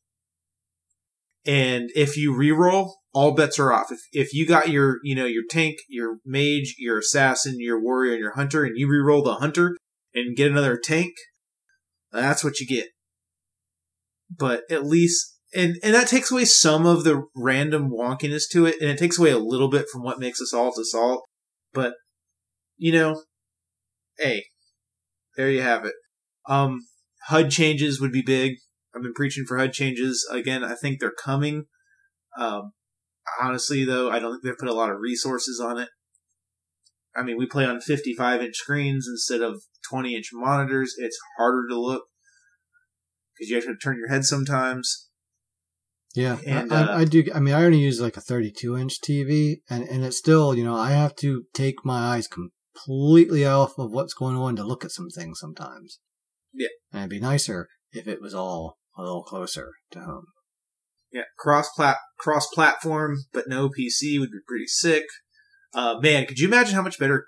and 1.45 1.89
if 1.95 2.17
you 2.17 2.33
reroll, 2.33 2.93
all 3.13 3.33
bets 3.33 3.59
are 3.59 3.71
off. 3.71 3.91
If 3.91 3.99
if 4.11 4.33
you 4.33 4.45
got 4.47 4.69
your 4.69 4.99
you 5.03 5.15
know 5.15 5.25
your 5.25 5.43
tank, 5.49 5.77
your 5.87 6.17
mage, 6.25 6.75
your 6.77 6.99
assassin, 6.99 7.55
your 7.59 7.81
warrior, 7.81 8.13
and 8.13 8.19
your 8.19 8.35
hunter, 8.35 8.63
and 8.63 8.77
you 8.77 8.87
reroll 8.87 9.23
the 9.23 9.35
hunter 9.35 9.75
and 10.13 10.35
get 10.35 10.51
another 10.51 10.77
tank, 10.77 11.13
that's 12.11 12.43
what 12.43 12.59
you 12.59 12.67
get. 12.67 12.87
But 14.35 14.63
at 14.69 14.85
least 14.85 15.39
and 15.53 15.77
and 15.83 15.95
that 15.95 16.07
takes 16.07 16.31
away 16.31 16.45
some 16.45 16.85
of 16.85 17.03
the 17.03 17.25
random 17.35 17.89
wonkiness 17.89 18.43
to 18.51 18.65
it, 18.65 18.75
and 18.79 18.89
it 18.89 18.97
takes 18.97 19.17
away 19.17 19.31
a 19.31 19.39
little 19.39 19.69
bit 19.69 19.87
from 19.91 20.03
what 20.03 20.19
makes 20.19 20.39
assault 20.39 20.77
assault. 20.79 21.27
But 21.73 21.93
you 22.77 22.91
know, 22.91 23.23
hey, 24.17 24.45
there 25.35 25.49
you 25.49 25.61
have 25.61 25.85
it. 25.85 25.95
Um, 26.47 26.81
HUD 27.27 27.49
changes 27.49 27.99
would 27.99 28.11
be 28.11 28.21
big. 28.21 28.55
I've 28.95 29.01
been 29.01 29.13
preaching 29.13 29.45
for 29.45 29.57
HUD 29.57 29.73
changes. 29.73 30.27
Again, 30.31 30.63
I 30.63 30.75
think 30.75 30.99
they're 30.99 31.11
coming. 31.11 31.65
Um, 32.37 32.71
honestly, 33.41 33.85
though, 33.85 34.09
I 34.09 34.19
don't 34.19 34.33
think 34.33 34.43
they've 34.43 34.57
put 34.57 34.69
a 34.69 34.73
lot 34.73 34.89
of 34.89 34.99
resources 34.99 35.59
on 35.59 35.77
it. 35.77 35.89
I 37.15 37.23
mean, 37.23 37.37
we 37.37 37.47
play 37.47 37.65
on 37.65 37.81
55 37.81 38.41
inch 38.41 38.55
screens 38.55 39.07
instead 39.07 39.41
of 39.41 39.63
20 39.89 40.15
inch 40.15 40.29
monitors. 40.33 40.95
It's 40.97 41.17
harder 41.37 41.67
to 41.69 41.79
look 41.79 42.03
because 43.35 43.49
you 43.49 43.55
have 43.55 43.65
to 43.65 43.75
turn 43.75 43.97
your 43.97 44.09
head 44.09 44.25
sometimes. 44.25 45.09
Yeah, 46.15 46.37
And, 46.45 46.73
I, 46.73 46.81
uh, 46.81 46.87
I, 46.87 46.99
I 47.01 47.05
do. 47.05 47.23
I 47.33 47.39
mean, 47.39 47.53
I 47.53 47.63
only 47.63 47.79
use 47.79 48.01
like 48.01 48.17
a 48.17 48.21
32 48.21 48.77
inch 48.77 48.99
TV, 49.01 49.57
and 49.69 49.83
and 49.83 50.03
it's 50.03 50.17
still, 50.17 50.55
you 50.55 50.63
know, 50.63 50.75
I 50.75 50.91
have 50.91 51.15
to 51.17 51.43
take 51.53 51.85
my 51.85 52.15
eyes 52.15 52.27
completely 52.27 53.45
off 53.45 53.77
of 53.77 53.91
what's 53.91 54.15
going 54.15 54.35
on 54.35 54.55
to 54.55 54.63
look 54.63 54.83
at 54.83 54.91
some 54.91 55.09
things 55.09 55.39
sometimes. 55.39 55.99
Yeah. 56.51 56.69
and 56.91 57.01
it'd 57.01 57.11
be 57.11 57.19
nicer 57.19 57.67
if 57.91 58.07
it 58.07 58.21
was 58.21 58.33
all 58.33 58.79
a 58.97 59.03
little 59.03 59.23
closer 59.23 59.73
to 59.91 59.99
home. 59.99 60.25
Yeah, 61.11 61.23
cross 61.37 61.69
plat 61.75 61.97
cross 62.19 62.47
platform, 62.53 63.17
but 63.33 63.47
no 63.47 63.69
PC 63.69 64.19
would 64.19 64.31
be 64.31 64.39
pretty 64.47 64.67
sick. 64.67 65.05
Uh, 65.73 65.95
man, 66.01 66.25
could 66.25 66.39
you 66.39 66.47
imagine 66.47 66.75
how 66.75 66.81
much 66.81 66.99
better 66.99 67.25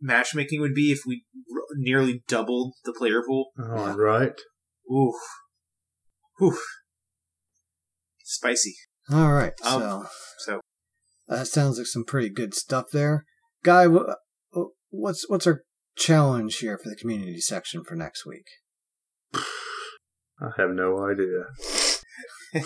matchmaking 0.00 0.60
would 0.60 0.74
be 0.74 0.90
if 0.92 1.00
we 1.06 1.24
r- 1.54 1.62
nearly 1.76 2.22
doubled 2.28 2.74
the 2.84 2.92
player 2.92 3.22
pool? 3.26 3.50
All 3.58 3.96
right. 3.96 4.32
Ooh, 4.90 5.12
ooh, 6.42 6.58
spicy. 8.24 8.74
All 9.12 9.32
right, 9.32 9.52
Um, 9.64 9.80
so 9.80 10.06
So 10.38 10.60
that 11.28 11.46
sounds 11.48 11.78
like 11.78 11.86
some 11.86 12.04
pretty 12.04 12.28
good 12.30 12.54
stuff 12.54 12.86
there, 12.92 13.24
guy. 13.64 13.86
wha- 13.86 14.14
What's 14.92 15.28
what's 15.28 15.46
our 15.46 15.62
challenge 15.96 16.56
here 16.58 16.76
for 16.76 16.88
the 16.90 16.96
community 16.96 17.40
section 17.40 17.84
for 17.84 17.94
next 17.94 18.26
week? 18.26 18.46
I 19.34 20.50
have 20.56 20.70
no 20.70 20.98
idea. 21.08 21.44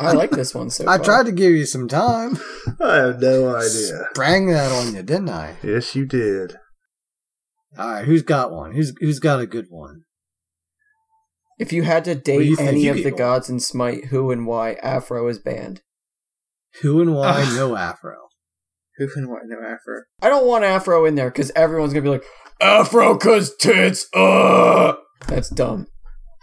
I 0.00 0.12
like 0.12 0.30
this 0.30 0.54
one 0.54 0.70
so 0.70 0.84
I 0.84 0.96
far. 0.96 1.04
tried 1.04 1.26
to 1.26 1.32
give 1.32 1.52
you 1.52 1.66
some 1.66 1.88
time. 1.88 2.38
I 2.80 2.96
have 2.96 3.20
no 3.20 3.54
idea. 3.56 4.06
Sprang 4.12 4.46
that 4.48 4.70
on 4.72 4.94
you, 4.94 5.02
didn't 5.02 5.30
I? 5.30 5.56
Yes, 5.62 5.94
you 5.96 6.06
did. 6.06 6.56
All 7.78 7.88
right, 7.90 8.04
who's 8.04 8.22
got 8.22 8.52
one? 8.52 8.72
Who's 8.72 8.94
who's 9.00 9.18
got 9.18 9.40
a 9.40 9.46
good 9.46 9.66
one? 9.68 10.02
If 11.58 11.72
you 11.72 11.82
had 11.82 12.04
to 12.04 12.14
do 12.14 12.40
you 12.40 12.56
date 12.56 12.64
any 12.66 12.88
of 12.88 12.96
the 12.98 13.10
one. 13.10 13.18
gods 13.18 13.50
in 13.50 13.60
Smite, 13.60 14.06
who 14.06 14.30
and 14.30 14.46
why 14.46 14.74
Afro 14.74 15.26
is 15.28 15.38
banned? 15.38 15.80
Who 16.82 17.00
and 17.00 17.14
why? 17.14 17.42
Ugh. 17.42 17.52
no 17.56 17.76
afro. 17.76 18.16
Who 18.98 19.08
can 19.08 19.28
what? 19.28 19.42
No 19.46 19.56
afro. 19.58 20.02
I 20.22 20.28
don't 20.28 20.46
want 20.46 20.64
Afro 20.64 21.04
in 21.04 21.16
there 21.16 21.30
because 21.30 21.52
everyone's 21.54 21.92
gonna 21.92 22.02
be 22.02 22.08
like, 22.08 22.24
Afro 22.60 23.16
cause 23.18 23.54
tits, 23.56 24.06
uh 24.14 24.94
That's 25.26 25.50
dumb. 25.50 25.86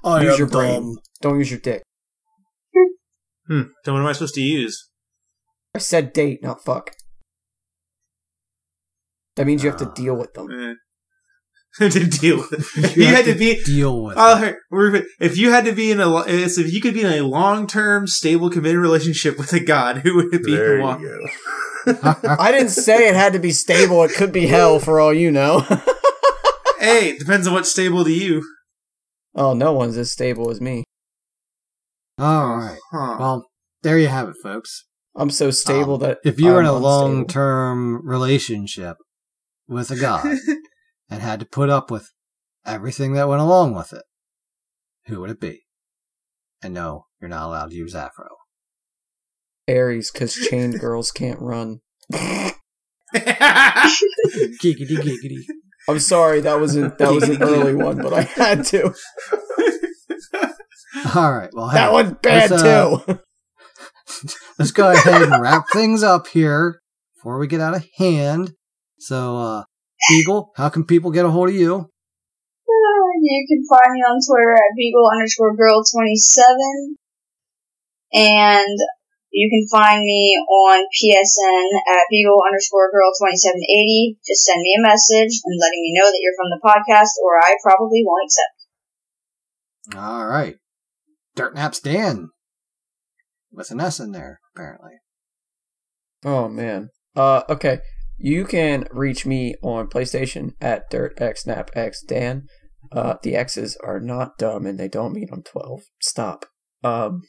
I 0.03 0.21
Use 0.23 0.33
am 0.33 0.39
your 0.39 0.47
brain. 0.47 0.97
Don't 1.21 1.39
use 1.39 1.49
your 1.49 1.59
dick. 1.59 1.81
Hmm. 3.47 3.61
Then 3.83 3.93
what 3.93 4.01
am 4.01 4.05
I 4.07 4.13
supposed 4.13 4.35
to 4.35 4.41
use? 4.41 4.89
I 5.75 5.79
said 5.79 6.13
date, 6.13 6.41
not 6.43 6.63
fuck. 6.63 6.91
That 9.35 9.47
means 9.47 9.63
you 9.63 9.69
have 9.69 9.79
to 9.79 9.87
Ah. 9.89 9.93
deal 9.93 10.15
with 10.15 10.33
them. 10.33 10.47
Eh. 10.51 10.73
to 11.89 12.05
deal 12.05 12.37
with. 12.37 12.77
If 12.77 12.95
You 12.97 13.03
you 13.07 13.09
had 13.15 13.25
to 13.25 13.33
be. 13.33 13.61
Deal 13.63 14.03
with. 14.03 14.15
It. 14.17 15.05
if 15.19 15.37
you 15.37 15.49
had 15.51 15.65
to 15.65 15.71
be 15.71 15.91
in 15.91 15.99
a, 15.99 16.19
if 16.27 16.71
you 16.71 16.79
could 16.81 16.93
be 16.93 17.01
in 17.01 17.11
a 17.11 17.21
long-term, 17.27 18.05
stable, 18.07 18.49
committed 18.51 18.77
relationship 18.79 19.37
with 19.39 19.51
a 19.53 19.59
god, 19.59 19.97
who 19.97 20.15
would 20.17 20.33
it 20.33 20.43
be? 20.43 20.55
There 20.55 20.75
and 20.75 20.83
why? 20.83 20.99
you 20.99 21.07
go. 21.85 22.15
I 22.39 22.51
didn't 22.51 22.69
say 22.69 23.07
it 23.09 23.15
had 23.15 23.33
to 23.33 23.39
be 23.39 23.51
stable. 23.51 24.03
It 24.03 24.13
could 24.13 24.31
be 24.31 24.45
hell 24.47 24.79
for 24.79 24.99
all 24.99 25.13
you 25.13 25.31
know. 25.31 25.61
Hey, 26.79 27.09
it 27.11 27.19
depends 27.19 27.47
on 27.47 27.53
what's 27.53 27.71
stable 27.71 28.03
to 28.03 28.11
you. 28.11 28.43
oh, 29.35 29.53
no 29.53 29.73
one's 29.73 29.97
as 29.97 30.11
stable 30.11 30.49
as 30.51 30.61
me. 30.61 30.83
All 32.17 32.57
right. 32.57 32.79
Huh. 32.91 33.17
Well, 33.19 33.45
there 33.81 33.97
you 33.99 34.07
have 34.07 34.29
it, 34.29 34.35
folks. 34.41 34.85
I'm 35.15 35.29
so 35.29 35.51
stable 35.51 35.95
Um, 35.95 35.99
that 36.01 36.19
if 36.23 36.39
you 36.39 36.51
were 36.51 36.59
in 36.59 36.65
I'm 36.65 36.75
a 36.75 36.77
long-term 36.77 38.01
relationship 38.07 38.97
with 39.67 39.91
a 39.91 39.95
god 39.95 40.25
and 41.09 41.21
had 41.21 41.39
to 41.39 41.45
put 41.45 41.69
up 41.69 41.91
with 41.91 42.09
everything 42.65 43.13
that 43.13 43.27
went 43.27 43.41
along 43.41 43.75
with 43.75 43.93
it, 43.93 44.03
who 45.05 45.19
would 45.21 45.29
it 45.29 45.39
be? 45.39 45.61
And 46.63 46.73
no, 46.73 47.05
you're 47.21 47.29
not 47.29 47.45
allowed 47.47 47.71
to 47.71 47.75
use 47.75 47.93
afro. 47.93 48.27
Ares, 49.69 50.11
because 50.11 50.33
chained 50.35 50.79
girls 50.79 51.11
can't 51.11 51.39
run. 51.39 51.79
Giggity 53.13 54.97
giggity. 54.97 55.43
I'm 55.87 55.99
sorry, 55.99 56.41
that 56.41 56.59
was 56.59 56.75
a, 56.75 56.93
that 56.97 57.11
was 57.11 57.27
an 57.29 57.41
early 57.43 57.75
one, 57.75 57.97
but 58.01 58.13
I 58.13 58.21
had 58.21 58.65
to. 58.67 58.93
All 61.15 61.33
right. 61.33 61.49
Well, 61.53 61.69
hey, 61.69 61.77
That 61.77 61.91
one's 61.91 62.13
bad 62.21 62.51
let's, 62.51 62.63
uh, 62.63 62.97
too. 63.05 63.19
let's 64.59 64.71
go 64.71 64.91
ahead 64.91 65.21
and 65.23 65.41
wrap 65.41 65.65
things 65.73 66.03
up 66.03 66.27
here 66.27 66.81
before 67.15 67.39
we 67.39 67.47
get 67.47 67.61
out 67.61 67.75
of 67.75 67.85
hand. 67.97 68.53
So, 68.99 69.37
uh, 69.37 69.63
Beagle, 70.09 70.51
how 70.55 70.69
can 70.69 70.85
people 70.85 71.11
get 71.11 71.25
a 71.25 71.31
hold 71.31 71.49
of 71.49 71.55
you? 71.55 71.75
Uh, 71.75 73.09
You 73.21 73.45
can 73.49 73.65
find 73.67 73.93
me 73.93 74.01
on 74.01 74.19
Twitter 74.21 74.53
at 74.53 74.75
Beagle 74.77 75.09
underscore 75.11 75.55
girl 75.55 75.83
27. 75.83 76.97
And 78.13 78.77
you 79.31 79.49
can 79.49 79.65
find 79.73 80.05
me 80.05 80.37
on 80.37 80.85
PSN 80.93 81.65
at 81.89 82.05
Beagle 82.11 82.37
underscore 82.45 82.91
girl 82.93 83.09
2780. 83.17 84.19
Just 84.21 84.45
send 84.45 84.61
me 84.61 84.77
a 84.77 84.85
message 84.85 85.41
and 85.41 85.57
letting 85.57 85.81
me 85.81 85.97
know 85.97 86.05
that 86.05 86.21
you're 86.21 86.37
from 86.37 86.53
the 86.53 86.61
podcast 86.61 87.17
or 87.25 87.41
I 87.41 87.57
probably 87.63 88.05
won't 88.05 88.29
accept. 88.29 88.57
All 89.97 90.27
right. 90.27 90.57
Dirt 91.35 91.55
Naps 91.55 91.79
Dan. 91.79 92.29
With 93.51 93.71
an 93.71 93.79
S 93.79 93.99
in 93.99 94.11
there, 94.11 94.39
apparently. 94.55 94.93
Oh 96.25 96.47
man. 96.47 96.89
Uh, 97.15 97.43
okay. 97.49 97.79
You 98.17 98.45
can 98.45 98.85
reach 98.91 99.25
me 99.25 99.55
on 99.61 99.87
PlayStation 99.87 100.53
at 100.61 100.89
DirtXNapXDan. 100.91 102.43
Uh, 102.91 103.15
the 103.21 103.35
X's 103.35 103.77
are 103.83 103.99
not 103.99 104.37
dumb 104.37 104.65
and 104.65 104.79
they 104.79 104.87
don't 104.87 105.13
mean 105.13 105.27
I'm 105.31 105.43
12. 105.43 105.81
Stop. 106.01 106.45
Um, 106.83 107.21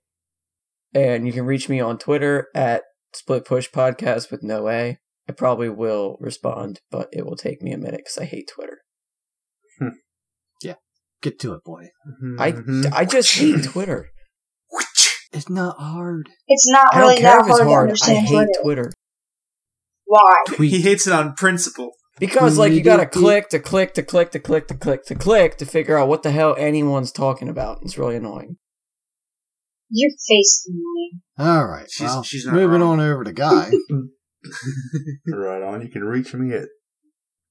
and 0.94 1.26
you 1.26 1.32
can 1.32 1.46
reach 1.46 1.68
me 1.68 1.80
on 1.80 1.98
Twitter 1.98 2.48
at 2.54 2.82
Split 3.14 3.44
Push 3.44 3.70
Podcast 3.70 4.30
with 4.30 4.42
no 4.42 4.68
A. 4.68 4.98
I 5.28 5.32
probably 5.32 5.68
will 5.68 6.16
respond, 6.20 6.80
but 6.90 7.08
it 7.12 7.24
will 7.24 7.36
take 7.36 7.62
me 7.62 7.72
a 7.72 7.78
minute 7.78 8.02
because 8.04 8.18
I 8.18 8.24
hate 8.24 8.50
Twitter. 8.52 8.78
Get 11.22 11.38
to 11.40 11.54
it, 11.54 11.62
boy. 11.64 11.84
I, 12.38 12.52
Mhm. 12.52 12.92
I 12.92 13.04
just 13.04 13.32
hate 13.38 13.62
Twitter. 13.64 14.10
It's 15.32 15.48
not 15.48 15.78
hard. 15.78 16.28
It's 16.48 16.68
not 16.68 16.94
I 16.94 16.98
really 17.00 17.22
that 17.22 17.40
if 17.42 17.46
it's 17.48 17.58
hard 17.60 17.88
to 17.90 18.04
hard. 18.04 18.16
I 18.18 18.20
hate 18.20 18.28
Twitter. 18.60 18.62
Twitter. 18.62 18.92
Why? 20.04 20.34
he 20.58 20.82
hates 20.82 21.06
it 21.06 21.12
on 21.14 21.34
principle. 21.34 21.92
Because 22.18 22.58
like 22.58 22.72
you 22.72 22.82
gotta 22.82 23.06
Tweet. 23.06 23.12
click 23.24 23.48
to 23.50 23.58
click 23.58 23.94
to 23.94 24.02
click 24.02 24.30
to 24.32 24.38
click 24.38 24.66
to 24.68 24.74
click 24.74 25.04
to 25.06 25.14
click 25.14 25.56
to 25.56 25.64
figure 25.64 25.96
out 25.96 26.08
what 26.08 26.22
the 26.22 26.30
hell 26.32 26.54
anyone's 26.58 27.10
talking 27.12 27.48
about. 27.48 27.78
It's 27.82 27.96
really 27.96 28.16
annoying. 28.16 28.56
Your 29.90 30.10
face 30.10 30.66
is 30.66 30.70
annoying. 30.70 31.22
All 31.38 31.66
right. 31.66 31.90
She's- 31.90 32.10
well, 32.10 32.22
she's 32.22 32.44
not 32.44 32.54
moving 32.54 32.80
wrong. 32.80 33.00
on 33.00 33.00
over 33.00 33.24
to 33.24 33.32
Guy. 33.32 33.70
Right 35.26 35.62
on. 35.62 35.82
You 35.82 35.88
can 35.88 36.02
reach 36.04 36.34
me 36.34 36.52
at 36.54 36.68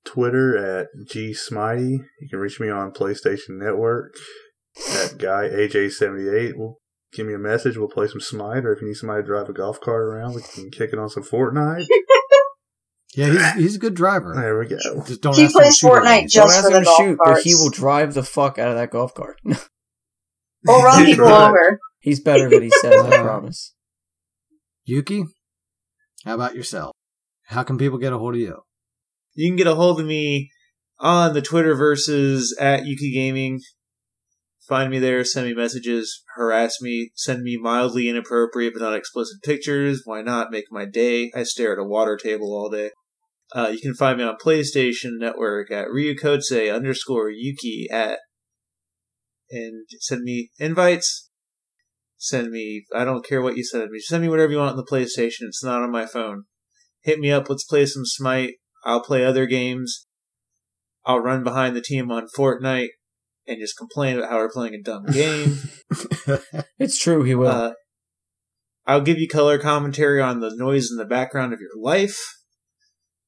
Twitter 0.05 0.57
at 0.57 0.87
G 1.09 1.31
Smitey. 1.33 1.99
You 2.19 2.29
can 2.29 2.39
reach 2.39 2.59
me 2.59 2.69
on 2.69 2.91
PlayStation 2.91 3.51
Network 3.59 4.13
at 5.03 5.17
Guy 5.17 5.47
AJ78. 5.49 6.53
We'll 6.55 6.77
give 7.13 7.27
me 7.27 7.33
a 7.33 7.39
message. 7.39 7.77
We'll 7.77 7.87
play 7.89 8.07
some 8.07 8.21
Smite, 8.21 8.65
or 8.65 8.73
if 8.73 8.81
you 8.81 8.87
need 8.87 8.95
somebody 8.95 9.21
to 9.23 9.27
drive 9.27 9.49
a 9.49 9.53
golf 9.53 9.79
cart 9.79 10.01
around, 10.01 10.35
we 10.35 10.41
can 10.41 10.69
kick 10.71 10.91
it 10.93 10.99
on 10.99 11.09
some 11.09 11.23
Fortnite. 11.23 11.85
yeah, 13.15 13.27
he's, 13.27 13.63
he's 13.63 13.75
a 13.75 13.79
good 13.79 13.93
driver. 13.95 14.33
There 14.35 14.57
we 14.59 14.67
go. 14.67 14.77
Just 15.05 15.21
don't 15.21 15.35
He 15.35 15.43
ask 15.43 15.51
him 15.55 15.59
to 15.59 15.63
plays 15.63 15.77
shoot 15.77 15.87
Fortnite 15.91 16.21
you. 16.23 16.27
just- 16.29 16.35
Don't 16.35 16.47
for 16.49 16.53
ask 16.53 16.63
the 16.69 16.77
him 16.77 16.83
to 16.83 16.85
golf 16.85 16.97
shoot, 17.01 17.17
but 17.23 17.41
he 17.43 17.55
will 17.55 17.69
drive 17.69 18.13
the 18.13 18.23
fuck 18.23 18.57
out 18.57 18.69
of 18.69 18.75
that 18.75 18.89
golf 18.91 19.13
cart. 19.13 19.37
Or 20.67 20.83
run 20.85 21.05
people 21.05 21.25
Right. 21.25 21.49
over. 21.49 21.79
He's 21.99 22.19
better 22.19 22.49
than 22.49 22.63
he 22.63 22.69
says. 22.69 23.03
I 23.05 23.17
promise. 23.23 23.73
Yuki, 24.85 25.23
how 26.25 26.35
about 26.35 26.55
yourself? 26.55 26.93
How 27.45 27.63
can 27.63 27.77
people 27.77 27.97
get 27.97 28.13
a 28.13 28.17
hold 28.17 28.35
of 28.35 28.39
you? 28.41 28.61
You 29.33 29.49
can 29.49 29.55
get 29.55 29.67
a 29.67 29.75
hold 29.75 29.99
of 29.99 30.05
me 30.05 30.51
on 30.99 31.33
the 31.33 31.41
Twitter 31.41 31.75
versus 31.75 32.55
at 32.59 32.85
Yuki 32.85 33.11
Gaming. 33.13 33.59
Find 34.67 34.91
me 34.91 34.99
there, 34.99 35.23
send 35.25 35.47
me 35.47 35.53
messages, 35.53 36.23
harass 36.35 36.77
me, 36.81 37.11
send 37.15 37.41
me 37.41 37.57
mildly 37.57 38.07
inappropriate 38.07 38.73
but 38.73 38.81
not 38.81 38.95
explicit 38.95 39.41
pictures. 39.43 40.03
Why 40.05 40.21
not? 40.21 40.51
Make 40.51 40.65
my 40.71 40.85
day. 40.85 41.31
I 41.35 41.43
stare 41.43 41.73
at 41.73 41.79
a 41.79 41.83
water 41.83 42.17
table 42.17 42.53
all 42.53 42.69
day. 42.69 42.91
Uh, 43.53 43.67
you 43.67 43.79
can 43.81 43.93
find 43.93 44.17
me 44.17 44.23
on 44.23 44.37
PlayStation 44.37 45.19
Network 45.19 45.71
at 45.71 45.87
Ryukotse 45.87 46.73
underscore 46.73 47.29
Yuki 47.29 47.87
at 47.91 48.19
and 49.49 49.85
send 49.99 50.21
me 50.21 50.51
invites. 50.57 51.29
Send 52.17 52.51
me 52.51 52.85
I 52.95 53.03
don't 53.03 53.25
care 53.25 53.41
what 53.41 53.57
you 53.57 53.63
send 53.63 53.89
me. 53.89 53.99
Send 53.99 54.21
me 54.21 54.29
whatever 54.29 54.53
you 54.53 54.59
want 54.59 54.71
on 54.71 54.77
the 54.77 54.85
PlayStation. 54.85 55.47
It's 55.47 55.63
not 55.63 55.81
on 55.81 55.91
my 55.91 56.05
phone. 56.05 56.43
Hit 57.01 57.19
me 57.19 57.31
up, 57.31 57.49
let's 57.49 57.65
play 57.65 57.85
some 57.85 58.05
Smite. 58.05 58.53
I'll 58.83 59.01
play 59.03 59.23
other 59.25 59.45
games. 59.45 60.07
I'll 61.05 61.19
run 61.19 61.43
behind 61.43 61.75
the 61.75 61.81
team 61.81 62.11
on 62.11 62.27
Fortnite 62.37 62.89
and 63.47 63.59
just 63.59 63.77
complain 63.77 64.17
about 64.17 64.29
how 64.29 64.37
we're 64.37 64.51
playing 64.51 64.75
a 64.75 64.81
dumb 64.81 65.05
game. 65.07 65.57
It's 66.79 66.97
true. 66.99 67.23
He 67.23 67.35
will. 67.35 67.47
uh, 67.47 67.73
I'll 68.87 69.01
give 69.01 69.19
you 69.19 69.27
color 69.27 69.59
commentary 69.59 70.19
on 70.21 70.39
the 70.39 70.51
noise 70.55 70.89
in 70.89 70.97
the 70.97 71.05
background 71.05 71.53
of 71.53 71.59
your 71.59 71.69
life. 71.79 72.17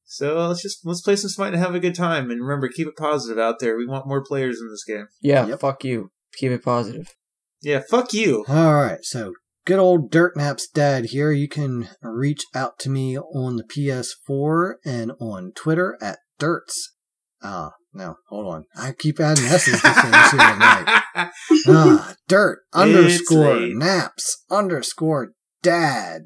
So 0.04 0.48
let's 0.48 0.62
just 0.62 0.80
let's 0.84 1.00
play 1.02 1.16
some 1.16 1.30
Smite 1.30 1.54
and 1.54 1.62
have 1.62 1.74
a 1.74 1.80
good 1.80 1.94
time. 1.94 2.30
And 2.30 2.40
remember, 2.42 2.68
keep 2.68 2.86
it 2.88 2.96
positive 2.96 3.38
out 3.38 3.60
there. 3.60 3.76
We 3.76 3.86
want 3.86 4.06
more 4.08 4.24
players 4.24 4.60
in 4.60 4.68
this 4.70 4.84
game. 4.84 5.06
yeah. 5.22 5.46
yep. 5.46 5.60
Fuck 5.60 5.84
you. 5.84 6.10
Keep 6.36 6.52
it 6.52 6.64
positive. 6.64 7.14
Yeah, 7.62 7.80
fuck 7.88 8.12
you. 8.12 8.44
All 8.48 8.74
right, 8.74 8.98
so 9.02 9.32
good 9.64 9.78
old 9.78 10.10
Dirt 10.10 10.36
Naps 10.36 10.68
dad 10.68 11.06
here. 11.06 11.32
You 11.32 11.48
can 11.48 11.88
reach 12.02 12.44
out 12.54 12.78
to 12.80 12.90
me 12.90 13.18
on 13.18 13.56
the 13.56 13.64
PS4 13.64 14.74
and 14.84 15.12
on 15.20 15.52
Twitter 15.54 15.96
at 16.00 16.18
Dirts. 16.38 16.94
Ah, 17.42 17.72
no, 17.92 18.16
hold 18.28 18.46
on. 18.46 18.64
I 18.76 18.92
keep 18.92 19.20
adding 19.20 19.44
S's 19.44 19.80
to 19.80 19.92
things 19.92 20.30
here 20.30 20.52
tonight. 20.52 21.00
Ah, 21.68 22.14
Dirt 22.26 22.60
underscore. 22.72 23.60
Naps 23.60 24.44
underscore 24.50 25.32
Dad. 25.62 26.22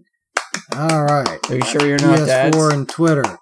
All 0.74 1.04
right. 1.04 1.38
Are 1.50 1.54
you 1.54 1.62
sure 1.62 1.86
you're 1.86 1.98
not 1.98 2.20
PS4 2.20 2.26
dads? 2.26 2.56
and 2.74 2.88
Twitter. 2.88 3.38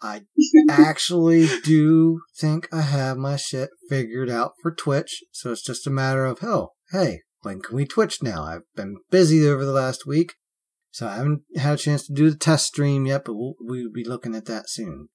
I 0.00 0.22
actually 0.70 1.48
do 1.64 2.20
think 2.38 2.68
I 2.72 2.82
have 2.82 3.18
my 3.18 3.36
shit 3.36 3.70
figured 3.88 4.30
out 4.30 4.52
for 4.62 4.72
Twitch, 4.72 5.22
so 5.32 5.52
it's 5.52 5.62
just 5.62 5.86
a 5.86 5.90
matter 5.90 6.24
of, 6.24 6.38
oh, 6.42 6.70
hey, 6.92 7.20
when 7.42 7.60
can 7.60 7.76
we 7.76 7.86
Twitch 7.86 8.22
now? 8.22 8.44
I've 8.44 8.62
been 8.76 8.98
busy 9.10 9.48
over 9.48 9.64
the 9.64 9.72
last 9.72 10.06
week, 10.06 10.34
so 10.90 11.06
I 11.06 11.16
haven't 11.16 11.42
had 11.56 11.74
a 11.74 11.78
chance 11.78 12.06
to 12.06 12.12
do 12.12 12.30
the 12.30 12.36
test 12.36 12.66
stream 12.66 13.06
yet, 13.06 13.24
but 13.24 13.34
we'll, 13.34 13.54
we'll 13.60 13.92
be 13.92 14.04
looking 14.04 14.34
at 14.34 14.46
that 14.46 14.68
soon. 14.68 15.08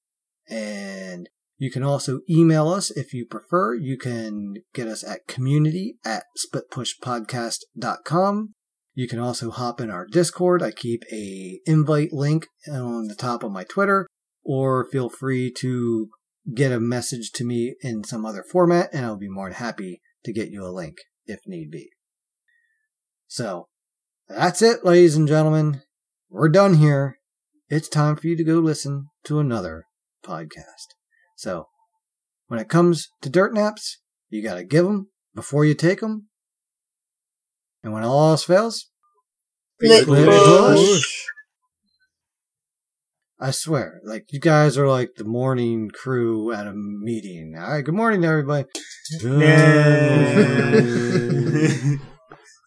And 0.50 1.28
You 1.58 1.72
can 1.72 1.84
also 1.84 2.20
email 2.30 2.68
us 2.68 2.92
if 2.92 3.14
you 3.14 3.26
prefer. 3.26 3.76
You 3.76 3.98
can 3.98 4.56
get 4.74 4.88
us 4.88 5.04
at 5.04 5.28
community 5.28 5.98
at 6.04 6.24
splitpushpodcast.com. 6.38 8.54
You 8.94 9.08
can 9.08 9.20
also 9.20 9.52
hop 9.52 9.80
in 9.80 9.90
our 9.90 10.06
Discord. 10.06 10.62
I 10.62 10.72
keep 10.72 11.04
a 11.12 11.60
invite 11.66 12.12
link 12.12 12.48
on 12.70 13.08
the 13.08 13.16
top 13.16 13.44
of 13.44 13.52
my 13.52 13.64
Twitter, 13.64 14.08
or 14.44 14.90
feel 14.90 15.10
free 15.10 15.52
to 15.60 16.10
get 16.54 16.72
a 16.72 16.80
message 16.80 17.32
to 17.34 17.46
me 17.46 17.76
in 17.82 18.04
some 18.04 18.26
other 18.26 18.44
format, 18.44 18.90
and 18.94 19.06
I'll 19.06 19.18
be 19.18 19.30
more 19.30 19.50
than 19.50 19.56
happy 19.56 20.02
to 20.24 20.34
get 20.34 20.50
you 20.50 20.66
a 20.66 20.70
link 20.70 20.98
if 21.26 21.40
need 21.46 21.72
be. 21.72 21.90
So, 23.36 23.68
that's 24.30 24.62
it, 24.62 24.86
ladies 24.86 25.18
and 25.18 25.28
gentlemen. 25.28 25.82
We're 26.30 26.48
done 26.48 26.76
here. 26.76 27.20
It's 27.68 27.90
time 27.90 28.16
for 28.16 28.28
you 28.28 28.38
to 28.38 28.46
go 28.46 28.60
listen 28.60 29.08
to 29.26 29.40
another 29.40 29.88
podcast. 30.26 30.94
So, 31.36 31.68
when 32.48 32.62
it 32.62 32.70
comes 32.70 33.10
to 33.22 33.30
dirt 33.30 33.54
naps, 33.54 34.00
you 34.30 34.42
gotta 34.42 34.64
give 34.64 34.86
them 34.86 35.10
before 35.36 35.66
you 35.66 35.74
take 35.74 36.00
them. 36.00 36.30
And 37.84 37.92
when 37.92 38.04
all 38.04 38.30
else 38.30 38.46
fails, 38.46 38.90
Split 39.82 40.04
Split 40.04 40.30
push. 40.30 41.26
I 43.38 43.52
swear, 43.52 44.00
like 44.06 44.32
you 44.32 44.40
guys 44.40 44.78
are 44.78 44.88
like 44.88 45.16
the 45.18 45.26
morning 45.26 45.90
crew 45.90 46.54
at 46.54 46.68
a 46.68 46.74
meeting. 46.74 47.56
All 47.60 47.70
right, 47.70 47.84
good 47.84 47.96
morning, 47.96 48.24
everybody. 48.24 48.70
Yeah. 49.22 50.72